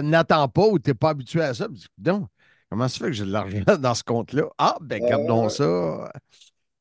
n'attends 0.02 0.47
pas 0.47 0.68
ou 0.68 0.80
tu 0.80 0.89
n'es 0.91 0.93
pas 0.93 1.10
habitué 1.10 1.41
à 1.41 1.54
ça, 1.54 1.68
tu 1.68 1.74
dis, 1.74 1.88
donc, 1.97 2.28
comment 2.70 2.88
ça 2.88 2.99
fait 2.99 3.06
que 3.06 3.12
j'ai 3.14 3.26
de 3.26 3.32
l'argent 3.32 3.64
dans 3.80 3.93
ce 3.95 4.04
compte-là? 4.04 4.43
Ah, 4.58 4.78
ben, 4.80 5.02
Ouais, 5.02 5.10
gardons 5.10 5.43
ouais. 5.45 5.49
ça. 5.49 6.12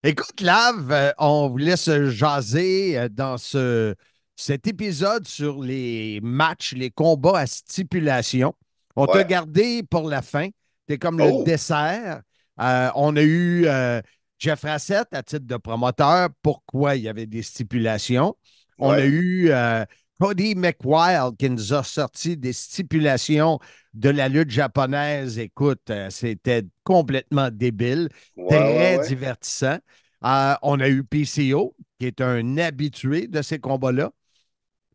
Écoute, 0.02 0.40
Lave, 0.40 0.90
euh, 0.92 1.12
on 1.18 1.48
voulait 1.48 1.76
se 1.76 2.08
jaser 2.08 2.98
euh, 2.98 3.08
dans 3.10 3.36
ce, 3.36 3.94
cet 4.34 4.66
épisode 4.66 5.26
sur 5.28 5.60
les 5.62 6.20
matchs, 6.22 6.72
les 6.72 6.90
combats 6.90 7.40
à 7.40 7.46
stipulation. 7.46 8.54
On 8.96 9.06
t'a 9.06 9.24
gardé 9.24 9.82
pour 9.82 10.08
la 10.08 10.22
fin. 10.22 10.48
Tu 10.88 10.94
es 10.94 10.98
comme 10.98 11.20
Oh. 11.20 11.40
le 11.40 11.44
dessert. 11.44 12.22
Euh, 12.60 12.90
on 12.94 13.14
a 13.16 13.22
eu 13.22 13.66
euh, 13.66 14.00
Jeff 14.38 14.62
Rassett 14.62 15.06
à 15.12 15.22
titre 15.22 15.46
de 15.46 15.56
promoteur. 15.58 16.30
Pourquoi 16.42 16.96
il 16.96 17.02
y 17.02 17.08
avait 17.08 17.26
des 17.26 17.42
stipulations? 17.42 18.34
On 18.78 18.92
Ouais. 18.92 19.02
a 19.02 19.04
eu 19.06 19.50
euh, 19.50 19.84
Cody 20.20 20.54
McWild 20.54 21.36
qui 21.38 21.48
nous 21.50 21.72
a 21.72 21.82
sorti 21.82 22.36
des 22.36 22.52
stipulations 22.52 23.58
de 23.94 24.10
la 24.10 24.28
lutte 24.28 24.50
japonaise. 24.50 25.38
Écoute, 25.38 25.88
euh, 25.90 26.10
c'était 26.10 26.64
complètement 26.84 27.50
débile, 27.50 28.08
Ouais, 28.36 28.48
très 28.48 28.98
ouais. 28.98 29.08
divertissant. 29.08 29.78
Euh, 30.24 30.54
on 30.62 30.78
a 30.80 30.88
eu 30.88 31.04
PCO, 31.04 31.74
qui 31.98 32.06
est 32.06 32.20
un 32.20 32.58
habitué 32.58 33.28
de 33.28 33.40
ces 33.42 33.58
combats-là. 33.58 34.10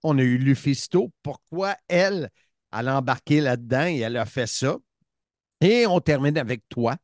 On 0.03 0.17
a 0.19 0.21
eu 0.23 0.37
Lufisto. 0.37 1.11
Pourquoi 1.23 1.75
elle, 1.87 2.29
elle 2.77 2.87
a 2.87 2.97
embarqué 2.97 3.41
là-dedans 3.41 3.87
et 3.87 3.99
elle 3.99 4.17
a 4.17 4.25
fait 4.25 4.47
ça? 4.47 4.77
Et 5.61 5.87
on 5.87 5.99
termine 6.01 6.37
avec 6.37 6.63
toi. 6.69 6.97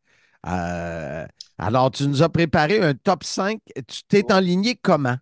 Euh, 0.47 1.25
alors, 1.57 1.91
tu 1.91 2.07
nous 2.07 2.23
as 2.23 2.29
préparé 2.29 2.81
un 2.81 2.93
top 2.95 3.23
5. 3.23 3.61
Tu 3.87 4.03
t'es 4.07 4.31
enligné 4.33 4.75
comment? 4.75 5.17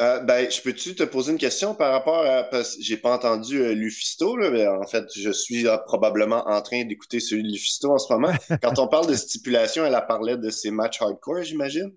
Euh, 0.00 0.20
ben, 0.20 0.48
je 0.50 0.60
peux-tu 0.62 0.94
te 0.94 1.02
poser 1.04 1.32
une 1.32 1.38
question 1.38 1.74
par 1.74 1.92
rapport 1.92 2.24
à. 2.24 2.44
Parce 2.44 2.76
que 2.76 2.82
j'ai 2.82 2.96
pas 2.96 3.14
entendu 3.14 3.58
euh, 3.60 3.74
Lufisto, 3.74 4.36
là, 4.36 4.50
mais 4.50 4.66
en 4.66 4.86
fait, 4.86 5.04
je 5.16 5.30
suis 5.30 5.66
euh, 5.66 5.76
probablement 5.86 6.46
en 6.48 6.62
train 6.62 6.84
d'écouter 6.84 7.18
celui 7.20 7.42
de 7.42 7.48
Lufisto 7.48 7.92
en 7.92 7.98
ce 7.98 8.12
moment. 8.12 8.32
Quand 8.62 8.78
on 8.78 8.88
parle 8.88 9.06
de 9.08 9.14
stipulation, 9.14 9.84
elle 9.84 9.94
a 9.96 10.02
parlé 10.02 10.36
de 10.36 10.50
ses 10.50 10.70
matchs 10.70 11.02
hardcore, 11.02 11.42
j'imagine? 11.42 11.90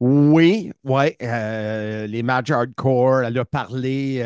Oui, 0.00 0.70
oui. 0.84 1.16
euh, 1.22 2.06
les 2.06 2.22
matchs 2.22 2.50
hardcore, 2.50 3.22
elle 3.22 3.36
a 3.38 3.44
parlé 3.44 4.22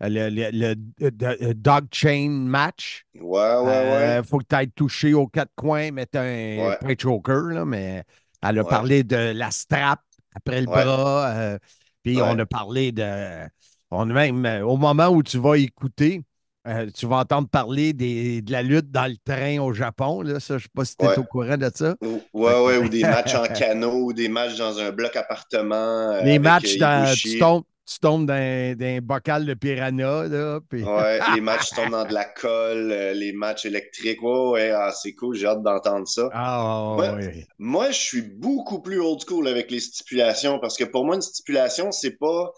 le, 0.00 0.28
le- 0.30 0.74
le- 1.00 1.54
dog 1.54 1.86
chain 1.92 2.28
match. 2.30 3.04
Ouais, 3.14 3.56
ouais, 3.60 3.80
ouais. 3.90 4.18
Il 4.18 4.24
faut 4.24 4.38
que 4.38 4.44
tu 4.48 4.54
ailles 4.56 4.70
toucher 4.72 5.14
aux 5.14 5.26
quatre 5.28 5.52
coins, 5.56 5.90
mettre 5.92 6.18
un 6.18 6.54
Ouais. 6.54 6.78
choker, 6.98 7.42
là, 7.54 7.64
mais 7.64 8.04
elle 8.42 8.58
a 8.60 8.64
Ouais. 8.64 8.66
parlé 8.66 9.04
de 9.04 9.16
la 9.34 9.50
strap 9.50 10.00
après 10.34 10.60
le 10.60 10.66
Ouais. 10.66 10.86
bras. 10.86 11.58
Euh, 12.06 12.10
puis 12.10 12.16
Ouais. 12.20 12.28
on 12.28 12.38
a 12.38 12.46
parlé 12.46 12.92
de. 12.92 13.46
On 13.90 14.06
même, 14.06 14.46
euh, 14.46 14.64
au 14.64 14.76
moment 14.76 15.08
où 15.08 15.22
tu 15.22 15.38
vas 15.38 15.56
écouter, 15.56 16.22
euh, 16.66 16.88
tu 16.94 17.06
vas 17.06 17.16
entendre 17.16 17.48
parler 17.48 17.92
des, 17.92 18.40
de 18.40 18.52
la 18.52 18.62
lutte 18.62 18.90
dans 18.90 19.06
le 19.10 19.16
train 19.24 19.58
au 19.60 19.72
Japon. 19.74 20.22
Là, 20.22 20.40
ça, 20.40 20.54
je 20.54 20.54
ne 20.54 20.60
sais 20.62 20.68
pas 20.74 20.84
si 20.84 20.96
tu 20.96 21.04
es 21.04 21.08
Ouais. 21.08 21.18
au 21.18 21.24
courant 21.24 21.56
de 21.58 21.70
ça. 21.74 21.94
Ou- 22.02 22.20
Ouais, 22.32 22.78
ou 22.78 22.88
des 22.88 23.02
matchs 23.02 23.34
en 23.34 23.44
canot, 23.44 24.04
ou 24.06 24.12
des 24.12 24.28
matchs 24.28 24.56
dans 24.56 24.78
un 24.78 24.90
bloc 24.92 25.14
appartement. 25.16 25.74
euh, 25.74 26.22
Les 26.22 26.30
avec, 26.30 26.40
matchs, 26.40 26.76
euh, 26.76 26.78
dans- 26.78 27.14
tu 27.14 27.38
tombes, 27.38 27.64
tu 27.86 27.98
tombes 28.00 28.26
dans, 28.26 28.76
dans 28.78 28.86
un 28.86 29.00
bocal 29.00 29.46
de 29.46 29.54
piranha. 29.54 30.28
Là, 30.28 30.60
puis- 30.68 30.82
Ouais, 30.82 31.18
les 31.34 31.40
matchs 31.40 31.70
tombent 31.70 31.90
dans 31.90 32.04
de 32.04 32.12
la 32.14 32.24
colle, 32.24 32.92
euh, 32.92 33.12
les 33.14 33.32
matchs 33.32 33.66
électriques. 33.66 34.22
Ouais, 34.22 34.50
ouais, 34.50 34.70
ah, 34.70 34.92
c'est 34.92 35.14
cool, 35.14 35.36
j'ai 35.36 35.46
hâte 35.46 35.62
d'entendre 35.62 36.06
ça. 36.08 36.28
Ah, 36.32 36.96
Ouais. 36.98 37.46
Moi, 37.58 37.90
je 37.90 37.98
suis 38.00 38.22
beaucoup 38.22 38.80
plus 38.82 39.00
old 39.00 39.20
school 39.26 39.48
avec 39.48 39.70
les 39.70 39.80
stipulations 39.80 40.58
parce 40.60 40.76
que 40.76 40.84
pour 40.84 41.04
moi, 41.04 41.16
une 41.16 41.22
stipulation, 41.22 41.92
c'est 41.92 42.16
pas 42.18 42.52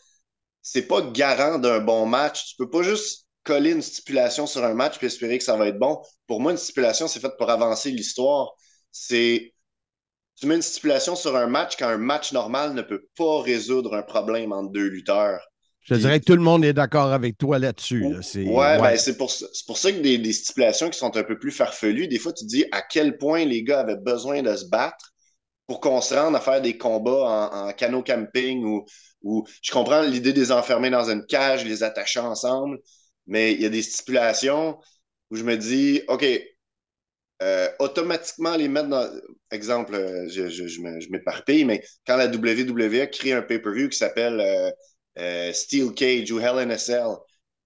c'est 0.62 0.86
pas 0.86 1.02
garant 1.02 1.58
d'un 1.58 1.80
bon 1.80 2.06
match. 2.06 2.50
Tu 2.50 2.56
peux 2.56 2.70
pas 2.70 2.82
juste 2.82 3.26
coller 3.44 3.72
une 3.72 3.82
stipulation 3.82 4.46
sur 4.46 4.64
un 4.64 4.74
match 4.74 4.98
puis 4.98 5.06
espérer 5.08 5.38
que 5.38 5.44
ça 5.44 5.56
va 5.56 5.68
être 5.68 5.78
bon. 5.78 6.00
Pour 6.26 6.40
moi, 6.40 6.52
une 6.52 6.58
stipulation, 6.58 7.08
c'est 7.08 7.20
fait 7.20 7.32
pour 7.38 7.50
avancer 7.50 7.90
l'histoire. 7.90 8.52
C'est 8.92 9.53
tu 10.36 10.46
mets 10.46 10.56
une 10.56 10.62
stipulation 10.62 11.16
sur 11.16 11.36
un 11.36 11.46
match 11.46 11.76
quand 11.78 11.88
un 11.88 11.98
match 11.98 12.32
normal 12.32 12.74
ne 12.74 12.82
peut 12.82 13.06
pas 13.16 13.42
résoudre 13.42 13.94
un 13.94 14.02
problème 14.02 14.52
entre 14.52 14.72
deux 14.72 14.88
lutteurs. 14.88 15.40
Je 15.82 15.94
dirais 15.94 16.20
que 16.20 16.24
tout 16.24 16.36
le 16.36 16.42
monde 16.42 16.64
est 16.64 16.72
d'accord 16.72 17.12
avec 17.12 17.36
toi 17.38 17.58
là-dessus. 17.58 18.06
là. 18.08 18.20
Ouais, 18.44 18.78
ben 18.80 18.96
c'est 18.98 19.16
pour, 19.16 19.32
pour 19.66 19.78
ça 19.78 19.90
que 19.90 19.98
des, 20.00 20.18
des 20.18 20.32
stipulations 20.32 20.90
qui 20.90 20.98
sont 20.98 21.16
un 21.16 21.24
peu 21.24 21.38
plus 21.38 21.50
farfelues, 21.50 22.08
des 22.08 22.18
fois 22.18 22.32
tu 22.32 22.44
te 22.44 22.48
dis 22.50 22.64
à 22.72 22.82
quel 22.82 23.16
point 23.16 23.44
les 23.46 23.62
gars 23.62 23.80
avaient 23.80 23.96
besoin 23.96 24.42
de 24.42 24.54
se 24.54 24.66
battre 24.66 25.12
pour 25.66 25.80
qu'on 25.80 26.00
se 26.02 26.14
rende 26.14 26.36
à 26.36 26.40
faire 26.40 26.62
des 26.62 26.78
combats 26.78 27.50
en, 27.52 27.68
en 27.68 27.72
canot 27.72 28.02
camping 28.02 28.64
ou, 28.64 28.84
ou 29.22 29.46
je 29.62 29.72
comprends 29.72 30.02
l'idée 30.02 30.32
des 30.34 30.52
enfermer 30.52 30.90
dans 30.90 31.10
une 31.10 31.24
cage, 31.26 31.64
les 31.64 31.82
attacher 31.82 32.20
ensemble, 32.20 32.78
mais 33.26 33.54
il 33.54 33.62
y 33.62 33.66
a 33.66 33.70
des 33.70 33.82
stipulations 33.82 34.78
où 35.30 35.36
je 35.36 35.44
me 35.44 35.56
dis, 35.56 36.02
OK, 36.08 36.24
euh, 37.44 37.68
automatiquement 37.80 38.56
les 38.56 38.68
mettre 38.68 38.88
dans. 38.88 39.08
Exemple, 39.52 39.94
euh, 39.94 40.28
je, 40.28 40.48
je, 40.48 40.66
je 40.68 41.10
m'éparpille, 41.10 41.64
mais 41.66 41.84
quand 42.06 42.16
la 42.16 42.28
WWE 42.28 43.06
crée 43.08 43.32
un 43.34 43.42
pay-per-view 43.42 43.90
qui 43.90 43.98
s'appelle 43.98 44.72
euh, 45.18 45.52
Steel 45.52 45.92
Cage 45.94 46.30
ou 46.32 46.40
Hell 46.40 46.58
in 46.58 46.70
a 46.70 46.78
Cell, 46.78 47.06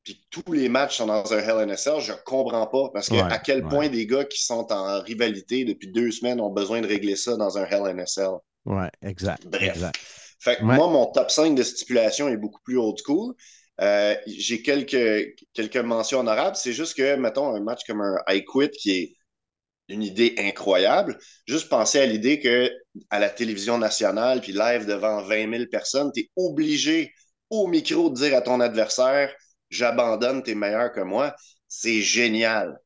puis 0.05 0.27
tous 0.31 0.53
les 0.53 0.69
matchs 0.69 0.99
sont 0.99 1.07
dans 1.07 1.33
un 1.33 1.39
Hell 1.39 1.69
in 1.69 1.71
a 1.71 1.77
Cell, 1.77 2.01
je 2.01 2.13
comprends 2.25 2.67
pas 2.67 2.91
parce 2.93 3.11
que 3.11 3.17
Ouais, 3.17 3.23
à 3.31 3.39
quel 3.39 3.63
ouais. 3.63 3.69
point 3.69 3.89
des 3.89 4.07
gars 4.07 4.25
qui 4.25 4.43
sont 4.45 4.67
en 4.73 5.01
rivalité 5.01 5.65
depuis 5.65 5.89
deux 5.93 6.11
semaines 6.11 6.41
ont 6.41 6.51
besoin 6.51 6.81
de 6.81 6.87
régler 6.87 7.17
ça 7.17 7.37
dans 7.37 7.59
un 7.59 7.65
Hell 7.65 7.83
in 7.87 7.99
a 7.99 8.07
Cell. 8.07 8.31
Ouais, 8.65 8.91
exact. 9.03 9.47
Bref. 9.47 9.63
exact. 9.63 9.99
Fait 10.41 10.57
que 10.57 10.63
Ouais. 10.63 10.77
moi, 10.77 10.89
mon 10.89 11.07
top 11.07 11.31
5 11.31 11.55
de 11.55 11.63
stipulation 11.63 12.29
est 12.29 12.37
beaucoup 12.37 12.61
plus 12.65 12.79
old 12.79 12.99
school. 13.05 13.35
J'ai 14.27 14.63
quelques, 14.63 15.35
quelques 15.53 15.77
mentions 15.77 16.21
honorables. 16.21 16.57
C'est 16.57 16.73
juste 16.73 16.97
que, 16.97 17.17
mettons, 17.17 17.55
un 17.55 17.61
match 17.61 17.85
comme 17.87 18.01
un 18.01 18.17
I 18.29 18.45
Quit 18.45 18.71
qui 18.71 18.91
est 18.93 19.17
une 19.89 20.03
idée 20.03 20.35
incroyable. 20.39 21.19
Juste 21.47 21.69
penser 21.69 21.99
à 22.01 22.07
l'idée 22.07 22.41
que 22.41 22.71
à 23.11 23.19
la 23.19 23.31
télévision 23.31 23.79
nationale, 23.79 24.41
puis 24.41 24.53
live 24.53 24.87
devant 24.87 25.23
20 25.23 25.51
000 25.51 25.65
personnes, 25.71 26.11
tu 26.15 26.23
es 26.23 26.31
obligé 26.37 27.13
au 27.51 27.67
micro 27.67 28.11
de 28.11 28.17
dire 28.17 28.37
à 28.37 28.43
ton 28.43 28.61
adversaire 28.61 29.35
J'abandonne, 29.71 30.43
t'es 30.43 30.55
meilleur 30.55 30.93
que 30.93 31.01
moi. 31.01 31.35
C'est 31.69 32.01
génial. 32.01 32.79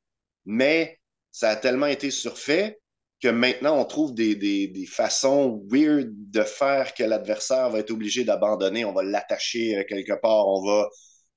Mais 0.44 0.98
ça 1.30 1.50
a 1.50 1.56
tellement 1.56 1.86
été 1.86 2.10
surfait 2.10 2.80
que 3.22 3.28
maintenant, 3.28 3.78
on 3.78 3.84
trouve 3.84 4.14
des, 4.14 4.86
façons 4.90 5.62
weird 5.70 6.08
de 6.10 6.42
faire 6.42 6.92
que 6.94 7.04
l'adversaire 7.04 7.70
va 7.70 7.78
être 7.78 7.92
obligé 7.92 8.24
d'abandonner. 8.24 8.84
On 8.84 8.92
va 8.92 9.04
l'attacher 9.04 9.78
euh, 9.78 9.84
quelque 9.88 10.14
part, 10.20 10.48
on 10.48 10.64
va, 10.66 10.88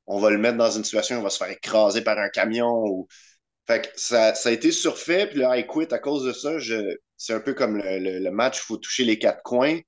on 0.08 0.20
va 0.20 0.32
le 0.32 0.40
mettre 0.40 0.58
dans 0.58 0.72
une 0.72 0.84
situation 0.84 1.18
où 1.18 1.20
il 1.20 1.24
va 1.24 1.30
se 1.30 1.38
faire 1.38 1.52
écraser 1.52 2.02
par 2.02 2.18
un 2.18 2.30
camion. 2.30 2.86
Ou... 2.88 3.08
Fait 3.68 3.82
que 3.82 4.00
ça, 4.00 4.36
ça 4.36 4.50
a 4.50 4.52
été 4.52 4.72
surfait, 4.72 5.28
puis 5.28 5.40
le 5.40 5.46
I 5.46 5.66
quit 5.68 5.94
à 5.94 6.00
cause 6.00 6.24
de 6.26 6.34
ça. 6.34 6.60
Je... 6.60 6.98
C'est 7.18 7.34
un 7.34 7.40
peu 7.40 7.54
comme 7.54 7.78
le, 7.78 8.00
le, 8.00 8.20
le 8.20 8.32
match, 8.32 8.60
il 8.60 8.62
faut 8.66 8.78
toucher 8.78 9.06
les 9.06 9.18
quatre 9.20 9.42
coins. 9.44 9.80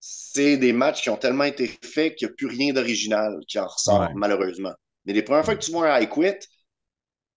C'est 0.00 0.56
des 0.58 0.72
matchs 0.72 1.02
qui 1.02 1.10
ont 1.10 1.16
tellement 1.16 1.44
été 1.44 1.68
faits 1.84 2.16
qu'il 2.16 2.28
n'y 2.28 2.32
a 2.32 2.36
plus 2.36 2.46
rien 2.48 2.72
d'original 2.72 3.38
qui 3.48 3.58
en 3.58 3.66
ressort, 3.68 4.00
Ouais. 4.00 4.14
malheureusement. 4.14 4.74
Mais 5.06 5.12
les 5.14 5.22
premières 5.22 5.44
fois 5.44 5.56
que 5.56 5.64
tu 5.64 5.72
vois 5.72 5.92
un 5.94 6.00
I 6.00 6.08
quit, 6.08 6.26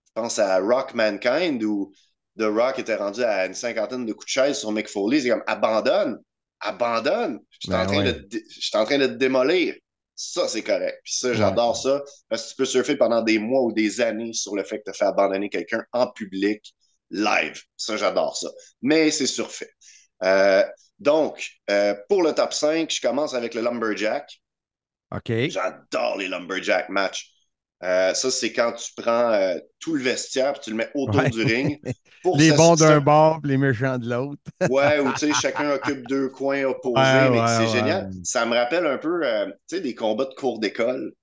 je 0.08 0.12
pense 0.14 0.40
à 0.40 0.60
Rock 0.60 0.94
Mankind 0.94 1.62
où 1.64 1.92
The 2.38 2.44
Rock 2.44 2.80
était 2.80 2.96
rendu 2.96 3.24
à 3.24 3.46
une 3.46 3.54
cinquantaine 3.54 4.06
de 4.06 4.14
coups 4.14 4.26
de 4.26 4.30
chaise 4.32 4.58
sur 4.60 4.72
Mick 4.72 4.88
Foley. 4.90 5.22
C'est 5.22 5.30
comme 5.30 5.44
abandonne, 5.48 6.18
abandonne. 6.60 7.40
Je 7.52 7.58
suis 7.62 7.70
Ben 7.70 7.86
ouais. 7.88 8.16
en 8.74 8.86
train 8.86 8.98
de 8.98 9.08
te 9.08 9.14
démolir. 9.14 9.76
Ça, 10.16 10.48
c'est 10.48 10.64
correct. 10.64 11.02
Puis 11.04 11.14
ça, 11.14 11.34
j'adore 11.34 11.76
ça. 11.76 12.02
Parce 12.30 12.44
que 12.44 12.50
tu 12.50 12.56
peux 12.56 12.66
surfer 12.66 12.96
pendant 12.96 13.22
des 13.22 13.38
mois 13.38 13.62
ou 13.62 13.74
des 13.74 14.00
années 14.00 14.34
sur 14.34 14.56
le 14.56 14.64
fait 14.64 14.80
que 14.80 14.84
tu 14.86 14.90
as 14.92 14.94
fait 14.94 15.06
abandonner 15.06 15.50
quelqu'un 15.50 15.84
en 15.92 16.08
public, 16.08 16.74
live. 17.12 17.62
Ça, 17.76 17.98
j'adore 17.98 18.38
ça. 18.38 18.50
Mais 18.82 19.12
c'est 19.12 19.28
surfait. 19.28 19.72
Euh, 20.24 20.64
donc, 21.00 21.52
euh, 21.70 21.96
pour 22.08 22.24
le 22.24 22.34
top 22.34 22.54
5, 22.54 22.90
je 22.90 23.02
commence 23.02 23.34
avec 23.34 23.54
le 23.54 23.62
Lumberjack. 23.62 24.42
OK. 25.12 25.32
J'adore 25.50 26.18
les 26.18 26.30
Lumberjack 26.30 26.90
matchs. 26.90 27.35
Euh, 27.84 28.14
ça, 28.14 28.32
c'est 28.32 28.54
quand 28.54 28.74
tu 28.74 28.92
prends 28.98 29.32
euh, 29.34 29.58
tout 29.80 29.96
le 29.96 30.02
vestiaire 30.04 30.56
et 30.56 30.60
tu 30.60 30.70
le 30.72 30.78
mets 30.78 30.90
autour 30.96 31.22
Ouais. 31.24 31.30
du 31.30 31.44
ring. 31.44 31.80
Pour 32.24 32.38
Les 32.38 32.52
bons 32.52 32.76
d'un 32.76 33.00
bord, 33.02 33.40
les 33.44 33.58
méchants 33.58 33.98
de 33.98 34.10
l'autre. 34.10 34.42
Ouais, 34.68 35.00
ou 35.00 35.12
tu 35.14 35.20
sais, 35.20 35.34
chacun 35.34 35.72
occupe 35.72 36.08
deux 36.08 36.30
coins 36.30 36.64
opposés, 36.66 37.02
Ouais, 37.02 37.30
mais 37.30 37.40
ouais, 37.42 37.48
c'est 37.48 37.68
génial. 37.68 38.10
Ça 38.24 38.46
me 38.46 38.56
rappelle 38.56 38.88
un 38.88 38.98
peu, 38.98 39.22
euh, 39.24 39.46
tu 39.68 39.76
sais, 39.78 39.82
des 39.82 39.94
combats 39.96 40.26
de 40.26 40.34
cours 40.34 40.60
d'école. 40.60 41.14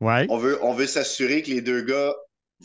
Ouais. 0.00 0.28
On 0.28 0.36
veut, 0.38 0.58
on 0.64 0.72
veut 0.74 0.86
s'assurer 0.86 1.42
que 1.42 1.50
les 1.50 1.60
deux 1.60 1.82
gars 1.82 2.14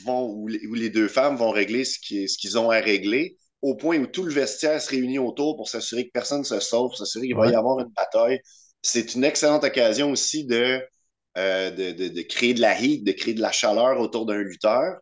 vont, 0.05 0.27
ou 0.29 0.47
les, 0.47 0.65
ou 0.67 0.73
les 0.75 0.89
deux 0.89 1.07
femmes 1.07 1.35
vont 1.35 1.51
régler 1.51 1.85
ce 1.85 1.99
qui- 1.99 2.27
ce 2.29 2.37
qu'ils 2.37 2.57
ont 2.57 2.69
à 2.71 2.79
régler, 2.79 3.37
au 3.61 3.75
point 3.75 3.97
où 3.99 4.07
tout 4.07 4.23
le 4.23 4.31
vestiaire 4.31 4.81
se 4.81 4.89
réunit 4.89 5.19
autour 5.19 5.57
pour 5.57 5.67
s'assurer 5.69 6.05
que 6.07 6.11
personne 6.13 6.39
ne 6.39 6.43
se 6.45 6.59
sauve, 6.59 6.93
s'assurer 6.95 7.27
qu'il 7.27 7.35
va 7.35 7.49
y 7.49 7.55
avoir 7.55 7.79
une 7.79 7.91
bataille. 7.95 8.39
C'est 8.81 9.15
une 9.15 9.23
excellente 9.25 9.63
occasion 9.65 10.11
aussi 10.11 10.45
de, 10.45 10.81
euh, 11.37 11.71
de, 11.71 11.91
de- 11.91 12.07
de 12.09 12.21
créer 12.23 12.53
de 12.53 12.61
la 12.61 12.79
heat, 12.79 13.03
de 13.05 13.11
créer 13.11 13.33
de 13.33 13.41
la 13.41 13.51
chaleur 13.51 13.99
autour 13.99 14.25
d'un 14.25 14.37
lutteur 14.37 14.97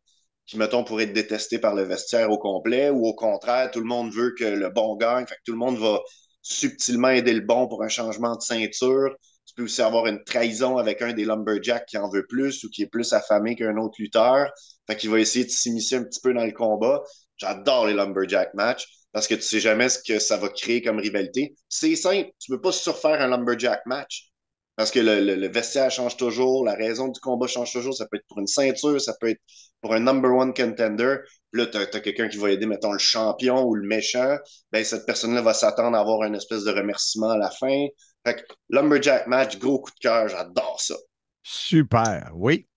qui, 0.46 0.58
mettons, 0.58 0.84
pourrait 0.84 1.04
être 1.06 1.14
détesté 1.14 1.60
par 1.60 1.76
le 1.76 1.84
vestiaire 1.84 2.32
au 2.32 2.38
complet, 2.38 2.90
ou 2.90 3.06
au 3.06 3.14
contraire, 3.14 3.70
tout 3.72 3.80
le 3.80 3.86
monde 3.86 4.14
veut 4.14 4.34
que 4.38 4.46
le 4.46 4.70
bon 4.70 4.96
gagne, 4.96 5.26
fait 5.28 5.36
tout 5.46 5.52
le 5.52 5.58
monde 5.58 5.78
va 5.78 6.00
subtilement 6.42 7.10
aider 7.10 7.34
le 7.34 7.42
bon 7.42 7.68
pour 7.68 7.84
un 7.84 7.90
changement 7.90 8.36
de 8.36 8.42
ceinture. 8.42 9.14
Tu 9.46 9.54
peux 9.56 9.64
aussi 9.64 9.82
avoir 9.82 10.08
une 10.08 10.24
trahison 10.24 10.78
avec 10.78 11.02
un 11.02 11.14
des 11.14 11.26
Lumberjacks 11.26 11.86
qui 11.86 11.98
en 11.98 12.10
veut 12.10 12.26
plus 12.28 12.64
ou 12.64 12.70
qui 12.70 12.84
est 12.84 12.88
plus 12.88 13.12
affamé 13.14 13.56
qu'un 13.56 13.76
autre 13.78 13.96
lutteur. 14.00 14.50
Fait 14.88 14.96
qu'il 14.96 15.10
va 15.10 15.20
essayer 15.20 15.46
de 15.46 15.50
s'immiscer 15.50 15.96
un 15.96 16.04
petit 16.04 16.20
peu 16.22 16.34
dans 16.34 16.46
le 16.46 16.52
combat. 16.52 17.04
J'adore 17.38 17.88
les 17.88 17.94
Lumberjack 17.94 18.54
matchs 18.54 18.88
parce 19.12 19.28
que 19.28 19.36
tu 19.36 19.42
sais 19.42 19.60
jamais 19.60 19.90
ce 19.90 20.00
que 20.02 20.20
ça 20.20 20.38
va 20.38 20.50
créer 20.50 20.82
comme 20.82 21.00
rivalité. 21.00 21.56
C'est 21.70 21.96
simple, 21.96 22.30
tu 22.40 22.52
peux 22.52 22.62
pas 22.62 22.72
surfaire 22.72 23.22
un 23.22 23.28
Lumberjack 23.28 23.86
match 23.86 24.30
parce 24.78 24.92
que 24.92 25.00
le, 25.00 25.20
le- 25.22 25.36
le 25.36 25.50
vestiaire 25.50 25.92
change 25.92 26.18
toujours, 26.18 26.64
la 26.66 26.76
raison 26.76 27.10
du 27.10 27.20
combat 27.20 27.48
change 27.48 27.74
toujours. 27.74 27.96
Ça 27.96 28.08
peut 28.08 28.18
être 28.18 28.28
pour 28.30 28.40
une 28.40 28.48
ceinture, 28.48 29.02
ça 29.02 29.16
peut 29.20 29.30
être 29.30 29.42
pour 29.82 29.94
un 29.94 30.00
number 30.02 30.32
one 30.34 30.54
contender. 30.54 31.18
Puis 31.52 31.62
là, 31.62 31.68
tu 31.68 31.78
as, 31.78 31.88
quelqu'un 32.02 32.30
qui 32.30 32.38
va 32.38 32.52
aider, 32.52 32.68
mettons, 32.68 32.94
le 32.94 33.00
champion 33.00 33.64
ou 33.66 33.76
le 33.76 33.88
méchant. 33.88 34.38
Ben, 34.72 34.84
cette 34.86 35.06
personne-là 35.06 35.42
va 35.42 35.54
s'attendre 35.56 35.98
à 35.98 36.02
avoir 36.02 36.24
une 36.24 36.36
espèce 36.36 36.64
de 36.64 36.72
remerciement 36.72 37.32
à 37.32 37.38
la 37.38 37.52
fin. 37.52 37.88
Fait 38.26 38.36
que 38.36 38.42
Lumberjack 38.70 39.28
match, 39.28 39.58
gros 39.60 39.80
coup 39.82 39.92
de 39.92 40.00
cœur, 40.00 40.30
j'adore 40.30 40.80
ça. 40.82 40.96
Super, 41.44 42.32
oui. 42.36 42.68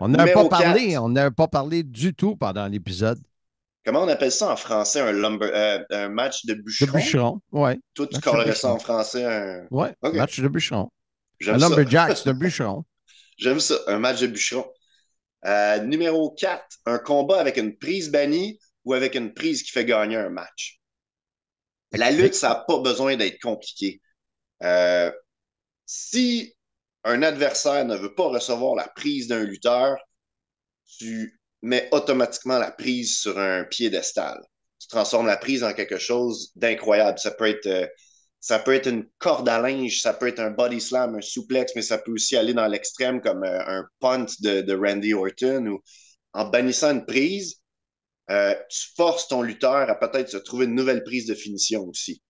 On 0.00 0.08
n'avait 0.08 0.32
pas 0.32 0.46
parlé, 0.46 0.98
on 0.98 1.10
n'avait 1.10 1.30
pas 1.34 1.48
parlé 1.48 1.82
du 1.84 2.14
tout 2.14 2.36
pendant 2.36 2.66
l'épisode 2.68 3.20
Comment 3.86 4.02
on 4.02 4.08
appelle 4.08 4.32
ça 4.32 4.50
en 4.52 4.56
français, 4.56 5.00
un, 5.00 5.12
lumber, 5.12 5.46
euh, 5.54 5.82
un 5.90 6.08
match 6.10 6.44
de 6.44 6.54
de 6.80 6.86
bûcheron? 6.86 6.92
bûcheron. 6.92 7.40
Ouais, 7.52 7.78
Toi, 7.94 8.06
tu 8.08 8.16
Match 8.16 8.28
collerais 8.28 8.54
ça 8.54 8.70
bûcheron. 8.70 8.74
en 8.74 8.78
français. 8.78 9.24
Un... 9.24 9.68
match 10.12 10.40
de 10.40 10.48
bûcheron. 10.48 10.90
Un 11.46 11.58
lumberjack, 11.58 12.16
c'est 12.16 12.28
un 12.28 12.34
bûcheron. 12.34 12.84
J'aime 13.38 13.60
ça, 13.60 13.76
un 13.86 13.98
match 13.98 14.20
de 14.20 14.26
bûcheron. 14.28 14.66
Euh, 15.44 15.78
numéro 15.80 16.30
4, 16.30 16.64
un 16.86 16.98
combat 16.98 17.38
avec 17.38 17.56
une 17.56 17.76
prise 17.76 18.10
bannie 18.10 18.58
ou 18.84 18.94
avec 18.94 19.14
une 19.14 19.34
prise 19.34 19.62
qui 19.62 19.70
fait 19.70 19.84
gagner 19.84 20.16
un 20.16 20.30
match. 20.30 20.80
La 21.92 22.10
lutte, 22.10 22.34
ça 22.34 22.48
n'a 22.48 22.54
pas 22.66 22.78
besoin 22.78 23.16
d'être 23.16 23.40
compliqué. 23.40 24.00
Euh, 24.62 25.10
si 25.84 26.54
un 27.04 27.22
adversaire 27.22 27.84
ne 27.84 27.96
veut 27.96 28.14
pas 28.14 28.28
recevoir 28.28 28.74
la 28.74 28.88
prise 28.88 29.28
d'un 29.28 29.44
lutteur, 29.44 29.96
tu 30.98 31.40
mets 31.62 31.88
automatiquement 31.92 32.58
la 32.58 32.70
prise 32.70 33.18
sur 33.18 33.38
un 33.38 33.64
piédestal. 33.64 34.40
Tu 34.78 34.88
transformes 34.88 35.26
la 35.26 35.36
prise 35.36 35.62
en 35.64 35.72
quelque 35.72 35.98
chose 35.98 36.52
d'incroyable. 36.56 37.18
Ça 37.18 37.30
peut 37.30 37.46
être 37.46 37.66
euh, 37.66 37.86
ça 38.40 38.58
peut 38.58 38.74
être 38.74 38.88
une 38.88 39.06
corde 39.18 39.48
à 39.48 39.60
linge, 39.60 40.00
ça 40.00 40.12
peut 40.12 40.28
être 40.28 40.40
un 40.40 40.50
body 40.50 40.80
slam, 40.80 41.16
un 41.16 41.20
souplex, 41.20 41.72
mais 41.74 41.82
ça 41.82 41.98
peut 41.98 42.12
aussi 42.12 42.36
aller 42.36 42.54
dans 42.54 42.66
l'extrême 42.66 43.20
comme 43.20 43.42
euh, 43.44 43.60
un 43.66 43.86
punt 44.00 44.26
de, 44.40 44.60
de 44.60 44.74
Randy 44.74 45.14
Orton 45.14 45.66
ou 45.66 45.80
en 46.32 46.44
bannissant 46.48 46.92
une 46.92 47.06
prise, 47.06 47.60
euh, 48.30 48.54
tu 48.68 48.88
forces 48.96 49.28
ton 49.28 49.42
lutteur 49.42 49.88
à 49.88 49.94
peut-être 49.94 50.28
se 50.28 50.36
trouver 50.36 50.66
une 50.66 50.74
nouvelle 50.74 51.02
prise 51.02 51.26
de 51.26 51.34
finition 51.34 51.84
aussi. 51.84 52.22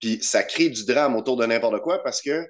Puis 0.00 0.22
ça 0.22 0.42
crée 0.42 0.70
du 0.70 0.84
drame 0.84 1.16
autour 1.16 1.36
de 1.36 1.46
n'importe 1.46 1.80
quoi 1.82 2.02
parce 2.02 2.20
que 2.20 2.46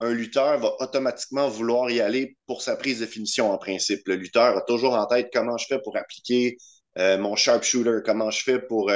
un 0.00 0.12
lutteur 0.12 0.58
va 0.58 0.74
automatiquement 0.80 1.48
vouloir 1.48 1.90
y 1.90 2.00
aller 2.00 2.36
pour 2.46 2.60
sa 2.60 2.76
prise 2.76 3.00
de 3.00 3.06
finition 3.06 3.50
en 3.50 3.56
principe. 3.56 4.06
Le 4.06 4.16
lutteur 4.16 4.56
a 4.56 4.60
toujours 4.62 4.94
en 4.94 5.06
tête 5.06 5.30
comment 5.32 5.56
je 5.56 5.66
fais 5.66 5.78
pour 5.82 5.96
appliquer 5.96 6.58
euh, 6.98 7.16
mon 7.16 7.34
sharpshooter, 7.36 8.00
comment 8.04 8.30
je 8.30 8.42
fais 8.42 8.58
pour 8.58 8.90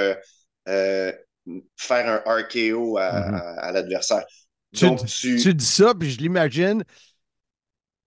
faire 1.77 2.23
un 2.27 2.33
RKO 2.33 2.99
à, 2.99 3.05
Mhm. 3.11 3.43
à- 3.61 3.61
à 3.69 3.73
l'adversaire. 3.73 4.25
Tu, 4.73 4.95
Donc, 4.95 5.05
tu, 5.05 5.11
tu 5.35 5.55
dis 5.55 5.65
ça, 5.65 5.95
puis 5.95 6.11
je 6.11 6.19
l'imagine 6.19 6.85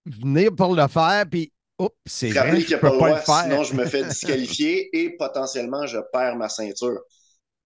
venir 0.05 0.51
pour 0.55 0.75
le 0.75 0.87
faire, 0.87 1.25
puis 1.29 1.51
oups, 1.79 1.95
c'est 2.05 2.33
vrai, 2.33 2.59
je 2.59 2.73
peux 2.79 2.95
pas 2.95 3.09
pas 3.09 3.09
le 3.09 3.15
faire. 3.17 3.59
sinon 3.59 3.63
je 3.63 3.73
me 3.73 3.85
fais 3.85 4.03
disqualifier 4.05 4.89
et 4.97 5.11
potentiellement 5.17 5.85
je 5.87 5.97
perds 6.11 6.35
ma 6.35 6.49
ceinture. 6.49 6.99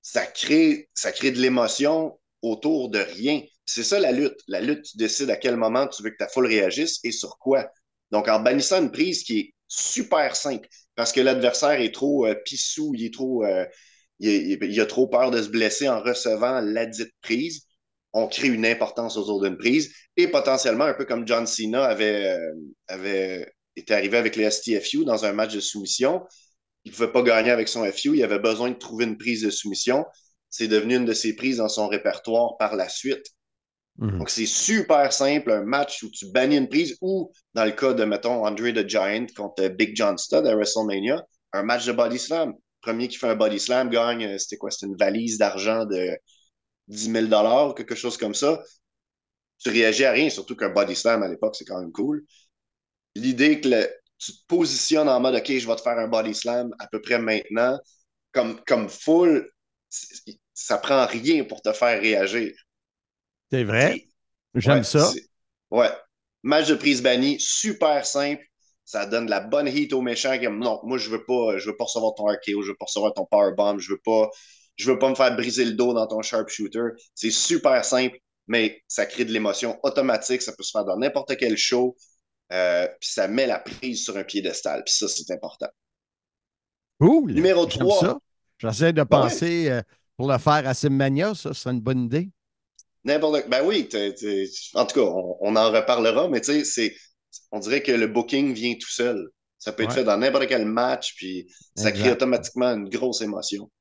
Ça 0.01 0.25
crée, 0.25 0.89
ça 0.95 1.11
crée 1.11 1.31
de 1.31 1.39
l'émotion 1.39 2.19
autour 2.41 2.89
de 2.89 2.99
rien. 2.99 3.41
C'est 3.65 3.83
ça 3.83 3.99
la 3.99 4.11
lutte. 4.13 4.39
La 4.47 4.61
lutte, 4.61 4.83
tu 4.85 4.97
décides 4.97 5.29
à 5.31 5.37
quel 5.37 5.57
moment 5.57 5.87
tu 5.87 6.03
veux 6.03 6.11
que 6.11 6.17
ta 6.17 6.27
foule 6.29 6.47
réagisse 6.47 6.99
et 7.03 7.11
sur 7.11 7.37
quoi. 7.39 7.69
Donc, 8.11 8.27
en 8.29 8.39
bannissant 8.41 8.81
une 8.81 8.91
prise 8.91 9.23
qui 9.23 9.39
est 9.39 9.55
super 9.67 10.35
simple, 10.35 10.67
parce 10.95 11.11
que 11.13 11.21
l'adversaire 11.21 11.81
est 11.81 11.93
trop 11.93 12.27
euh, 12.27 12.35
pissou, 12.45 12.93
il 12.95 13.05
est 13.05 13.13
trop, 13.13 13.45
euh, 13.45 13.65
il, 14.19 14.29
il- 14.51 14.59
il 14.63 14.81
a 14.81 14.85
trop 14.85 15.07
peur 15.07 15.31
de 15.31 15.41
se 15.41 15.49
blesser 15.49 15.89
en 15.89 16.01
recevant 16.01 16.61
la 16.61 16.85
dite 16.85 17.11
prise, 17.21 17.63
on 18.13 18.27
crée 18.27 18.47
une 18.47 18.65
importance 18.65 19.17
autour 19.17 19.41
d'une 19.43 19.57
prise 19.57 19.93
et 20.15 20.27
potentiellement, 20.27 20.85
un 20.85 20.93
peu 20.93 21.05
comme 21.05 21.27
John 21.27 21.45
Cena 21.45 21.85
avait, 21.85 22.37
euh, 22.37 22.51
avait 22.87 23.51
été 23.75 23.93
arrivé 23.93 24.17
avec 24.17 24.35
le 24.35 24.43
STFU 24.43 25.05
dans 25.05 25.25
un 25.25 25.33
match 25.33 25.53
de 25.53 25.59
soumission, 25.59 26.23
il 26.85 26.91
ne 26.91 26.95
pouvait 26.95 27.11
pas 27.11 27.23
gagner 27.23 27.51
avec 27.51 27.67
son 27.67 27.83
FU, 27.85 28.15
il 28.15 28.23
avait 28.23 28.39
besoin 28.39 28.69
de 28.69 28.75
trouver 28.75 29.05
une 29.05 29.17
prise 29.17 29.43
de 29.43 29.49
soumission. 29.49 30.05
C'est 30.49 30.67
devenu 30.67 30.95
une 30.95 31.05
de 31.05 31.13
ses 31.13 31.35
prises 31.35 31.57
dans 31.57 31.69
son 31.69 31.87
répertoire 31.87 32.57
par 32.57 32.75
la 32.75 32.89
suite. 32.89 33.25
Mhm. 33.97 34.19
Donc, 34.19 34.29
c'est 34.29 34.45
super 34.45 35.11
simple, 35.13 35.51
un 35.51 35.63
match 35.63 36.03
où 36.03 36.09
tu 36.09 36.27
bannis 36.31 36.57
une 36.57 36.69
prise 36.69 36.97
ou, 37.01 37.31
dans 37.53 37.65
le 37.65 37.71
cas 37.71 37.93
de, 37.93 38.03
mettons, 38.03 38.45
Andre 38.45 38.71
the 38.73 38.87
Giant 38.87 39.27
contre 39.35 39.67
Big 39.69 39.95
John 39.95 40.17
Studd 40.17 40.47
à 40.47 40.55
WrestleMania, 40.55 41.23
un 41.53 41.63
match 41.63 41.85
de 41.85 41.91
body 41.91 42.17
slam. 42.19 42.53
Premier 42.87 43.07
qui 43.07 43.17
fait 43.17 43.27
un 43.29 43.35
body 43.35 43.59
slam 43.59 43.89
gagne, 43.89 44.25
euh, 44.25 44.37
c'était 44.37 44.57
quoi? 44.57 44.71
C'était 44.71 44.87
une 44.87 44.97
valise 44.97 45.37
d'argent 45.37 45.85
de 45.85 46.17
10 46.87 47.09
000 47.09 47.29
quelque 47.75 47.95
chose 47.95 48.17
comme 48.17 48.35
ça. 48.35 48.61
Tu 49.59 49.69
réagis 49.69 50.05
à 50.05 50.11
rien, 50.11 50.29
surtout 50.29 50.55
qu'un 50.55 50.69
body 50.69 50.95
slam 50.95 51.23
à 51.23 51.27
l'époque, 51.27 51.55
c'est 51.55 51.65
quand 51.65 51.79
même 51.79 51.91
cool. 51.91 52.25
L'idée 53.15 53.61
que 53.61 53.69
le- 53.69 53.89
tu 54.19 54.33
te 54.33 54.45
positionnes 54.47 55.09
en 55.09 55.19
mode 55.19 55.35
OK, 55.35 55.47
je 55.57 55.67
vais 55.67 55.75
te 55.75 55.81
faire 55.81 55.99
un 55.99 56.07
body 56.07 56.35
slam 56.35 56.71
à 56.79 56.87
peu 56.87 57.01
près 57.01 57.19
maintenant, 57.19 57.79
comme, 58.33 58.61
comme 58.67 58.89
full, 58.89 59.49
ça 60.53 60.77
prend 60.77 61.05
rien 61.05 61.43
pour 61.45 61.61
te 61.61 61.71
faire 61.73 62.01
réagir. 62.01 62.53
C'est 63.51 63.63
vrai. 63.65 64.01
J'aime 64.55 64.83
ouais, 64.83 64.83
ça. 64.83 65.21
Ouais. 65.71 65.91
Match 66.43 66.69
de 66.69 66.75
prise 66.75 67.03
bannie, 67.03 67.39
super 67.41 68.05
simple. 68.07 68.43
Ça 68.87 69.05
donne 69.05 69.25
de 69.25 69.29
la 69.31 69.41
bonne 69.41 69.67
heat 69.67 69.91
aux 69.91 70.01
méchants. 70.01 70.39
Comme, 70.41 70.59
non, 70.59 70.79
moi, 70.83 70.97
je 70.97 71.09
veux 71.09 71.25
pas, 71.25 71.57
je 71.57 71.69
veux 71.69 71.75
pas 71.75 71.83
recevoir 71.83 72.15
ton 72.15 72.23
RKO, 72.23 72.61
je 72.61 72.69
veux 72.71 72.77
pas 72.77 72.85
recevoir 72.85 73.13
ton 73.13 73.25
powerbomb, 73.25 73.77
je 73.79 73.91
veux 73.91 73.99
pas, 74.03 74.29
je 74.77 74.89
veux 74.89 74.97
pas 74.97 75.09
me 75.09 75.15
faire 75.15 75.35
briser 75.35 75.65
le 75.65 75.73
dos 75.73 75.93
dans 75.93 76.07
ton 76.07 76.21
sharpshooter. 76.21 76.91
C'est 77.13 77.29
super 77.31 77.83
simple, 77.83 78.17
mais 78.47 78.81
ça 78.87 79.05
crée 79.05 79.25
de 79.25 79.33
l'émotion 79.33 79.77
automatique. 79.83 80.41
Ça 80.41 80.53
peut 80.53 80.63
se 80.63 80.71
faire 80.71 80.85
dans 80.85 80.95
n'importe 80.95 81.35
quel 81.35 81.57
show. 81.57 81.97
Euh, 82.53 82.87
puis 83.01 83.09
ça 83.09 83.27
met 83.27 83.45
la 83.45 83.59
prise 83.59 84.05
sur 84.05 84.15
un 84.15 84.23
piédestal. 84.23 84.85
Puis 84.85 84.93
ça, 84.95 85.09
c'est 85.09 85.29
important. 85.33 85.67
Cool. 87.01 87.33
Numéro 87.33 87.69
J'aime 87.69 87.81
3. 87.81 87.99
ça. 87.99 88.17
J'essaie 88.57 88.93
de 88.93 89.03
Ben 89.09 89.23
ouais. 89.23 89.29
penser 89.29 89.69
euh, 89.69 89.81
pour 90.15 90.31
le 90.31 90.37
faire 90.37 90.65
à 90.65 90.73
Simmania, 90.73 91.35
ça 91.35 91.53
serait 91.53 91.75
une 91.75 91.81
bonne 91.81 92.05
idée. 92.05 92.29
N'importe 93.03 93.47
Ben 93.49 93.65
oui, 93.65 93.87
en 94.73 94.85
tout 94.85 94.95
cas, 94.95 95.01
on, 95.05 95.37
on 95.41 95.55
en 95.55 95.71
reparlera, 95.71 96.27
mais 96.29 96.41
tu 96.41 96.51
sais, 96.51 96.63
c'est, 96.63 96.95
on 97.51 97.59
dirait 97.59 97.81
que 97.83 97.91
le 97.91 98.07
booking 98.07 98.53
vient 98.53 98.73
tout 98.75 98.89
seul. 98.89 99.29
Ça 99.59 99.71
peut 99.71 99.83
être 99.83 99.89
Ouais. 99.89 99.95
fait 99.95 100.03
dans 100.03 100.17
n'importe 100.17 100.47
quel 100.47 100.65
match, 100.65 101.15
puis 101.15 101.47
ça 101.75 101.91
crée 101.91 102.11
automatiquement 102.11 102.73
une 102.73 102.89
grosse 102.89 103.21
émotion. 103.21 103.71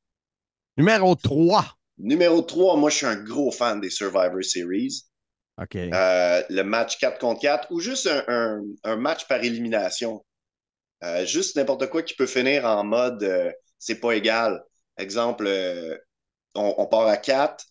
Numéro 0.76 1.14
3. 1.14 1.66
Numéro 1.98 2.43
3, 2.43 2.76
moi, 2.76 2.90
je 2.90 2.97
suis 2.97 3.06
un 3.06 3.16
gros 3.16 3.51
fan 3.51 3.80
des 3.80 3.90
Survivor 3.90 4.43
Series. 4.43 5.02
OK. 5.60 5.76
Euh, 5.76 6.43
le 6.51 6.62
match 6.62 6.98
4 6.98 7.18
contre 7.18 7.40
4 7.40 7.68
ou 7.72 7.80
juste 7.80 8.06
un, 8.06 8.24
un- 8.28 8.62
un 8.84 8.97
match 8.97 9.26
par 9.26 9.43
élimination. 9.43 10.24
Euh, 11.05 11.24
juste 11.26 11.56
n'importe 11.56 11.88
quoi 11.88 12.02
qui 12.02 12.14
peut 12.14 12.26
finir 12.26 12.64
en 12.66 12.84
mode 12.84 13.22
euh, 13.22 13.51
c'est 13.78 14.01
pas 14.01 14.12
égal. 14.12 14.62
Exemple, 14.98 15.47
on, 16.55 16.74
on 16.78 16.86
part 16.86 17.06
à 17.06 17.16
4, 17.16 17.64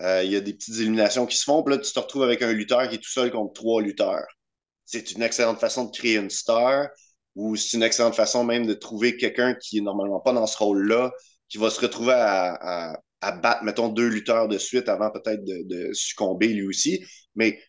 euh, 0.00 0.22
il 0.24 0.30
y 0.32 0.36
a 0.36 0.40
des 0.40 0.54
petites 0.54 0.76
éliminations 0.78 1.26
qui 1.26 1.36
se 1.36 1.44
font, 1.44 1.62
puis 1.62 1.74
là, 1.74 1.80
tu 1.80 1.92
te 1.92 1.98
retrouves 1.98 2.22
avec 2.22 2.42
un 2.42 2.52
lutteur 2.52 2.88
qui 2.88 2.96
est 2.96 2.98
tout 2.98 3.10
seul 3.10 3.30
contre 3.30 3.52
trois 3.54 3.82
lutteurs. 3.82 4.26
C'est 4.88 5.12
une 5.12 5.22
excellente 5.22 5.60
façon 5.60 5.84
de 5.84 5.90
créer 5.90 6.16
une 6.16 6.30
star 6.30 6.88
ou 7.34 7.56
c'est 7.56 7.76
une 7.76 7.82
excellente 7.82 8.14
façon 8.14 8.42
même 8.42 8.66
de 8.66 8.72
trouver 8.72 9.18
quelqu'un 9.18 9.54
qui 9.54 9.78
est 9.78 9.82
normalement 9.82 10.18
pas 10.18 10.32
dans 10.32 10.46
ce 10.46 10.56
rôle-là, 10.56 11.12
qui 11.50 11.58
va 11.58 11.68
se 11.68 11.78
retrouver 11.78 12.14
à, 12.14 12.96
battre, 13.20 13.64
mettons, 13.64 13.90
deux 13.90 14.08
lutteurs 14.08 14.48
de 14.48 14.56
suite 14.56 14.88
avant 14.88 15.10
peut-être 15.10 15.44
de, 15.44 15.92
succomber 15.92 16.48
lui 16.48 16.66
aussi. 16.66 17.04
Mais 17.34 17.60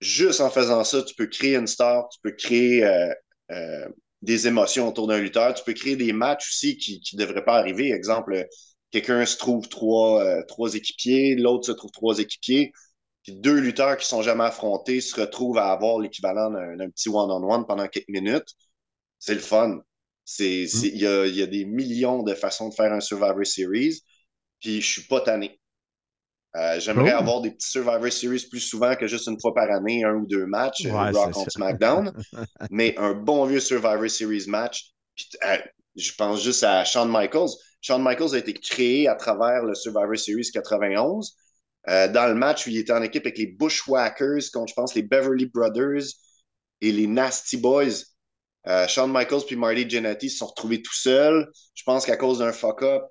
juste 0.00 0.40
en 0.40 0.50
faisant 0.50 0.82
ça, 0.82 1.02
tu 1.04 1.14
peux 1.14 1.28
créer 1.28 1.54
une 1.54 1.68
star, 1.68 2.08
tu 2.08 2.18
peux 2.22 2.32
créer 2.32 2.84
euh, 2.84 3.14
euh, 3.52 3.88
des 4.22 4.48
émotions 4.48 4.88
autour 4.88 5.06
d'un 5.06 5.18
lutteur, 5.20 5.54
tu 5.54 5.62
peux 5.64 5.74
créer 5.74 5.94
des 5.94 6.12
matchs 6.12 6.48
aussi 6.50 6.76
qui 6.76 7.00
ne 7.12 7.20
devraient 7.20 7.44
pas 7.44 7.58
arriver. 7.58 7.92
Exemple, 7.92 8.48
quelqu'un 8.90 9.24
se 9.26 9.36
trouve 9.36 9.68
trois, 9.68 10.24
euh, 10.24 10.42
trois 10.48 10.74
équipiers, 10.74 11.36
l'autre 11.36 11.66
se 11.66 11.72
trouve 11.72 11.92
trois 11.92 12.18
équipiers, 12.18 12.72
puis 13.32 13.36
deux 13.40 13.58
lutteurs 13.58 13.96
qui 13.96 14.06
sont 14.06 14.22
jamais 14.22 14.44
affrontés 14.44 15.00
se 15.00 15.18
retrouvent 15.20 15.58
à 15.58 15.70
avoir 15.72 15.98
l'équivalent 15.98 16.50
d'un 16.50 16.90
petit 16.90 17.08
one-on-one 17.08 17.66
pendant 17.66 17.88
quelques 17.88 18.08
minutes. 18.08 18.54
C'est 19.18 19.34
le 19.34 19.40
fun. 19.40 19.80
C'est- 20.24 20.64
Il 20.64 20.98
y, 20.98 21.06
a, 21.06 21.26
y 21.26 21.42
a 21.42 21.46
des 21.46 21.64
millions 21.64 22.22
de 22.22 22.34
façons 22.34 22.68
de 22.70 22.74
faire 22.74 22.92
un 22.92 23.00
Survivor 23.00 23.46
Series, 23.46 24.00
puis 24.60 24.80
je 24.82 24.86
suis 24.92 25.02
pas 25.02 25.20
tanné. 25.22 25.60
Euh, 26.56 26.80
J'aimerais 26.80 27.10
avoir 27.10 27.40
des 27.42 27.50
petits 27.50 27.68
Survivor 27.70 28.10
Series 28.10 28.46
plus 28.50 28.60
souvent 28.60 28.94
que 28.96 29.06
juste 29.06 29.26
une 29.26 29.40
fois 29.40 29.54
par 29.54 29.70
année, 29.70 30.02
un 30.04 30.14
ou 30.14 30.26
deux 30.26 30.46
matchs, 30.46 30.86
euh, 30.86 30.92
Ouais, 30.92 31.12
contre. 31.30 31.50
SmackDown. 31.50 32.12
mais 32.70 32.96
un 32.98 33.14
bon 33.14 33.44
vieux 33.46 33.60
Survivor 33.60 34.08
Series 34.10 34.46
match. 34.48 34.92
Puis, 35.14 35.28
euh, 35.46 35.58
je 35.96 36.12
pense 36.16 36.42
juste 36.42 36.64
à 36.64 36.84
Shawn 36.84 37.10
Michaels. 37.10 37.50
Shawn 37.82 38.02
Michaels 38.02 38.34
a 38.34 38.38
été 38.38 38.54
créé 38.54 39.08
à 39.08 39.14
travers 39.14 39.64
le 39.64 39.74
Survivor 39.74 40.16
Series 40.18 40.50
91. 40.52 41.36
Euh, 41.88 42.08
dans 42.08 42.26
le 42.26 42.34
match 42.34 42.66
où 42.66 42.70
il 42.70 42.78
était 42.78 42.92
en 42.92 43.02
équipe 43.02 43.24
avec 43.24 43.38
les 43.38 43.46
Bushwhackers 43.46 44.50
contre, 44.52 44.68
je 44.68 44.74
pense, 44.74 44.94
les 44.94 45.02
Beverly 45.02 45.46
Brothers 45.46 46.04
et 46.80 46.92
les 46.92 47.06
Nasty 47.06 47.56
Boys. 47.56 48.04
Euh, 48.66 48.86
Shawn 48.86 49.10
Michaels 49.10 49.44
puis 49.46 49.56
Marty 49.56 49.88
Jannetty 49.88 50.28
se 50.30 50.38
sont 50.38 50.46
retrouvés 50.46 50.82
tout 50.82 50.94
seuls. 50.94 51.50
Je 51.74 51.82
pense 51.84 52.04
qu'à 52.04 52.16
cause 52.16 52.40
d'un 52.40 52.52
fuck-up, 52.52 53.04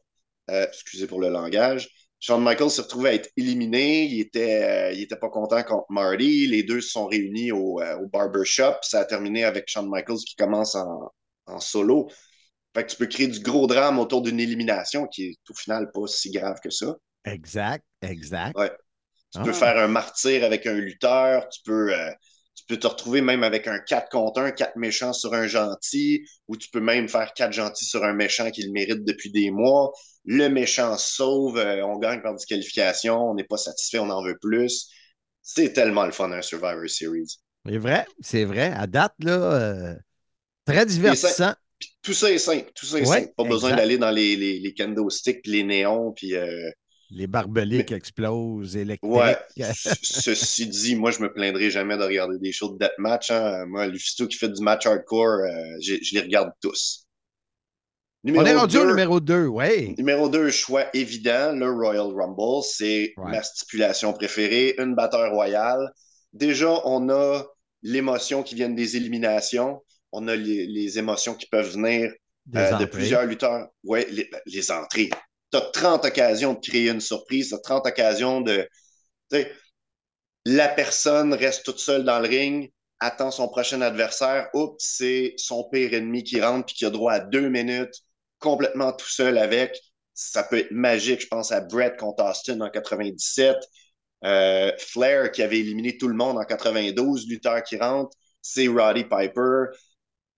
euh, 0.51 0.65
excusez 0.67 1.07
pour 1.07 1.19
le 1.19 1.29
langage, 1.29 1.89
Shawn 2.19 2.43
Michaels 2.43 2.71
s'est 2.71 2.81
retrouvé 2.83 3.09
à 3.09 3.13
être 3.13 3.29
éliminé. 3.37 4.05
Il 4.05 4.19
était, 4.19 5.17
pas 5.19 5.29
content 5.29 5.63
contre 5.63 5.85
Marty. 5.89 6.47
Les 6.47 6.63
deux 6.63 6.81
se 6.81 6.89
sont 6.89 7.07
réunis 7.07 7.51
au, 7.51 7.81
au 7.81 8.07
barbershop. 8.07 8.75
Ça 8.83 8.99
a 9.01 9.05
terminé 9.05 9.43
avec 9.43 9.67
Shawn 9.67 9.89
Michaels 9.89 10.19
qui 10.19 10.35
commence 10.35 10.75
en, 10.75 11.11
en 11.47 11.59
solo. 11.59 12.07
Fait 12.75 12.85
que 12.85 12.91
tu 12.91 12.97
peux 12.97 13.07
créer 13.07 13.27
du 13.27 13.39
gros 13.39 13.67
drame 13.67 13.97
autour 13.99 14.21
d'une 14.21 14.39
élimination 14.39 15.07
qui 15.07 15.25
est 15.29 15.37
au 15.49 15.55
final 15.55 15.91
pas 15.91 16.07
si 16.07 16.31
grave 16.31 16.59
que 16.63 16.69
ça. 16.69 16.95
Exact, 17.31 17.83
exact. 18.01 18.57
Ouais. 18.57 18.71
Tu 19.33 19.41
peux 19.41 19.49
Ah. 19.49 19.53
faire 19.53 19.77
un 19.77 19.87
martyr 19.87 20.43
avec 20.43 20.65
un 20.67 20.73
lutteur, 20.75 21.47
tu 21.49 21.61
peux, 21.65 21.93
euh, 21.93 22.11
tu 22.55 22.63
peux 22.67 22.77
te 22.77 22.87
retrouver 22.87 23.21
même 23.21 23.43
avec 23.43 23.67
un 23.67 23.79
4 23.79 24.09
contre 24.09 24.41
1, 24.41 24.51
4 24.51 24.77
méchants 24.77 25.13
sur 25.13 25.33
un 25.33 25.47
gentil, 25.47 26.25
ou 26.47 26.57
tu 26.57 26.69
peux 26.69 26.79
même 26.79 27.09
faire 27.09 27.33
4 27.33 27.53
gentils 27.53 27.85
sur 27.85 28.03
un 28.03 28.13
méchant 28.13 28.49
qui 28.51 28.63
le 28.63 28.71
mérite 28.71 29.03
depuis 29.03 29.31
des 29.31 29.51
mois. 29.51 29.91
Le 30.25 30.47
méchant 30.49 30.97
sauve, 30.97 31.57
euh, 31.57 31.85
on 31.85 31.97
gagne 31.99 32.21
par 32.21 32.35
disqualification, 32.35 33.17
on 33.31 33.35
n'est 33.35 33.43
pas 33.43 33.57
satisfait, 33.57 33.99
on 33.99 34.09
en 34.09 34.23
veut 34.23 34.37
plus. 34.41 34.89
C'est 35.41 35.73
tellement 35.73 36.05
le 36.05 36.11
fun 36.11 36.31
un 36.31 36.41
Survivor 36.41 36.89
Series. 36.89 37.37
C'est 37.65 37.77
vrai, 37.77 38.05
c'est 38.21 38.45
vrai. 38.45 38.71
À 38.75 38.87
date, 38.87 39.13
là, 39.19 39.31
euh, 39.33 39.95
très 40.65 40.85
divertissant. 40.85 41.53
Puis 41.79 41.89
tout 42.01 42.13
ça 42.13 42.31
est 42.31 42.37
simple, 42.39 42.71
tout 42.73 42.85
ça 42.85 42.97
est 42.99 43.07
Ouais, 43.07 43.21
simple. 43.21 43.33
Pas 43.37 43.43
besoin 43.43 43.75
d'aller 43.75 43.97
dans 43.97 44.09
les, 44.09 44.35
les, 44.35 44.59
les 44.59 44.73
kendo 44.73 45.09
sticks, 45.09 45.41
puis 45.43 45.51
les 45.51 45.63
néons, 45.63 46.11
puis 46.13 46.35
euh, 46.35 46.69
Les 47.09 47.25
barbelés 47.27 47.77
Mais- 47.77 47.85
qui 47.85 47.93
explosent, 47.93 48.75
électriques. 48.75 49.11
Ouais. 49.11 49.37
Ce- 49.73 49.89
Ceci 50.01 50.67
dit, 50.67 50.95
moi, 50.95 51.11
je 51.11 51.21
me 51.21 51.31
plaindrai 51.31 51.71
jamais 51.71 51.97
de 51.97 52.03
regarder 52.03 52.37
des 52.39 52.51
shows 52.51 52.73
de 52.73 52.77
deathmatch. 52.79 53.31
Hein. 53.31 53.65
Moi, 53.67 53.87
Lufisto 53.87 54.27
qui 54.27 54.37
fait 54.37 54.49
du 54.49 54.61
match 54.61 54.85
hardcore, 54.85 55.39
euh, 55.39 55.77
je 55.81 55.95
les 56.13 56.19
regarde 56.21 56.51
tous. 56.61 57.05
On 58.25 58.29
Numéro 58.31 58.45
est 58.45 58.55
rendu 58.55 58.77
au 58.77 58.81
deux- 58.81 58.87
numéro 58.89 59.19
2, 59.21 59.45
oui. 59.45 59.95
Numéro 59.97 60.27
2, 60.27 60.49
choix 60.51 60.85
évident, 60.93 61.53
le 61.55 61.71
Royal 61.71 62.07
Rumble. 62.13 62.61
C'est 62.63 63.13
Ouais. 63.15 63.31
ma 63.31 63.41
stipulation 63.43 64.11
préférée, 64.11 64.75
une 64.77 64.95
batteur 64.95 65.31
royale. 65.31 65.89
Déjà, 66.33 66.81
on 66.85 67.07
a 67.09 67.45
l'émotion 67.83 68.43
qui 68.43 68.55
vient 68.55 68.69
des 68.69 68.97
éliminations. 68.97 69.81
On 70.11 70.27
a 70.27 70.35
les, 70.35 70.65
les 70.67 70.99
émotions 70.99 71.35
qui 71.35 71.45
peuvent 71.45 71.71
venir 71.71 72.11
euh, 72.55 72.77
de 72.77 72.85
plusieurs 72.85 73.23
lutteurs. 73.25 73.67
Oui, 73.85 74.01
les, 74.11 74.29
les 74.45 74.71
entrées. 74.71 75.09
Tu 75.51 75.57
as 75.57 75.61
30 75.61 76.05
occasions 76.05 76.53
de 76.53 76.59
créer 76.59 76.89
une 76.89 77.01
surprise, 77.01 77.49
tu 77.49 77.55
as 77.55 77.59
30 77.59 77.87
occasions 77.87 78.41
de. 78.41 78.67
La 80.45 80.69
personne 80.69 81.33
reste 81.33 81.65
toute 81.65 81.79
seule 81.79 82.03
dans 82.03 82.19
le 82.19 82.27
ring, 82.27 82.71
attend 82.99 83.31
son 83.31 83.47
prochain 83.49 83.81
adversaire. 83.81 84.49
Oups, 84.53 84.83
c'est 84.83 85.33
son 85.37 85.67
pire 85.69 85.93
ennemi 85.93 86.23
qui 86.23 86.41
rentre 86.41 86.65
puis 86.67 86.75
qui 86.75 86.85
a 86.85 86.89
droit 86.89 87.13
à 87.13 87.19
deux 87.19 87.49
minutes, 87.49 87.93
complètement 88.39 88.93
tout 88.93 89.09
seul 89.09 89.37
avec. 89.37 89.77
Ça 90.13 90.43
peut 90.43 90.59
être 90.59 90.71
magique. 90.71 91.21
Je 91.21 91.27
pense 91.27 91.51
à 91.51 91.61
Brett 91.61 91.97
contre 91.97 92.23
Austin 92.23 92.61
en 92.61 92.69
97. 92.69 93.57
Euh, 94.23 94.71
Flair 94.79 95.31
qui 95.31 95.43
avait 95.43 95.59
éliminé 95.59 95.97
tout 95.97 96.07
le 96.07 96.15
monde 96.15 96.37
en 96.37 96.43
92, 96.45 97.27
lutteur 97.27 97.61
qui 97.63 97.77
rentre. 97.77 98.15
C'est 98.41 98.67
Roddy 98.67 99.03
Piper 99.03 99.65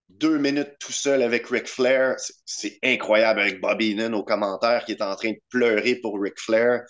deux 0.09 0.37
minutes 0.37 0.73
tout 0.79 0.91
seul 0.91 1.21
avec 1.21 1.47
Ric 1.47 1.67
Flair. 1.67 2.15
C'est- 2.19 2.33
C'est 2.45 2.79
incroyable 2.83 3.39
avec 3.41 3.61
Bobby 3.61 3.91
Heenan 3.91 4.13
au 4.13 4.23
commentaire 4.23 4.85
qui 4.85 4.93
est 4.93 5.01
en 5.01 5.15
train 5.15 5.31
de 5.31 5.39
pleurer 5.49 5.95
pour 5.95 6.19
Ric 6.19 6.39
Flair. 6.39 6.81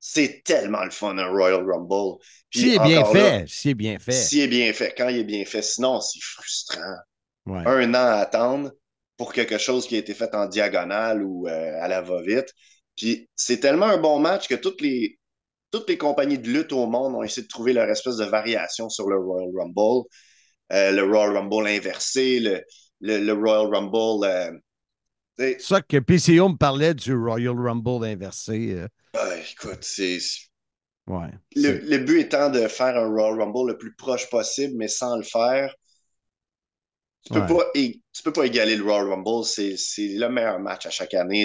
C'est 0.00 0.42
tellement 0.44 0.84
le 0.84 0.90
fun, 0.90 1.16
un 1.18 1.28
Royal 1.28 1.64
Rumble. 1.64 2.18
Si 2.50 2.70
est 2.74 2.78
bien 2.80 3.04
fait, 3.04 3.44
si 3.48 3.70
est 3.70 3.74
bien 3.74 3.98
fait. 3.98 4.12
S'il 4.12 4.40
est 4.42 4.48
bien 4.48 4.72
fait, 4.72 4.94
quand 4.96 5.08
il 5.08 5.18
est 5.18 5.24
bien 5.24 5.44
fait. 5.44 5.62
Sinon, 5.62 6.00
c'est 6.00 6.20
frustrant. 6.20 6.96
Ouais. 7.46 7.62
Un 7.66 7.90
an 7.90 7.94
à 7.98 8.14
attendre 8.16 8.72
pour 9.16 9.32
quelque 9.32 9.58
chose 9.58 9.86
qui 9.86 9.94
a 9.96 9.98
été 9.98 10.14
fait 10.14 10.34
en 10.34 10.46
diagonale 10.46 11.22
ou 11.22 11.46
euh, 11.48 11.80
à 11.80 11.88
la 11.88 12.00
va-vite. 12.02 12.52
Puis 12.96 13.28
c'est 13.36 13.58
tellement 13.60 13.86
un 13.86 13.98
bon 13.98 14.18
match 14.18 14.48
que 14.48 14.54
toutes 14.54 14.80
les, 14.80 15.18
toutes 15.70 15.88
les 15.88 15.98
compagnies 15.98 16.38
de 16.38 16.48
lutte 16.48 16.72
au 16.72 16.86
monde 16.86 17.14
ont 17.14 17.22
essayé 17.22 17.42
de 17.42 17.48
trouver 17.48 17.72
leur 17.72 17.88
espèce 17.88 18.16
de 18.16 18.24
variation 18.24 18.88
sur 18.88 19.08
le 19.08 19.18
Royal 19.18 19.50
Rumble. 19.56 20.08
Euh, 20.72 20.90
le 20.92 21.02
Royal 21.04 21.36
Rumble 21.36 21.66
inversé, 21.68 22.40
le, 22.40 22.62
le, 23.00 23.18
le 23.18 23.32
Royal 23.32 23.66
Rumble. 23.74 24.24
euh, 24.26 24.52
C'est 25.38 25.62
ça 25.62 25.80
que 25.82 25.98
PCO 25.98 26.48
me 26.50 26.56
parlait 26.56 26.94
du 26.94 27.14
Royal 27.14 27.58
Rumble 27.58 28.04
inversé. 28.04 28.72
euh, 28.74 28.88
ah, 29.14 29.36
écoute, 29.38 29.84
c'est. 29.84 30.18
ouais. 31.06 31.32
Le, 31.56 31.96
but 31.96 32.20
étant 32.20 32.50
de 32.50 32.68
faire 32.68 32.94
un 32.98 33.08
Royal 33.08 33.40
Rumble 33.40 33.68
le 33.70 33.78
plus 33.78 33.94
proche 33.94 34.28
possible, 34.28 34.74
mais 34.76 34.88
sans 34.88 35.16
le 35.16 35.22
faire. 35.22 35.74
Tu 37.32 37.44
peux, 37.44 37.54
Ouais. 37.54 37.62
é- 37.74 38.00
tu 38.12 38.22
peux 38.22 38.32
pas 38.32 38.46
égaler 38.46 38.76
le 38.76 38.84
Royal 38.84 39.08
Rumble. 39.08 39.44
C'est 39.44 39.76
le 39.98 40.28
meilleur 40.28 40.58
match 40.60 40.86
à 40.86 40.90
chaque 40.90 41.14
année. 41.14 41.44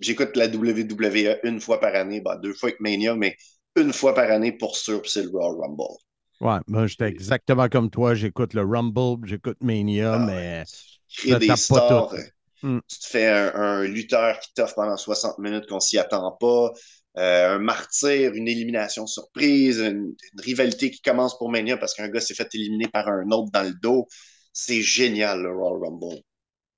J'écoute 0.00 0.36
la 0.36 0.48
WWE 0.48 1.38
une 1.44 1.60
fois 1.60 1.80
par 1.80 1.94
année, 1.94 2.20
bah, 2.20 2.36
deux 2.42 2.52
fois 2.54 2.68
avec 2.70 2.80
Mania, 2.80 3.14
mais 3.14 3.36
une 3.76 3.92
fois 3.92 4.14
par 4.14 4.30
année 4.30 4.52
pour 4.52 4.76
sûr, 4.76 5.02
c'est 5.08 5.22
le 5.22 5.30
Royal 5.30 5.56
Rumble. 5.60 5.96
Ouais, 6.40 6.58
moi, 6.66 6.86
j'étais 6.86 7.06
exactement 7.08 7.68
comme 7.68 7.90
toi. 7.90 8.14
J'écoute 8.14 8.54
le 8.54 8.62
Rumble, 8.62 9.26
j'écoute 9.26 9.56
Mania, 9.62 10.18
Ah 10.18 10.18
mais 10.18 10.66
Créer 11.08 11.32
Ça 11.32 11.38
des 11.38 11.56
stars. 11.56 12.12
euh, 12.14 12.22
Mm. 12.62 12.80
Tu 12.88 12.98
te 13.00 13.06
fais 13.08 13.28
un, 13.28 13.54
un 13.54 13.84
lutteur 13.84 14.40
qui 14.40 14.52
t'offre 14.54 14.74
pendant 14.76 14.96
60 14.96 15.38
minutes 15.38 15.66
qu'on 15.68 15.80
s'y 15.80 15.98
attend 15.98 16.32
pas. 16.40 16.72
euh, 17.18 17.56
un 17.56 17.58
martyr, 17.60 18.34
une 18.34 18.48
élimination 18.48 19.06
surprise, 19.06 19.78
une, 19.80 20.14
une 20.34 20.40
rivalité 20.40 20.90
qui 20.90 21.00
commence 21.02 21.38
pour 21.38 21.50
Mania 21.50 21.76
parce 21.78 21.94
qu'un 21.94 22.08
gars 22.08 22.20
s'est 22.20 22.34
fait 22.34 22.48
éliminer 22.54 22.88
par 22.88 23.08
un 23.08 23.30
autre 23.32 23.50
dans 23.52 23.62
le 23.64 23.74
dos. 23.74 24.06
C'est 24.52 24.82
génial, 24.82 25.42
le 25.42 25.52
Royal 25.56 25.80
Rumble. 25.84 26.22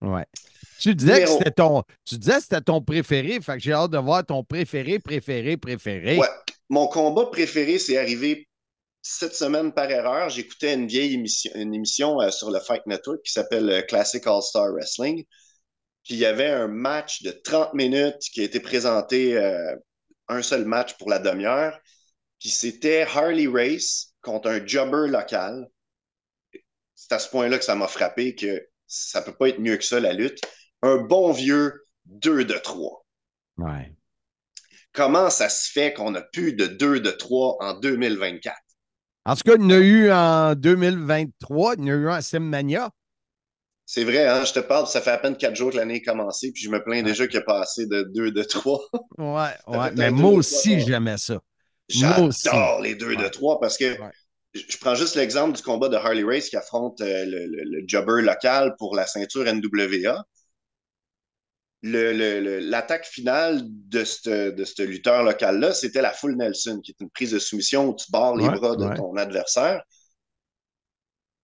ouais. 0.02 0.26
Tu 0.78 0.94
disais 0.94 1.20
que 1.22 1.28
c'était 1.28 1.50
ton, 1.52 1.82
tu 2.04 2.18
disais 2.18 2.40
c'était 2.40 2.60
ton 2.60 2.82
préféré, 2.82 3.40
fait 3.40 3.54
que 3.54 3.60
j'ai 3.60 3.72
hâte 3.72 3.92
de 3.92 3.98
voir 3.98 4.24
ton 4.26 4.44
préféré, 4.44 4.98
préféré, 4.98 5.56
préféré. 5.56 6.18
Ouais. 6.18 6.28
Mon 6.68 6.88
combat 6.88 7.26
préféré, 7.26 7.78
c'est 7.78 7.96
arrivé 7.98 8.48
cette 9.08 9.34
semaine 9.34 9.72
par 9.72 9.90
erreur. 9.90 10.28
J'écoutais 10.30 10.74
une 10.74 10.86
vieille 10.88 11.14
émission, 11.14 11.50
une 11.54 11.74
émission 11.74 12.20
euh, 12.20 12.30
sur 12.30 12.50
le 12.50 12.58
Fight 12.60 12.84
Network 12.86 13.22
qui 13.22 13.32
s'appelle 13.32 13.70
euh, 13.70 13.82
Classic 13.82 14.26
All-Star 14.26 14.72
Wrestling. 14.72 15.24
Puis 16.04 16.14
il 16.14 16.18
y 16.18 16.26
avait 16.26 16.50
un 16.50 16.66
match 16.66 17.22
de 17.22 17.30
30 17.30 17.74
minutes 17.74 18.20
qui 18.32 18.40
a 18.40 18.44
été 18.44 18.60
présenté, 18.60 19.36
euh, 19.36 19.74
un 20.28 20.42
seul 20.42 20.64
match 20.64 20.94
pour 20.98 21.08
la 21.08 21.18
demi-heure. 21.20 21.78
Puis 22.40 22.50
c'était 22.50 23.02
Harley 23.02 23.46
Race 23.46 24.12
contre 24.22 24.48
un 24.48 24.64
jobber 24.66 25.08
local. 25.08 25.68
C'est 26.94 27.12
à 27.12 27.18
ce 27.18 27.28
point-là 27.28 27.58
que 27.58 27.64
ça 27.64 27.74
m'a 27.76 27.88
frappé 27.88 28.34
que 28.34 28.66
ça 28.86 29.22
peut 29.22 29.34
pas 29.34 29.48
être 29.48 29.60
mieux 29.60 29.76
que 29.76 29.84
ça, 29.84 30.00
la 30.00 30.12
lutte. 30.12 30.40
Un 30.82 30.96
bon 30.96 31.32
vieux 31.32 31.86
2 32.06 32.44
de 32.44 32.54
3 32.54 33.04
Ouais. 33.58 33.90
comment 34.92 35.30
ça 35.30 35.48
se 35.48 35.70
fait 35.70 35.94
qu'on 35.94 36.14
a 36.14 36.20
plus 36.20 36.52
de 36.52 36.66
2 36.66 37.00
de 37.00 37.10
3 37.10 37.56
en 37.60 37.74
2024? 37.74 38.54
En 39.26 39.34
tout 39.36 39.42
cas, 39.44 39.56
il 39.56 39.62
y 39.62 39.64
en 39.66 39.70
a 39.70 39.76
eu 39.76 40.10
en 40.10 40.54
2023, 40.54 41.74
il 41.74 41.84
y 41.86 41.92
en 41.92 41.94
a 41.94 41.98
eu 41.98 42.08
un 42.08 42.14
à 42.14 42.22
Simmania. 42.22 42.90
C'est 43.84 44.04
vrai, 44.04 44.26
hein? 44.28 44.44
Je 44.44 44.52
te 44.52 44.60
parle, 44.60 44.86
ça 44.86 45.00
fait 45.00 45.10
à 45.10 45.18
peine 45.18 45.36
4 45.36 45.54
jours 45.56 45.70
que 45.72 45.76
l'année 45.76 45.96
est 45.96 46.02
commencée, 46.02 46.52
puis 46.52 46.62
je 46.62 46.70
me 46.70 46.82
plains 46.82 47.02
déjà 47.02 47.26
qu'il 47.26 47.38
n'y 47.38 47.42
a 47.42 47.46
pas 47.46 47.60
assez 47.62 47.86
de 47.86 48.02
2 48.14 48.30
de 48.30 48.42
3. 48.44 48.80
Ouais, 49.18 49.54
ouais. 49.66 49.90
Mais 49.92 50.10
deux 50.10 50.10
moi 50.10 50.32
de 50.32 50.36
aussi, 50.38 50.78
trois. 50.78 50.78
j'aimais 50.78 51.18
ça. 51.18 51.40
J'adore 51.88 52.80
les 52.82 52.94
2 52.94 53.16
de 53.16 53.28
Ouais. 53.28 53.28
3 53.28 53.60
parce 53.60 53.76
que 53.78 53.98
Ouais. 53.98 54.12
je 54.54 54.78
prends 54.78 54.94
juste 54.94 55.16
l'exemple 55.16 55.56
du 55.56 55.62
combat 55.62 55.88
de 55.88 55.96
Harley 55.96 56.24
Race 56.24 56.48
qui 56.48 56.56
affronte 56.56 57.00
euh, 57.00 57.24
le, 57.26 57.46
le- 57.46 57.64
le 57.80 57.84
jobber 57.86 58.22
local 58.22 58.74
pour 58.78 58.96
la 58.96 59.06
ceinture 59.06 59.46
NWA. 59.46 60.24
L'attaque 61.90 63.06
finale 63.06 63.62
de 63.64 64.04
ce 64.04 64.50
de 64.50 64.84
lutteur 64.84 65.22
local-là, 65.22 65.72
c'était 65.72 66.02
la 66.02 66.12
full 66.12 66.36
Nelson, 66.36 66.80
qui 66.82 66.92
est 66.92 67.00
une 67.02 67.10
prise 67.10 67.32
de 67.32 67.38
soumission 67.38 67.88
où 67.88 67.94
tu 67.96 68.10
barres 68.10 68.36
les 68.36 68.44
Ouais, 68.44 68.50
bras 68.50 68.76
de 68.76 68.86
ouais. 68.86 68.94
ton 68.94 69.16
adversaire. 69.16 69.82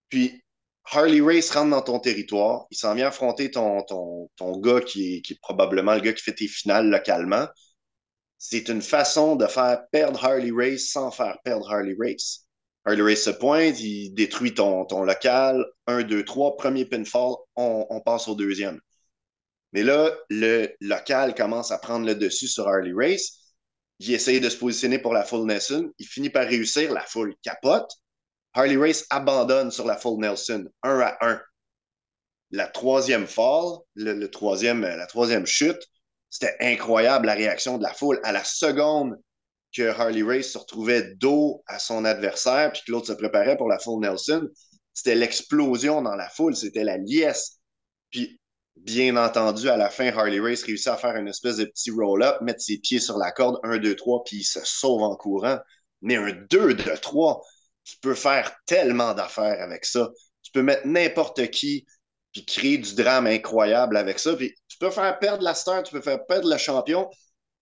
Puis 0.09 0.43
Harley 0.91 1.21
Race 1.21 1.51
rentre 1.51 1.71
dans 1.71 1.83
ton 1.83 1.99
territoire, 2.01 2.67
il 2.71 2.77
s'en 2.77 2.95
vient 2.95 3.09
affronter 3.09 3.51
ton, 3.51 3.83
ton, 3.83 4.29
ton 4.37 4.59
gars 4.59 4.81
qui 4.81 5.17
est, 5.17 5.21
qui 5.23 5.35
est 5.35 5.41
probablement 5.41 5.95
le 5.95 6.01
gars 6.01 6.13
qui 6.13 6.23
fait 6.23 6.35
tes 6.35 6.49
finales 6.49 6.89
localement. 6.89 7.47
C'est 8.39 8.69
une 8.69 8.83
façon 8.83 9.37
de 9.37 9.47
faire 9.47 9.83
perdre 9.93 10.25
Harley 10.25 10.53
Race 10.55 10.87
sans 10.91 11.11
faire 11.11 11.39
perdre 11.45 11.71
Harley 11.73 11.97
Race. 11.99 12.47
Harley 12.85 13.03
Race 13.03 13.23
se 13.25 13.31
pointe, 13.31 13.81
il 13.81 14.13
détruit 14.15 14.55
ton, 14.55 14.85
ton 14.87 15.05
local. 15.05 15.65
Un, 15.87 16.03
deux, 16.03 16.25
trois, 16.25 16.57
premier 16.57 16.85
pinfall, 16.85 17.35
on, 17.57 17.87
on 17.91 18.01
passe 18.01 18.29
au 18.29 18.35
deuxième. 18.35 18.81
Mais 19.73 19.83
là, 19.83 20.11
le 20.29 20.69
local 20.81 21.35
commence 21.35 21.71
à 21.71 21.79
prendre 21.79 22.07
le 22.07 22.15
dessus 22.15 22.49
sur 22.49 22.69
Harley 22.69 22.93
Race. 22.95 23.39
Il 23.99 24.13
essaye 24.13 24.41
de 24.41 24.49
se 24.49 24.57
positionner 24.57 24.99
pour 24.99 25.15
la 25.15 25.25
full 25.25 25.47
Nelson. 25.47 25.91
Il 25.99 26.07
finit 26.07 26.31
par 26.31 26.47
réussir. 26.47 26.93
La 26.93 27.03
foule 27.03 27.35
capote. 27.43 27.91
Harley 28.55 28.77
Race 28.77 29.07
abandonne 29.11 29.71
sur 29.71 29.87
la 29.87 29.97
full 29.97 30.21
Nelson, 30.21 30.67
un 30.83 31.01
à 31.01 31.17
un. 31.23 31.41
La 32.51 32.67
troisième 32.67 33.27
fall, 33.27 33.79
le 33.95 34.27
troisième, 34.27 34.83
la 34.83 35.07
troisième 35.07 35.47
chute, 35.47 35.81
c'était 36.29 36.57
incroyable 36.61 37.27
la 37.27 37.35
réaction 37.35 37.79
de 37.79 37.83
la 37.83 37.95
foule. 37.95 38.21
À 38.25 38.33
la 38.33 38.45
seconde 38.45 39.19
que 39.75 39.89
Harley 39.89 40.23
Race 40.23 40.49
se 40.49 40.59
retrouvait 40.59 41.15
dos 41.15 41.63
à 41.67 41.79
son 41.79 42.05
adversaire, 42.05 42.73
puis 42.73 42.83
que 42.87 42.93
l'autre 42.93 43.07
se 43.07 43.13
préparait 43.13 43.57
pour 43.57 43.69
la 43.69 43.79
full 43.79 44.01
Nelson, 44.01 44.49
c'était 44.93 45.15
l'explosion 45.15 46.03
dans 46.03 46.15
la 46.15 46.29
foule, 46.29 46.55
c'était 46.55 46.85
la 46.85 46.99
liesse. 46.99 47.59
Puis, 48.11 48.39
bien 48.77 49.17
entendu, 49.17 49.69
à 49.69 49.77
la 49.77 49.91
fin, 49.91 50.09
Harley 50.09 50.41
Race 50.41 50.63
réussit 50.65 50.89
à 50.89 50.97
faire 50.97 51.17
une 51.17 51.29
espèce 51.29 51.57
de 51.57 51.65
petit 51.65 51.91
roll-up, 51.91 52.41
mettre 52.41 52.61
ses 52.63 52.79
pieds 52.79 52.99
sur 53.01 53.19
la 53.19 53.31
corde, 53.33 53.59
un, 53.63 53.79
deux, 53.79 53.95
trois, 53.97 54.25
puis 54.25 54.39
il 54.39 54.45
se 54.45 54.61
sauve 54.65 55.03
en 55.03 55.17
courant. 55.17 55.59
Mais 56.01 56.17
un 56.17 56.33
2 56.51 56.75
de 56.75 56.97
3, 56.97 57.43
tu 57.85 57.97
peux 58.01 58.15
faire 58.15 58.53
tellement 58.67 59.15
d'affaires 59.15 59.61
avec 59.63 59.85
ça. 59.85 60.11
Tu 60.43 60.51
peux 60.53 60.63
mettre 60.63 60.87
n'importe 60.87 61.49
qui, 61.51 61.87
puis 62.33 62.45
créer 62.45 62.79
du 62.79 62.95
drame 62.95 63.27
incroyable 63.27 63.97
avec 63.97 64.19
ça. 64.19 64.35
Puis 64.37 64.55
tu 64.69 64.79
peux 64.79 64.91
faire 64.91 65.19
perdre 65.19 65.45
la 65.45 65.55
star, 65.55 65.83
tu 65.85 65.93
peux 65.93 66.01
faire 66.01 66.25
perdre 66.27 66.49
le 66.51 66.57
champion. 66.59 67.09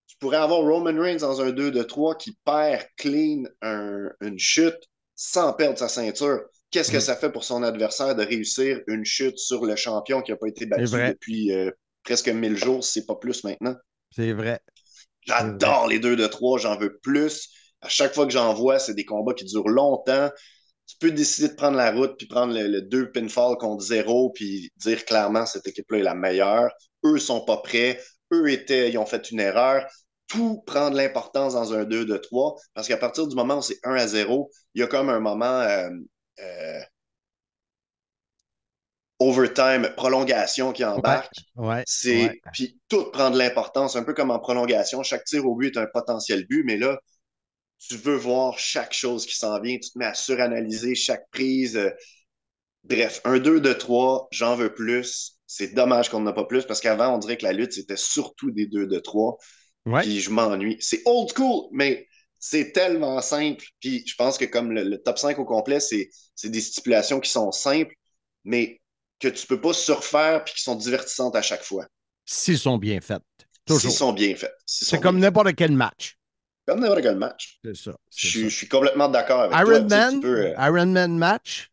Tu 0.06 0.16
pourrais 0.18 0.38
avoir 0.38 0.60
Roman 0.62 0.98
Reigns 1.00 1.18
dans 1.18 1.40
un 1.40 1.50
2 1.50 1.70
de 1.70 1.82
3 1.82 2.16
qui 2.16 2.36
perd 2.44 2.86
clean 2.96 3.44
un- 3.62 4.10
une 4.20 4.38
chute 4.38 4.78
sans 5.14 5.52
perdre 5.54 5.78
sa 5.78 5.88
ceinture. 5.88 6.40
Qu'est-ce 6.70 6.92
que 6.92 6.98
Mm. 6.98 7.00
ça 7.00 7.16
fait 7.16 7.30
pour 7.32 7.44
son 7.44 7.62
adversaire 7.62 8.14
de 8.14 8.24
réussir 8.24 8.80
une 8.86 9.04
chute 9.04 9.38
sur 9.38 9.64
le 9.64 9.76
champion 9.76 10.22
qui 10.22 10.30
n'a 10.30 10.36
pas 10.36 10.48
été 10.48 10.66
battu 10.66 11.02
depuis 11.02 11.52
euh, 11.52 11.70
presque 12.04 12.28
1000 12.28 12.56
jours, 12.56 12.84
c'est 12.84 13.06
pas 13.06 13.16
plus 13.16 13.44
maintenant? 13.44 13.74
C'est 14.10 14.32
vrai. 14.32 14.60
J'adore 15.26 15.86
les 15.88 15.98
2 15.98 16.16
de 16.16 16.26
3, 16.26 16.58
j'en 16.58 16.76
veux 16.78 16.98
plus. 17.02 17.48
À 17.82 17.88
chaque 17.88 18.14
fois 18.14 18.26
que 18.26 18.32
j'en 18.32 18.52
vois, 18.54 18.78
c'est 18.78 18.94
des 18.94 19.04
combats 19.04 19.34
qui 19.34 19.44
durent 19.44 19.68
longtemps. 19.68 20.30
Tu 20.86 20.96
peux 20.98 21.10
décider 21.12 21.48
de 21.48 21.54
prendre 21.54 21.76
la 21.76 21.92
route 21.92 22.16
puis 22.18 22.26
prendre 22.26 22.54
le, 22.54 22.66
le 22.66 22.82
2 22.82 23.12
pinfall 23.12 23.56
contre 23.58 23.82
0 23.84 24.30
puis 24.30 24.70
dire 24.76 25.04
clairement 25.04 25.46
cette 25.46 25.66
équipe-là 25.68 25.98
est 25.98 26.02
la 26.02 26.14
meilleure. 26.14 26.70
Eux 27.04 27.18
sont 27.18 27.44
pas 27.44 27.58
prêts. 27.58 28.00
Eux 28.32 28.50
étaient, 28.50 28.90
ils 28.90 28.98
ont 28.98 29.06
fait 29.06 29.30
une 29.30 29.40
erreur. 29.40 29.86
Tout 30.26 30.62
prend 30.66 30.90
de 30.90 30.96
l'importance 30.96 31.54
dans 31.54 31.72
un 31.74 31.84
2 31.84 32.04
de 32.04 32.16
3 32.16 32.56
parce 32.74 32.88
qu'à 32.88 32.96
partir 32.96 33.26
du 33.28 33.36
moment 33.36 33.58
où 33.58 33.62
c'est 33.62 33.78
1 33.84 33.94
à 33.94 34.06
0, 34.06 34.50
il 34.74 34.80
y 34.80 34.84
a 34.84 34.86
comme 34.86 35.08
un 35.10 35.20
moment 35.20 35.60
euh, 35.60 35.90
euh, 36.42 36.80
overtime, 39.18 39.90
prolongation 39.96 40.72
qui 40.72 40.84
embarque. 40.84 41.34
Ouais. 41.56 41.82
C'est 41.86 42.28
ouais. 42.28 42.40
puis 42.52 42.80
tout 42.88 43.10
prend 43.10 43.30
de 43.30 43.38
l'importance, 43.38 43.96
un 43.96 44.02
peu 44.02 44.14
comme 44.14 44.30
en 44.30 44.38
prolongation. 44.38 45.02
Chaque 45.02 45.24
tir 45.24 45.46
au 45.46 45.54
but 45.56 45.76
est 45.76 45.80
un 45.80 45.86
potentiel 45.86 46.46
but, 46.46 46.64
mais 46.64 46.76
là, 46.78 46.98
tu 47.78 47.96
veux 47.96 48.16
voir 48.16 48.58
chaque 48.58 48.92
chose 48.94 49.26
qui 49.26 49.36
s'en 49.36 49.60
vient. 49.60 49.78
Tu 49.78 49.90
te 49.90 49.98
mets 49.98 50.06
à 50.06 50.14
suranalyser 50.14 50.94
chaque 50.94 51.28
prise. 51.30 51.76
euh, 51.76 51.90
Bref, 52.84 53.20
un 53.24 53.38
2 53.38 53.60
de 53.60 53.72
3, 53.72 54.28
j'en 54.30 54.56
veux 54.56 54.72
plus. 54.74 55.38
C'est 55.46 55.74
dommage 55.74 56.08
qu'on 56.10 56.20
n'en 56.20 56.30
a 56.30 56.32
pas 56.32 56.44
plus 56.46 56.64
parce 56.66 56.80
qu'avant, 56.80 57.14
on 57.14 57.18
dirait 57.18 57.36
que 57.36 57.44
la 57.44 57.52
lutte, 57.52 57.72
c'était 57.74 57.96
surtout 57.96 58.50
des 58.50 58.66
2 58.66 58.86
de 58.86 58.98
3. 58.98 59.38
Ouais. 59.86 60.02
Puis 60.02 60.20
je 60.20 60.30
m'ennuie. 60.30 60.78
C'est 60.80 61.02
old 61.06 61.30
school, 61.36 61.68
mais 61.72 62.06
c'est 62.40 62.72
tellement 62.72 63.20
simple. 63.22 63.64
Puis 63.80 64.04
je 64.06 64.14
pense 64.16 64.38
que 64.38 64.46
comme 64.46 64.72
le, 64.72 64.82
le 64.84 64.98
top 65.02 65.18
5 65.18 65.38
au 65.38 65.44
complet, 65.44 65.80
c'est 65.80 66.10
c'est 66.34 66.50
des 66.50 66.60
stipulations 66.60 67.20
qui 67.20 67.30
sont 67.30 67.52
simples, 67.52 67.94
mais 68.44 68.80
que 69.20 69.28
tu 69.28 69.46
peux 69.46 69.60
pas 69.60 69.74
surfaire 69.74 70.44
puis 70.44 70.54
qui 70.54 70.62
sont 70.62 70.74
divertissantes 70.76 71.36
à 71.36 71.42
chaque 71.42 71.62
fois. 71.62 71.86
S'ils 72.24 72.58
sont 72.58 72.78
bien 72.78 73.00
faits. 73.00 73.22
Toujours. 73.66 73.90
S'ils 73.90 73.98
sont 73.98 74.12
bien 74.12 74.34
faits. 74.34 74.54
S'ils 74.66 74.86
C'est 74.88 74.98
comme 75.00 75.18
n'importe 75.18 75.54
quel 75.54 75.72
match. 75.72 76.16
comme 76.66 76.80
n'importe 76.80 77.02
quel 77.02 77.16
match. 77.16 77.60
C'est 77.64 77.76
ça. 77.76 77.92
Je 78.14 78.26
c'est 78.26 78.28
suis, 78.28 78.40
ça. 78.42 78.48
je 78.48 78.54
suis 78.56 78.68
complètement 78.68 79.08
d'accord 79.08 79.40
avec 79.40 79.62
toi. 79.64 79.76
Iron 79.76 79.86
tu 79.86 79.86
Man, 79.88 80.20
peux, 80.20 80.46
euh, 80.46 80.54
Iron 80.58 80.86
Man 80.86 81.18
match? 81.18 81.70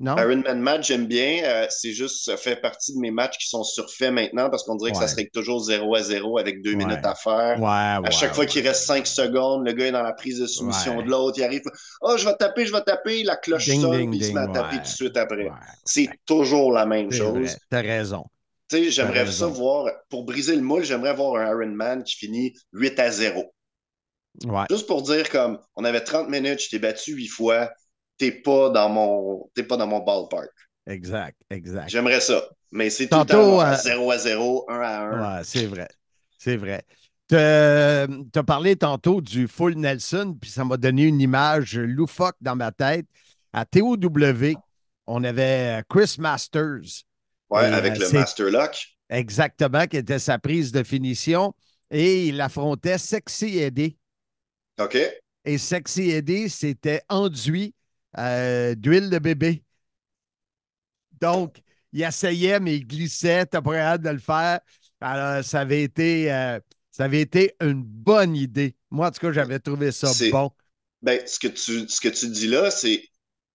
Non? 0.00 0.16
Iron 0.16 0.42
Man 0.44 0.60
match, 0.60 0.86
j'aime 0.86 1.06
bien. 1.06 1.42
Euh, 1.42 1.66
c'est 1.70 1.92
juste, 1.92 2.24
ça 2.24 2.36
fait 2.36 2.54
partie 2.54 2.94
de 2.94 3.00
mes 3.00 3.10
matchs 3.10 3.36
qui 3.38 3.48
sont 3.48 3.64
surfaits 3.64 4.12
maintenant 4.12 4.48
parce 4.48 4.62
qu'on 4.62 4.76
dirait 4.76 4.92
que 4.92 4.96
Ouais. 4.96 5.02
ça 5.02 5.08
serait 5.08 5.28
toujours 5.32 5.58
0 5.58 5.92
à 5.96 6.02
0 6.02 6.38
avec 6.38 6.62
deux 6.62 6.70
Ouais. 6.70 6.76
minutes 6.76 7.04
à 7.04 7.16
faire. 7.16 7.60
Ouais, 7.60 8.06
À 8.06 8.10
chaque 8.12 8.32
fois 8.32 8.46
qu'il 8.46 8.64
reste 8.66 8.84
5 8.84 9.06
secondes, 9.08 9.66
le 9.66 9.72
gars 9.72 9.86
est 9.86 9.92
dans 9.92 10.04
la 10.04 10.12
prise 10.12 10.38
de 10.38 10.46
soumission 10.46 11.02
de 11.02 11.10
l'autre, 11.10 11.38
il 11.38 11.44
arrive, 11.44 11.62
oh, 12.00 12.16
je 12.16 12.24
vais 12.24 12.34
taper, 12.36 12.64
je 12.64 12.72
vais 12.72 12.82
taper, 12.82 13.24
la 13.24 13.34
cloche 13.36 13.64
Ding, 13.64 13.80
sonne, 13.80 13.96
ding, 13.98 14.10
puis 14.10 14.20
il 14.20 14.24
se 14.24 14.32
met 14.32 14.40
à 14.40 14.46
taper 14.46 14.76
tout 14.76 14.82
de 14.82 14.86
suite 14.86 15.16
après. 15.16 15.48
C'est 15.84 16.08
toujours 16.26 16.70
la 16.72 16.86
même 16.86 17.10
chose. 17.10 17.56
T'as 17.68 17.82
raison. 17.82 18.24
Tu 18.70 18.76
sais, 18.76 18.90
j'aimerais 18.90 19.26
ça 19.26 19.46
voir, 19.46 19.86
pour 20.10 20.24
briser 20.24 20.54
le 20.54 20.62
moule, 20.62 20.84
j'aimerais 20.84 21.14
voir 21.14 21.36
un 21.42 21.48
Iron 21.50 21.72
Man 21.74 22.04
qui 22.04 22.14
finit 22.16 22.52
8 22.72 23.00
à 23.00 23.10
0. 23.10 23.52
Ouais. 24.44 24.64
Juste 24.70 24.86
pour 24.86 25.02
dire 25.02 25.28
comme, 25.30 25.58
on 25.74 25.84
avait 25.84 26.02
30 26.02 26.28
minutes, 26.28 26.60
je 26.62 26.68
t'ai 26.68 26.78
battu 26.78 27.14
8 27.14 27.26
fois, 27.26 27.70
t'es 28.18 28.32
pas 28.32 28.70
dans 28.70 28.88
mon, 28.88 29.50
t'es 29.54 29.62
pas 29.62 29.76
dans 29.76 29.86
mon 29.86 30.00
ballpark. 30.00 30.50
Exact, 30.86 31.36
exact. 31.50 31.88
J'aimerais 31.88 32.20
ça. 32.20 32.42
Mais 32.70 32.90
c'est 32.90 33.08
tout 33.08 33.24
temps 33.24 33.60
euh, 33.62 33.74
0 33.74 34.10
à 34.10 34.18
0, 34.18 34.66
1 34.68 34.80
à 34.80 34.98
1. 35.00 35.38
Ouais, 35.38 35.44
c'est 35.44 35.66
vrai. 35.66 35.88
C'est 36.38 36.56
vrai. 36.56 36.82
Tu 37.28 37.36
as 37.36 38.42
parlé 38.46 38.76
tantôt 38.76 39.20
du 39.20 39.48
Full 39.48 39.74
Nelson, 39.74 40.36
puis 40.40 40.50
ça 40.50 40.64
m'a 40.64 40.76
donné 40.76 41.04
une 41.04 41.20
image 41.20 41.78
loufoque 41.78 42.36
dans 42.40 42.56
ma 42.56 42.72
tête. 42.72 43.06
À 43.52 43.64
TOW, 43.64 43.96
on 45.06 45.24
avait 45.24 45.82
Chris 45.88 46.16
Masters. 46.18 47.04
Ouais, 47.50 47.70
Et, 47.70 47.72
avec 47.72 47.94
euh, 47.94 48.06
le 48.06 48.12
Master 48.12 48.50
Lock. 48.50 48.98
Exactement, 49.10 49.86
qui 49.86 49.96
était 49.96 50.18
sa 50.18 50.38
prise 50.38 50.70
de 50.72 50.82
finition. 50.82 51.54
Et 51.90 52.26
il 52.26 52.40
affrontait 52.40 52.98
Sexy 52.98 53.58
Eddie. 53.58 53.96
OK. 54.78 54.98
Et 55.44 55.58
Sexy 55.58 56.10
Eddie 56.10 56.50
s'était 56.50 57.02
enduit 57.08 57.74
euh, 58.18 58.74
d'huile 58.74 59.10
de 59.10 59.18
bébé. 59.18 59.64
Donc, 61.20 61.62
il 61.92 62.02
essayait, 62.02 62.60
mais 62.60 62.76
il 62.76 62.86
glissait. 62.86 63.46
T'as 63.46 63.62
pas 63.62 63.76
hâte 63.78 64.02
de 64.02 64.10
le 64.10 64.18
faire. 64.18 64.60
Alors, 65.00 65.44
ça 65.44 65.60
avait 65.60 65.82
été, 65.82 66.32
euh, 66.32 66.60
ça 66.90 67.04
avait 67.04 67.20
été 67.20 67.54
une 67.60 67.82
bonne 67.82 68.36
idée. 68.36 68.76
Moi, 68.90 69.08
en 69.08 69.10
tout 69.10 69.20
cas, 69.20 69.32
j'avais 69.32 69.58
trouvé 69.60 69.92
ça 69.92 70.14
bon. 70.14 70.50
Ben, 71.02 71.26
ce 71.26 71.38
que 71.38 71.48
tu, 71.48 71.88
ce 71.88 72.00
que 72.00 72.08
tu 72.08 72.28
dis 72.28 72.48
là, 72.48 72.70
c'est 72.70 73.04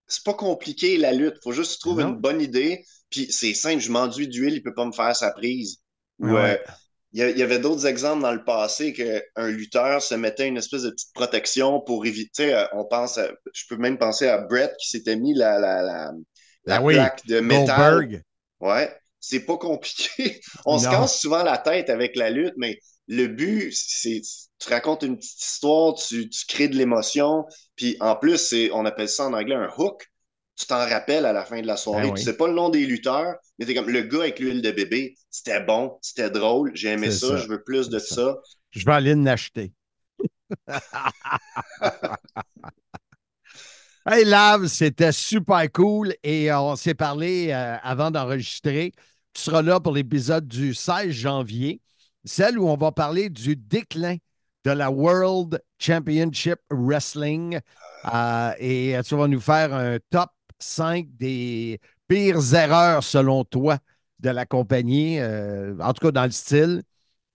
c'est 0.08 0.24
pas 0.24 0.34
compliqué 0.36 0.98
la 0.98 1.14
lutte. 1.14 1.36
Faut 1.44 1.52
juste 1.54 1.82
trouver 1.82 2.04
Non. 2.04 2.06
une 2.06 2.20
bonne 2.20 2.42
idée. 2.42 2.86
Puis 3.10 3.32
c'est 3.32 3.54
simple, 3.54 3.82
je 3.82 3.92
m'enduis 3.92 4.28
d'huile, 4.28 4.56
il 4.56 4.64
peut 4.64 4.74
pas 4.74 4.86
me 4.86 4.92
faire 4.94 5.16
sa 5.16 5.32
prise. 5.32 5.80
Ou, 6.20 6.36
Ouais. 6.36 6.38
euh, 6.38 6.58
il 7.14 7.38
y, 7.38 7.44
avait 7.44 7.60
d'autres 7.60 7.86
exemples 7.86 8.24
dans 8.24 8.32
le 8.32 8.44
passé 8.44 8.92
qu'un 8.94 9.48
lutteur 9.48 10.02
se 10.02 10.16
mettait 10.16 10.48
une 10.48 10.58
espèce 10.58 10.82
de 10.84 10.90
petite 10.90 11.14
protection 11.14 11.80
pour 11.82 12.06
éviter. 12.06 12.54
euh, 12.56 12.66
on 12.74 12.86
pense 12.86 13.18
à- 13.20 13.32
je 13.54 13.64
peux 13.70 13.78
même 13.78 13.98
penser 14.00 14.28
à 14.28 14.40
Brett 14.40 14.74
qui 14.80 14.90
s'était 14.90 15.16
mis 15.16 15.34
la, 15.36 15.60
la, 15.60 15.82
la, 15.84 16.12
la 16.66 16.80
Ah 16.80 16.82
oui, 16.82 16.96
plaque 16.96 17.26
de 17.28 17.40
métal. 17.40 18.02
Goldberg. 18.02 18.24
Ouais, 18.60 18.96
c'est 19.20 19.42
pas 19.46 19.58
compliqué. 19.58 20.42
On 20.66 20.80
se 20.80 20.88
casse 20.88 21.20
souvent 21.20 21.44
la 21.44 21.58
tête 21.58 21.90
avec 21.90 22.16
la 22.16 22.30
lutte, 22.30 22.54
mais 22.58 22.80
le 23.08 23.28
but, 23.28 23.72
c'est 23.74 24.22
tu 24.60 24.70
racontes 24.70 25.04
une 25.04 25.18
petite 25.18 25.42
histoire, 25.44 25.94
tu, 25.96 26.30
tu 26.30 26.46
crées 26.48 26.70
de 26.70 26.76
l'émotion, 26.78 27.46
puis 27.76 27.98
en 28.00 28.16
plus, 28.16 28.38
c'est 28.38 28.72
on 28.72 28.86
appelle 28.86 29.10
ça 29.10 29.26
en 29.28 29.34
anglais 29.34 29.56
un 29.56 29.70
hook. 29.78 30.08
Tu 30.56 30.68
t'en 30.68 30.88
rappelles 30.88 31.26
à 31.26 31.34
la 31.34 31.46
fin 31.46 31.62
de 31.62 31.68
la 31.68 31.78
soirée. 31.78 32.04
Ben 32.04 32.14
oui. 32.14 32.20
Tu 32.20 32.26
sais 32.26 32.38
pas 32.38 32.48
le 32.48 32.54
nom 32.54 32.70
des 32.70 32.86
lutteurs, 32.86 33.36
mais 33.58 33.66
t'es 33.66 33.74
comme 33.74 33.90
le 33.90 34.04
gars 34.04 34.20
avec 34.20 34.40
l'huile 34.40 34.62
de 34.62 34.72
bébé, 34.72 35.16
c'était 35.30 35.62
bon, 35.62 35.98
c'était 36.02 36.30
drôle, 36.30 36.72
j'ai 36.76 36.90
aimé 36.90 37.10
ça, 37.10 37.30
ça. 37.30 37.38
je 37.38 37.48
veux 37.48 37.64
plus 37.64 37.90
de 37.90 38.00
ça. 38.00 38.38
Je 38.72 38.86
vais 38.86 38.94
aller 38.94 39.16
l'acheter. 39.16 39.74
hey 44.08 44.26
Lav, 44.26 44.68
c'était 44.68 45.12
super 45.12 45.72
cool 45.72 46.14
et 46.24 46.54
on 46.54 46.76
s'est 46.76 46.94
parlé 46.94 47.50
euh, 47.52 47.78
avant 47.82 48.12
d'enregistrer. 48.12 48.92
Tu 49.34 49.42
seras 49.42 49.64
là 49.64 49.80
pour 49.80 49.94
l'épisode 49.94 50.48
du 50.48 50.76
16 50.76 51.10
janvier, 51.10 51.82
celle 52.24 52.60
où 52.60 52.68
on 52.68 52.78
va 52.78 52.92
parler 52.92 53.30
du 53.30 53.56
déclin 53.56 54.18
de 54.64 54.72
la 54.72 54.92
World 54.92 55.62
Championship 55.80 56.60
Wrestling. 56.70 57.60
Euh, 58.14 58.52
et 58.60 58.96
tu 59.06 59.16
vas 59.16 59.28
nous 59.28 59.40
faire 59.40 59.74
un 59.74 59.98
top 60.10 60.30
5 60.64 61.08
des 61.18 61.80
pires 62.08 62.54
erreurs 62.56 63.04
selon 63.04 63.44
toi 63.46 63.80
de 64.20 64.30
la 64.30 64.46
compagnie, 64.46 65.20
euh, 65.20 65.76
en 65.80 65.94
tout 65.94 66.06
cas 66.08 66.12
dans 66.12 66.26
le 66.26 66.32
style. 66.32 66.84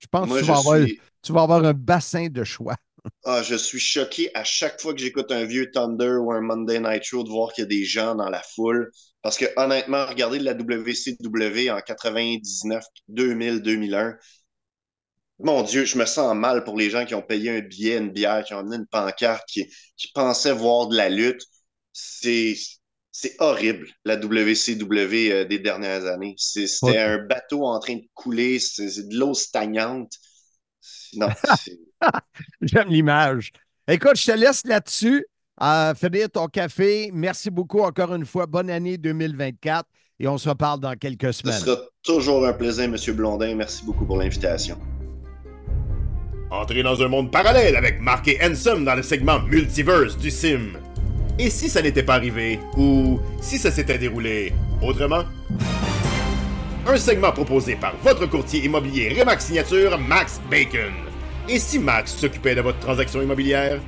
Je 0.00 0.06
pense 0.08 0.30
Moi, 0.30 0.38
que 0.38 0.44
tu 0.44 0.52
vas, 0.52 0.58
avoir, 0.58 0.78
suis, 0.80 1.02
tu 1.22 1.32
vas 1.32 1.42
avoir 1.42 1.64
un 1.64 1.74
bassin 1.74 2.28
de 2.28 2.44
choix. 2.44 2.76
ah, 3.24 3.42
je 3.42 3.54
suis 3.56 3.80
choqué 3.80 4.30
à 4.34 4.44
chaque 4.44 4.80
fois 4.80 4.94
que 4.94 5.00
j'écoute 5.00 5.30
un 5.32 5.44
vieux 5.44 5.70
Thunder 5.70 6.16
ou 6.20 6.32
un 6.32 6.40
Monday 6.40 6.80
Night 6.80 7.02
Show 7.04 7.24
de 7.24 7.28
voir 7.28 7.52
qu'il 7.52 7.62
y 7.62 7.66
a 7.66 7.68
des 7.68 7.84
gens 7.84 8.14
dans 8.14 8.28
la 8.30 8.42
foule. 8.42 8.90
Parce 9.22 9.36
que 9.36 9.46
honnêtement, 9.56 10.06
regardez 10.06 10.38
la 10.38 10.54
WCW 10.54 11.70
en 11.70 11.80
99, 11.80 12.84
2000, 13.08 13.60
2001. 13.62 14.16
Mon 15.40 15.62
Dieu, 15.62 15.84
je 15.84 15.98
me 15.98 16.06
sens 16.06 16.34
mal 16.36 16.64
pour 16.64 16.76
les 16.78 16.90
gens 16.90 17.04
qui 17.06 17.14
ont 17.14 17.22
payé 17.22 17.50
un 17.50 17.60
billet, 17.60 17.98
une 17.98 18.10
bière, 18.10 18.44
qui 18.44 18.54
ont 18.54 18.58
amené 18.58 18.76
une 18.76 18.86
pancarte, 18.86 19.44
qui, 19.48 19.66
qui 19.96 20.08
pensaient 20.14 20.52
voir 20.52 20.88
de 20.88 20.96
la 20.96 21.08
lutte. 21.10 21.42
C'est, 21.92 22.56
c'est 23.20 23.34
horrible, 23.40 23.88
la 24.04 24.14
WCW 24.16 25.32
euh, 25.32 25.44
des 25.44 25.58
dernières 25.58 26.06
années. 26.06 26.34
C'est- 26.36 26.68
C'était 26.68 26.92
Ouais. 26.92 26.98
un 26.98 27.18
bateau 27.26 27.64
en 27.64 27.80
train 27.80 27.96
de 27.96 28.04
couler, 28.14 28.60
c'est 28.60 29.08
de 29.08 29.16
l'eau 29.18 29.34
stagnante. 29.34 30.12
Non, 31.14 31.26
J'aime 32.62 32.88
l'image. 32.90 33.50
Écoute, 33.88 34.16
je 34.16 34.26
te 34.26 34.32
laisse 34.36 34.62
là-dessus. 34.64 35.26
Euh, 35.60 35.92
finir 35.96 36.30
ton 36.30 36.46
café. 36.46 37.10
Merci 37.12 37.50
beaucoup 37.50 37.80
encore 37.80 38.14
une 38.14 38.24
fois. 38.24 38.46
Bonne 38.46 38.70
année 38.70 38.96
2024 38.98 39.88
et 40.20 40.28
on 40.28 40.38
se 40.38 40.48
reparle 40.48 40.78
dans 40.78 40.94
quelques 40.94 41.34
ce 41.34 41.40
semaines. 41.40 41.58
sera 41.58 41.80
toujours 42.04 42.46
un 42.46 42.52
plaisir, 42.52 42.84
M. 42.84 42.96
Blondin. 43.16 43.56
Merci 43.56 43.84
beaucoup 43.84 44.04
pour 44.06 44.18
l'invitation. 44.18 44.78
Entrez 46.52 46.82
dans 46.84 47.02
un 47.02 47.08
monde 47.08 47.32
parallèle 47.32 47.74
avec 47.74 48.00
Mark 48.00 48.28
et 48.28 48.38
Handsome 48.42 48.84
dans 48.84 48.94
le 48.94 49.02
segment 49.02 49.40
Multiverse 49.40 50.16
du 50.16 50.30
Sim. 50.30 50.74
Et 51.40 51.50
si 51.50 51.68
ça 51.68 51.80
n'était 51.80 52.02
pas 52.02 52.14
arrivé, 52.14 52.58
ou 52.76 53.20
si 53.40 53.58
ça 53.58 53.70
s'était 53.70 53.96
déroulé 53.96 54.52
autrement? 54.82 55.22
Un 56.84 56.96
segment 56.96 57.30
proposé 57.30 57.76
par 57.76 57.94
votre 57.98 58.26
courtier 58.26 58.64
immobilier 58.64 59.16
Remax 59.20 59.46
Signature, 59.46 59.96
Max 59.98 60.40
Bacon. 60.50 60.92
Et 61.48 61.60
si 61.60 61.78
Max 61.78 62.16
s'occupait 62.16 62.56
de 62.56 62.60
votre 62.60 62.80
transaction 62.80 63.22
immobilière? 63.22 63.80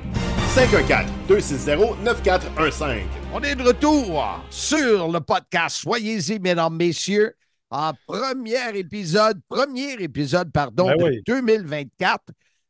514-260-9415. 1.27 3.01
On 3.33 3.41
est 3.41 3.55
de 3.55 3.63
retour 3.63 4.45
sur 4.49 5.09
le 5.11 5.19
podcast. 5.19 5.77
Soyez-y, 5.81 6.39
mesdames, 6.39 6.77
messieurs, 6.77 7.33
en 7.69 7.91
premier 8.07 8.77
épisode, 8.77 9.41
premier 9.49 9.93
épisode, 9.99 10.51
pardon, 10.53 10.87
Ben 10.87 10.97
de 10.97 11.03
oui. 11.03 11.21
2024. 11.27 12.21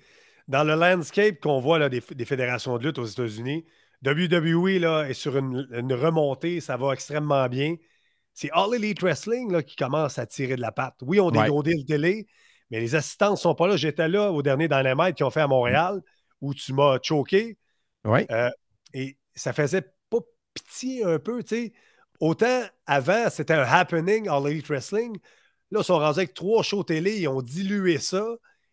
dans 0.47 0.63
le 0.63 0.75
landscape 0.75 1.39
qu'on 1.39 1.59
voit 1.59 1.79
là, 1.79 1.89
des, 1.89 2.01
des 2.11 2.25
fédérations 2.25 2.77
de 2.77 2.83
lutte 2.85 2.99
aux 2.99 3.05
États-Unis, 3.05 3.65
WWE 4.05 4.77
là, 4.79 5.05
est 5.09 5.13
sur 5.13 5.37
une, 5.37 5.67
une 5.71 5.93
remontée, 5.93 6.61
ça 6.61 6.77
va 6.77 6.93
extrêmement 6.93 7.47
bien. 7.49 7.75
C'est 8.33 8.51
All 8.51 8.75
Elite 8.75 9.01
Wrestling 9.01 9.51
là, 9.51 9.63
qui 9.63 9.75
commence 9.75 10.19
à 10.19 10.27
tirer 10.27 10.55
de 10.55 10.61
la 10.61 10.71
patte. 10.71 10.95
Oui, 11.01 11.19
on 11.19 11.31
des 11.31 11.39
Ouais. 11.39 11.63
deals 11.63 11.85
télé, 11.85 12.27
mais 12.69 12.79
les 12.79 12.93
assistants 12.93 13.31
ne 13.31 13.35
sont 13.37 13.55
pas 13.55 13.67
là. 13.67 13.77
J'étais 13.77 14.07
là 14.07 14.31
au 14.31 14.43
dernier 14.43 14.67
Dynamite 14.67 15.15
qu'ils 15.15 15.25
ont 15.25 15.31
fait 15.31 15.41
à 15.41 15.47
Montréal, 15.47 16.01
où 16.41 16.53
tu 16.53 16.73
m'as 16.73 16.99
choqué. 17.01 17.57
Oui. 18.03 18.25
Euh, 18.29 18.49
et 18.93 19.17
ça 19.33 19.53
faisait 19.53 19.83
pitié 20.55 21.03
un 21.03 21.19
peu, 21.19 21.43
tu 21.43 21.55
sais. 21.55 21.73
Autant 22.19 22.63
avant, 22.87 23.29
c'était 23.29 23.53
un 23.53 23.63
happening, 23.63 24.27
All 24.27 24.47
Elite 24.49 24.67
Wrestling. 24.67 25.17
Là, 25.71 25.81
ils 25.81 25.83
sont 25.83 25.99
rendus 25.99 26.19
avec 26.19 26.33
trois 26.33 26.63
shows 26.63 26.83
télé, 26.83 27.19
ils 27.19 27.27
ont 27.27 27.41
dilué 27.41 27.99
ça. 27.99 28.25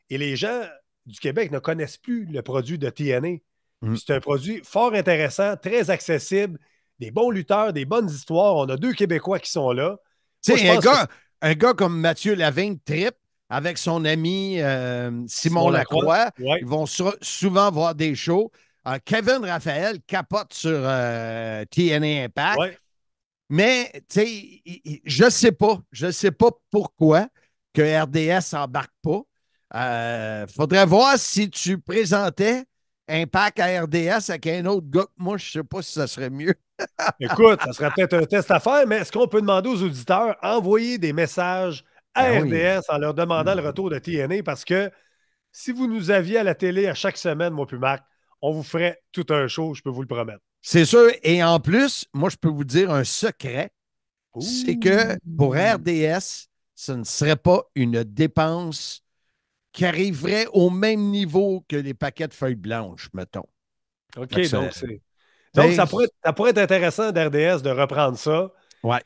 Et 0.08 0.16
les 0.16 0.36
gens 0.36 0.62
du 1.06 1.18
Québec 1.18 1.50
ne 1.50 1.58
connaissent 1.58 1.96
plus 1.96 2.24
le 2.26 2.42
produit 2.42 2.78
de 2.78 2.88
TNA. 2.88 3.38
Mm. 3.82 3.96
C'est 3.96 4.14
un 4.14 4.20
produit 4.20 4.62
fort 4.64 4.94
intéressant, 4.94 5.56
très 5.56 5.90
accessible, 5.90 6.58
des 7.00 7.10
bons 7.10 7.30
lutteurs, 7.30 7.72
des 7.72 7.84
bonnes 7.84 8.08
histoires. 8.08 8.54
On 8.56 8.68
a 8.68 8.76
deux 8.76 8.92
Québécois 8.92 9.40
qui 9.40 9.50
sont 9.50 9.72
là. 9.72 9.98
Tu 10.44 10.56
sais, 10.56 10.68
un 10.70 10.78
gars, 10.78 11.08
un 11.40 11.54
gars 11.54 11.74
comme 11.74 11.98
Mathieu 11.98 12.34
Lavigne 12.34 12.78
trip 12.78 13.14
avec 13.48 13.76
son 13.76 14.04
ami 14.04 14.60
euh, 14.60 15.10
Simon, 15.10 15.26
Simon 15.26 15.70
Lacroix. 15.70 16.16
Lacroix, 16.16 16.52
ouais. 16.52 16.58
Ils 16.60 16.66
vont 16.66 16.86
sou- 16.86 17.16
souvent 17.20 17.70
voir 17.70 17.94
des 17.94 18.14
shows. 18.14 18.52
Euh, 18.88 18.98
Kevin 19.04 19.44
Raphaël 19.44 19.98
capote 20.06 20.52
sur 20.54 20.70
euh, 20.74 21.64
TNA 21.70 22.24
Impact. 22.24 22.58
Ouais. 22.58 22.78
Mais, 23.50 23.90
tu 23.94 24.02
sais, 24.20 24.26
il- 24.64 24.80
il- 24.84 25.00
je 25.04 25.24
ne 25.24 25.30
sais 25.30 25.52
pas. 25.52 25.78
Je 25.92 26.06
ne 26.06 26.10
sais 26.10 26.32
pas 26.32 26.50
pourquoi. 26.70 27.28
que 27.74 27.80
RDS 28.02 28.52
n'embarque 28.52 28.92
pas. 29.02 29.22
Euh, 29.74 30.46
faudrait 30.46 30.84
voir 30.84 31.18
si 31.18 31.48
tu 31.48 31.78
présentais 31.78 32.64
Impact 33.08 33.60
à 33.60 33.82
RDS 33.84 34.28
avec 34.30 34.46
un 34.46 34.66
autre 34.66 34.86
gars 34.90 35.04
que 35.04 35.10
moi, 35.16 35.38
je 35.38 35.46
ne 35.58 35.62
sais 35.62 35.66
pas 35.68 35.80
si 35.80 35.92
ça 35.92 36.06
serait 36.06 36.28
mieux. 36.28 36.54
Écoute, 37.20 37.60
ça 37.64 37.72
serait 37.72 37.90
peut-être 37.96 38.12
un 38.14 38.24
test 38.26 38.50
à 38.50 38.60
faire, 38.60 38.86
mais 38.86 38.96
est-ce 38.98 39.10
qu'on 39.10 39.26
peut 39.26 39.40
demander 39.40 39.70
aux 39.70 39.82
auditeurs 39.82 40.36
envoyer 40.42 40.98
des 40.98 41.14
messages 41.14 41.82
à 42.14 42.24
Ben 42.30 42.42
oui. 42.44 42.50
RDS 42.78 42.82
en 42.90 42.98
leur 42.98 43.14
demandant 43.14 43.54
le 43.54 43.62
retour 43.62 43.88
de 43.88 43.98
TNA? 43.98 44.42
Parce 44.42 44.64
que 44.66 44.90
si 45.50 45.72
vous 45.72 45.86
nous 45.86 46.10
aviez 46.10 46.38
à 46.38 46.44
la 46.44 46.54
télé 46.54 46.88
à 46.88 46.94
chaque 46.94 47.16
semaine, 47.16 47.52
moi 47.54 47.66
puis 47.66 47.78
Marc, 47.78 48.04
on 48.42 48.52
vous 48.52 48.62
ferait 48.62 49.00
tout 49.12 49.26
un 49.30 49.48
show, 49.48 49.74
je 49.74 49.82
peux 49.82 49.90
vous 49.90 50.02
le 50.02 50.08
promettre. 50.08 50.40
C'est 50.60 50.84
sûr. 50.84 51.10
Et 51.22 51.42
en 51.42 51.58
plus, 51.60 52.06
moi, 52.12 52.28
je 52.28 52.36
peux 52.36 52.48
vous 52.48 52.64
dire 52.64 52.90
un 52.90 53.04
secret. 53.04 53.70
C'est 54.40 54.78
que 54.78 55.16
pour 55.36 55.54
RDS, 55.54 56.48
ce 56.74 56.92
ne 56.92 57.04
serait 57.04 57.36
pas 57.36 57.64
une 57.74 58.02
dépense 58.02 59.04
qui 59.72 59.84
arriverait 59.84 60.46
au 60.52 60.70
même 60.70 61.10
niveau 61.10 61.64
que 61.68 61.76
les 61.76 61.94
paquets 61.94 62.28
de 62.28 62.34
feuilles 62.34 62.54
blanches, 62.54 63.08
mettons. 63.14 63.46
OK, 64.16 64.44
ça- 64.44 64.70
donc 65.54 65.72
ça 65.72 65.86
pourrait, 65.86 66.08
ça 66.24 66.32
pourrait 66.32 66.50
être 66.50 66.58
intéressant 66.58 67.12
d'RDS 67.12 67.62
de 67.62 67.70
reprendre 67.70 68.16
ça. 68.18 68.52
Ouais. 68.82 69.02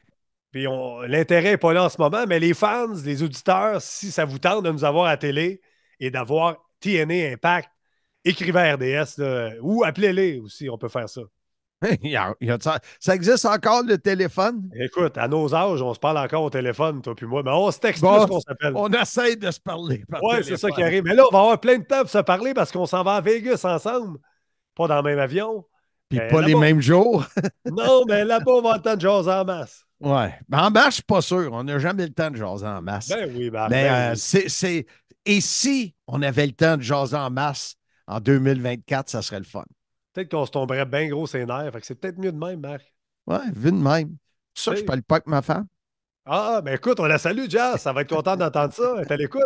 Puis 0.53 0.67
l'intérêt 1.09 1.51
n'est 1.51 1.57
pas 1.59 1.73
là 1.73 1.85
en 1.85 1.89
ce 1.89 2.01
moment, 2.01 2.25
mais 2.27 2.39
les 2.39 2.55
fans, 2.55 2.93
les 3.05 3.23
auditeurs, 3.23 3.83
si 3.83 4.11
ça 4.11 4.25
vous 4.25 4.39
tente 4.39 4.65
de 4.65 4.71
nous 4.71 4.85
avoir 4.85 5.07
à 5.07 5.11
la 5.11 5.17
télé 5.17 5.61
et 6.01 6.11
d'avoir 6.11 6.57
TNA 6.81 7.33
Impact, 7.33 7.69
écrivez 8.31 8.61
à 8.61 8.75
RDS 8.75 9.19
là, 9.19 9.51
ou 9.63 9.85
appelez-les 9.85 10.39
aussi, 10.41 10.69
on 10.69 10.77
peut 10.79 10.89
faire 10.89 11.09
ça. 11.09 11.23
Il 12.03 12.11
y 12.11 12.17
a- 12.17 12.35
il 12.41 12.49
y 12.49 12.51
a 12.51 12.57
de 12.57 12.63
ça. 12.63 12.81
Ça 12.99 13.15
existe 13.15 13.45
encore 13.45 13.83
le 13.83 13.99
téléphone? 13.99 14.71
Écoute, 14.81 15.19
à 15.19 15.29
nos 15.29 15.55
âges, 15.55 15.83
on 15.83 15.93
se 15.93 15.99
parle 15.99 16.17
encore 16.17 16.43
au 16.43 16.49
téléphone, 16.51 17.03
toi 17.03 17.15
puis 17.15 17.27
moi, 17.27 17.43
mais 17.45 17.51
on 17.53 17.71
se 17.71 17.79
texte 17.79 18.03
Bon, 18.03 18.19
plus 18.19 18.27
qu'on 18.31 18.41
s'appelle. 18.41 18.73
On 18.75 18.91
essaie 18.93 19.37
de 19.37 19.51
se 19.51 19.61
parler. 19.61 20.03
par 20.11 20.23
Ouais, 20.25 20.43
c'est 20.43 20.57
ça 20.57 20.71
qui 20.71 20.83
arrive. 20.83 21.05
Mais 21.05 21.15
là, 21.15 21.25
on 21.29 21.33
va 21.33 21.41
avoir 21.41 21.61
plein 21.61 21.77
de 21.79 21.85
temps 21.85 22.01
pour 22.01 22.09
se 22.11 22.19
parler 22.19 22.55
parce 22.55 22.73
qu'on 22.73 22.87
s'en 22.87 23.03
va 23.03 23.17
à 23.17 23.21
Vegas 23.21 23.61
ensemble. 23.65 24.19
Pas 24.75 24.89
dans 24.89 24.97
le 24.97 25.03
même 25.03 25.19
avion. 25.19 25.67
Puis 26.09 26.19
pas 26.31 26.41
les 26.41 26.55
mêmes 26.55 26.81
jours. 26.81 27.25
Non, 27.71 28.05
mais 28.09 28.25
là-bas, 28.25 28.45
on 28.53 28.63
va 28.63 28.75
avoir 28.75 28.77
le 28.77 28.83
temps 28.83 28.97
de 28.97 29.01
jaser 29.03 29.31
en 29.31 29.45
masse. 29.45 29.85
Ben, 30.01 30.33
en 30.53 30.71
marche, 30.71 30.89
je 30.89 30.95
suis 30.95 31.03
pas 31.03 31.21
sûr. 31.21 31.51
On 31.53 31.65
n'a 31.65 31.79
jamais 31.79 32.07
le 32.07 32.13
temps 32.13 32.31
de 32.31 32.37
jaser 32.37 32.67
en 32.67 32.81
masse. 32.81 33.09
Ben 33.09 33.31
oui, 33.37 33.51
ben, 33.51 33.67
Mais 33.69 33.85
ben 33.85 33.95
euh, 33.95 34.15
oui. 34.15 34.45
c'est- 34.49 34.87
Et 35.27 35.41
si 35.43 35.95
on 36.07 36.23
avait 36.23 36.47
le 36.47 36.53
temps 36.53 36.77
de 36.79 36.83
jaser 36.83 37.17
en 37.17 37.31
masse 37.31 37.75
en 38.07 38.21
2024, 38.21 39.09
ça 39.09 39.23
serait 39.23 39.39
le 39.39 39.45
fun. 39.45 39.65
Peut-être 40.13 40.31
qu'on 40.31 40.47
se 40.47 40.51
tomberait 40.51 40.87
bien 40.87 41.09
gros 41.09 41.27
ses 41.27 41.45
nerfs. 41.45 41.73
Fait 41.73 41.81
que 41.81 41.87
c'est 41.87 41.95
peut-être 41.95 42.19
mieux 42.19 42.33
de 42.33 42.39
même, 42.39 42.61
Marc. 42.61 42.93
Ouais, 43.27 43.51
vu 43.55 43.71
de 43.73 43.77
même. 43.77 44.17
C'est 44.55 44.65
ça 44.65 44.71
que 44.73 44.79
je 44.79 44.85
parle 44.85 45.03
pas 45.03 45.17
avec 45.17 45.27
ma 45.27 45.43
femme. 45.43 45.67
Ah, 46.25 46.61
ben 46.65 46.75
écoute, 46.75 46.99
on 47.01 47.05
la 47.05 47.19
salue, 47.19 47.47
Jazz. 47.49 47.81
Ça 47.81 47.93
va 47.93 48.03
être 48.03 48.09
content 48.15 48.37
d'entendre 48.37 48.73
ça. 48.73 48.95
Elle 48.97 49.03
est 49.03 49.13
à 49.13 49.17
l'écoute. 49.17 49.43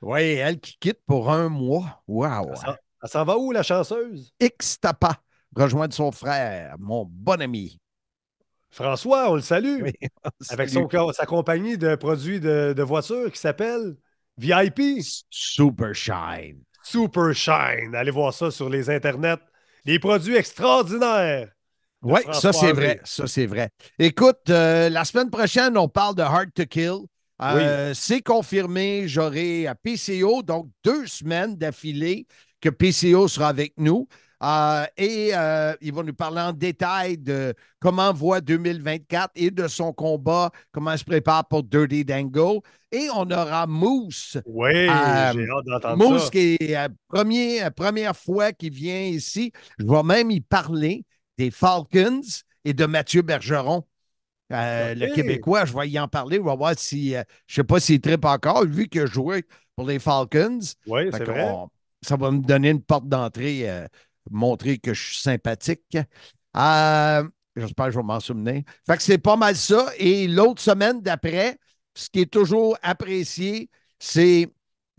Oui, 0.00 0.20
elle 0.22 0.60
qui 0.60 0.76
quitte 0.78 1.00
pour 1.06 1.30
un 1.30 1.48
mois. 1.48 2.02
Wow. 2.06 2.50
Elle 2.50 2.56
s'en- 2.56 2.76
Elle 3.02 3.08
s'en 3.08 3.24
va 3.24 3.38
où, 3.38 3.52
la 3.52 3.62
chanceuse? 3.62 4.32
X 4.40 4.80
Tapa 4.80 5.16
rejoindre 5.54 5.94
son 5.94 6.12
frère, 6.12 6.76
mon 6.78 7.04
bon 7.08 7.40
ami. 7.40 7.80
François, 8.70 9.30
on 9.30 9.36
le 9.36 9.40
salue. 9.40 9.82
Oui, 9.82 9.92
Avec 10.50 10.68
son, 10.68 10.88
sa 11.12 11.26
compagnie 11.26 11.78
de 11.78 11.94
produits 11.94 12.40
de, 12.40 12.74
de 12.76 12.82
voitures 12.82 13.32
qui 13.32 13.38
s'appelle 13.40 13.96
VIP 14.36 15.02
Super 15.30 15.94
Shine. 15.94 16.62
Super 16.90 17.34
Shine. 17.34 17.94
Allez 17.94 18.10
voir 18.10 18.32
ça 18.32 18.50
sur 18.50 18.68
les 18.68 18.88
internets. 18.90 19.38
Des 19.84 19.98
produits 19.98 20.36
extraordinaires. 20.36 21.48
Oui, 22.02 22.20
ça 22.32 22.52
c'est 22.52 22.72
vrai. 22.72 23.00
Ça 23.04 23.26
c'est 23.26 23.46
vrai. 23.46 23.70
Écoute, 23.98 24.38
euh, 24.50 24.88
la 24.88 25.04
semaine 25.04 25.30
prochaine, 25.30 25.76
on 25.76 25.88
parle 25.88 26.14
de 26.14 26.22
Hard 26.22 26.52
to 26.54 26.64
Kill. 26.64 26.98
Euh, 27.42 27.92
C'est 27.94 28.20
confirmé, 28.20 29.06
j'aurai 29.06 29.66
à 29.66 29.74
PCO, 29.74 30.42
donc 30.42 30.68
deux 30.84 31.06
semaines 31.06 31.56
d'affilée 31.56 32.26
que 32.60 32.68
PCO 32.68 33.28
sera 33.28 33.48
avec 33.48 33.74
nous. 33.76 34.08
Euh, 34.42 34.84
et 34.96 35.30
euh, 35.34 35.74
il 35.80 35.92
va 35.92 36.02
nous 36.04 36.14
parler 36.14 36.40
en 36.40 36.52
détail 36.52 37.18
de 37.18 37.52
comment 37.80 38.12
voit 38.12 38.40
2024 38.40 39.32
et 39.34 39.50
de 39.50 39.66
son 39.66 39.92
combat, 39.92 40.50
comment 40.70 40.92
il 40.92 40.98
se 40.98 41.04
prépare 41.04 41.46
pour 41.48 41.64
Dirty 41.64 42.04
Dango. 42.04 42.62
Et 42.92 43.08
on 43.14 43.28
aura 43.30 43.66
Moose. 43.66 44.40
Oui, 44.46 44.70
Euh, 44.88 45.32
j'ai 45.34 45.48
hâte 45.50 45.64
d'entendre 45.66 45.96
Moose, 45.96 46.24
ça. 46.24 46.30
qui 46.30 46.56
est 46.60 46.70
la 46.72 46.88
premier- 47.08 47.60
la 47.60 47.70
première 47.72 48.16
fois 48.16 48.52
qu'il 48.52 48.72
vient 48.72 49.02
ici, 49.02 49.52
je 49.78 49.84
vais 49.84 50.02
même 50.04 50.30
y 50.30 50.40
parler 50.40 51.04
des 51.36 51.50
Falcons 51.50 52.20
et 52.64 52.72
de 52.72 52.86
Mathieu 52.86 53.22
Bergeron. 53.22 53.84
Euh, 54.52 54.94
Le. 54.94 55.12
Québécois, 55.14 55.64
je 55.66 55.74
vais 55.76 55.88
y 55.90 55.98
en 56.00 56.08
parler. 56.08 56.38
On 56.38 56.44
va 56.44 56.54
voir 56.54 56.72
si, 56.76 57.14
euh, 57.14 57.22
je 57.46 57.52
ne 57.60 57.64
sais 57.64 57.66
pas 57.66 57.80
s'il 57.80 58.00
tripe 58.00 58.24
encore, 58.24 58.64
vu 58.64 58.88
qu'il 58.88 59.02
a 59.02 59.06
joué 59.06 59.44
pour 59.76 59.86
les 59.86 59.98
Falcons. 59.98 60.60
Oui, 60.86 61.02
c'est 61.12 61.24
vrai. 61.24 61.52
Ça 62.00 62.16
va 62.16 62.30
me 62.30 62.38
donner 62.38 62.70
une 62.70 62.80
porte 62.80 63.08
d'entrée, 63.08 63.68
euh, 63.68 63.86
montrer 64.30 64.78
que 64.78 64.94
je 64.94 65.02
suis 65.12 65.20
sympathique. 65.20 65.96
Euh, 66.56 67.28
J'espère 67.56 67.86
que 67.86 67.92
je 67.92 67.96
vais 67.98 68.04
m'en 68.04 68.20
souvenir. 68.20 68.62
Fait 68.86 68.96
que 68.96 69.02
c'est 69.02 69.18
pas 69.18 69.36
mal 69.36 69.56
ça. 69.56 69.88
Et 69.98 70.28
l'autre 70.28 70.62
semaine 70.62 71.00
d'après, 71.02 71.58
ce 71.94 72.08
qui 72.08 72.20
est 72.20 72.30
toujours 72.32 72.78
apprécié, 72.82 73.68
c'est 73.98 74.48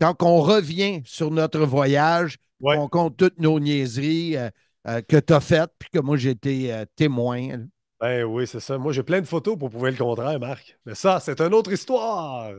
quand 0.00 0.22
on 0.22 0.40
revient 0.42 1.02
sur 1.06 1.30
notre 1.30 1.60
voyage, 1.60 2.36
Ouais. 2.60 2.76
on 2.76 2.88
compte 2.88 3.16
toutes 3.16 3.38
nos 3.38 3.58
niaiseries 3.58 4.36
euh, 4.36 4.50
euh, 4.86 5.00
que 5.00 5.16
tu 5.16 5.32
as 5.32 5.40
faites, 5.40 5.70
puis 5.78 5.88
que 5.90 5.98
moi 5.98 6.18
j'ai 6.18 6.30
été 6.30 6.70
euh, 6.74 6.84
témoin. 6.96 7.64
Ben 7.98 8.24
oui, 8.24 8.46
c'est 8.46 8.60
ça. 8.60 8.76
Moi, 8.78 8.92
j'ai 8.92 9.02
plein 9.02 9.20
de 9.22 9.26
photos 9.26 9.58
pour 9.58 9.70
prouver 9.70 9.90
le 9.90 9.96
contraire, 9.96 10.38
Marc. 10.40 10.78
Mais 10.86 10.94
ça, 10.94 11.20
c'est 11.20 11.40
une 11.40 11.52
autre 11.54 11.72
histoire. 11.72 12.52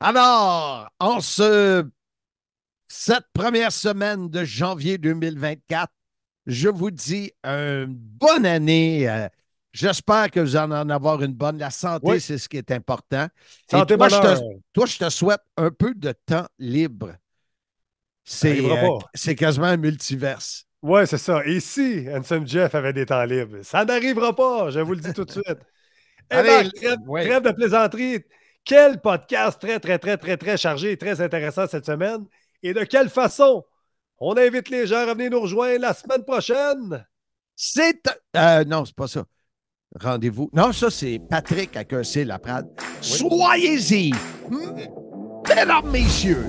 Alors, 0.00 0.88
en 1.00 1.20
ce, 1.20 1.84
cette 2.88 3.26
première 3.32 3.72
semaine 3.72 4.28
de 4.28 4.44
janvier 4.44 4.98
2024, 4.98 5.92
je 6.46 6.68
vous 6.68 6.90
dis 6.90 7.32
une 7.44 7.86
bonne 7.94 8.46
année. 8.46 9.08
euh, 9.08 9.28
J'espère 9.72 10.30
que 10.30 10.38
vous 10.40 10.54
allez 10.56 10.74
en 10.74 10.88
avoir 10.88 11.20
une 11.22 11.32
bonne. 11.34 11.58
La 11.58 11.70
santé, 11.70 12.04
Oui. 12.06 12.20
c'est 12.20 12.38
ce 12.38 12.48
qui 12.48 12.58
est 12.58 12.70
important. 12.70 13.26
Et 13.72 13.84
toi, 13.86 14.08
je 14.08 14.20
te, 14.20 14.40
toi, 14.72 14.86
je 14.86 14.98
te 14.98 15.08
souhaite 15.10 15.40
un 15.56 15.70
peu 15.70 15.94
de 15.94 16.12
temps 16.26 16.46
libre. 16.58 17.12
C'est 18.24 18.60
euh, 18.60 19.34
quasiment 19.34 19.66
un 19.66 19.76
multiverse. 19.76 20.66
Ouais, 20.82 21.06
c'est 21.06 21.18
ça. 21.18 21.44
Et 21.46 21.60
si 21.60 22.06
Handsome 22.10 22.46
Jeff 22.46 22.74
avait 22.74 22.92
des 22.92 23.06
temps 23.06 23.24
libres? 23.24 23.62
Ça 23.62 23.84
n'arrivera 23.84 24.34
pas, 24.34 24.70
je 24.70 24.80
vous 24.80 24.92
le 24.94 25.00
dis 25.00 25.12
tout 25.12 25.24
de 25.24 25.30
suite. 25.30 25.58
Eh 26.30 26.34
Allez, 26.34 26.70
trêve, 26.72 26.98
ouais. 27.06 27.26
trêve 27.26 27.42
de 27.42 27.50
plaisanterie. 27.52 28.24
Quel 28.64 29.00
podcast 29.00 29.60
très, 29.60 29.80
très, 29.80 29.98
très, 29.98 30.16
très, 30.16 30.36
très 30.36 30.56
chargé 30.56 30.92
et 30.92 30.96
très 30.96 31.20
intéressant 31.20 31.66
cette 31.66 31.86
semaine. 31.86 32.26
Et 32.62 32.74
de 32.74 32.84
quelle 32.84 33.10
façon? 33.10 33.64
On 34.26 34.38
invite 34.38 34.70
les 34.70 34.86
gens 34.86 35.00
à 35.00 35.04
revenir 35.10 35.32
nous 35.32 35.40
rejoindre 35.40 35.82
la 35.82 35.92
semaine 35.92 36.24
prochaine. 36.24 37.06
C'est. 37.54 38.08
euh, 38.34 38.64
non, 38.64 38.86
c'est 38.86 38.94
pas 38.94 39.06
ça. 39.06 39.24
Rendez-vous. 40.00 40.48
Non, 40.54 40.72
ça, 40.72 40.90
c'est 40.90 41.20
Patrick 41.28 41.76
à 41.76 41.84
la 41.84 42.24
Laprade. 42.24 42.66
Soyez-y, 43.02 44.12
mesdames, 45.46 45.90
messieurs, 45.90 46.42